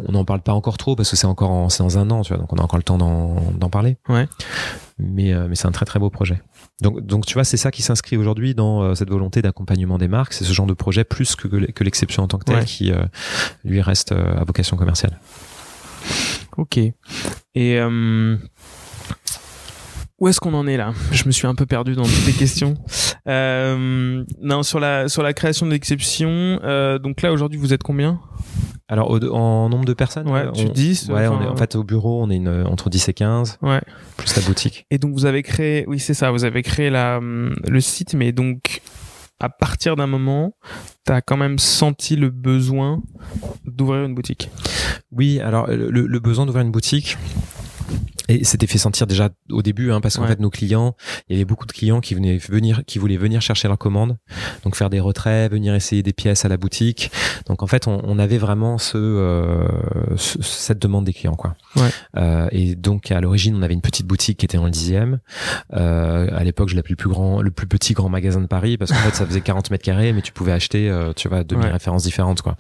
on 0.07 0.13
n'en 0.13 0.25
parle 0.25 0.41
pas 0.41 0.53
encore 0.55 0.79
trop 0.79 0.97
parce 0.97 1.11
que 1.11 1.17
c'est 1.17 1.27
encore 1.27 1.51
en, 1.51 1.69
c'est 1.69 1.83
dans 1.83 1.99
un 1.99 2.11
an, 2.11 2.23
tu 2.23 2.29
vois, 2.33 2.39
donc 2.39 2.53
on 2.53 2.57
a 2.57 2.63
encore 2.63 2.79
le 2.79 2.83
temps 2.85 2.99
d'en 2.99 3.37
d'en 3.59 3.69
parler. 3.69 3.97
Ouais. 4.09 4.27
Mais 4.99 5.33
euh, 5.33 5.47
mais 5.49 5.55
c'est 5.57 5.67
un 5.67 5.73
très 5.73 5.85
très 5.87 5.99
beau 5.99 6.11
projet. 6.11 6.41
Donc 6.83 7.01
donc 7.07 7.25
tu 7.27 7.35
vois, 7.35 7.45
c'est 7.45 7.57
ça 7.57 7.71
qui 7.71 7.81
s'inscrit 7.83 8.17
aujourd'hui 8.17 8.55
dans 8.55 8.83
euh, 8.83 8.95
cette 8.95 9.09
volonté 9.09 9.41
d'accompagnement 9.41 9.99
des 9.99 10.09
marques. 10.09 10.33
C'est 10.33 10.45
ce 10.45 10.53
genre 10.53 10.67
de 10.67 10.75
projet 10.75 11.05
plus 11.05 11.37
que 11.37 11.47
que 11.49 11.85
l'exception 11.85 12.25
en 12.25 12.29
tant 12.29 12.39
que 12.39 12.45
telle 12.45 12.57
Ouais. 12.57 12.65
qui 12.65 12.93
euh, 12.93 13.03
lui 13.65 13.81
reste 13.81 14.13
euh, 14.13 14.37
à 14.37 14.45
vocation 14.45 14.77
commerciale. 14.77 15.19
Ok. 16.59 16.77
Et 16.79 16.95
euh, 17.79 18.37
où 20.19 20.29
est-ce 20.29 20.41
qu'on 20.41 20.55
en 20.55 20.67
est 20.67 20.77
là? 20.77 20.93
Je 21.13 21.25
me 21.27 21.31
suis 21.31 21.47
un 21.47 21.55
peu 21.55 21.67
perdu 21.67 21.95
dans 21.95 22.03
toutes 22.05 22.27
les 22.27 22.33
questions. 22.33 22.75
Euh, 23.29 24.25
non, 24.41 24.63
sur 24.63 24.81
la 24.81 25.09
sur 25.09 25.23
la 25.23 25.33
création 25.33 25.67
de 25.67 25.71
l'exception. 25.73 26.29
euh, 26.65 26.99
donc 26.99 27.23
là 27.23 27.33
aujourd'hui, 27.33 27.59
vous 27.59 27.73
êtes 27.73 27.83
combien? 27.83 28.21
Alors 28.89 29.11
au- 29.11 29.25
en 29.33 29.69
nombre 29.69 29.85
de 29.85 29.95
personnes, 29.95 30.29
Ouais, 30.29 30.45
on- 30.49 30.53
tu 30.53 30.69
10, 30.69 31.09
Ouais, 31.09 31.27
on 31.29 31.41
est, 31.43 31.47
en 31.47 31.57
fait 31.57 31.77
au 31.77 31.85
bureau, 31.85 32.23
on 32.23 32.31
est 32.31 32.37
une, 32.37 32.49
entre 32.67 32.91
10 32.91 33.09
et 33.09 33.15
15 33.15 33.59
Ouais. 33.63 33.81
plus 34.17 34.35
la 34.37 34.43
boutique. 34.43 34.87
Et 34.91 34.99
donc 34.99 35.13
vous 35.15 35.25
avez 35.25 35.43
créé, 35.43 35.85
oui 35.87 35.99
c'est 35.99 36.15
ça, 36.15 36.31
vous 36.31 36.45
avez 36.45 36.63
créé 36.63 36.91
la, 36.91 37.21
le 37.21 37.81
site, 37.81 38.15
mais 38.15 38.33
donc 38.33 38.81
à 39.41 39.49
partir 39.49 39.97
d'un 39.97 40.07
moment, 40.07 40.55
t'as 41.05 41.21
quand 41.21 41.37
même 41.37 41.59
senti 41.59 42.17
le 42.17 42.31
besoin 42.31 43.03
d'ouvrir 43.65 44.05
une 44.05 44.15
boutique? 44.15 44.51
Oui, 45.11 45.41
alors 45.41 45.69
le, 45.69 45.91
le 45.91 46.21
besoin 46.21 46.45
d'ouvrir 46.47 46.65
une 46.65 46.71
boutique. 46.73 47.17
Et 48.29 48.45
c'était 48.45 48.67
fait 48.69 48.79
sentir 48.79 49.07
déjà 49.07 49.31
au 49.51 49.63
début, 49.63 49.91
hein, 49.93 50.01
parce 50.01 50.17
qu'en 50.17 50.23
Ouais. 50.23 50.29
fait 50.29 50.41
nos 50.41 50.49
clients, 50.49 50.95
il 51.29 51.35
y 51.35 51.37
avait 51.39 51.45
beaucoup 51.45 51.67
de 51.67 51.73
clients 51.73 52.01
qui 52.01 52.15
venaient 52.15 52.39
venir, 52.39 52.83
qui 52.87 52.99
voulaient 52.99 53.17
venir 53.17 53.43
chercher 53.43 53.67
leurs 53.69 53.79
commandes, 53.79 54.17
donc 54.65 54.77
faire 54.77 54.91
des 54.91 55.01
retraits, 55.01 55.51
venir 55.51 55.75
essayer 55.75 56.03
des 56.03 56.13
pièces 56.13 56.45
à 56.45 56.49
la 56.49 56.57
boutique. 56.57 57.11
Donc 57.47 57.63
en 57.63 57.67
fait, 57.67 57.89
on, 57.89 58.01
on 58.05 58.19
avait 58.19 58.39
vraiment 58.39 58.79
ce, 58.79 58.97
euh, 58.97 59.67
ce- 60.17 60.41
cette 60.41 60.79
demande 60.81 61.05
des 61.05 61.13
clients, 61.13 61.35
quoi. 61.35 61.57
Ouais. 61.77 61.91
Euh, 62.17 62.49
et 62.53 62.75
donc 62.77 63.11
à 63.11 63.21
l'origine, 63.21 63.57
on 63.57 63.63
avait 63.63 63.75
une 63.75 63.81
petite 63.83 64.07
boutique 64.07 64.39
qui 64.39 64.47
était 64.47 64.57
dans 64.57 64.65
le 64.65 64.71
dixième. 64.71 65.19
Euh, 65.75 66.29
à 66.33 66.45
l'époque, 66.45 66.69
je 66.69 66.77
l'appelais 66.77 66.93
le 66.93 66.97
plus 66.97 67.09
grand, 67.11 67.43
le 67.43 67.51
plus 67.51 67.67
petit 67.67 67.93
grand 67.93 68.09
magasin 68.09 68.41
de 68.41 68.47
Paris, 68.47 68.77
parce 68.79 68.93
qu'en 68.93 68.99
fait, 68.99 69.15
ça 69.15 69.27
faisait 69.27 69.41
40 69.41 69.71
mètres 69.71 69.85
carrés, 69.85 70.13
mais 70.13 70.23
tu 70.23 70.33
pouvais 70.33 70.53
acheter, 70.53 70.89
euh, 70.89 71.13
tu 71.15 71.29
vois, 71.29 71.45
2000 71.45 71.67
Ouais. 71.67 71.73
références 71.73 72.05
différentes, 72.05 72.43
quoi. 72.43 72.57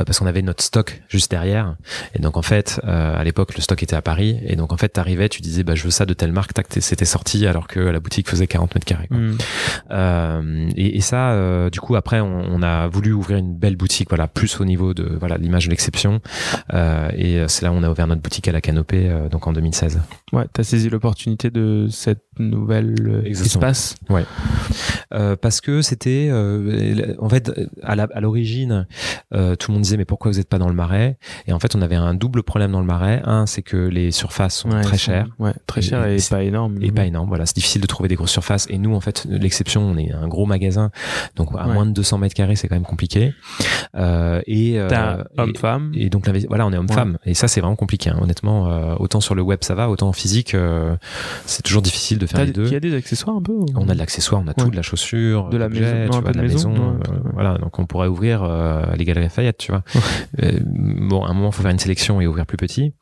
Euh, 0.00 0.04
parce 0.04 0.18
qu'on 0.18 0.26
avait 0.26 0.42
notre 0.42 0.62
stock 0.64 1.02
juste 1.08 1.30
derrière. 1.30 1.76
Et 2.14 2.18
donc 2.20 2.36
en 2.36 2.42
fait, 2.42 2.80
euh, 2.84 3.16
à 3.18 3.24
l'époque, 3.24 3.54
le 3.54 3.62
stock 3.62 3.82
était 3.82 3.96
à 3.96 4.02
Paris. 4.02 4.38
Et 4.46 4.56
donc 4.58 4.72
en 4.72 4.76
fait, 4.76 4.90
t'arrivais, 4.90 5.28
tu 5.28 5.40
disais, 5.40 5.62
bah 5.64 5.74
je 5.74 5.84
veux 5.84 5.90
ça 5.90 6.04
de 6.04 6.12
telle 6.12 6.32
marque, 6.32 6.52
tac, 6.52 6.66
c'était 6.80 7.04
sorti, 7.04 7.46
alors 7.46 7.66
que 7.66 7.80
la 7.80 8.00
boutique 8.00 8.28
faisait 8.28 8.46
40 8.46 8.74
mètres 8.74 8.84
carrés. 8.84 9.08
quoi. 9.08 9.16
Hum. 9.16 9.38
Euh, 9.90 10.68
et, 10.76 10.98
et 10.98 11.00
ça, 11.00 11.30
euh, 11.30 11.70
du 11.70 11.80
coup, 11.80 11.96
après, 11.96 12.20
on, 12.20 12.42
on 12.50 12.62
a 12.62 12.88
voulu 12.88 13.12
ouvrir 13.12 13.38
une 13.38 13.54
belle 13.56 13.76
boutique, 13.76 14.08
voilà, 14.10 14.26
plus 14.28 14.60
au 14.60 14.64
niveau 14.64 14.92
de 14.94 15.16
voilà 15.18 15.38
l'image 15.38 15.64
de 15.66 15.70
l'exception. 15.70 16.20
Euh, 16.74 17.08
et 17.16 17.42
c'est 17.48 17.64
là 17.64 17.72
où 17.72 17.74
on 17.74 17.82
a 17.82 17.90
ouvert 17.90 18.06
notre 18.06 18.22
boutique 18.22 18.48
à 18.48 18.52
la 18.52 18.60
Canopée, 18.60 19.08
euh, 19.08 19.28
donc 19.28 19.46
en 19.46 19.52
2016. 19.52 20.00
Ouais, 20.32 20.44
t'as 20.52 20.62
saisi 20.62 20.90
l'opportunité 20.90 21.50
de 21.50 21.86
cette 21.90 22.22
nouvelle 22.38 22.94
euh, 23.06 23.22
Exactement. 23.24 23.68
espace. 23.68 23.96
Euh, 25.14 25.36
parce 25.36 25.60
que 25.60 25.80
c'était, 25.82 26.28
euh, 26.30 27.14
en 27.18 27.28
fait, 27.28 27.50
à 27.82 28.20
l'origine, 28.20 28.86
euh, 29.34 29.56
tout 29.56 29.70
le 29.70 29.74
monde 29.74 29.82
disait 29.82 29.96
mais 29.96 30.04
pourquoi 30.04 30.30
vous 30.30 30.36
n'êtes 30.38 30.48
pas 30.48 30.58
dans 30.58 30.68
le 30.68 30.74
Marais? 30.74 31.18
Et 31.46 31.52
en 31.52 31.58
fait, 31.58 31.74
on 31.74 31.82
avait 31.82 31.94
un 31.96 32.14
double 32.14 32.42
problème 32.42 32.72
dans 32.72 32.80
le 32.80 32.86
Marais. 32.86 33.22
Un, 33.24 33.46
c'est 33.46 33.62
que 33.62 33.76
les 33.76 34.10
surfaces 34.10 34.56
sont 34.56 34.70
Ouais, 34.70 34.82
très 34.82 34.98
chères. 34.98 35.26
Ouais, 35.38 35.52
très 35.66 35.80
Et- 35.80 35.84
cher 35.84 36.06
et, 36.06 36.18
pas 36.28 36.42
énorme. 36.42 36.76
et 36.82 36.92
pas 36.92 37.04
énorme. 37.06 37.28
Voilà, 37.28 37.46
c'est 37.46 37.54
difficile 37.56 37.80
de 37.80 37.86
trouver 37.86 38.08
des 38.08 38.16
grosses 38.16 38.30
surfaces. 38.32 38.66
Et 38.70 38.78
nous, 38.78 38.94
en 38.94 39.00
fait, 39.00 39.26
l'exception, 39.30 39.82
on 39.82 39.96
est 39.96 40.12
un 40.12 40.28
gros 40.28 40.44
magasin, 40.46 40.90
donc 41.36 41.48
à 41.56 41.66
Ouais. 41.66 41.72
moins 41.72 41.86
de 41.86 41.92
200 41.92 42.18
mètres 42.18 42.34
carrés, 42.34 42.56
c'est 42.56 42.68
quand 42.68 42.76
même 42.76 42.84
compliqué. 42.84 43.32
Euh, 43.96 44.40
et, 44.46 44.78
euh, 44.78 44.88
T'as 44.88 45.20
et- 45.36 45.40
homme-femme. 45.40 45.92
et 45.94 46.10
donc 46.10 46.28
voilà, 46.48 46.66
on 46.66 46.72
est 46.72 46.76
homme-femme. 46.76 47.18
Et 47.24 47.34
ça, 47.34 47.48
c'est 47.48 47.60
vraiment 47.60 47.76
compliqué. 47.76 48.10
hein. 48.10 48.18
Honnêtement, 48.20 48.70
euh, 48.70 48.94
autant 48.98 49.20
sur 49.20 49.34
le 49.34 49.42
web 49.42 49.60
ça 49.62 49.74
va, 49.74 49.88
autant 49.88 50.08
en 50.08 50.12
physique, 50.12 50.54
euh, 50.54 50.96
c'est 51.46 51.62
toujours 51.62 51.82
difficile 51.82 52.18
de 52.18 52.26
faire 52.28 52.40
T'as- 52.40 52.44
les 52.46 52.52
deux. 52.52 52.66
Il 52.66 52.72
y 52.72 52.76
a 52.76 52.80
des 52.80 52.94
accessoires 52.94 53.36
un 53.36 53.42
peu 53.42 53.52
ou- 53.52 53.66
On 53.74 53.88
a 53.88 53.94
de 53.94 53.98
l'accessoire, 53.98 54.42
on 54.44 54.48
a 54.48 54.54
tout, 54.54 54.70
de 54.70 54.76
la 54.76 54.82
chaussure, 54.82 55.48
De 55.50 55.56
la 55.56 55.68
maison, 55.68 55.84
tu 56.10 56.20
vois, 56.20 56.30
de 56.32 56.36
la 56.36 56.42
maison, 56.42 56.70
maison. 56.70 56.90
ouais, 56.92 56.96
euh, 57.08 57.12
ouais. 57.14 57.30
Voilà, 57.34 57.58
donc 57.58 57.78
on 57.78 57.86
pourrait 57.86 58.08
ouvrir 58.08 58.42
euh, 58.42 58.84
les 58.96 59.04
Galeries 59.04 59.24
Lafayette, 59.24 59.58
tu 59.58 59.72
vois. 59.72 59.82
Euh, 60.42 60.58
bon, 60.64 61.24
à 61.24 61.30
un 61.30 61.34
moment, 61.34 61.50
faut 61.50 61.62
faire 61.62 61.70
une 61.70 61.78
sélection 61.78 62.20
et 62.20 62.26
ouvrir 62.26 62.46
plus 62.46 62.56
petit. 62.56 62.92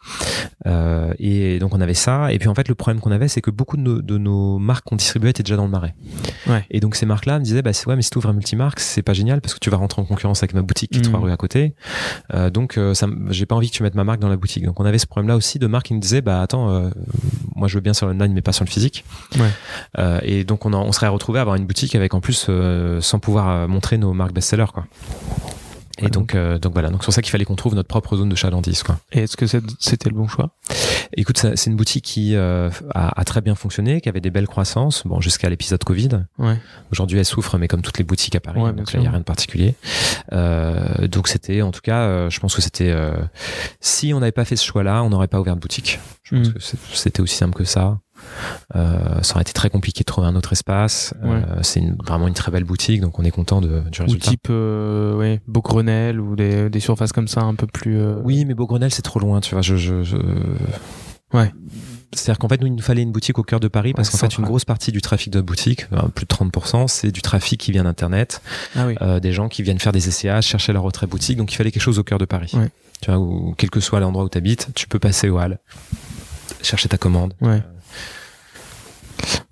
Euh, 0.66 1.12
et 1.19 1.59
donc 1.59 1.74
on 1.74 1.81
avait 1.81 1.94
ça. 1.94 2.32
Et 2.32 2.39
puis 2.39 2.48
en 2.48 2.55
fait, 2.55 2.69
le 2.69 2.74
problème 2.74 3.01
qu'on 3.01 3.11
avait, 3.12 3.28
c'est 3.28 3.40
que 3.40 3.51
beaucoup 3.51 3.77
de 3.77 3.82
nos, 3.82 4.03
de 4.03 4.19
nos 4.19 4.59
marques 4.59 4.85
qu'on 4.85 4.97
distribuait 4.97 5.31
étaient 5.31 5.43
déjà 5.43 5.57
dans 5.57 5.65
le 5.65 5.70
marais. 5.70 5.94
Et 6.70 6.81
donc 6.81 6.94
ces 6.97 7.07
marques-là 7.07 7.39
me 7.39 7.44
disaient, 7.44 7.62
bah 7.62 7.73
c'est 7.73 7.86
ouais, 7.89 7.97
mais 7.97 8.03
si 8.03 8.11
tu 8.11 8.19
ouvres 8.19 8.28
un 8.31 8.32
multimarque, 8.32 8.81
c'est 8.81 9.03
pas 9.03 9.12
génial 9.12 9.40
parce 9.40 9.55
que 9.55 9.59
tu 9.61 9.70
vas 9.70 9.77
rentrer 9.77 10.01
en 10.03 10.05
concurrence 10.05 10.43
avec 10.43 10.55
ma 10.55 10.62
boutique 10.62 10.90
qui 10.93 10.98
est 10.98 11.03
trois 11.03 11.20
rues 11.20 11.31
à 11.32 11.36
côté. 11.36 11.74
Donc 12.53 12.78
ça, 12.94 13.07
j'ai 13.31 13.47
pas 13.47 13.55
envie 13.55 13.70
que 13.70 13.77
tu 13.77 13.82
mettes 13.82 13.94
ma 13.94 14.05
marque 14.05 14.20
dans 14.20 14.28
la 14.28 14.36
boutique. 14.36 14.65
Donc 14.65 14.78
on 14.81 14.85
avait 14.85 14.98
ce 14.98 15.07
problème-là 15.07 15.36
aussi 15.36 15.59
de 15.59 15.66
marques 15.66 15.86
qui 15.86 15.94
nous 15.94 16.01
disaient, 16.01 16.23
bah 16.23 16.40
attends, 16.43 16.90
moi 17.55 17.69
je 17.69 17.74
veux 17.74 17.81
bien 17.81 17.94
sur 17.94 18.07
l'online 18.07 18.32
mais 18.32 18.43
pas 18.43 18.53
sur 18.53 18.65
le 18.65 18.70
physique. 18.70 19.05
Ouais. 19.38 19.51
Euh, 19.98 20.20
et 20.22 20.44
donc 20.44 20.66
on, 20.66 20.72
en- 20.72 20.84
on 20.84 20.93
serait 20.93 21.09
retrouvé 21.09 21.38
à 21.38 21.43
avoir 21.43 21.56
une 21.56 21.66
boutique 21.66 21.94
avec 21.94 22.14
en 22.14 22.20
plus 22.20 22.47
euh, 22.48 23.01
sans 23.01 23.18
pouvoir 23.18 23.48
euh, 23.48 23.66
montrer 23.68 23.98
nos 23.98 24.12
marques 24.12 24.32
best-sellers 24.32 24.72
quoi. 24.72 24.84
Et 25.98 26.05
Ouais, 26.05 26.10
donc, 26.10 26.34
euh, 26.34 26.59
donc 26.59 26.74
voilà, 26.74 26.90
donc 26.90 27.01
c'est 27.02 27.06
pour 27.06 27.14
ça 27.14 27.22
qu'il 27.22 27.30
fallait 27.30 27.47
qu'on 27.47 27.56
trouve 27.56 27.74
notre 27.74 27.88
propre 27.88 28.18
zone 28.18 28.28
de 28.28 28.34
chalandise 28.36 28.82
quoi. 28.82 28.98
Et 29.12 29.20
est-ce 29.20 29.34
que 29.38 29.47
c'était 29.47 30.10
le 30.10 30.14
bon 30.14 30.28
choix? 30.28 30.51
Écoute, 31.16 31.38
c'est 31.38 31.70
une 31.70 31.76
boutique 31.76 32.05
qui 32.05 32.34
euh, 32.36 32.68
a, 32.94 33.18
a 33.18 33.24
très 33.24 33.40
bien 33.40 33.55
fonctionné, 33.55 34.02
qui 34.02 34.10
avait 34.10 34.20
des 34.20 34.28
belles 34.28 34.47
croissances, 34.48 35.06
bon 35.06 35.22
jusqu'à 35.22 35.48
l'épisode 35.48 35.82
Covid. 35.82 36.24
Ouais. 36.38 36.59
Aujourd'hui, 36.93 37.18
elle 37.18 37.24
souffre, 37.24 37.56
mais 37.56 37.66
comme 37.66 37.80
toutes 37.80 37.97
les 37.97 38.05
boutiques 38.05 38.34
à 38.36 38.40
Paris, 38.40 38.60
Ouais, 38.60 38.74
donc 38.74 38.93
il 38.93 39.01
n'y 39.01 39.06
a 39.06 39.10
rien 39.10 39.20
de 39.20 39.24
particulier. 39.24 39.74
Euh, 40.32 41.09
donc 41.09 41.28
c'était, 41.28 41.62
en 41.62 41.70
tout 41.72 41.80
cas, 41.80 42.01
euh, 42.01 42.28
je 42.30 42.40
pense 42.40 42.55
que 42.55 42.60
c'était, 42.60 42.90
euh, 42.90 43.14
si 43.80 44.12
on 44.12 44.20
n'avait 44.20 44.32
pas 44.32 44.44
fait 44.44 44.56
ce 44.56 44.66
choix-là, 44.66 45.02
on 45.02 45.09
n'aurait 45.10 45.28
pas 45.28 45.40
ouvert 45.40 45.55
de 45.56 45.60
boutique. 45.60 45.98
Je 46.24 46.36
pense 46.36 46.48
Mm. 46.48 46.52
que 46.52 46.60
c'était 46.94 47.20
aussi 47.22 47.36
simple 47.36 47.55
que 47.56 47.64
ça. 47.64 47.98
Euh, 48.74 49.22
ça 49.22 49.34
aurait 49.34 49.43
été 49.43 49.52
très 49.52 49.70
compliqué 49.70 50.01
de 50.01 50.05
trouver 50.05 50.26
un 50.26 50.36
autre 50.36 50.52
espace. 50.52 51.14
Ouais. 51.22 51.30
Euh, 51.30 51.60
c'est 51.62 51.82
vraiment 52.05 52.28
une 52.28 52.34
très 52.34 52.51
belle 52.52 52.64
boutique, 52.64 53.01
donc 53.01 53.18
on 53.18 53.24
est 53.24 53.30
content 53.30 53.60
de, 53.60 53.80
du 53.90 54.01
Ou 54.01 54.05
résultat. 54.05 54.30
type 54.30 54.47
euh, 54.51 55.14
ouais, 55.16 55.40
Beaugrenelle 55.47 56.20
ou 56.20 56.36
des, 56.36 56.68
des 56.70 56.80
surfaces 56.80 57.12
comme 57.12 57.28
ça 57.28 57.43
un 57.43 57.55
peu 57.55 57.66
plus. 57.66 57.98
euh, 57.98 58.20
Oui, 58.24 58.44
mais 58.44 58.55
Beaugrenelle, 58.55 58.90
c'est 58.93 59.02
trop 59.02 59.20
loin, 59.20 59.40
tu 59.40 59.55
vois. 59.55 59.62
Je, 59.62 59.76
je, 59.76 60.02
je- 60.02 60.16
Ouais. 61.32 61.52
C'est-à-dire 62.12 62.38
qu'en 62.38 62.48
fait, 62.48 62.60
nous, 62.60 62.68
il 62.68 62.74
nous 62.74 62.82
fallait 62.82 63.02
une 63.02 63.10
boutique 63.10 63.38
au 63.38 63.43
cœur 63.43 63.59
de 63.59 63.66
Paris 63.66 63.93
parce 63.93 64.09
Ouais, 64.09 64.12
qu'en 64.20 64.28
fait, 64.30 64.38
une 64.38 64.44
grosse 64.44 64.64
partie 64.64 64.93
du 64.93 65.02
trafic 65.02 65.32
de 65.32 65.40
boutique, 65.40 65.86
plus 66.14 66.24
de 66.24 66.32
30%, 66.32 66.86
c'est 66.86 67.10
du 67.10 67.20
trafic 67.20 67.60
qui 67.60 67.72
vient 67.72 67.82
d'Internet, 67.82 68.40
Ah 68.76 68.86
oui. 68.86 68.94
euh, 69.02 69.18
des 69.18 69.32
gens 69.32 69.48
qui 69.48 69.62
viennent 69.64 69.80
faire 69.80 69.90
des 69.93 70.06
essais, 70.09 70.40
chercher 70.40 70.72
leur 70.72 70.84
retrait 70.84 71.09
boutique. 71.09 71.36
Donc, 71.36 71.52
il 71.52 71.56
fallait 71.56 71.72
quelque 71.72 71.82
chose 71.82 71.98
au 71.98 72.05
cœur 72.05 72.18
de 72.18 72.24
Paris. 72.26 72.52
Ouais. 72.55 72.70
Tu 73.02 73.10
vois, 73.10 73.18
où, 73.18 73.55
quel 73.59 73.70
que 73.70 73.80
soit 73.80 73.98
l'endroit 73.98 74.22
où 74.24 74.28
tu 74.28 74.38
habites, 74.38 74.68
tu 74.76 74.86
peux 74.86 75.01
passer 75.01 75.28
au 75.28 75.38
hall, 75.38 75.59
chercher 76.62 76.88
ta 76.88 76.97
commande. 76.97 77.34
Ouais. 77.40 77.60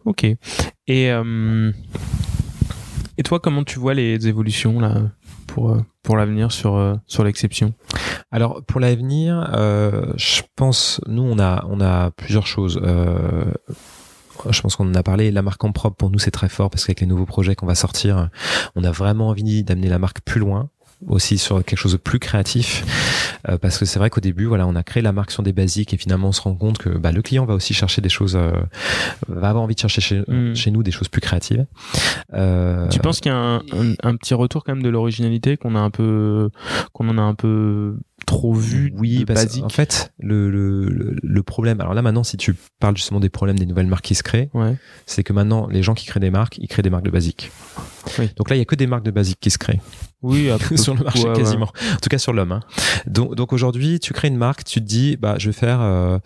Ok. 0.04 0.24
Et, 0.24 0.38
euh, 0.88 1.72
et 3.16 3.22
toi, 3.22 3.40
comment 3.40 3.64
tu 3.64 3.78
vois 3.78 3.94
les 3.94 4.28
évolutions 4.28 4.80
là 4.80 4.96
pour, 5.46 5.70
euh, 5.70 5.80
pour 6.02 6.16
l'avenir 6.16 6.52
sur, 6.52 6.76
euh, 6.76 6.94
sur 7.06 7.24
l'exception? 7.24 7.72
Alors 8.30 8.62
pour 8.64 8.80
l'avenir, 8.80 9.48
je 10.16 10.42
pense, 10.56 11.00
nous 11.06 11.22
on 11.22 11.38
a 11.38 11.64
on 11.68 11.80
a 11.80 12.10
plusieurs 12.10 12.46
choses. 12.48 12.80
Je 14.50 14.60
pense 14.60 14.74
qu'on 14.74 14.90
en 14.90 14.94
a 14.94 15.02
parlé. 15.04 15.30
La 15.30 15.42
marque 15.42 15.62
en 15.62 15.70
propre 15.70 15.96
pour 15.96 16.10
nous 16.10 16.18
c'est 16.18 16.32
très 16.32 16.48
fort 16.48 16.68
parce 16.68 16.84
qu'avec 16.84 17.00
les 17.00 17.06
nouveaux 17.06 17.26
projets 17.26 17.54
qu'on 17.54 17.66
va 17.66 17.76
sortir, 17.76 18.30
on 18.74 18.82
a 18.82 18.90
vraiment 18.90 19.28
envie 19.28 19.62
d'amener 19.62 19.88
la 19.88 20.00
marque 20.00 20.20
plus 20.22 20.40
loin 20.40 20.68
aussi 21.06 21.38
sur 21.38 21.64
quelque 21.64 21.78
chose 21.78 21.92
de 21.92 21.96
plus 21.98 22.18
créatif 22.18 22.84
Euh, 23.48 23.58
parce 23.58 23.76
que 23.76 23.84
c'est 23.84 23.98
vrai 23.98 24.08
qu'au 24.08 24.22
début 24.22 24.46
voilà 24.46 24.66
on 24.66 24.74
a 24.74 24.82
créé 24.82 25.02
la 25.02 25.12
marque 25.12 25.30
sur 25.30 25.42
des 25.42 25.52
basiques 25.52 25.92
et 25.92 25.98
finalement 25.98 26.28
on 26.28 26.32
se 26.32 26.40
rend 26.40 26.54
compte 26.54 26.78
que 26.78 26.88
bah, 26.88 27.12
le 27.12 27.20
client 27.20 27.44
va 27.44 27.54
aussi 27.54 27.74
chercher 27.74 28.00
des 28.00 28.08
choses 28.08 28.36
euh, 28.36 28.52
va 29.28 29.50
avoir 29.50 29.62
envie 29.64 29.74
de 29.74 29.80
chercher 29.80 30.00
chez, 30.00 30.22
Mm. 30.26 30.54
chez 30.54 30.70
nous 30.70 30.82
des 30.82 30.90
choses 30.92 31.08
plus 31.08 31.20
créatives 31.20 31.66
Euh, 32.32 32.88
Tu 32.88 33.00
penses 33.00 33.20
qu'il 33.20 33.30
y 33.30 33.34
a 33.34 33.38
un, 33.38 33.56
un, 33.58 33.94
un 34.02 34.16
petit 34.16 34.32
retour 34.34 34.64
quand 34.64 34.72
même 34.74 34.82
de 34.82 34.88
l'originalité 34.88 35.56
qu'on 35.58 35.74
a 35.74 35.78
un 35.80 35.90
peu 35.90 36.48
qu'on 36.94 37.06
en 37.08 37.18
a 37.18 37.22
un 37.22 37.34
peu 37.34 37.96
trop 38.26 38.54
vu 38.54 38.92
Oui, 38.96 39.24
parce 39.26 39.44
basique 39.44 39.64
en 39.64 39.68
fait, 39.68 40.10
le, 40.18 40.50
le, 40.50 40.86
le- 40.86 41.16
le 41.22 41.42
problème. 41.42 41.80
Alors 41.82 41.92
là, 41.92 42.00
maintenant, 42.00 42.24
si 42.24 42.38
tu 42.38 42.54
parles 42.80 42.96
justement 42.96 43.20
des 43.20 43.28
problèmes 43.28 43.58
des 43.58 43.66
nouvelles 43.66 43.86
marques 43.86 44.06
qui 44.06 44.14
se 44.14 44.22
créent, 44.22 44.48
Ouais. 44.54 44.76
c'est 45.04 45.22
que 45.22 45.34
maintenant, 45.34 45.66
les 45.68 45.82
gens 45.82 45.92
qui 45.92 46.06
créent 46.06 46.20
des 46.20 46.30
marques, 46.30 46.56
ils 46.56 46.66
créent 46.68 46.80
des 46.82 46.88
marques 46.90 47.04
de 47.04 47.10
basique. 47.10 47.50
Oui. 48.18 48.30
Donc 48.36 48.50
là, 48.50 48.56
il 48.56 48.58
y 48.58 48.62
a 48.62 48.64
que 48.64 48.74
des 48.74 48.86
marques 48.86 49.04
de 49.04 49.10
basique 49.10 49.38
qui 49.40 49.50
se 49.50 49.58
créent 49.58 49.80
Oui, 50.22 50.48
sur 50.76 50.94
le 50.94 51.02
marché 51.04 51.24
ouais, 51.24 51.30
ouais. 51.30 51.36
quasiment. 51.36 51.66
En 51.66 51.96
tout 52.02 52.08
cas, 52.10 52.18
sur 52.18 52.32
l'homme. 52.32 52.52
hein. 52.52 52.60
Donc, 53.06 53.34
donc 53.34 53.52
aujourd'hui, 53.52 53.98
tu 54.00 54.12
crées 54.12 54.28
une 54.28 54.36
marque, 54.36 54.64
tu 54.64 54.80
te 54.80 54.84
dis, 54.86 55.16
bah, 55.16 55.36
je 55.38 55.48
vais 55.48 55.52
faire 55.56 55.80
euh, 55.80 56.18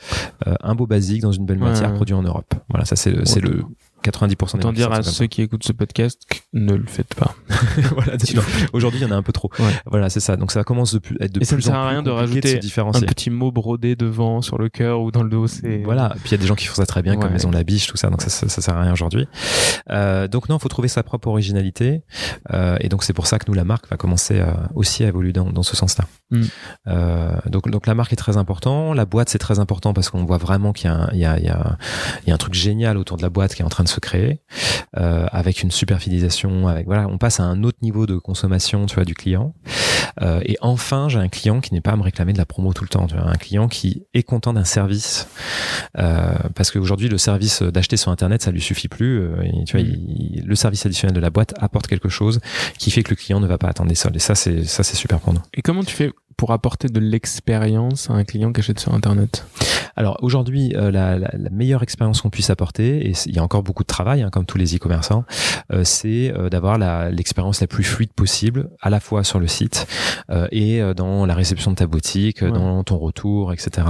euh, 0.46 0.54
un 0.62 0.74
beau 0.74 0.86
basique 0.86 1.22
dans 1.22 1.32
une 1.32 1.46
belle 1.46 1.58
matière 1.58 1.90
ouais. 1.90 1.96
produit 1.96 2.14
en 2.14 2.22
Europe. 2.22 2.52
Voilà, 2.68 2.84
ça 2.84 2.96
c'est 2.96 3.10
le, 3.10 3.24
c'est 3.24 3.40
le 3.40 3.64
90% 4.04 4.28
des 4.28 4.58
Autant 4.58 4.72
dire 4.72 4.92
à 4.92 4.96
comme 4.96 5.04
ceux 5.04 5.26
qui 5.26 5.42
écoutent 5.42 5.64
ce 5.64 5.72
podcast 5.72 6.20
ne 6.52 6.74
le 6.74 6.86
faites 6.86 7.14
pas. 7.14 7.34
ça. 7.48 7.56
voilà. 7.94 8.12
Aujourd'hui, 8.72 9.00
il 9.00 9.02
y 9.02 9.06
en 9.06 9.10
a 9.10 9.16
un 9.16 9.22
peu 9.22 9.32
trop. 9.32 9.50
Ouais. 9.58 9.72
Voilà, 9.86 10.10
c'est 10.10 10.20
ça. 10.20 10.36
Donc 10.36 10.52
ça 10.52 10.64
commence 10.64 10.94
de 10.94 10.98
plus, 10.98 11.16
être 11.20 11.32
de 11.32 11.40
Et 11.40 11.44
ça 11.44 11.56
plus 11.56 11.66
ne 11.66 11.72
sert 11.72 11.78
à 11.78 11.88
rien 11.88 12.02
de 12.02 12.10
rajouter 12.10 12.60
se 12.60 12.80
Un 12.80 12.92
petit 13.00 13.30
mot 13.30 13.50
brodé 13.50 13.96
devant, 13.96 14.42
sur 14.42 14.58
le 14.58 14.68
cœur 14.68 15.00
ou 15.00 15.10
dans 15.10 15.22
le 15.22 15.30
dos, 15.30 15.46
c'est 15.46 15.82
Voilà. 15.84 16.14
Puis 16.20 16.28
il 16.28 16.32
y 16.32 16.34
a 16.34 16.38
des 16.38 16.46
gens 16.46 16.54
qui 16.54 16.66
font 16.66 16.74
ça 16.74 16.86
très 16.86 17.02
bien, 17.02 17.14
comme 17.14 17.28
Ouais. 17.28 17.34
Maison 17.34 17.50
de 17.50 17.56
la 17.56 17.64
Biche, 17.64 17.86
tout 17.86 17.96
ça. 17.96 18.08
Donc 18.08 18.22
ça, 18.22 18.30
ça, 18.30 18.48
ça 18.48 18.62
sert 18.62 18.74
à 18.74 18.82
rien 18.82 18.92
aujourd'hui. 18.92 19.28
Euh, 19.90 20.28
donc 20.28 20.48
non, 20.48 20.58
faut 20.58 20.68
trouver 20.68 20.88
sa 20.88 21.02
propre 21.02 21.28
originalité. 21.28 22.02
Euh, 22.52 22.76
et 22.80 22.88
donc 22.88 23.04
c'est 23.04 23.12
pour 23.12 23.26
ça 23.26 23.38
que 23.38 23.44
nous, 23.48 23.54
la 23.54 23.64
marque 23.64 23.88
va 23.90 23.96
commencer 23.96 24.40
à, 24.40 24.70
aussi 24.74 25.04
à 25.04 25.08
évoluer 25.08 25.32
dans, 25.32 25.50
dans 25.50 25.62
ce 25.62 25.76
sens-là. 25.76 26.06
Mm. 26.30 26.42
Euh, 26.88 27.36
donc, 27.46 27.70
donc 27.70 27.86
la 27.86 27.94
marque 27.94 28.12
est 28.12 28.16
très 28.16 28.36
important. 28.36 28.94
La 28.94 29.04
boîte, 29.04 29.28
c'est 29.28 29.38
très 29.38 29.58
important 29.58 29.92
parce 29.92 30.10
qu'on 30.10 30.24
voit 30.24 30.38
vraiment 30.38 30.72
qu'il 30.72 30.90
y, 30.90 31.16
il 31.16 31.18
il 31.18 31.54
il 32.24 32.28
y 32.28 32.30
a 32.30 32.34
un 32.34 32.38
truc 32.38 32.54
génial 32.54 32.96
autour 32.96 33.16
de 33.16 33.22
la 33.22 33.30
boîte 33.30 33.54
qui 33.54 33.62
est 33.62 33.64
en 33.64 33.68
train 33.68 33.84
de 33.84 33.87
se 33.88 33.98
créer, 34.00 34.40
euh, 34.96 35.26
avec 35.32 35.62
une 35.62 35.70
super 35.70 35.98
fidélisation. 36.00 36.68
Avec 36.68 36.86
voilà, 36.86 37.08
on 37.08 37.18
passe 37.18 37.40
à 37.40 37.44
un 37.44 37.62
autre 37.64 37.78
niveau 37.82 38.06
de 38.06 38.16
consommation, 38.16 38.86
tu 38.86 38.94
vois, 38.94 39.04
du 39.04 39.14
client. 39.14 39.54
Euh, 40.22 40.40
et 40.44 40.56
enfin, 40.60 41.08
j'ai 41.08 41.18
un 41.18 41.28
client 41.28 41.60
qui 41.60 41.74
n'est 41.74 41.80
pas 41.80 41.92
à 41.92 41.96
me 41.96 42.02
réclamer 42.02 42.32
de 42.32 42.38
la 42.38 42.46
promo 42.46 42.72
tout 42.72 42.84
le 42.84 42.88
temps. 42.88 43.06
Tu 43.06 43.14
vois, 43.16 43.26
un 43.28 43.34
client 43.36 43.68
qui 43.68 44.04
est 44.14 44.22
content 44.22 44.52
d'un 44.52 44.64
service 44.64 45.28
euh, 45.98 46.32
parce 46.54 46.70
qu'aujourd'hui, 46.70 47.08
le 47.08 47.18
service 47.18 47.62
d'acheter 47.62 47.96
sur 47.96 48.10
Internet, 48.10 48.42
ça 48.42 48.50
lui 48.50 48.60
suffit 48.60 48.88
plus. 48.88 49.22
Et, 49.44 49.64
tu 49.64 49.76
vois, 49.76 49.86
Mm. 49.86 49.92
il- 50.08 50.42
le 50.46 50.54
service 50.54 50.84
additionnel 50.86 51.14
de 51.14 51.20
la 51.20 51.30
boîte 51.30 51.54
apporte 51.58 51.86
quelque 51.86 52.08
chose 52.08 52.40
qui 52.78 52.90
fait 52.90 53.02
que 53.02 53.10
le 53.10 53.16
client 53.16 53.40
ne 53.40 53.46
va 53.46 53.58
pas 53.58 53.68
attendre 53.68 53.88
des 53.88 53.94
soldes. 53.94 54.16
Et 54.16 54.20
ça, 54.20 54.34
c'est 54.34 54.64
ça, 54.64 54.82
c'est 54.82 54.96
super 54.96 55.20
pour 55.20 55.32
nous. 55.34 55.40
Et 55.54 55.62
comment 55.62 55.82
tu 55.84 55.94
fais 55.94 56.10
pour 56.38 56.52
apporter 56.52 56.88
de 56.88 57.00
l'expérience 57.00 58.08
à 58.08 58.14
un 58.14 58.24
client 58.24 58.52
qui 58.52 58.60
achète 58.60 58.78
sur 58.80 58.94
Internet 58.94 59.44
Alors 59.96 60.18
aujourd'hui, 60.22 60.72
euh, 60.76 60.90
la, 60.92 61.18
la- 61.18 61.30
la 61.36 61.50
meilleure 61.50 61.82
expérience 61.82 62.20
qu'on 62.22 62.30
puisse 62.30 62.48
apporter, 62.50 63.08
et 63.08 63.12
il 63.26 63.34
y 63.34 63.38
a 63.40 63.42
encore 63.42 63.64
beaucoup 63.64 63.82
de 63.82 63.88
travail, 63.88 64.22
hein, 64.22 64.30
comme 64.30 64.46
tous 64.46 64.56
les 64.56 64.76
e-commerçants, 64.76 65.24
euh, 65.72 65.82
c'est 65.84 66.32
euh, 66.32 66.48
d'avoir 66.48 66.78
l'expérience 67.10 67.60
la, 67.60 67.66
plus 67.66 67.82
fluide 67.82 68.12
possible, 68.12 68.70
à 68.80 68.88
la 68.90 69.00
fois 69.00 69.24
sur 69.24 69.40
le 69.40 69.48
site 69.48 69.86
euh, 70.30 70.46
et 70.52 70.80
euh, 70.80 70.94
dans 70.94 71.26
la 71.26 71.34
réception 71.34 71.72
de 71.72 71.76
ta 71.76 71.86
boutique, 71.86 72.42
euh, 72.42 72.46
Ouais. 72.50 72.52
dans 72.58 72.84
ton 72.84 72.98
retour, 72.98 73.52
etc. 73.52 73.88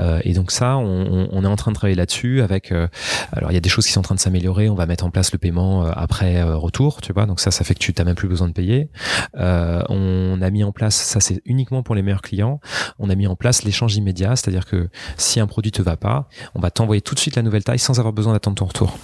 Euh, 0.00 0.18
et 0.24 0.32
donc 0.32 0.50
ça, 0.50 0.78
on, 0.78 1.28
on- 1.30 1.44
est 1.44 1.46
en 1.46 1.56
train 1.56 1.70
de 1.72 1.76
travailler 1.76 1.96
là-dessus. 1.96 2.40
Avec, 2.40 2.72
euh, 2.72 2.88
alors 3.32 3.50
il 3.50 3.54
y 3.54 3.58
a 3.58 3.60
des 3.60 3.68
choses 3.68 3.84
qui 3.86 3.92
sont 3.92 4.00
en 4.00 4.02
train 4.04 4.14
de 4.14 4.20
s'améliorer. 4.20 4.68
On 4.70 4.74
va 4.74 4.86
mettre 4.86 5.04
en 5.04 5.10
place 5.10 5.30
le 5.32 5.38
paiement 5.38 5.84
euh, 5.84 5.90
après 5.94 6.36
euh, 6.40 6.56
retour, 6.56 7.02
tu 7.02 7.12
vois. 7.12 7.26
Donc 7.26 7.38
ça, 7.40 7.50
ça 7.50 7.64
fait 7.64 7.74
que 7.74 7.80
tu 7.80 7.92
n'as 7.98 8.04
même 8.04 8.14
plus 8.14 8.28
besoin 8.28 8.48
de 8.48 8.54
payer. 8.54 8.88
Euh, 9.36 9.82
on 9.90 10.40
a 10.40 10.48
mis 10.50 10.64
en 10.64 10.72
place, 10.72 10.94
ça 10.94 11.20
c'est 11.20 11.42
uniquement 11.44 11.81
pour 11.82 11.94
les 11.94 12.02
meilleurs 12.02 12.22
clients. 12.22 12.60
On 12.98 13.10
a 13.10 13.14
mis 13.14 13.26
en 13.26 13.36
place 13.36 13.62
l'échange 13.64 13.96
immédiat, 13.96 14.36
c'est-à-dire 14.36 14.66
que 14.66 14.88
si 15.16 15.40
un 15.40 15.46
produit 15.46 15.72
te 15.72 15.82
va 15.82 15.96
pas, 15.96 16.28
on 16.54 16.60
va 16.60 16.70
t'envoyer 16.70 17.00
tout 17.02 17.14
de 17.14 17.20
suite 17.20 17.36
la 17.36 17.42
nouvelle 17.42 17.64
taille 17.64 17.78
sans 17.78 17.98
avoir 17.98 18.12
besoin 18.12 18.32
d'attendre 18.32 18.56
ton 18.56 18.66
retour. 18.66 18.98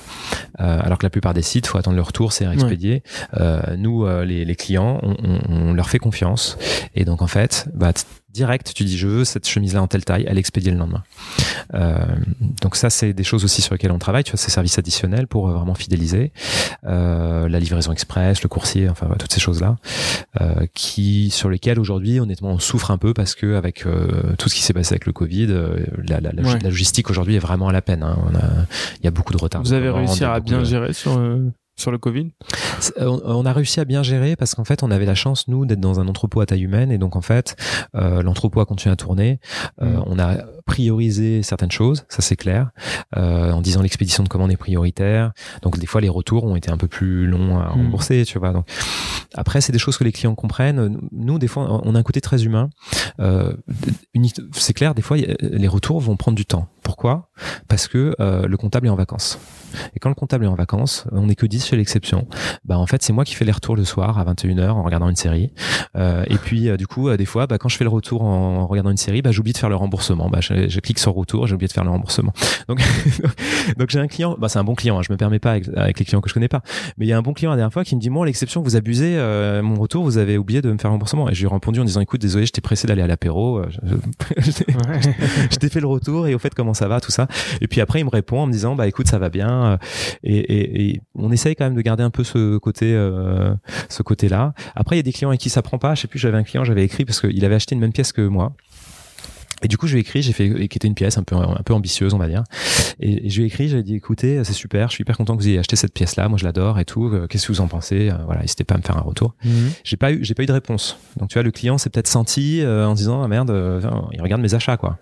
Euh, 0.61 0.81
alors 0.83 0.99
que 0.99 1.07
la 1.07 1.11
plupart 1.11 1.35
des 1.35 1.43
sites, 1.43 1.67
faut 1.67 1.79
attendre 1.79 1.97
le 1.97 2.03
retour, 2.03 2.33
c'est 2.33 2.45
expédié. 2.53 3.03
Euh, 3.35 3.77
nous, 3.77 4.05
euh, 4.07 4.25
les, 4.25 4.45
les 4.45 4.57
clients, 4.57 5.01
on, 5.03 5.17
on- 5.25 5.69
on 5.69 5.73
leur 5.75 5.89
fait 5.91 5.99
confiance 5.99 6.57
et 6.95 7.05
donc 7.05 7.23
en 7.23 7.27
fait, 7.27 7.69
bah, 7.75 7.93
direct, 8.33 8.73
tu 8.75 8.85
dis 8.85 8.97
je 8.99 9.07
veux 9.09 9.25
cette 9.25 9.49
chemise-là 9.49 9.83
en 9.83 9.87
telle 9.87 10.05
taille, 10.05 10.25
elle 10.29 10.37
est 10.37 10.41
expédiée 10.41 10.71
le 10.71 10.79
lendemain. 10.79 11.03
Euh, 11.75 11.99
donc 12.63 12.77
ça, 12.77 12.91
c'est 12.91 13.13
des 13.13 13.25
choses 13.25 13.45
aussi 13.45 13.63
sur 13.63 13.75
lesquelles 13.75 13.91
on 13.93 13.99
travaille. 13.99 14.25
Tu 14.25 14.33
vois, 14.33 14.39
ces 14.39 14.51
services 14.51 14.79
additionnels 14.79 15.27
pour 15.27 15.49
euh, 15.49 15.55
vraiment 15.55 15.75
fidéliser 15.75 16.33
Euh, 16.85 17.49
la 17.49 17.59
livraison 17.59 17.91
express, 17.93 18.43
le 18.43 18.49
coursier, 18.49 18.89
enfin 18.89 19.09
toutes 19.19 19.33
ces 19.33 19.41
choses-là, 19.41 19.77
euh, 20.41 20.67
qui 20.75 21.31
sur 21.31 21.51
lesquelles 21.51 21.81
aujourd'hui, 21.81 22.21
honnêtement, 22.21 22.51
on 22.51 22.59
souffre 22.59 22.91
un 22.91 22.99
peu 22.99 23.13
parce 23.15 23.35
que 23.35 23.57
avec 23.57 23.85
euh, 23.87 24.35
tout 24.39 24.49
ce 24.49 24.55
qui 24.55 24.63
s'est 24.63 24.73
passé 24.73 24.93
avec 24.95 25.07
le 25.07 25.13
Covid, 25.13 25.47
euh, 25.51 25.85
la, 26.09 26.21
la, 26.21 26.33
la, 26.33 26.43
Ouais. 26.43 26.59
la 26.63 26.69
logistique 26.71 27.11
aujourd'hui 27.11 27.35
est 27.35 27.41
vraiment 27.41 27.69
à 27.69 27.73
la 27.73 27.83
peine. 27.83 28.03
hein. 28.03 28.17
On 28.31 28.35
a, 28.37 28.43
il 29.01 29.05
y 29.05 29.09
a 29.09 29.11
beaucoup 29.11 29.33
de 29.33 29.39
retard. 29.39 29.63
Vous 29.63 29.73
avez 29.73 29.91
réussi 29.91 30.25
à 30.25 30.39
bien 30.41 30.61
de- 30.61 30.65
gérer 30.65 30.93
sur, 30.93 31.19
euh, 31.19 31.51
sur 31.79 31.91
le 31.91 31.99
Covid? 31.99 32.31
C'est- 32.81 32.95
On, 33.03 33.47
a 33.47 33.53
réussi 33.53 33.81
à 33.81 33.85
bien 33.85 34.03
gérer 34.03 34.37
parce 34.37 34.55
qu'en 34.55 34.65
fait, 34.65 34.83
on 34.83 34.91
avait 34.91 35.07
la 35.07 35.15
chance 35.15 35.49
nous 35.49 35.65
d'être 35.65 35.81
dans 35.81 36.01
un 36.01 36.09
entrepôt 36.09 36.41
à 36.41 36.47
taille 36.47 36.63
humaine 36.63 36.91
et 36.93 36.99
donc 36.99 37.17
en 37.17 37.21
fait, 37.23 37.57
euh, 37.95 38.23
l'entrepôt 38.23 38.61
a 38.61 38.67
continué 38.67 38.93
à 38.93 38.97
tourner. 38.97 39.41
Euh, 39.83 39.87
Mm. 39.99 40.03
On 40.07 40.19
a 40.19 40.37
priorisé 40.67 41.43
certaines 41.43 41.71
choses, 41.71 42.05
ça 42.09 42.21
c'est 42.21 42.37
clair, 42.37 42.71
euh, 43.17 43.53
en 43.53 43.63
disant 43.63 43.81
l'expédition 43.81 44.23
de 44.23 44.29
commande 44.29 44.51
est 44.53 44.57
prioritaire. 44.57 45.33
Donc 45.63 45.79
des 45.79 45.87
fois, 45.87 46.01
les 46.01 46.09
retours 46.11 46.45
ont 46.45 46.57
été 46.57 46.71
un 46.71 46.77
peu 46.77 46.89
plus 46.89 47.27
longs 47.27 47.59
à 47.59 47.69
Mm. 47.69 47.73
rembourser, 47.73 48.25
tu 48.27 48.39
vois. 48.39 48.53
Donc 48.53 48.67
après, 49.35 49.61
c'est 49.61 49.73
des 49.73 49.79
choses 49.79 49.97
que 49.97 50.05
les 50.05 50.13
clients 50.13 50.35
comprennent. 50.35 50.99
Nous, 51.13 51.39
des 51.39 51.49
fois, 51.49 51.81
on 51.85 51.95
a 51.95 51.99
un 51.99 52.03
côté 52.03 52.21
très 52.21 52.45
humain. 52.45 52.69
Euh, 53.21 53.55
c'est 54.53 54.75
clair, 54.75 54.95
des 54.95 55.03
fois, 55.03 55.17
les 55.17 55.69
retours 55.69 56.01
vont 56.01 56.17
prendre 56.17 56.37
du 56.37 56.45
temps. 56.47 56.69
Pourquoi? 56.89 57.28
Parce 57.69 57.86
que 57.86 58.16
euh, 58.19 58.47
le 58.47 58.56
comptable 58.56 58.86
est 58.86 58.90
en 58.90 58.97
vacances. 58.97 59.39
Et 59.94 59.98
quand 59.98 60.09
le 60.09 60.15
comptable 60.15 60.47
est 60.47 60.48
en 60.48 60.55
vacances, 60.55 61.05
on 61.12 61.27
n'est 61.27 61.35
que 61.35 61.44
10 61.44 61.66
chez 61.66 61.77
l'exception. 61.77 62.27
Bah 62.65 62.78
en 62.78 62.86
fait, 62.86 63.02
c'est 63.02 63.12
moi 63.12 63.27
qui 63.27 63.35
fais 63.35 63.44
les 63.44 63.52
retours 63.52 63.77
le 63.77 63.85
soir 63.85 64.19
à 64.19 64.24
21h 64.24 64.70
en 64.70 64.82
regardant 64.82 65.10
une 65.10 65.16
série. 65.16 65.52
Euh, 65.97 66.24
et 66.28 66.36
puis 66.36 66.70
euh, 66.70 66.78
du 66.78 66.86
coup, 66.86 67.15
des 67.15 67.27
fois, 67.27 67.47
bah, 67.47 67.59
quand 67.59 67.69
je 67.69 67.77
fais 67.77 67.85
le 67.85 67.90
retour 67.90 68.23
en 68.23 68.66
regardant 68.66 68.90
une 68.90 68.97
série, 68.97 69.20
bah, 69.20 69.32
j'oublie 69.32 69.52
de 69.52 69.59
faire 69.59 69.69
le 69.69 69.77
remboursement. 69.77 70.31
Bah, 70.31 70.40
je, 70.40 70.81
clique 70.81 70.98
sur 70.98 71.12
retour, 71.12 71.47
j'ai 71.47 71.55
oublié 71.55 71.69
de 71.69 71.73
faire 71.74 71.85
le 71.85 71.90
remboursement. 71.90 72.32
Donc, 72.69 72.81
j'ai 73.90 74.01
un 74.01 74.09
client, 74.09 74.36
bah, 74.39 74.48
c'est 74.48 74.59
un 74.59 74.65
bon 74.65 74.74
client. 74.74 74.98
hein, 74.98 75.02
je 75.06 75.12
me 75.12 75.19
permets 75.19 75.40
pas 75.40 75.52
avec, 75.52 75.98
les 75.98 76.05
clients 76.06 76.23
que 76.23 76.31
je 76.31 76.35
connais 76.35 76.48
pas, 76.48 76.62
mais 76.97 77.05
il 77.05 77.09
y 77.10 77.12
a 77.12 77.19
un 77.19 77.23
bon 77.23 77.35
client 77.35 77.51
la 77.51 77.59
dernière 77.59 77.73
fois 77.73 77.85
qui 77.85 77.97
me 77.97 78.01
dit 78.01 78.09
moi, 78.09 78.24
l'exception 78.24 78.62
vous 78.62 78.77
abusez, 78.77 79.19
mon 79.62 79.74
retour, 79.74 80.05
vous 80.05 80.16
avez 80.16 80.39
oublié 80.39 80.62
de 80.62 80.73
me 80.73 80.78
faire 80.78 80.90
remboursement. 80.90 81.28
Et 81.28 81.35
je 81.35 81.40
lui 81.40 81.51
ai 81.51 81.52
répondu 81.52 81.81
en 81.81 81.85
disant 81.85 82.01
écoute, 82.01 82.23
désolé, 82.23 82.47
j'étais 82.47 82.62
pressé 82.62 82.86
d'aller 82.86 83.02
à 83.02 83.06
l'apéro. 83.06 83.60
je 84.39 85.56
t'ai 85.59 85.69
fait 85.69 85.81
le 85.81 85.86
retour 85.86 86.27
et 86.27 86.35
au 86.35 86.39
fait 86.39 86.55
comment 86.55 86.73
ça 86.79 86.89
va 86.89 87.01
tout 87.01 87.11
ça 87.11 87.27
et 87.61 87.69
puis 87.69 87.81
après 87.81 88.01
il 88.01 88.05
me 88.05 88.11
répond 88.11 88.41
en 88.41 88.47
me 88.47 88.53
disant 88.53 88.75
bah 88.75 88.87
écoute 88.87 89.09
ça 89.09 89.19
va 89.19 89.29
bien 89.29 89.65
euh, 89.73 89.77
et, 90.23 90.37
et, 90.39 90.89
et 90.91 91.01
on 91.15 91.31
essaye 91.33 91.55
quand 91.57 91.65
même 91.65 91.75
de 91.75 91.83
garder 91.83 92.03
un 92.03 92.11
peu 92.11 92.25
ce 92.25 92.59
côté 92.59 92.95
euh, 92.95 93.53
ce 93.89 94.03
côté 94.03 94.29
là 94.29 94.55
après 94.75 94.97
il 94.97 94.99
y 94.99 95.01
a 95.01 95.03
des 95.03 95.13
clients 95.13 95.29
avec 95.31 95.41
qui 95.41 95.51
ça 95.51 95.63
prend 95.63 95.79
pas 95.79 95.95
je 95.95 96.03
sais 96.03 96.09
plus 96.09 96.19
j'avais 96.19 96.39
un 96.39 96.45
client 96.45 96.65
j'avais 96.65 96.85
écrit 96.85 97.05
parce 97.05 97.21
qu'il 97.21 97.45
avait 97.45 97.55
acheté 97.57 97.75
une 97.75 97.81
même 97.81 97.93
pièce 97.93 98.13
que 98.13 98.23
moi 98.27 98.53
et 99.61 99.67
du 99.67 99.77
coup, 99.77 99.89
je 99.89 99.95
lui 99.95 99.99
ai 99.99 100.03
écrit, 100.03 100.23
j'ai 100.23 100.33
fait, 100.33 100.49
qui 100.69 100.79
était 100.79 100.87
une 100.87 100.95
pièce 100.95 101.19
un 101.19 101.25
peu, 101.25 101.35
un 101.35 101.61
peu 101.65 101.75
ambitieuse, 101.75 102.15
on 102.15 102.19
va 102.19 102.29
dire. 102.29 102.45
Et, 103.01 103.27
et 103.27 103.29
je 103.29 103.39
lui 103.39 103.43
ai 103.43 103.47
écrit, 103.49 103.69
j'ai 103.69 103.83
dit, 103.83 103.97
écoutez, 103.97 104.45
c'est 104.45 104.53
super, 104.53 104.87
je 104.89 104.93
suis 104.95 105.03
hyper 105.03 105.17
content 105.17 105.37
que 105.37 105.43
vous 105.43 105.49
ayez 105.49 105.59
acheté 105.59 105.75
cette 105.75 105.93
pièce-là, 105.93 106.29
moi 106.29 106.39
je 106.39 106.45
l'adore 106.45 106.79
et 106.79 106.85
tout. 106.85 107.07
euh, 107.07 107.27
Qu'est-ce 107.27 107.49
que 107.49 107.53
vous 107.53 107.61
en 107.61 107.67
pensez? 107.67 108.13
Voilà, 108.25 108.43
n'hésitez 108.43 108.63
pas 108.63 108.77
à 108.77 108.79
me 108.79 108.85
faire 108.85 108.97
un 108.97 109.01
retour. 109.01 109.35
Mhm. 109.45 109.71
J'ai 109.83 109.97
pas 109.97 110.13
eu, 110.13 110.21
j'ai 110.23 110.35
pas 110.35 110.45
eu 110.45 110.47
de 110.47 110.53
réponse. 110.53 110.97
Donc 111.17 111.31
tu 111.31 111.35
vois, 111.35 111.43
le 111.43 111.51
client 111.51 111.77
s'est 111.77 111.91
peut-être 111.91 112.07
senti 112.07 112.61
euh, 112.63 112.87
en 112.87 112.95
disant, 112.95 113.21
ah 113.25 113.27
merde, 113.27 113.51
euh, 113.51 113.81
il 114.13 114.23
regarde 114.23 114.41
mes 114.43 114.55
achats, 114.55 114.77
quoi. 114.77 114.99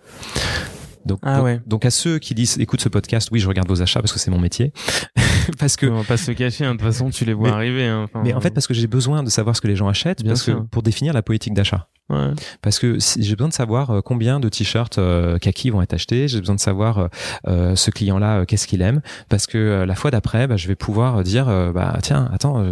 Donc, 1.07 1.20
Ah 1.23 1.37
donc, 1.37 1.45
ouais. 1.45 1.61
donc 1.66 1.85
à 1.85 1.91
ceux 1.91 2.19
qui 2.19 2.35
disent, 2.35 2.59
écoute 2.59 2.81
ce 2.81 2.89
podcast, 2.89 3.28
oui, 3.33 3.39
je 3.39 3.49
regarde 3.49 3.69
vos 3.69 3.81
achats 3.81 4.01
parce 4.01 4.12
que 4.12 4.19
c'est 4.19 4.31
mon 4.31 4.41
métier, 4.41 4.73
parce 5.59 5.77
que 5.77 5.87
On 5.87 5.99
va 5.99 6.05
pas 6.05 6.16
se 6.16 6.33
cacher, 6.33 6.65
hein, 6.65 6.73
de 6.74 6.78
toute 6.78 6.87
façon, 6.87 7.11
tu 7.11 7.24
les 7.24 7.33
vois 7.33 7.49
Mais- 7.51 7.55
arriver. 7.55 7.87
hein, 7.87 8.03
enfin, 8.05 8.23
mais 8.24 8.35
en 8.35 8.41
fait, 8.41 8.51
parce 8.51 8.66
que 8.66 8.74
j'ai 8.74 8.87
besoin 8.89 9.23
de 9.23 9.31
savoir 9.31 9.55
ce 9.57 9.61
que 9.61 9.69
les 9.69 9.77
gens 9.77 9.89
achètent, 9.89 10.23
Bien 10.23 10.33
parce 10.33 10.43
sûr. 10.43 10.57
que 10.59 10.66
pour 10.66 10.83
définir 10.83 11.12
la 11.12 11.23
politique 11.23 11.55
d'achat. 11.55 11.89
Ouais. 12.11 12.31
Parce 12.62 12.78
que 12.78 12.99
si- 12.99 13.23
j'ai 13.23 13.35
besoin 13.37 13.49
de 13.49 13.53
savoir 13.55 13.91
euh, 13.91 14.01
combien 14.01 14.41
de 14.41 14.49
t-shirts 14.49 14.99
euh, 14.99 15.39
kaki 15.39 15.70
vont 15.70 15.83
être 15.83 15.95
achetés. 15.95 16.28
J'ai 16.28 16.41
besoin 16.41 16.55
de 16.55 16.61
savoir 16.61 16.99
euh, 16.99 17.09
euh, 17.49 17.77
ce 17.77 17.91
client-là, 17.91 18.39
euh, 18.41 18.45
qu'est-ce 18.45 18.66
qu'il 18.66 18.83
aime. 18.83 19.01
Parce 19.28 19.47
que 19.47 19.59
euh, 19.59 19.87
la 19.87 19.95
fois 19.95 20.11
d'après, 20.11 20.47
bah, 20.47 20.57
je 20.57 20.69
vais 20.69 20.74
pouvoir 20.77 21.23
dire, 21.23 21.47
bah 21.74 21.99
tiens, 22.03 22.28
attends, 22.33 22.65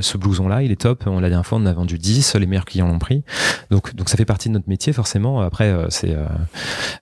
ce 0.00 0.16
blouson-là, 0.18 0.62
il 0.62 0.70
est 0.72 0.80
top. 0.80 1.04
On 1.06 1.20
l'a 1.20 1.28
dernière 1.28 1.46
fois, 1.46 1.58
on 1.58 1.62
en 1.62 1.66
a 1.66 1.72
vendu 1.72 1.98
10, 1.98 2.34
les 2.36 2.46
meilleurs 2.46 2.64
clients 2.64 2.88
l'ont 2.88 2.98
pris. 2.98 3.22
Donc, 3.70 3.94
donc 3.94 4.08
ça 4.08 4.16
fait 4.16 4.24
partie 4.24 4.48
de 4.48 4.54
notre 4.54 4.68
métier 4.68 4.92
forcément. 4.92 5.40
Après, 5.40 5.66
euh, 5.70 5.86
c'est 5.90 6.14
euh, 6.14 6.24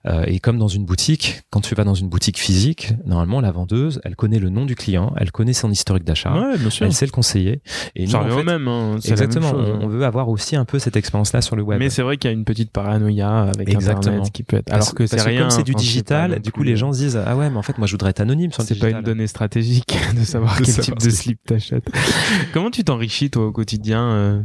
euh, 0.07 0.23
et 0.27 0.39
comme 0.39 0.57
dans 0.57 0.67
une 0.67 0.85
boutique, 0.85 1.43
quand 1.49 1.61
tu 1.61 1.75
vas 1.75 1.83
dans 1.83 1.93
une 1.93 2.09
boutique 2.09 2.39
physique, 2.39 2.93
normalement 3.05 3.41
la 3.41 3.51
vendeuse, 3.51 4.01
elle 4.03 4.15
connaît 4.15 4.39
le 4.39 4.49
nom 4.49 4.65
du 4.65 4.75
client, 4.75 5.13
elle 5.17 5.31
connaît 5.31 5.53
son 5.53 5.71
historique 5.71 6.03
d'achat, 6.03 6.33
ouais, 6.33 6.55
elle 6.81 6.93
sait 6.93 7.05
le 7.05 7.11
conseiller. 7.11 7.61
Et 7.95 8.07
Ça 8.07 8.23
nous, 8.23 8.33
en 8.33 8.37
fait, 8.37 8.43
même. 8.43 8.67
hein, 8.67 8.97
c'est 8.99 9.11
la 9.11 9.15
même 9.17 9.25
Exactement. 9.25 9.51
chose, 9.51 9.69
hein. 9.69 9.79
on, 9.81 9.85
on 9.85 9.87
veut 9.87 10.05
avoir 10.05 10.29
aussi 10.29 10.55
un 10.55 10.65
peu 10.65 10.79
cette 10.79 10.95
expérience-là 10.95 11.41
sur 11.41 11.55
le 11.55 11.63
web. 11.65 11.79
Mais 11.79 11.89
c'est 11.89 12.01
vrai 12.01 12.17
qu'il 12.17 12.29
y 12.29 12.33
a 12.33 12.37
une 12.37 12.45
petite 12.45 12.71
paranoïa 12.71 13.43
avec 13.43 13.67
Exactement. 13.69 14.13
Internet 14.15 14.31
qui 14.31 14.43
peut 14.43 14.57
être. 14.57 14.65
Parce- 14.65 14.87
Alors 14.87 14.95
que 14.95 15.05
c'est 15.07 15.21
rien. 15.21 15.41
comme 15.41 15.49
c'est 15.49 15.63
du 15.63 15.73
digital, 15.73 16.39
du 16.39 16.51
coup 16.51 16.63
les 16.63 16.75
gens 16.77 16.93
se 16.93 16.99
disent 16.99 17.21
ah 17.25 17.35
ouais 17.35 17.49
mais 17.49 17.57
en 17.57 17.61
fait 17.61 17.77
moi 17.77 17.87
je 17.87 17.91
voudrais 17.93 18.11
être 18.11 18.21
anonyme 18.21 18.51
sur 18.51 18.63
le 18.63 18.67
C'est 18.67 18.79
pas 18.79 18.89
une 18.89 19.01
donnée 19.01 19.27
stratégique 19.27 19.97
de 20.17 20.23
savoir 20.23 20.53
De 20.59 20.65
quel 20.65 20.73
savoir 20.73 20.97
type 20.97 20.99
de 20.99 21.09
slip 21.13 21.39
t'achètes. 21.45 21.85
Comment 22.53 22.71
tu 22.71 22.83
t'enrichis 22.83 23.29
toi 23.29 23.47
au 23.47 23.51
quotidien 23.51 24.07
euh, 24.09 24.41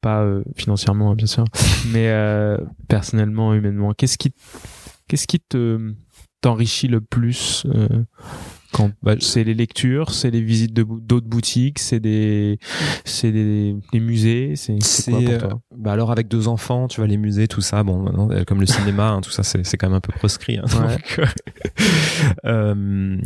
Pas 0.00 0.22
euh, 0.22 0.42
financièrement 0.56 1.12
hein, 1.12 1.14
bien 1.14 1.26
sûr, 1.26 1.44
mais 1.92 2.08
euh, 2.08 2.56
personnellement, 2.88 3.54
humainement. 3.54 3.92
Qu'est-ce 3.92 4.18
qui, 4.18 4.32
qu'est-ce 5.08 5.26
qui 5.26 5.40
te 5.40 5.92
t'enrichit 6.40 6.88
le 6.88 7.00
plus 7.00 7.66
Bah, 9.02 9.14
c'est 9.20 9.44
les 9.44 9.54
lectures, 9.54 10.12
c'est 10.12 10.30
les 10.30 10.40
visites 10.40 10.72
de 10.72 10.84
d'autres 10.84 11.26
boutiques, 11.26 11.78
c'est 11.78 12.00
des, 12.00 12.58
c'est 13.04 13.32
des, 13.32 13.76
des 13.92 14.00
musées, 14.00 14.54
c'est 14.56 14.76
c'est 14.82 15.10
quoi 15.10 15.20
C'est 15.20 15.26
pour 15.26 15.34
euh, 15.34 15.48
toi? 15.50 15.60
bah 15.76 15.92
alors 15.92 16.10
avec 16.12 16.28
deux 16.28 16.48
enfants, 16.48 16.88
tu 16.88 17.00
vois 17.00 17.06
les 17.08 17.16
musées, 17.16 17.48
tout 17.48 17.60
ça, 17.60 17.82
bon 17.82 17.98
maintenant, 18.02 18.30
euh, 18.30 18.44
comme 18.44 18.60
le 18.60 18.66
cinéma, 18.66 19.08
hein, 19.10 19.20
tout 19.20 19.30
ça 19.30 19.42
c'est 19.42 19.64
c'est 19.66 19.76
quand 19.76 19.88
même 19.88 19.96
un 19.96 20.00
peu 20.00 20.12
proscrit. 20.12 20.58
hein, 20.58 20.64
Ouais. 21.18 21.24
euh, 22.44 22.46
euh, 22.46 23.16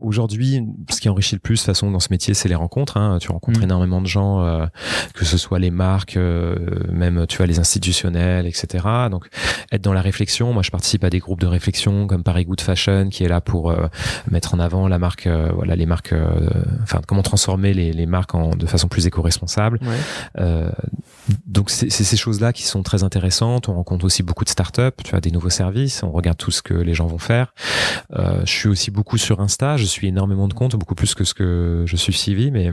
Aujourd'hui, 0.00 0.60
ce 0.90 1.00
qui 1.00 1.08
enrichit 1.08 1.34
le 1.34 1.40
plus 1.40 1.54
de 1.54 1.58
toute 1.60 1.66
façon 1.66 1.90
dans 1.90 2.00
ce 2.00 2.08
métier, 2.10 2.34
c'est 2.34 2.48
les 2.48 2.54
rencontres. 2.54 2.96
hein. 2.96 3.18
Tu 3.20 3.30
rencontres 3.30 3.60
Mm. 3.60 3.64
énormément 3.64 4.00
de 4.00 4.06
gens, 4.06 4.42
euh, 4.42 4.66
que 5.14 5.24
ce 5.24 5.38
soit 5.38 5.58
les 5.58 5.70
marques, 5.70 6.16
euh, 6.16 6.56
même 6.92 7.26
tu 7.28 7.36
vois 7.38 7.46
les 7.46 7.58
institutionnels, 7.58 8.46
etc. 8.46 8.84
Donc 9.10 9.26
être 9.72 9.82
dans 9.82 9.92
la 9.92 10.00
réflexion. 10.02 10.52
Moi, 10.52 10.62
je 10.62 10.70
participe 10.70 11.04
à 11.04 11.10
des 11.10 11.18
groupes 11.18 11.40
de 11.40 11.46
réflexion 11.46 12.06
comme 12.06 12.22
Paris 12.22 12.44
Good 12.44 12.60
Fashion, 12.60 13.08
qui 13.08 13.24
est 13.24 13.28
là 13.28 13.40
pour 13.40 13.74
mettre 14.30 14.54
en 14.54 14.58
avant 14.58 14.65
la 14.88 14.98
marque, 14.98 15.26
euh, 15.26 15.50
voilà 15.54 15.76
les 15.76 15.86
marques, 15.86 16.12
euh, 16.12 16.50
enfin 16.82 17.00
comment 17.06 17.22
transformer 17.22 17.74
les, 17.74 17.92
les 17.92 18.06
marques 18.06 18.34
en, 18.34 18.50
de 18.50 18.66
façon 18.66 18.88
plus 18.88 19.06
éco-responsable. 19.06 19.78
Ouais. 19.82 19.96
Euh, 20.38 20.70
donc 21.46 21.70
c'est 21.70 21.90
ces 21.90 22.16
choses-là 22.16 22.52
qui 22.52 22.62
sont 22.62 22.82
très 22.82 23.02
intéressantes. 23.02 23.68
On 23.68 23.74
rencontre 23.74 24.04
aussi 24.04 24.22
beaucoup 24.22 24.44
de 24.44 24.50
startups, 24.50 25.02
tu 25.02 25.10
vois, 25.10 25.20
des 25.20 25.30
nouveaux 25.30 25.50
services. 25.50 26.02
On 26.02 26.10
regarde 26.10 26.38
tout 26.38 26.50
ce 26.50 26.62
que 26.62 26.74
les 26.74 26.94
gens 26.94 27.06
vont 27.06 27.18
faire. 27.18 27.54
Je 28.10 28.50
suis 28.50 28.68
aussi 28.68 28.90
beaucoup 28.90 29.18
sur 29.18 29.40
Insta. 29.40 29.76
Je 29.76 29.84
suis 29.84 30.06
énormément 30.06 30.46
de 30.48 30.54
comptes, 30.54 30.76
beaucoup 30.76 30.94
plus 30.94 31.14
que 31.14 31.24
ce 31.24 31.34
que 31.34 31.84
je 31.86 31.96
suis 31.96 32.12
suivi, 32.12 32.50
mais 32.50 32.70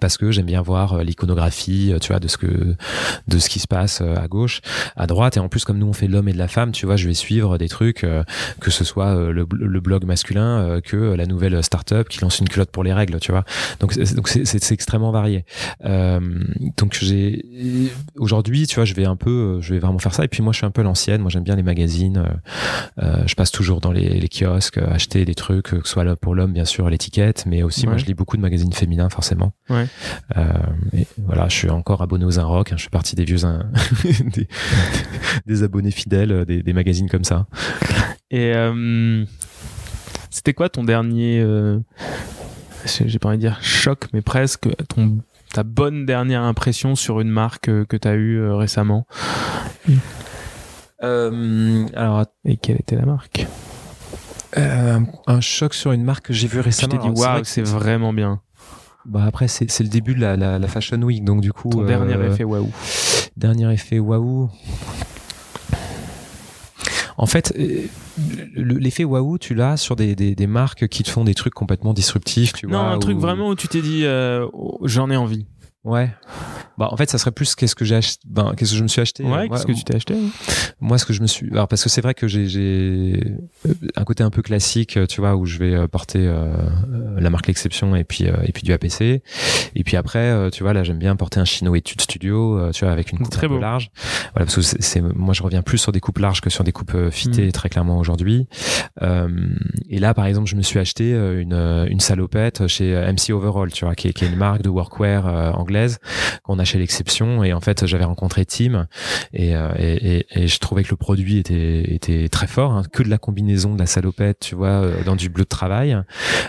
parce 0.00 0.16
que 0.18 0.30
j'aime 0.30 0.46
bien 0.46 0.62
voir 0.62 0.92
euh, 0.94 1.02
l'iconographie, 1.02 1.92
euh, 1.92 1.98
tu 1.98 2.08
vois, 2.12 2.20
de 2.20 2.28
ce 2.28 2.36
que 2.36 2.76
de 3.26 3.38
ce 3.38 3.48
qui 3.48 3.58
se 3.58 3.66
passe 3.66 4.00
euh, 4.02 4.14
à 4.16 4.28
gauche, 4.28 4.60
à 4.96 5.06
droite, 5.06 5.36
et 5.36 5.40
en 5.40 5.48
plus 5.48 5.64
comme 5.64 5.78
nous 5.78 5.86
on 5.88 5.92
fait 5.92 6.06
de 6.06 6.12
l'homme 6.12 6.28
et 6.28 6.32
de 6.32 6.38
la 6.38 6.46
femme, 6.48 6.70
tu 6.72 6.86
vois, 6.86 6.96
je 6.96 7.08
vais 7.08 7.14
suivre 7.14 7.58
des 7.58 7.68
trucs, 7.68 8.04
euh, 8.04 8.22
que 8.60 8.70
ce 8.70 8.84
soit 8.84 9.14
le, 9.14 9.44
le 9.50 9.80
blog 9.80 10.04
masculin, 10.04 10.58
euh, 10.60 10.80
que 10.80 10.96
la 10.96 11.26
nouvelle 11.26 11.62
startup 11.64 12.08
qui 12.08 12.20
lance 12.20 12.38
une 12.38 12.48
culotte 12.48 12.70
pour 12.70 12.84
les 12.84 12.92
règles, 12.92 13.18
tu 13.20 13.32
vois. 13.32 13.44
Donc 13.80 13.92
c'est- 13.92 14.14
donc 14.14 14.28
c'est 14.28 14.72
extrêmement 14.72 15.10
varié. 15.10 15.44
Euh, 15.84 16.20
donc 16.76 16.96
j'ai 17.00 17.44
aujourd'hui, 18.16 18.66
tu 18.66 18.76
vois, 18.76 18.84
je 18.84 18.94
vais 18.94 19.06
un 19.06 19.16
peu, 19.16 19.60
je 19.60 19.74
vais 19.74 19.80
vraiment 19.80 19.98
faire 19.98 20.14
ça. 20.14 20.24
Et 20.24 20.28
puis 20.28 20.42
moi, 20.42 20.52
je 20.52 20.58
suis 20.58 20.66
un 20.66 20.70
peu 20.70 20.82
l'ancienne. 20.82 21.20
Moi, 21.20 21.30
j'aime 21.30 21.44
bien 21.44 21.56
les 21.56 21.62
magazines. 21.62 22.24
Je 22.98 23.34
passe 23.34 23.50
toujours 23.50 23.80
dans 23.80 23.92
les, 23.92 24.08
les 24.20 24.28
kiosques, 24.28 24.78
acheter 24.78 25.24
des 25.24 25.34
trucs, 25.34 25.66
que 25.66 25.80
ce 25.84 25.88
soit 25.92 26.16
pour 26.16 26.34
l'homme, 26.34 26.52
bien 26.52 26.64
sûr, 26.64 26.88
l'étiquette, 26.90 27.44
mais 27.46 27.62
aussi 27.62 27.86
moi, 27.86 27.96
je 27.98 28.06
lis 28.06 28.14
beaucoup 28.14 28.36
de 28.36 28.42
magazines 28.42 28.72
féminins, 28.72 29.08
forcément. 29.10 29.52
Ouais. 29.68 29.79
Euh, 30.36 30.44
et 30.92 31.06
voilà, 31.18 31.48
je 31.48 31.54
suis 31.54 31.70
encore 31.70 32.02
abonné 32.02 32.24
aux 32.24 32.40
Rock. 32.46 32.72
Hein, 32.72 32.76
je 32.76 32.84
fais 32.84 32.90
partie 32.90 33.16
des 33.16 33.24
vieux, 33.24 33.44
un- 33.44 33.70
des, 34.34 34.48
des 35.46 35.62
abonnés 35.62 35.90
fidèles 35.90 36.32
euh, 36.32 36.44
des, 36.44 36.62
des 36.62 36.72
magazines 36.72 37.08
comme 37.08 37.24
ça. 37.24 37.46
Et 38.30 38.52
euh, 38.54 39.24
c'était 40.30 40.54
quoi 40.54 40.68
ton 40.68 40.84
dernier, 40.84 41.40
euh, 41.40 41.78
j'ai 42.84 43.18
pas 43.18 43.28
envie 43.28 43.38
de 43.38 43.42
dire 43.42 43.58
choc, 43.62 44.04
mais 44.12 44.22
presque 44.22 44.68
ton 44.88 45.18
ta 45.52 45.64
bonne 45.64 46.06
dernière 46.06 46.42
impression 46.42 46.94
sur 46.94 47.18
une 47.20 47.28
marque 47.30 47.64
que 47.86 47.96
tu 47.96 48.06
as 48.06 48.14
eue 48.14 48.40
récemment? 48.52 49.04
Euh, 51.02 51.86
alors, 51.94 52.26
Et 52.44 52.56
quelle 52.56 52.76
était 52.76 52.96
la 52.96 53.06
marque? 53.06 53.46
Euh, 54.56 55.00
un 55.26 55.40
choc 55.40 55.74
sur 55.74 55.92
une 55.92 56.04
marque 56.04 56.26
que 56.26 56.32
j'ai 56.32 56.46
vu 56.48 56.58
Je 56.58 56.62
récemment. 56.62 56.92
t'ai 56.92 56.98
dit 56.98 57.04
Alors, 57.04 57.16
c'est 57.16 57.22
vrai 57.24 57.32
waouh, 57.32 57.40
que 57.42 57.48
c'est 57.48 57.62
vraiment 57.62 58.12
bien. 58.12 58.40
Bah 59.06 59.24
après 59.26 59.48
c'est 59.48 59.70
c'est 59.70 59.82
le 59.82 59.88
début 59.88 60.14
de 60.14 60.20
la, 60.20 60.36
la, 60.36 60.58
la 60.58 60.68
Fashion 60.68 61.00
Week 61.02 61.24
donc 61.24 61.40
du 61.40 61.52
coup 61.52 61.70
Ton 61.70 61.84
dernier 61.84 62.14
euh, 62.14 62.30
effet 62.32 62.44
waouh. 62.44 62.70
dernier 63.36 63.72
effet 63.72 63.98
waouh 63.98 64.50
en 67.16 67.26
fait 67.26 67.52
euh, 67.58 67.82
le- 68.54 68.78
l'effet 68.78 69.04
waouh 69.04 69.38
tu 69.38 69.54
l'as 69.54 69.76
sur 69.76 69.96
des, 69.96 70.14
des, 70.14 70.34
des 70.34 70.46
marques 70.46 70.86
qui 70.88 71.02
te 71.02 71.10
font 71.10 71.24
des 71.24 71.34
trucs 71.34 71.54
complètement 71.54 71.94
disruptifs 71.94 72.52
tu 72.52 72.66
Non, 72.66 72.72
vois 72.78 72.88
un 72.90 72.98
truc 72.98 73.16
où- 73.16 73.20
vraiment 73.20 73.48
où 73.48 73.54
tu 73.54 73.68
t'es 73.68 73.80
dit 73.82 74.04
euh, 74.04 74.46
oh, 74.52 74.78
j'en 74.84 75.10
ai 75.10 75.16
envie. 75.16 75.46
ouais 75.84 76.10
bah 76.80 76.88
en 76.90 76.96
fait 76.96 77.08
ça 77.10 77.18
serait 77.18 77.30
plus 77.30 77.54
qu'est-ce 77.54 77.74
que 77.76 77.84
j'ai 77.84 77.94
acheté 77.96 78.20
ben 78.26 78.54
qu'est-ce 78.56 78.72
que 78.72 78.78
je 78.78 78.82
me 78.82 78.88
suis 78.88 79.00
acheté 79.02 79.22
Ouais, 79.22 79.44
Euh, 79.44 79.48
qu'est-ce 79.48 79.66
que 79.66 79.72
tu 79.72 79.84
t'es 79.84 79.94
acheté 79.94 80.14
hein 80.14 80.30
moi 80.80 80.96
ce 80.98 81.04
que 81.04 81.12
je 81.12 81.20
me 81.22 81.26
suis 81.28 81.48
alors 81.52 81.68
parce 81.68 81.82
que 81.84 81.88
c'est 81.90 82.00
vrai 82.00 82.14
que 82.14 82.26
j'ai 82.26 83.22
euh, 83.68 83.72
un 83.96 84.04
côté 84.04 84.22
un 84.24 84.30
peu 84.30 84.42
classique 84.42 84.98
tu 85.08 85.20
vois 85.20 85.36
où 85.36 85.44
je 85.46 85.58
vais 85.58 85.74
euh, 85.74 85.86
porter 85.86 86.20
euh, 86.26 86.52
la 87.18 87.30
marque 87.30 87.46
l'exception 87.48 87.94
et 87.94 88.04
puis 88.04 88.26
euh, 88.26 88.32
et 88.44 88.52
puis 88.52 88.62
du 88.62 88.72
APC 88.72 89.22
et 89.76 89.84
puis 89.84 89.96
après 89.96 90.50
tu 90.50 90.62
vois 90.62 90.72
là 90.72 90.82
j'aime 90.82 90.98
bien 90.98 91.14
porter 91.16 91.38
un 91.38 91.44
chino 91.44 91.74
étude 91.74 92.00
studio 92.00 92.70
tu 92.72 92.84
vois 92.84 92.92
avec 92.92 93.12
une 93.12 93.18
coupe 93.18 93.30
Très 93.30 93.46
un 93.46 93.50
peu 93.50 93.54
beau. 93.56 93.60
large 93.60 93.90
voilà 94.34 94.46
parce 94.46 94.56
que 94.56 94.62
c'est 94.62 95.00
moi 95.02 95.34
je 95.34 95.42
reviens 95.42 95.62
plus 95.62 95.78
sur 95.78 95.92
des 95.92 96.00
coupes 96.00 96.18
larges 96.18 96.40
que 96.40 96.50
sur 96.50 96.64
des 96.64 96.72
coupes 96.72 96.96
fitées 97.10 97.48
Mm. 97.48 97.52
très 97.52 97.68
clairement 97.68 97.98
aujourd'hui 97.98 98.46
euh, 99.02 99.28
et 99.88 99.98
là 99.98 100.14
par 100.14 100.24
exemple 100.26 100.48
je 100.48 100.56
me 100.56 100.62
suis 100.62 100.78
acheté 100.78 101.10
une 101.12 101.54
une 101.90 102.00
salopette 102.00 102.66
chez 102.66 102.92
MC 102.94 103.30
Overall 103.32 103.70
tu 103.72 103.84
vois 103.84 103.94
qui 103.94 104.08
est, 104.08 104.12
qui 104.12 104.24
est 104.24 104.28
une 104.28 104.36
marque 104.36 104.62
de 104.62 104.68
workwear 104.70 105.26
anglaise 105.58 105.98
qu'on 106.42 106.58
chez 106.70 106.78
l'exception 106.78 107.42
et 107.44 107.52
en 107.52 107.60
fait 107.60 107.86
j'avais 107.86 108.04
rencontré 108.04 108.44
Tim 108.44 108.86
et, 109.32 109.56
euh, 109.56 109.68
et, 109.78 110.16
et, 110.18 110.26
et 110.42 110.46
je 110.48 110.58
trouvais 110.58 110.82
que 110.84 110.90
le 110.90 110.96
produit 110.96 111.38
était 111.38 111.92
était 111.94 112.28
très 112.28 112.46
fort 112.46 112.72
hein, 112.72 112.82
que 112.92 113.02
de 113.02 113.08
la 113.08 113.18
combinaison 113.18 113.74
de 113.74 113.78
la 113.78 113.86
salopette 113.86 114.38
tu 114.40 114.54
vois 114.54 114.68
euh, 114.68 115.02
dans 115.04 115.16
du 115.16 115.28
bleu 115.28 115.44
de 115.44 115.48
travail 115.48 115.92
euh, 115.92 116.02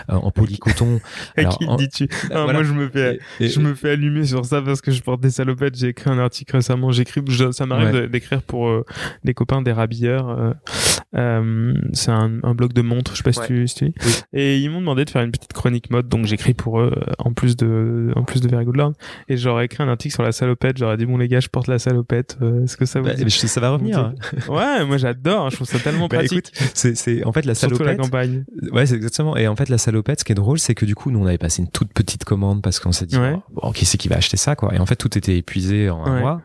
en 0.08 0.30
polycoton 0.30 1.00
Alors, 1.36 1.58
en- 1.66 1.76
dis-tu 1.76 2.08
voilà. 2.30 2.52
Moi, 2.52 2.62
je 2.62 2.72
me 2.72 2.88
fais, 2.88 3.18
je 3.40 3.58
me 3.60 3.74
fais 3.74 3.90
allumer 3.90 4.24
sur 4.24 4.44
ça 4.44 4.60
parce 4.62 4.80
que 4.80 4.90
je 4.90 5.02
porte 5.02 5.20
des 5.20 5.30
salopettes. 5.30 5.76
J'ai 5.76 5.88
écrit 5.88 6.10
un 6.10 6.18
article 6.18 6.56
récemment. 6.56 6.92
J'écris, 6.92 7.20
ça 7.52 7.66
m'arrive 7.66 7.92
Ouais. 7.94 8.08
d'écrire 8.08 8.42
pour 8.42 8.68
euh, 8.68 8.84
des 9.24 9.34
copains 9.34 9.62
des 9.62 9.72
rabilleurs. 9.72 10.28
euh, 10.28 10.52
euh, 11.14 11.74
c'est 11.92 12.10
un, 12.10 12.38
un 12.42 12.54
blog 12.54 12.72
de 12.72 12.82
montres. 12.82 13.12
Je 13.12 13.18
sais 13.18 13.22
pas 13.22 13.30
Ouais. 13.40 13.46
si 13.46 13.52
tu, 13.52 13.68
si 13.68 13.74
tu 13.76 13.84
lis. 13.86 13.94
Oui. 14.04 14.12
Et 14.32 14.58
ils 14.58 14.70
m'ont 14.70 14.80
demandé 14.80 15.04
de 15.04 15.10
faire 15.10 15.22
une 15.22 15.30
petite 15.32 15.52
chronique 15.52 15.90
mode, 15.90 16.08
donc 16.08 16.26
j'écris 16.26 16.54
pour 16.54 16.80
eux 16.80 16.92
en 17.18 17.32
plus 17.32 17.56
de, 17.56 18.12
en 18.16 18.22
plus 18.24 18.40
de 18.40 18.48
Very 18.48 18.64
Good 18.64 18.76
Lord. 18.76 18.92
Et 19.28 19.36
j'aurais 19.36 19.64
écrit 19.66 19.82
un 19.82 19.88
article 19.88 20.01
sur 20.10 20.22
la 20.22 20.32
salopette. 20.32 20.78
J'aurais 20.78 20.96
dit 20.96 21.06
bon 21.06 21.16
les 21.18 21.28
gars, 21.28 21.40
je 21.40 21.48
porte 21.48 21.68
la 21.68 21.78
salopette. 21.78 22.38
euh, 22.42 22.64
Est-ce 22.64 22.76
que 22.76 22.84
ça 22.86 23.00
vous 23.00 23.06
Bah, 23.06 23.14
dit 23.14 23.30
ça 23.30 23.60
va 23.60 23.70
revenir 23.70 24.12
Ouais, 24.48 24.84
moi 24.84 24.96
j'adore. 24.96 25.50
Je 25.50 25.56
trouve 25.56 25.66
ça 25.68 25.78
tellement 25.78 26.08
Bah, 26.10 26.18
pratique. 26.18 26.52
c'est 26.74 27.24
en 27.24 27.32
fait 27.32 27.44
la 27.44 27.54
Surtout 27.54 27.78
la 27.78 27.96
salopette 27.96 28.00
campagne. 28.00 28.44
Ouais, 28.72 28.86
c'est 28.86 28.94
exactement. 28.96 29.36
Et 29.36 29.46
en 29.48 29.56
fait, 29.56 29.68
la 29.68 29.78
salopette, 29.78 30.20
ce 30.20 30.24
qui 30.24 30.32
est 30.32 30.36
drôle, 30.36 30.58
c'est 30.58 30.74
que 30.74 30.84
du 30.84 30.94
coup, 30.94 31.10
nous, 31.10 31.20
on 31.20 31.26
avait 31.26 31.38
passé 31.38 31.62
une 31.62 31.68
toute 31.68 31.92
petite 31.92 32.24
commande 32.24 32.62
parce 32.62 32.80
qu'on 32.80 32.92
s'est 32.92 33.06
dit, 33.06 33.16
Ouais. 33.18 33.36
bon, 33.54 33.70
qui 33.72 33.84
c'est 33.86 33.98
qui 33.98 34.08
va 34.08 34.16
acheter 34.16 34.36
ça, 34.36 34.56
quoi. 34.56 34.74
Et 34.74 34.78
en 34.78 34.86
fait, 34.86 34.96
tout 34.96 35.16
était 35.16 35.36
épuisé 35.36 35.90
en 35.90 36.04
un 36.04 36.14
Ouais. 36.14 36.20
mois. 36.20 36.42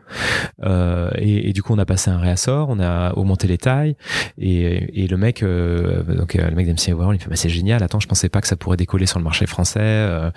Euh, 0.64 1.10
et, 1.16 1.48
et 1.48 1.52
du 1.52 1.62
coup, 1.62 1.72
on 1.74 1.78
a 1.78 1.84
passé 1.86 2.10
un 2.10 2.18
réassort, 2.18 2.68
on 2.70 2.80
a 2.80 3.12
augmenté 3.14 3.46
les 3.46 3.58
tailles. 3.58 3.96
Et, 4.38 5.02
et 5.04 5.06
le 5.08 5.16
mec, 5.16 5.42
euh, 5.42 6.02
donc 6.02 6.36
euh, 6.36 6.48
le 6.48 6.54
mec 6.56 6.66
d'MC 6.66 6.92
Overall, 6.94 7.16
il 7.16 7.20
fait, 7.22 7.28
bah, 7.30 7.36
c'est 7.36 7.48
génial. 7.48 7.82
Attends, 7.82 8.00
je 8.00 8.08
pensais 8.08 8.28
pas 8.28 8.40
que 8.40 8.48
ça 8.48 8.56
pourrait 8.56 8.76
décoller 8.76 9.06
sur 9.06 9.18
le 9.18 9.24
marché 9.24 9.46
français. 9.46 9.78
Euh, 9.80 10.30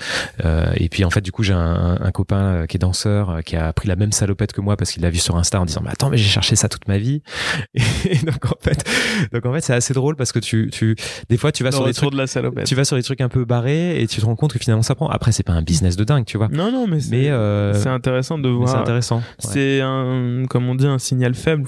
euh, 0.45 0.65
et 0.75 0.89
puis, 0.89 1.03
en 1.05 1.09
fait, 1.09 1.21
du 1.21 1.31
coup, 1.31 1.43
j'ai 1.43 1.53
un, 1.53 1.97
un 2.01 2.11
copain 2.11 2.41
euh, 2.41 2.65
qui 2.65 2.77
est 2.77 2.79
danseur 2.79 3.10
fondateur 3.11 3.43
qui 3.43 3.55
a 3.55 3.73
pris 3.73 3.87
la 3.87 3.95
même 3.95 4.11
salopette 4.11 4.53
que 4.53 4.61
moi 4.61 4.77
parce 4.77 4.91
qu'il 4.91 5.03
l'a 5.03 5.09
vu 5.09 5.17
sur 5.17 5.35
Insta 5.35 5.59
en 5.59 5.65
disant 5.65 5.81
mais 5.83 5.91
attends 5.91 6.09
mais 6.09 6.17
j'ai 6.17 6.29
cherché 6.29 6.55
ça 6.55 6.69
toute 6.69 6.87
ma 6.87 6.97
vie. 6.97 7.21
Et 7.73 8.17
donc 8.17 8.45
en 8.45 8.57
fait 8.61 8.83
donc 9.31 9.45
en 9.45 9.53
fait 9.53 9.61
c'est 9.61 9.73
assez 9.73 9.93
drôle 9.93 10.15
parce 10.15 10.31
que 10.31 10.39
tu 10.39 10.69
tu 10.71 10.95
des 11.29 11.37
fois 11.37 11.51
tu 11.51 11.63
vas 11.63 11.71
sur 11.71 11.85
les 11.85 11.93
trucs 11.93 12.11
de 12.11 12.17
la 12.17 12.27
salopette. 12.27 12.65
tu 12.65 12.75
vas 12.75 12.85
sur 12.85 12.97
des 12.97 13.03
trucs 13.03 13.21
un 13.21 13.29
peu 13.29 13.45
barrés 13.45 14.01
et 14.01 14.07
tu 14.07 14.21
te 14.21 14.25
rends 14.25 14.35
compte 14.35 14.53
que 14.53 14.59
finalement 14.59 14.83
ça 14.83 14.95
prend. 14.95 15.09
Après 15.09 15.31
c'est 15.31 15.43
pas 15.43 15.53
un 15.53 15.61
business 15.61 15.95
de 15.95 16.03
dingue 16.03 16.25
tu 16.25 16.37
vois. 16.37 16.47
Non 16.49 16.71
non 16.71 16.87
mais 16.87 16.99
c'est 16.99 17.29
euh, 17.29 17.73
c'est 17.73 17.89
intéressant 17.89 18.37
de 18.37 18.49
voir 18.49 18.69
c'est 18.69 18.77
intéressant 18.77 19.21
c'est 19.39 19.81
un 19.81 20.43
comme 20.49 20.69
on 20.69 20.75
dit 20.75 20.87
un 20.87 20.99
signal 20.99 21.35
faible 21.35 21.67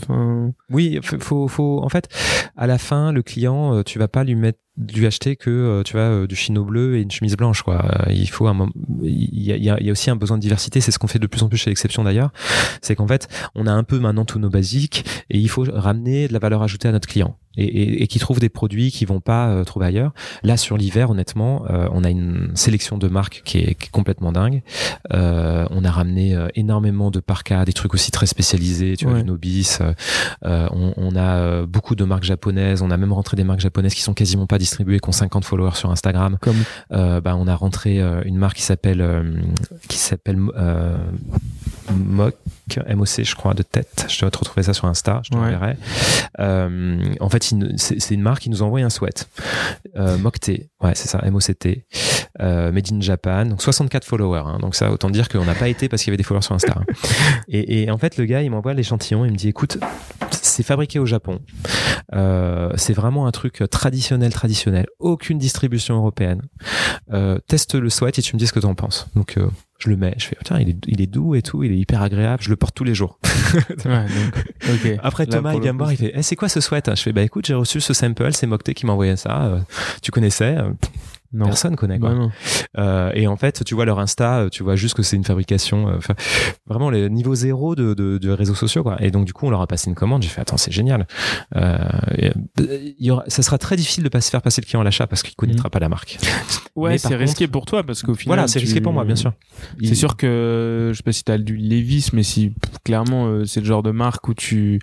oui 0.69 0.99
faut 1.19 1.47
faut 1.47 1.81
en 1.83 1.89
fait 1.89 2.07
à 2.57 2.67
la 2.67 2.77
fin 2.77 3.11
le 3.11 3.21
client 3.21 3.83
tu 3.83 3.99
vas 3.99 4.07
pas 4.07 4.23
lui 4.23 4.35
mettre 4.35 4.59
lui 4.77 5.05
acheter 5.05 5.35
que 5.35 5.49
euh, 5.49 5.83
tu 5.83 5.93
vois 5.93 6.01
euh, 6.01 6.27
du 6.27 6.35
chino 6.35 6.63
bleu 6.63 6.97
et 6.97 7.01
une 7.01 7.11
chemise 7.11 7.35
blanche 7.35 7.61
quoi. 7.61 8.07
Euh, 8.07 8.11
il 8.11 8.29
faut 8.29 8.47
un 8.47 8.69
il 9.03 9.43
y 9.43 9.51
a, 9.51 9.55
il 9.57 9.85
y 9.85 9.89
a 9.89 9.91
aussi 9.91 10.09
un 10.09 10.15
besoin 10.15 10.37
de 10.37 10.41
diversité 10.41 10.81
c'est 10.81 10.91
ce 10.91 10.97
qu'on 10.97 11.07
fait 11.07 11.19
de 11.19 11.27
plus 11.27 11.43
en 11.43 11.49
plus 11.49 11.57
chez 11.57 11.69
l'exception 11.69 12.03
d'ailleurs. 12.03 12.31
C'est 12.81 12.95
qu'en 12.95 13.07
fait 13.07 13.27
on 13.55 13.67
a 13.67 13.71
un 13.71 13.83
peu 13.83 13.99
maintenant 13.99 14.25
tous 14.25 14.39
nos 14.39 14.49
basiques 14.49 15.05
et 15.29 15.37
il 15.37 15.49
faut 15.49 15.65
ramener 15.71 16.27
de 16.27 16.33
la 16.33 16.39
valeur 16.39 16.63
ajoutée 16.63 16.87
à 16.87 16.91
notre 16.91 17.07
client 17.07 17.37
et, 17.57 17.65
et, 17.65 18.03
et 18.03 18.07
qui 18.07 18.19
trouvent 18.19 18.39
des 18.39 18.49
produits 18.49 18.91
qui 18.91 19.05
vont 19.05 19.19
pas 19.19 19.49
euh, 19.49 19.63
trouver 19.63 19.87
ailleurs. 19.87 20.13
Là, 20.43 20.57
sur 20.57 20.77
l'hiver, 20.77 21.09
honnêtement, 21.09 21.65
euh, 21.69 21.87
on 21.91 22.03
a 22.03 22.09
une 22.09 22.51
sélection 22.55 22.97
de 22.97 23.07
marques 23.07 23.41
qui 23.45 23.59
est, 23.59 23.75
qui 23.75 23.87
est 23.87 23.91
complètement 23.91 24.31
dingue. 24.31 24.63
Euh, 25.13 25.65
on 25.71 25.83
a 25.83 25.91
ramené 25.91 26.35
euh, 26.35 26.47
énormément 26.55 27.11
de 27.11 27.19
parkas, 27.19 27.65
des 27.65 27.73
trucs 27.73 27.93
aussi 27.93 28.11
très 28.11 28.25
spécialisés, 28.25 28.97
tu 28.97 29.05
vois, 29.05 29.21
du 29.21 29.23
Nobis. 29.23 29.79
On, 30.43 30.93
on, 30.97 31.15
a 31.15 31.65
beaucoup 31.65 31.95
de 31.95 32.03
marques 32.03 32.23
japonaises. 32.23 32.81
On 32.81 32.91
a 32.91 32.97
même 32.97 33.13
rentré 33.13 33.37
des 33.37 33.43
marques 33.43 33.59
japonaises 33.59 33.93
qui 33.93 34.01
sont 34.01 34.13
quasiment 34.13 34.47
pas 34.47 34.57
distribuées, 34.57 34.99
qui 34.99 35.09
ont 35.09 35.13
50 35.13 35.45
followers 35.45 35.75
sur 35.75 35.91
Instagram. 35.91 36.37
Comme 36.41 36.63
bah, 36.89 37.35
on 37.37 37.47
a 37.47 37.55
rentré 37.55 37.99
une 38.25 38.37
marque 38.37 38.57
qui 38.57 38.63
s'appelle 38.63 39.03
qui 39.87 39.97
s'appelle 39.97 40.37
MOC, 41.91 42.35
MOC, 42.95 43.23
je 43.23 43.35
crois, 43.35 43.53
de 43.53 43.63
tête. 43.63 44.05
Je 44.09 44.19
dois 44.19 44.31
te 44.31 44.37
retrouver 44.37 44.63
ça 44.63 44.73
sur 44.73 44.85
Insta, 44.85 45.21
je 45.23 45.31
te 45.31 45.37
ouais. 45.37 45.77
Euh, 46.39 47.13
en 47.19 47.29
fait, 47.29 47.43
c'est 47.77 48.13
une 48.13 48.21
marque 48.21 48.43
qui 48.43 48.49
nous 48.49 48.61
envoie 48.61 48.81
un 48.81 48.89
sweat. 48.89 49.29
Euh, 49.95 50.17
Mocté, 50.17 50.69
ouais, 50.81 50.93
c'est 50.95 51.07
ça, 51.07 51.19
M-O-C-T. 51.23 51.85
Euh, 52.41 52.71
made 52.71 52.91
in 52.91 52.99
Japan, 53.01 53.45
donc 53.45 53.61
64 53.61 54.05
followers. 54.05 54.43
Hein, 54.45 54.57
donc 54.59 54.75
ça, 54.75 54.91
autant 54.91 55.09
dire 55.09 55.29
qu'on 55.29 55.45
n'a 55.45 55.53
pas 55.53 55.69
été 55.69 55.87
parce 55.87 56.01
qu'il 56.01 56.09
y 56.09 56.11
avait 56.11 56.17
des 56.17 56.23
followers 56.23 56.43
sur 56.43 56.55
Insta. 56.55 56.73
Hein. 56.75 56.85
Et, 57.47 57.83
et, 57.83 57.91
en 57.91 57.97
fait, 57.97 58.17
le 58.17 58.25
gars, 58.25 58.41
il 58.41 58.49
m'envoie 58.49 58.73
l'échantillon, 58.73 59.25
il 59.25 59.31
me 59.31 59.37
dit, 59.37 59.49
écoute, 59.49 59.77
c'est 60.31 60.63
fabriqué 60.63 60.99
au 60.99 61.05
Japon. 61.05 61.39
Euh, 62.13 62.71
c'est 62.75 62.93
vraiment 62.93 63.27
un 63.27 63.31
truc 63.31 63.63
traditionnel, 63.69 64.33
traditionnel. 64.33 64.85
Aucune 64.99 65.37
distribution 65.37 65.95
européenne. 65.95 66.41
Euh, 67.11 67.39
teste 67.47 67.75
le 67.75 67.89
sweat 67.89 68.19
et 68.19 68.21
tu 68.21 68.35
me 68.35 68.39
dis 68.39 68.47
ce 68.47 68.53
que 68.53 68.59
tu 68.59 68.65
en 68.65 68.75
penses. 68.75 69.07
Donc 69.15 69.37
euh, 69.37 69.47
je 69.83 69.89
le 69.89 69.97
mets, 69.97 70.15
je 70.17 70.25
fais 70.27 70.37
tiens 70.43 70.59
il 70.59 70.69
est, 70.69 70.77
il 70.87 71.01
est 71.01 71.07
doux 71.07 71.35
et 71.35 71.41
tout, 71.41 71.63
il 71.63 71.71
est 71.71 71.77
hyper 71.77 72.01
agréable, 72.01 72.41
je 72.41 72.49
le 72.49 72.55
porte 72.55 72.73
tous 72.73 72.83
les 72.83 72.95
jours. 72.95 73.19
ouais, 73.53 74.05
donc, 74.05 74.75
okay. 74.75 74.97
Après 75.03 75.25
Thomas 75.25 75.53
il 75.53 75.61
vient 75.61 75.73
me 75.73 75.77
voir, 75.77 75.91
il 75.91 75.97
fait 75.97 76.13
eh, 76.15 76.23
c'est 76.23 76.35
quoi 76.35 76.49
ce 76.49 76.61
sweat 76.61 76.89
Je 76.95 77.01
fais 77.01 77.11
bah 77.11 77.21
écoute 77.21 77.45
j'ai 77.45 77.53
reçu 77.53 77.81
ce 77.81 77.93
sample, 77.93 78.31
c'est 78.33 78.47
Mocté 78.47 78.73
qui 78.73 78.85
m'a 78.85 78.93
envoyé 78.93 79.15
ça, 79.17 79.43
euh, 79.43 79.59
tu 80.01 80.11
connaissais 80.11 80.57
non. 81.33 81.45
Personne 81.45 81.75
connaît 81.75 81.99
quoi. 81.99 82.13
Bah 82.13 82.29
euh, 82.77 83.11
et 83.15 83.27
en 83.27 83.37
fait, 83.37 83.63
tu 83.63 83.73
vois 83.73 83.85
leur 83.85 83.99
Insta, 83.99 84.39
euh, 84.39 84.49
tu 84.49 84.61
vois 84.61 84.75
juste 84.75 84.95
que 84.95 85.01
c'est 85.01 85.15
une 85.15 85.23
fabrication. 85.23 85.89
Euh, 85.89 85.97
vraiment 86.67 86.89
les 86.89 87.09
niveaux 87.09 87.33
zéro 87.33 87.75
de, 87.75 87.93
de, 87.93 88.19
de, 88.19 88.29
réseaux 88.29 88.55
sociaux 88.55 88.83
quoi. 88.83 89.01
Et 89.01 89.09
donc 89.09 89.25
du 89.25 89.33
coup, 89.33 89.47
on 89.47 89.49
leur 89.49 89.61
a 89.61 89.67
passé 89.67 89.89
une 89.89 89.95
commande. 89.95 90.21
J'ai 90.21 90.29
fait 90.29 90.41
attends, 90.41 90.57
c'est 90.57 90.71
génial. 90.71 91.07
Euh, 91.55 91.77
il 92.59 92.95
y 92.99 93.09
aura, 93.09 93.23
ça 93.27 93.41
sera 93.41 93.57
très 93.57 93.75
difficile 93.75 94.03
de 94.03 94.09
pas 94.09 94.21
se 94.21 94.29
faire 94.29 94.41
passer 94.41 94.61
le 94.61 94.67
client 94.67 94.81
à 94.81 94.83
l'achat 94.83 95.07
parce 95.07 95.23
qu'il 95.23 95.35
connaîtra 95.35 95.69
mmh. 95.69 95.71
pas 95.71 95.79
la 95.79 95.89
marque. 95.89 96.19
Ouais, 96.75 96.97
c'est 96.97 97.15
risqué 97.15 97.47
pour 97.47 97.65
toi 97.65 97.83
parce 97.83 98.01
qu'au 98.01 98.15
final. 98.15 98.35
Voilà, 98.35 98.47
c'est 98.47 98.59
risqué 98.59 98.81
pour 98.81 98.93
moi, 98.93 99.05
bien 99.05 99.15
sûr. 99.15 99.33
C'est 99.83 99.95
sûr 99.95 100.17
que 100.17 100.89
je 100.91 100.97
sais 100.97 101.03
pas 101.03 101.11
si 101.11 101.23
t'as 101.23 101.37
du 101.37 101.55
Levis, 101.55 102.09
mais 102.13 102.23
si 102.23 102.53
clairement 102.83 103.27
euh, 103.27 103.45
c'est 103.45 103.59
le 103.59 103.65
genre 103.65 103.83
de 103.83 103.91
marque 103.91 104.27
où 104.27 104.33
tu 104.33 104.79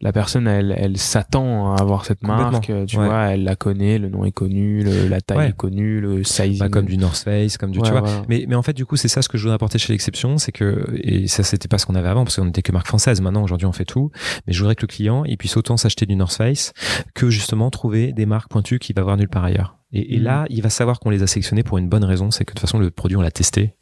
la 0.00 0.12
personne 0.12 0.46
elle, 0.46 0.74
elle 0.76 0.96
s'attend 0.96 1.74
à 1.74 1.80
avoir 1.80 2.04
cette 2.04 2.22
marque, 2.22 2.72
tu 2.86 2.96
vois, 2.96 3.26
elle 3.30 3.44
la 3.44 3.56
connaît, 3.56 3.98
le 3.98 4.08
nom 4.08 4.24
est 4.24 4.32
connu, 4.32 4.82
le, 4.82 5.08
la 5.08 5.20
taille 5.20 5.50
est 5.50 5.56
connue 5.56 5.83
le 5.84 6.24
sizing. 6.24 6.58
Pas 6.58 6.68
comme 6.68 6.86
du 6.86 6.96
North 6.96 7.16
Face, 7.16 7.56
comme 7.58 7.70
du, 7.70 7.80
tu 7.80 7.90
vois. 7.90 8.02
Mais, 8.28 8.44
mais 8.48 8.54
en 8.54 8.62
fait, 8.62 8.72
du 8.72 8.86
coup, 8.86 8.96
c'est 8.96 9.08
ça 9.08 9.22
ce 9.22 9.28
que 9.28 9.38
je 9.38 9.42
voudrais 9.42 9.54
apporter 9.54 9.78
chez 9.78 9.92
l'exception, 9.92 10.38
c'est 10.38 10.52
que, 10.52 10.84
et 10.94 11.26
ça, 11.28 11.42
c'était 11.42 11.68
pas 11.68 11.78
ce 11.78 11.86
qu'on 11.86 11.94
avait 11.94 12.08
avant, 12.08 12.24
parce 12.24 12.36
qu'on 12.36 12.48
était 12.48 12.62
que 12.62 12.72
marque 12.72 12.86
française. 12.86 13.20
Maintenant, 13.20 13.42
aujourd'hui, 13.42 13.66
on 13.66 13.72
fait 13.72 13.84
tout. 13.84 14.10
Mais 14.46 14.52
je 14.52 14.58
voudrais 14.58 14.74
que 14.74 14.82
le 14.82 14.88
client, 14.88 15.24
il 15.24 15.36
puisse 15.36 15.56
autant 15.56 15.76
s'acheter 15.76 16.06
du 16.06 16.16
North 16.16 16.34
Face 16.34 16.72
que 17.14 17.30
justement 17.30 17.70
trouver 17.70 18.12
des 18.12 18.26
marques 18.26 18.50
pointues 18.50 18.78
qu'il 18.78 18.94
va 18.96 19.02
voir 19.02 19.16
nulle 19.16 19.28
part 19.28 19.44
ailleurs. 19.44 19.78
Et, 19.92 20.16
et 20.16 20.18
mm. 20.18 20.22
là, 20.22 20.44
il 20.50 20.62
va 20.62 20.70
savoir 20.70 20.98
qu'on 21.00 21.10
les 21.10 21.22
a 21.22 21.26
sélectionnés 21.26 21.62
pour 21.62 21.78
une 21.78 21.88
bonne 21.88 22.04
raison, 22.04 22.30
c'est 22.30 22.44
que 22.44 22.50
de 22.50 22.54
toute 22.54 22.60
façon, 22.60 22.78
le 22.78 22.90
produit, 22.90 23.16
on 23.16 23.22
l'a 23.22 23.30
testé 23.30 23.74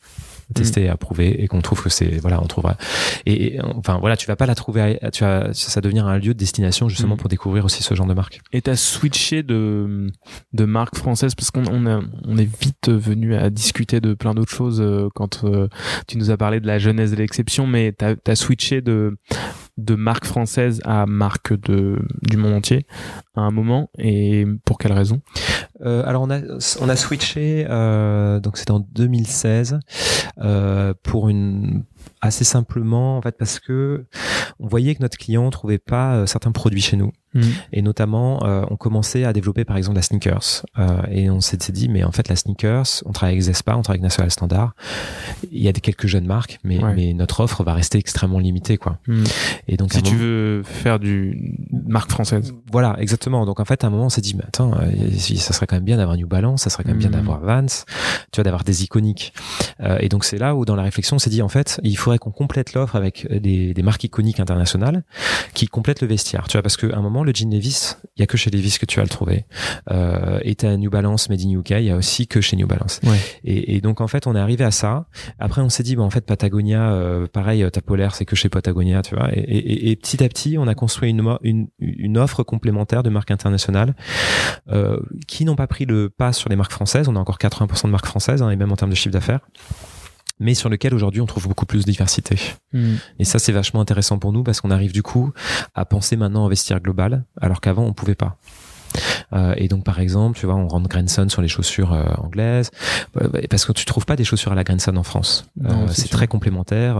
tester 0.54 0.84
et 0.84 0.88
approuver 0.88 1.42
et 1.42 1.48
qu'on 1.48 1.60
trouve 1.60 1.82
que 1.82 1.88
c'est 1.88 2.18
voilà 2.18 2.42
on 2.42 2.46
trouvera. 2.46 2.76
Et, 3.26 3.58
enfin 3.76 3.98
voilà 3.98 4.16
tu 4.16 4.26
vas 4.26 4.36
pas 4.36 4.46
la 4.46 4.54
trouver 4.54 4.98
tu 5.12 5.24
vas 5.24 5.52
ça 5.52 5.80
devenir 5.80 6.06
un 6.06 6.18
lieu 6.18 6.34
de 6.34 6.38
destination 6.38 6.88
justement 6.88 7.14
mm. 7.14 7.18
pour 7.18 7.28
découvrir 7.28 7.64
aussi 7.64 7.82
ce 7.82 7.94
genre 7.94 8.06
de 8.06 8.14
marque. 8.14 8.40
Et 8.52 8.62
t'as 8.62 8.76
switché 8.76 9.42
de 9.42 10.10
de 10.52 10.64
marque 10.64 10.96
française? 10.96 11.34
Parce 11.34 11.50
qu'on 11.50 11.66
on, 11.66 12.08
on 12.24 12.36
est 12.36 12.48
vite 12.60 12.88
venu 12.88 13.34
à 13.34 13.50
discuter 13.50 14.00
de 14.00 14.14
plein 14.14 14.34
d'autres 14.34 14.52
choses 14.52 14.80
euh, 14.80 15.08
quand 15.14 15.44
euh, 15.44 15.68
tu 16.06 16.18
nous 16.18 16.30
as 16.30 16.36
parlé 16.36 16.60
de 16.60 16.66
la 16.66 16.78
jeunesse 16.78 17.10
de 17.10 17.16
l'exception 17.16 17.66
mais 17.66 17.92
t'as 17.92 18.14
as 18.26 18.36
switché 18.36 18.80
de 18.80 19.16
de 19.78 19.94
marque 19.94 20.26
française 20.26 20.80
à 20.84 21.06
marque 21.06 21.58
de, 21.58 21.98
du 22.22 22.36
monde 22.36 22.54
entier 22.54 22.86
à 23.34 23.40
un 23.40 23.50
moment 23.50 23.90
et 23.98 24.46
pour 24.64 24.78
quelle 24.78 24.92
raison? 24.92 25.22
Euh, 25.80 26.02
Alors 26.06 26.22
on 26.22 26.30
a, 26.30 26.40
on 26.80 26.88
a 26.88 26.96
switché, 26.96 27.66
euh, 27.68 28.40
donc 28.40 28.58
c'était 28.58 28.70
en 28.70 28.80
2016 28.80 29.80
euh, 30.38 30.94
pour 31.02 31.28
une 31.28 31.84
assez 32.20 32.44
simplement 32.44 33.16
en 33.16 33.22
fait 33.22 33.36
parce 33.36 33.58
que 33.60 34.06
on 34.60 34.68
voyait 34.68 34.94
que 34.94 35.02
notre 35.02 35.18
client 35.18 35.48
trouvait 35.50 35.78
pas 35.78 36.16
euh, 36.16 36.26
certains 36.26 36.52
produits 36.52 36.82
chez 36.82 36.96
nous 36.96 37.12
mm. 37.34 37.40
et 37.72 37.82
notamment 37.82 38.44
euh, 38.44 38.64
on 38.70 38.76
commençait 38.76 39.24
à 39.24 39.32
développer 39.32 39.64
par 39.64 39.76
exemple 39.76 39.96
la 39.96 40.02
sneakers 40.02 40.64
euh, 40.78 41.02
et 41.10 41.30
on 41.30 41.40
s'est 41.40 41.56
dit 41.56 41.88
mais 41.88 42.04
en 42.04 42.12
fait 42.12 42.28
la 42.28 42.36
sneakers 42.36 43.02
on 43.04 43.12
travaille 43.12 43.34
avec 43.34 43.42
Zespa 43.42 43.76
on 43.76 43.82
travaille 43.82 43.98
avec 43.98 44.02
National 44.02 44.30
Standard 44.30 44.74
il 45.50 45.62
y 45.62 45.68
a 45.68 45.72
des 45.72 45.80
quelques 45.80 46.06
jeunes 46.06 46.26
marques 46.26 46.58
mais, 46.64 46.78
mais 46.94 47.14
notre 47.14 47.40
offre 47.40 47.62
va 47.64 47.74
rester 47.74 47.98
extrêmement 47.98 48.38
limitée 48.38 48.76
quoi 48.76 48.98
mm. 49.06 49.24
et 49.68 49.76
donc 49.76 49.92
si 49.92 50.02
tu 50.02 50.16
veux 50.16 50.62
faire 50.62 50.98
du 50.98 51.58
marque 51.86 52.10
française 52.10 52.54
voilà 52.70 52.96
exactement 52.98 53.46
donc 53.46 53.60
en 53.60 53.64
fait 53.64 53.84
à 53.84 53.86
un 53.86 53.90
moment 53.90 54.06
on 54.06 54.10
s'est 54.10 54.20
dit 54.20 54.34
mais 54.36 54.44
attends 54.44 54.72
ça 55.36 55.52
serait 55.52 55.66
quand 55.66 55.76
même 55.76 55.84
bien 55.84 55.96
d'avoir 55.96 56.16
New 56.16 56.28
Balance 56.28 56.62
ça 56.62 56.70
serait 56.70 56.84
quand 56.84 56.90
même 56.90 56.98
bien 56.98 57.08
mm. 57.08 57.12
d'avoir 57.12 57.40
Vans 57.40 57.66
tu 57.66 58.36
vois 58.36 58.44
d'avoir 58.44 58.64
des 58.64 58.84
iconiques 58.84 59.32
et 60.00 60.08
donc 60.08 60.24
c'est 60.24 60.38
là 60.38 60.54
où 60.54 60.64
dans 60.64 60.76
la 60.76 60.82
réflexion 60.82 61.16
on 61.16 61.18
s'est 61.18 61.30
dit 61.30 61.42
en 61.42 61.48
fait 61.48 61.80
il 61.82 61.96
faudrait 61.96 62.18
qu'on 62.18 62.30
complète 62.30 62.74
l'offre 62.74 62.96
avec 62.96 63.26
des, 63.30 63.74
des, 63.74 63.82
marques 63.82 64.04
iconiques 64.04 64.40
internationales 64.40 65.02
qui 65.54 65.66
complètent 65.66 66.00
le 66.00 66.08
vestiaire. 66.08 66.48
Tu 66.48 66.52
vois, 66.56 66.62
parce 66.62 66.76
qu'à 66.76 66.96
un 66.96 67.02
moment, 67.02 67.21
le 67.24 67.32
jean 67.32 67.50
Levis, 67.50 67.96
il 68.16 68.20
y 68.20 68.22
a 68.22 68.26
que 68.26 68.36
chez 68.36 68.50
Levis 68.50 68.78
que 68.78 68.86
tu 68.86 68.96
vas 68.96 69.02
le 69.02 69.08
trouver. 69.08 69.46
Euh, 69.90 70.38
et 70.42 70.54
t'as 70.54 70.76
New 70.76 70.90
Balance 70.90 71.28
Made 71.28 71.40
in 71.40 71.50
UK, 71.58 71.70
il 71.70 71.84
y 71.84 71.90
a 71.90 71.96
aussi 71.96 72.26
que 72.26 72.40
chez 72.40 72.56
New 72.56 72.66
Balance. 72.66 73.00
Ouais. 73.04 73.18
Et, 73.44 73.76
et, 73.76 73.80
donc 73.80 74.00
en 74.00 74.08
fait, 74.08 74.26
on 74.26 74.36
est 74.36 74.40
arrivé 74.40 74.64
à 74.64 74.70
ça. 74.70 75.06
Après, 75.38 75.60
on 75.60 75.68
s'est 75.68 75.82
dit, 75.82 75.96
bah, 75.96 76.02
en 76.02 76.10
fait, 76.10 76.26
Patagonia, 76.26 76.92
euh, 76.92 77.26
pareil, 77.26 77.66
ta 77.72 77.80
polaire, 77.80 78.14
c'est 78.14 78.24
que 78.24 78.36
chez 78.36 78.48
Patagonia, 78.48 79.02
tu 79.02 79.14
vois. 79.14 79.30
Et, 79.32 79.40
et, 79.40 79.90
et, 79.90 79.96
petit 79.96 80.22
à 80.22 80.28
petit, 80.28 80.58
on 80.58 80.66
a 80.66 80.74
construit 80.74 81.10
une, 81.10 81.36
une, 81.42 81.68
une 81.78 82.18
offre 82.18 82.42
complémentaire 82.42 83.02
de 83.02 83.10
marques 83.10 83.30
internationales 83.30 83.94
euh, 84.70 84.98
qui 85.26 85.44
n'ont 85.44 85.56
pas 85.56 85.66
pris 85.66 85.84
le 85.84 86.10
pas 86.10 86.32
sur 86.32 86.48
les 86.48 86.56
marques 86.56 86.72
françaises. 86.72 87.08
On 87.08 87.16
a 87.16 87.18
encore 87.18 87.38
80% 87.38 87.84
de 87.84 87.90
marques 87.90 88.06
françaises, 88.06 88.42
hein, 88.42 88.50
et 88.50 88.56
même 88.56 88.72
en 88.72 88.76
termes 88.76 88.90
de 88.90 88.96
chiffre 88.96 89.12
d'affaires 89.12 89.40
mais 90.42 90.54
sur 90.54 90.68
lequel 90.68 90.94
aujourd'hui 90.94 91.20
on 91.20 91.26
trouve 91.26 91.48
beaucoup 91.48 91.66
plus 91.66 91.84
de 91.84 91.90
diversité. 91.90 92.36
Hmm. 92.72 92.96
Et 93.18 93.24
ça 93.24 93.38
c'est 93.38 93.52
vachement 93.52 93.80
intéressant 93.80 94.18
pour 94.18 94.32
nous 94.32 94.42
parce 94.42 94.60
qu'on 94.60 94.70
arrive 94.70 94.92
du 94.92 95.02
coup 95.02 95.32
à 95.74 95.84
penser 95.84 96.16
maintenant 96.16 96.44
en 96.44 96.48
vestiaire 96.48 96.80
global 96.80 97.24
alors 97.40 97.60
qu'avant 97.60 97.84
on 97.84 97.92
pouvait 97.92 98.14
pas. 98.14 98.38
Euh, 99.32 99.54
et 99.56 99.68
donc 99.68 99.84
par 99.84 100.00
exemple, 100.00 100.38
tu 100.38 100.46
vois, 100.46 100.54
on 100.54 100.68
rentre 100.68 100.88
Grenson 100.88 101.28
sur 101.28 101.42
les 101.42 101.48
chaussures 101.48 101.92
euh, 101.92 102.04
anglaises 102.18 102.70
euh, 103.20 103.28
parce 103.48 103.64
que 103.64 103.72
tu 103.72 103.84
trouves 103.84 104.06
pas 104.06 104.16
des 104.16 104.24
chaussures 104.24 104.52
à 104.52 104.54
la 104.54 104.64
Grenson 104.64 104.96
en 104.96 105.02
France. 105.02 105.46
c'est 105.88 106.10
très 106.10 106.26
complémentaire. 106.26 106.96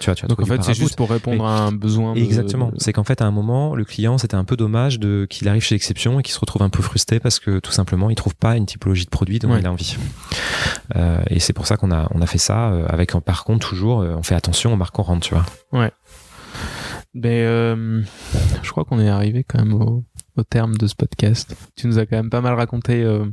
tu 0.00 0.06
vois, 0.06 0.14
tu 0.14 0.26
donc 0.26 0.40
en 0.40 0.46
fait, 0.46 0.62
c'est 0.62 0.74
juste 0.74 0.96
pour 0.96 1.10
répondre 1.10 1.44
à 1.44 1.60
un 1.60 1.72
besoin. 1.72 2.14
Exactement. 2.14 2.72
C'est 2.78 2.92
qu'en 2.92 3.04
fait, 3.04 3.20
à 3.20 3.26
un 3.26 3.30
moment, 3.30 3.74
le 3.74 3.84
client, 3.84 4.18
c'était 4.18 4.36
un 4.36 4.44
peu 4.44 4.56
dommage 4.56 4.98
de 4.98 5.26
qu'il 5.28 5.48
arrive 5.48 5.62
chez 5.62 5.74
Exception 5.74 6.20
et 6.20 6.22
qu'il 6.22 6.34
se 6.34 6.40
retrouve 6.40 6.62
un 6.62 6.68
peu 6.68 6.82
frustré 6.82 7.20
parce 7.20 7.38
que 7.38 7.58
tout 7.58 7.72
simplement, 7.72 8.10
il 8.10 8.16
trouve 8.16 8.34
pas 8.34 8.56
une 8.56 8.66
typologie 8.66 9.04
de 9.04 9.10
produit 9.10 9.38
dont 9.38 9.56
il 9.56 9.66
a 9.66 9.72
envie. 9.72 9.96
et 11.30 11.40
c'est 11.40 11.52
pour 11.52 11.66
ça 11.66 11.76
qu'on 11.76 11.90
a 11.90 12.08
on 12.14 12.22
a 12.22 12.26
fait 12.26 12.38
ça 12.38 12.72
avec 12.88 13.12
par 13.24 13.44
contre 13.44 13.68
toujours, 13.68 13.98
on 13.98 14.22
fait 14.22 14.34
attention 14.34 14.72
aux 14.72 14.76
marques 14.76 14.94
qu'on 14.94 15.02
rentre, 15.02 15.26
tu 15.26 15.34
vois. 15.34 15.44
Ouais. 15.72 15.90
Ben, 17.14 18.04
je 18.62 18.70
crois 18.70 18.84
qu'on 18.84 18.98
est 18.98 19.08
arrivé 19.08 19.44
quand 19.44 19.58
même 19.58 19.74
au, 19.74 20.04
au 20.36 20.42
terme 20.42 20.76
de 20.76 20.86
ce 20.86 20.94
podcast. 20.94 21.54
Tu 21.76 21.86
nous 21.86 21.98
as 21.98 22.06
quand 22.06 22.16
même 22.16 22.30
pas 22.30 22.40
mal 22.40 22.54
raconté, 22.54 23.02
euh, 23.02 23.24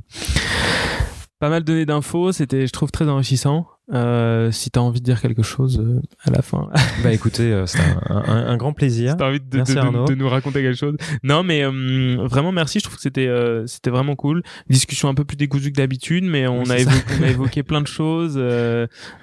pas 1.40 1.50
mal 1.50 1.64
donné 1.64 1.86
d'infos. 1.86 2.32
C'était, 2.32 2.68
je 2.68 2.72
trouve, 2.72 2.92
très 2.92 3.08
enrichissant. 3.08 3.68
Euh, 3.94 4.52
si 4.52 4.72
tu 4.72 4.80
as 4.80 4.82
envie 4.82 5.02
de 5.02 5.06
dire 5.06 5.20
quelque 5.20 5.44
chose 5.44 5.80
euh, 5.80 6.02
à 6.24 6.32
la 6.32 6.42
fin. 6.42 6.70
bah 7.04 7.12
écoutez, 7.12 7.52
euh, 7.52 7.66
c'est 7.66 7.80
un, 7.80 8.24
un, 8.26 8.48
un, 8.48 8.58
grand 8.58 8.72
plaisir. 8.72 9.12
Si 9.12 9.18
t'as 9.18 9.28
envie 9.28 9.40
de, 9.42 9.46
merci, 9.54 9.76
de, 9.76 9.82
de, 9.82 10.06
de, 10.08 10.16
nous 10.16 10.30
raconter 10.30 10.62
quelque 10.62 10.78
chose. 10.78 10.96
Non, 11.24 11.44
mais 11.44 11.64
euh, 11.64 12.18
vraiment 12.30 12.54
merci. 12.54 12.80
Je 12.80 12.86
trouve 12.86 12.96
que 12.96 13.02
c'était 13.02 13.28
euh, 13.28 13.68
c'était 13.68 13.90
vraiment 13.90 14.16
cool. 14.16 14.44
Discussion 14.70 15.10
un 15.10 15.14
peu 15.14 15.26
plus 15.26 15.36
décousue 15.36 15.72
que 15.72 15.78
d'habitude, 15.78 16.24
mais 16.24 16.48
on, 16.48 16.64
oui, 16.64 16.72
a 16.72 16.80
évoqué, 16.80 17.04
on 17.20 17.24
a 17.24 17.28
évoqué 17.28 17.64
plein 17.64 17.82
de 17.82 17.88
choses 17.88 18.38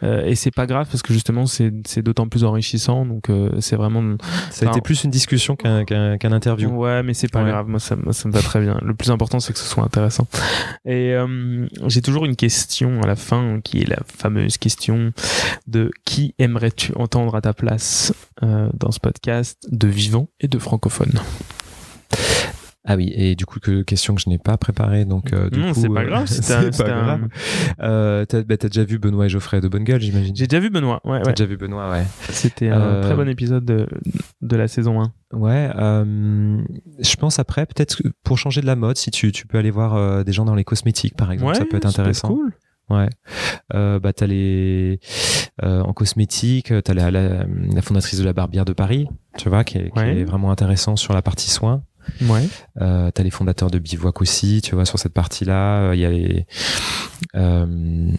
et 0.03 0.35
c'est 0.35 0.51
pas 0.51 0.67
grave 0.67 0.87
parce 0.91 1.03
que 1.03 1.13
justement 1.13 1.47
c'est 1.47 1.73
c'est 1.87 2.03
d'autant 2.03 2.29
plus 2.29 2.45
enrichissant. 2.45 3.07
Donc 3.07 3.31
c'est 3.61 3.77
vraiment. 3.77 4.17
Ça 4.51 4.67
a 4.67 4.71
été 4.71 4.81
plus 4.83 5.05
une 5.05 5.11
discussion 5.11 5.57
qu'un 5.57 5.85
qu'un 5.85 6.19
qu'un 6.19 6.33
interview. 6.33 6.69
Ouais, 6.69 7.03
mais 7.03 7.15
c'est 7.15 7.29
pas 7.29 7.43
ouais. 7.43 7.51
grave. 7.51 7.69
Moi 7.69 7.81
ça, 7.81 7.97
moi 7.97 8.13
ça 8.13 8.29
me 8.29 8.35
va 8.35 8.43
très 8.43 8.61
bien. 8.61 8.79
Le 8.83 8.95
plus 8.95 9.11
important 9.11 9.41
c'est 9.41 9.55
que 9.55 9.59
ce 9.59 9.69
soit 9.69 9.85
intéressant. 9.85 10.27
Et 10.85 11.15
j'ai 11.87 12.03
toujours 12.03 12.27
une 12.27 12.37
question 12.37 13.01
à 13.03 13.07
la 13.07 13.17
fin 13.17 13.61
qui 13.63 13.81
est 13.81 13.89
la 13.89 13.99
fameuse 14.07 14.58
question 14.59 15.13
de 15.67 15.91
qui 16.05 16.35
aimerais-tu 16.39 16.93
entendre 16.97 17.35
à 17.35 17.41
ta 17.41 17.53
place 17.53 18.13
euh, 18.43 18.69
dans 18.75 18.91
ce 18.91 19.01
podcast 19.01 19.59
de 19.71 19.89
vivants 19.89 20.29
et 20.41 20.49
de 20.49 20.59
francophones 20.59 21.21
ah 22.91 22.97
oui, 22.97 23.13
et 23.15 23.35
du 23.35 23.45
coup, 23.45 23.61
que 23.61 23.83
question 23.83 24.15
que 24.15 24.23
je 24.23 24.31
n'ai 24.31 24.39
pas 24.39 24.57
préparée, 24.57 25.05
donc 25.05 25.35
euh, 25.35 25.51
du 25.51 25.61
non, 25.61 25.75
coup, 25.75 25.81
c'est 25.83 25.91
pas 25.91 26.07
grave. 26.07 26.25
c'est 26.27 26.75
pas 26.79 26.89
grave. 26.89 27.29
Un... 27.79 27.87
Euh, 27.87 28.25
t'as 28.25 28.43
bah, 28.43 28.57
déjà 28.57 28.83
vu 28.83 28.99
Benoît 28.99 29.27
et 29.27 29.29
Geoffrey 29.29 29.61
de 29.61 29.69
Bonne 29.69 29.85
Gueule, 29.85 30.01
j'imagine. 30.01 30.35
J'ai 30.35 30.47
déjà 30.47 30.59
vu 30.59 30.71
Benoît. 30.71 31.03
Ouais, 31.05 31.21
t'as 31.21 31.27
ouais. 31.27 31.35
déjà 31.35 31.45
vu 31.45 31.59
Benoît, 31.59 31.91
ouais. 31.91 32.05
C'était 32.31 32.71
un 32.71 32.81
euh... 32.81 33.03
très 33.03 33.15
bon 33.15 33.29
épisode 33.29 33.67
de, 33.67 33.87
de 34.41 34.57
la 34.57 34.69
saison 34.69 35.03
1. 35.03 35.13
Ouais, 35.35 35.71
euh, 35.77 36.63
je 36.99 37.17
pense 37.17 37.39
après, 37.39 37.67
peut-être 37.67 38.01
pour 38.25 38.39
changer 38.39 38.63
de 38.63 38.67
la 38.67 38.77
mode, 38.77 38.97
si 38.97 39.11
tu, 39.11 39.33
tu 39.33 39.47
peux 39.47 39.59
aller 39.59 39.71
voir 39.71 39.95
euh, 39.95 40.25
des 40.25 40.33
gens 40.33 40.47
dans 40.47 40.55
les 40.55 40.65
cosmétiques, 40.65 41.15
par 41.15 41.31
exemple, 41.31 41.53
ouais, 41.53 41.59
ça 41.59 41.67
peut 41.67 41.77
être 41.77 41.85
intéressant. 41.85 42.29
cool. 42.29 42.55
Ouais. 42.91 43.09
Euh, 43.75 43.99
bah 43.99 44.13
t'as 44.13 44.27
les 44.27 44.99
euh, 45.63 45.81
en 45.83 45.93
cosmétique, 45.93 46.73
t'as 46.85 46.95
la, 46.95 47.11
la, 47.11 47.45
la 47.47 47.83
fondatrice 47.83 48.19
de 48.19 48.25
la 48.25 48.33
Barbière 48.33 48.65
de 48.65 48.73
Paris, 48.73 49.09
tu 49.37 49.49
vois, 49.49 49.65
qui 49.65 49.79
est, 49.79 49.93
Ouais. 49.97 50.15
qui 50.15 50.21
est 50.21 50.25
vraiment 50.25 50.51
intéressant 50.51 50.97
sur 50.97 51.13
la 51.15 51.21
partie 51.23 51.51
soins. 51.51 51.83
Ouais. 52.23 52.49
Euh, 52.81 53.11
t'as 53.13 53.23
les 53.23 53.31
fondateurs 53.31 53.71
de 53.71 53.79
Bivouac 53.79 54.21
aussi, 54.23 54.63
tu 54.63 54.75
vois, 54.75 54.87
sur 54.87 54.99
cette 54.99 55.13
partie-là. 55.13 55.93
Il 55.95 56.01
y 56.01 56.05
a 56.07 56.11
les. 56.11 56.47
Euh, 57.37 58.11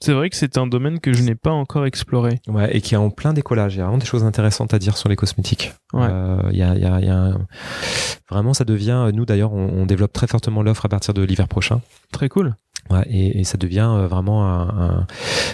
C'est 0.00 0.12
vrai 0.12 0.28
que 0.30 0.36
c'est 0.36 0.58
un 0.58 0.66
domaine 0.66 1.00
que 1.00 1.12
je 1.12 1.22
n'ai 1.22 1.34
pas 1.34 1.50
encore 1.50 1.86
exploré. 1.86 2.38
ouais, 2.48 2.76
et 2.76 2.80
qui 2.80 2.94
est 2.94 2.98
en 2.98 3.10
plein 3.10 3.32
décollage. 3.32 3.74
Il 3.74 3.78
y 3.78 3.80
a 3.80 3.84
vraiment 3.84 3.98
des 3.98 4.06
choses 4.06 4.22
intéressantes 4.24 4.74
à 4.74 4.78
dire 4.78 4.96
sur 4.96 5.08
les 5.08 5.16
cosmétiques. 5.16 5.72
Ouais. 5.92 6.06
Euh, 6.08 6.38
Il 6.52 6.58
y 6.58 6.62
a, 6.62 6.74
il 6.74 6.82
y 6.82 6.84
a, 6.86 7.00
il 7.00 7.06
y 7.06 7.10
a 7.10 7.16
un- 7.16 7.46
vraiment, 8.30 8.52
ça 8.54 8.64
devient. 8.64 9.10
Nous 9.14 9.24
d'ailleurs, 9.24 9.52
on, 9.54 9.68
on 9.72 9.86
développe 9.86 10.12
très 10.12 10.26
fortement 10.26 10.62
l'offre 10.62 10.84
à 10.84 10.88
partir 10.88 11.14
de 11.14 11.22
l'hiver 11.22 11.48
prochain. 11.48 11.80
Très 12.12 12.28
cool. 12.28 12.54
Ouais, 12.90 13.02
et, 13.10 13.40
et 13.40 13.44
ça 13.44 13.58
devient 13.58 13.88
euh, 13.90 14.06
vraiment 14.06 14.44
un, 14.46 14.68
un- 14.68 15.06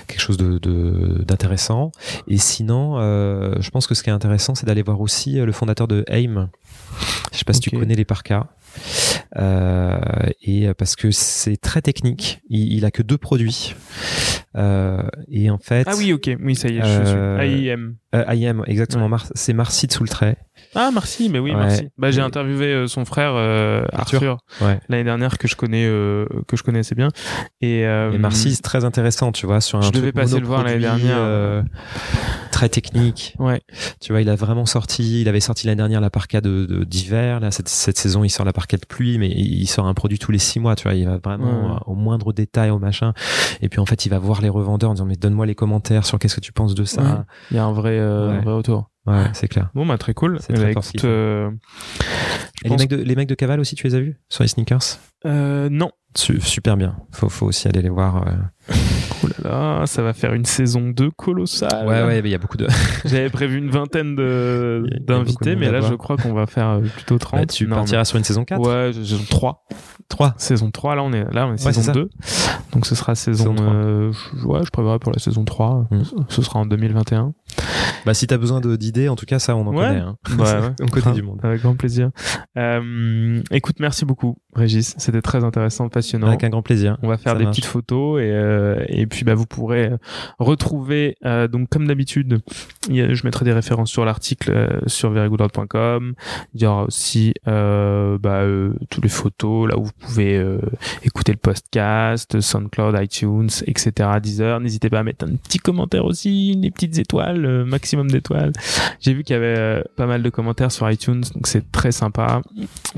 quelque 0.07 0.21
chose 0.21 0.37
de 0.37 0.59
de- 0.59 1.23
d'intéressant. 1.27 1.93
Et 2.29 2.37
sinon, 2.39 2.99
euh, 2.99 3.55
je 3.61 3.71
pense 3.71 3.87
que 3.87 3.95
ce 3.95 4.03
qui 4.03 4.11
est 4.11 4.13
intéressant, 4.13 4.55
c'est 4.55 4.67
d'aller 4.67 4.83
voir 4.83 5.01
aussi 5.01 5.39
euh, 5.39 5.47
le 5.47 5.53
fondateur 5.53 5.89
de 5.89 6.05
AIM. 6.09 6.51
Je 7.33 7.39
sais 7.39 7.45
pas 7.45 7.53
si 7.55 7.61
tu 7.61 7.71
connais 7.81 7.95
les 7.95 8.05
parkas. 8.05 8.47
Euh, 9.37 9.99
et 10.43 10.69
euh, 10.69 10.75
parce 10.75 10.97
que 10.97 11.11
c'est 11.11 11.57
très 11.57 11.81
technique. 11.83 12.41
Il, 12.49 12.73
il 12.73 12.85
a 12.85 12.91
que 12.91 13.03
deux 13.03 13.19
produits. 13.19 13.75
Euh, 14.57 15.03
et 15.31 15.51
en 15.51 15.59
fait, 15.59 15.87
Ah 15.89 15.95
oui, 15.97 16.13
ok. 16.13 16.31
Oui, 16.43 16.55
ça 16.55 16.69
y 16.69 16.77
est, 16.79 16.83
je 16.83 17.05
suis. 17.05 17.71
AIM. 17.71 17.95
Euh, 18.15 18.25
IM, 18.35 18.63
exactement. 18.67 19.05
Ouais. 19.05 19.11
Mar- 19.11 19.27
c'est 19.35 19.53
Marcid 19.53 19.93
sous 19.93 20.03
le 20.03 20.09
trait. 20.09 20.37
Ah, 20.75 20.91
merci. 20.93 21.29
Mais 21.31 21.39
oui, 21.39 21.51
Ouais. 21.53 21.57
merci. 21.59 21.89
Bah, 21.99 22.11
j'ai 22.11 22.21
interviewé 22.21 22.67
euh, 22.67 22.87
son 22.87 23.05
frère 23.05 23.33
euh, 23.35 23.85
Arthur. 23.93 24.17
Arthur, 24.17 24.39
Ouais. 24.67 24.81
l'année 24.89 25.05
dernière 25.05 25.39
que 25.39 25.49
je 25.49 25.57
connais 25.57 25.87
euh, 25.87 26.27
que 26.49 26.57
je 26.57 26.63
connais 26.63 26.81
assez 26.81 26.95
bien. 26.95 27.09
Et, 27.61 27.81
Et 27.81 28.19
Marcy, 28.19 28.55
c'est 28.55 28.63
très 28.63 28.85
intéressant, 28.85 29.33
tu 29.33 29.47
vois, 29.47 29.61
sur 29.61 29.79
un 29.79 29.83
Je 29.83 29.89
truc 29.89 29.97
devais 30.01 30.13
passer 30.13 30.39
le 30.41 30.47
voir 30.47 30.63
l'année 30.65 30.79
dernière. 30.81 31.63
très 32.51 32.69
technique. 32.69 33.35
Ouais. 33.39 33.61
Tu 34.01 34.13
vois, 34.13 34.21
il 34.21 34.29
a 34.29 34.35
vraiment 34.37 34.67
sorti, 34.67 35.23
il 35.23 35.29
avait 35.29 35.41
sorti 35.41 35.67
l'année 35.67 35.79
dernière 35.79 36.01
la 36.01 36.11
parka 36.11 36.41
de 36.41 36.67
de- 36.67 36.85
d'hiver. 36.85 37.41
Là, 37.41 37.51
cette, 37.51 37.69
cette 37.69 37.99
saison, 37.99 38.25
il 38.25 38.29
sort 38.31 38.45
la 38.45 38.53
parka 38.53 38.77
de 38.77 38.85
pluie, 38.87 39.19
mais 39.19 39.29
il 39.31 39.67
sort 39.67 39.87
un 39.87 39.95
produit 39.95 40.19
tous 40.19 40.33
les 40.33 40.39
six 40.39 40.61
mois. 40.61 40.77
Tu 40.77 40.85
vois, 40.85 40.95
il 40.95 41.07
va 41.07 41.19
vraiment 41.19 41.81
au 41.87 41.95
moindre 41.95 42.33
détail, 42.33 42.71
au 42.71 42.79
machin. 42.79 43.15
Et 43.63 43.69
puis 43.69 43.81
en 43.81 43.87
fait, 43.87 44.07
il 44.07 44.11
va 44.11 44.19
voir 44.19 44.43
les 44.43 44.49
revendeurs 44.49 44.91
en 44.91 44.95
disant 44.95 45.07
mais 45.07 45.17
donne-moi 45.17 45.47
les 45.47 45.55
commentaires 45.55 46.05
sur 46.07 46.19
qu'est-ce 46.19 46.37
que 46.37 46.41
tu 46.41 46.53
penses 46.53 46.75
de 46.75 46.85
ça. 46.85 47.25
Il 47.51 47.57
y 47.57 47.61
a 47.61 47.65
un 47.65 47.73
vrai, 47.73 47.99
euh, 48.03 48.31
Ouais. 48.31 48.37
un 48.37 48.41
vrai 48.43 48.55
retour. 48.55 48.91
Ouais, 49.07 49.25
c'est 49.33 49.49
clair. 49.49 49.71
Bon, 49.75 49.85
bah, 49.85 49.99
très 49.99 50.15
cool. 50.15 50.39
C'est 50.41 50.53
très 50.53 50.75
bah, 50.75 50.81
euh, 51.05 51.51
les 52.65 52.77
mecs 52.77 52.89
de 52.89 52.97
les 52.97 53.17
mecs 53.17 53.29
de 53.29 53.35
Caval 53.35 53.59
aussi, 53.59 53.75
tu 53.75 53.87
les 53.89 53.95
as 53.97 54.01
vus 54.01 54.17
sur 54.29 54.45
les 54.45 54.49
sneakers? 54.49 54.99
Euh, 55.27 55.69
non. 55.71 55.91
Su- 56.15 56.41
Super 56.41 56.77
bien. 56.77 56.97
Faut 57.11 57.29
faut 57.29 57.47
aussi 57.47 57.67
aller 57.67 57.83
les 57.83 57.89
voir. 57.89 58.27
euh. 58.29 58.33
Oh 59.25 59.29
là 59.45 59.51
là, 59.81 59.87
ça 59.87 60.03
va 60.03 60.15
faire 60.15 60.35
une 60.35 60.45
saison 60.45 60.89
2 60.91 61.13
colossale. 61.13 61.87
Ouais, 61.87 62.03
ouais, 62.03 62.21
mais 62.23 62.29
il 62.29 62.33
y 62.33 62.35
a 62.35 62.39
beaucoup 62.39 62.57
de. 62.57 62.67
J'avais 63.05 63.31
prévu 63.31 63.59
une 63.59 63.71
vingtaine 63.71 64.17
d'invités, 64.17 65.55
mais 65.57 65.71
là, 65.71 65.81
je 65.81 65.95
crois 65.95 66.17
qu'on 66.17 66.33
va 66.33 66.47
faire 66.47 66.69
euh, 66.71 66.81
plutôt 66.81 67.19
30. 67.19 67.39
Bah, 67.41 67.47
tu 67.47 67.67
Non, 67.69 67.77
partiras 67.77 68.05
sur 68.05 68.19
une 68.19 68.25
saison 68.25 68.45
4 68.45 68.61
mais- 68.61 68.67
Ouais, 68.69 68.93
saison 68.93 69.19
3. 69.31 69.65
3 70.09 70.35
Saison 70.39 70.71
3, 70.73 70.97
là, 70.97 71.03
on 71.05 71.13
est, 71.13 71.25
là, 71.33 71.47
on 71.47 71.51
est 71.55 71.65
Ouais, 71.65 71.73
saison 71.73 71.83
ça. 71.83 71.93
2. 71.93 72.11
Donc, 72.73 72.85
ce 72.87 72.95
sera 72.97 73.15
saison, 73.15 73.55
Saison 73.55 73.55
3. 73.55 73.73
euh, 73.73 74.13
je- 74.13 74.47
ouais, 74.47 74.61
je 74.65 74.71
prévoirai 74.71 74.99
pour 74.99 75.13
la 75.13 75.19
saison 75.21 75.45
3. 75.45 75.87
Mm. 75.93 76.03
Ce 76.29 76.43
sera 76.43 76.59
en 76.59 76.67
2021. 76.67 77.33
Bah 78.05 78.15
si 78.15 78.27
t'as 78.27 78.37
besoin 78.39 78.61
d'idées, 78.61 79.09
en 79.09 79.17
tout 79.17 79.27
cas 79.27 79.39
ça 79.39 79.55
on 79.57 79.67
en 79.67 79.73
Ouais. 79.75 79.87
connaît. 79.87 80.01
Hein. 80.01 80.17
Ouais, 80.39 80.43
ouais. 80.43 80.73
on 80.83 80.87
connaît 80.87 81.15
du 81.15 81.23
monde. 81.23 81.39
Avec 81.43 81.63
grand 81.63 81.77
plaisir. 81.77 82.11
Euh, 82.59 83.41
écoute, 83.51 83.77
merci 83.81 84.05
beaucoup, 84.05 84.39
Régis. 84.55 84.95
C'était 84.99 85.23
très 85.23 85.45
intéressant, 85.45 85.89
passionnant. 85.89 86.27
Avec 86.27 86.43
un 86.45 86.49
grand 86.49 86.63
plaisir. 86.63 86.99
On 87.03 87.09
va 87.09 87.17
faire 87.17 87.33
Ça 87.33 87.39
des 87.39 87.45
marche. 87.45 87.57
petites 87.57 87.71
photos 87.71 88.21
et, 88.21 88.31
euh, 88.31 88.85
et 88.89 89.07
puis 89.07 89.25
bah, 89.25 89.35
vous 89.35 89.47
pourrez 89.47 89.87
euh, 89.93 89.97
retrouver, 90.39 91.17
euh, 91.25 91.47
donc 91.49 91.69
comme 91.69 91.87
d'habitude, 91.87 92.41
je 92.91 93.25
mettrai 93.25 93.45
des 93.45 93.53
références 93.53 93.91
sur 93.91 94.05
l'article 94.05 94.81
sur 94.87 95.11
verygoodworld.com. 95.11 96.15
Il 96.55 96.63
y 96.63 96.67
aura 96.67 96.85
aussi 96.85 97.33
bah, 97.47 98.43
toutes 98.91 99.05
les 99.05 99.09
photos 99.11 99.69
là 99.71 99.79
où 99.79 99.85
vous 99.85 99.93
pouvez 99.99 100.45
écouter 101.05 101.33
le 101.33 101.39
podcast, 101.39 102.41
SoundCloud, 102.41 102.97
iTunes, 103.01 103.49
etc. 103.67 104.09
Deezer. 104.23 104.61
N'hésitez 104.61 104.91
pas 104.91 105.01
à 105.01 105.03
mettre 105.05 105.25
un 105.25 105.37
petit 105.37 105.59
commentaire 105.59 106.05
aussi, 106.05 106.57
des 106.57 106.71
petites 106.71 106.99
étoiles, 106.99 107.42
euh, 107.47 107.65
maximum 107.65 108.11
d'étoiles. 108.11 108.53
J'ai 109.01 109.15
vu 109.15 109.25
qu'il 109.25 109.35
y 109.35 109.37
avait 109.37 109.59
euh, 109.59 109.83
pas 109.97 110.07
mal 110.07 110.23
de 110.23 110.31
commentaires 110.31 110.73
sur 110.73 110.89
iTunes, 110.91 111.23
donc 111.35 111.47
c'est 111.47 111.71
très 111.73 111.93
sympa. 111.93 112.43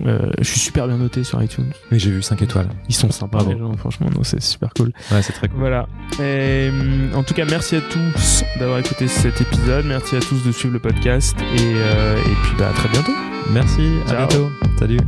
Euh, 0.06 0.30
je 0.38 0.44
suis 0.44 0.60
super 0.60 0.86
bien 0.86 0.98
noté 0.98 1.24
sur 1.24 1.42
iTunes. 1.42 1.70
Oui, 1.90 1.98
j'ai 1.98 2.10
vu 2.10 2.22
5 2.22 2.42
étoiles. 2.42 2.68
Ils 2.88 2.94
sont 2.94 3.10
sympas 3.10 3.44
les 3.48 3.58
gens, 3.58 3.72
franchement, 3.74 4.08
c'est 4.22 4.42
super 4.42 4.70
cool. 4.74 4.92
Ouais, 5.10 5.22
c'est 5.22 5.32
très 5.32 5.48
cool. 5.48 5.58
Voilà. 5.58 5.86
Et, 6.20 6.68
hum, 6.70 7.10
en 7.14 7.22
tout 7.22 7.34
cas, 7.34 7.44
merci 7.44 7.76
à 7.76 7.80
tous 7.80 8.44
d'avoir 8.58 8.78
écouté 8.78 9.08
cet 9.08 9.40
épisode. 9.40 9.84
Merci 9.86 10.16
à 10.16 10.20
tous 10.20 10.44
de 10.44 10.52
suivre 10.52 10.74
le 10.74 10.80
podcast. 10.80 11.36
Et, 11.40 11.60
euh, 11.60 12.16
et 12.16 12.34
puis, 12.42 12.52
bah, 12.58 12.68
à 12.70 12.72
très 12.72 12.88
bientôt. 12.88 13.12
Merci, 13.50 13.82
à 14.08 14.26
bientôt. 14.26 14.50
Salut. 14.78 14.98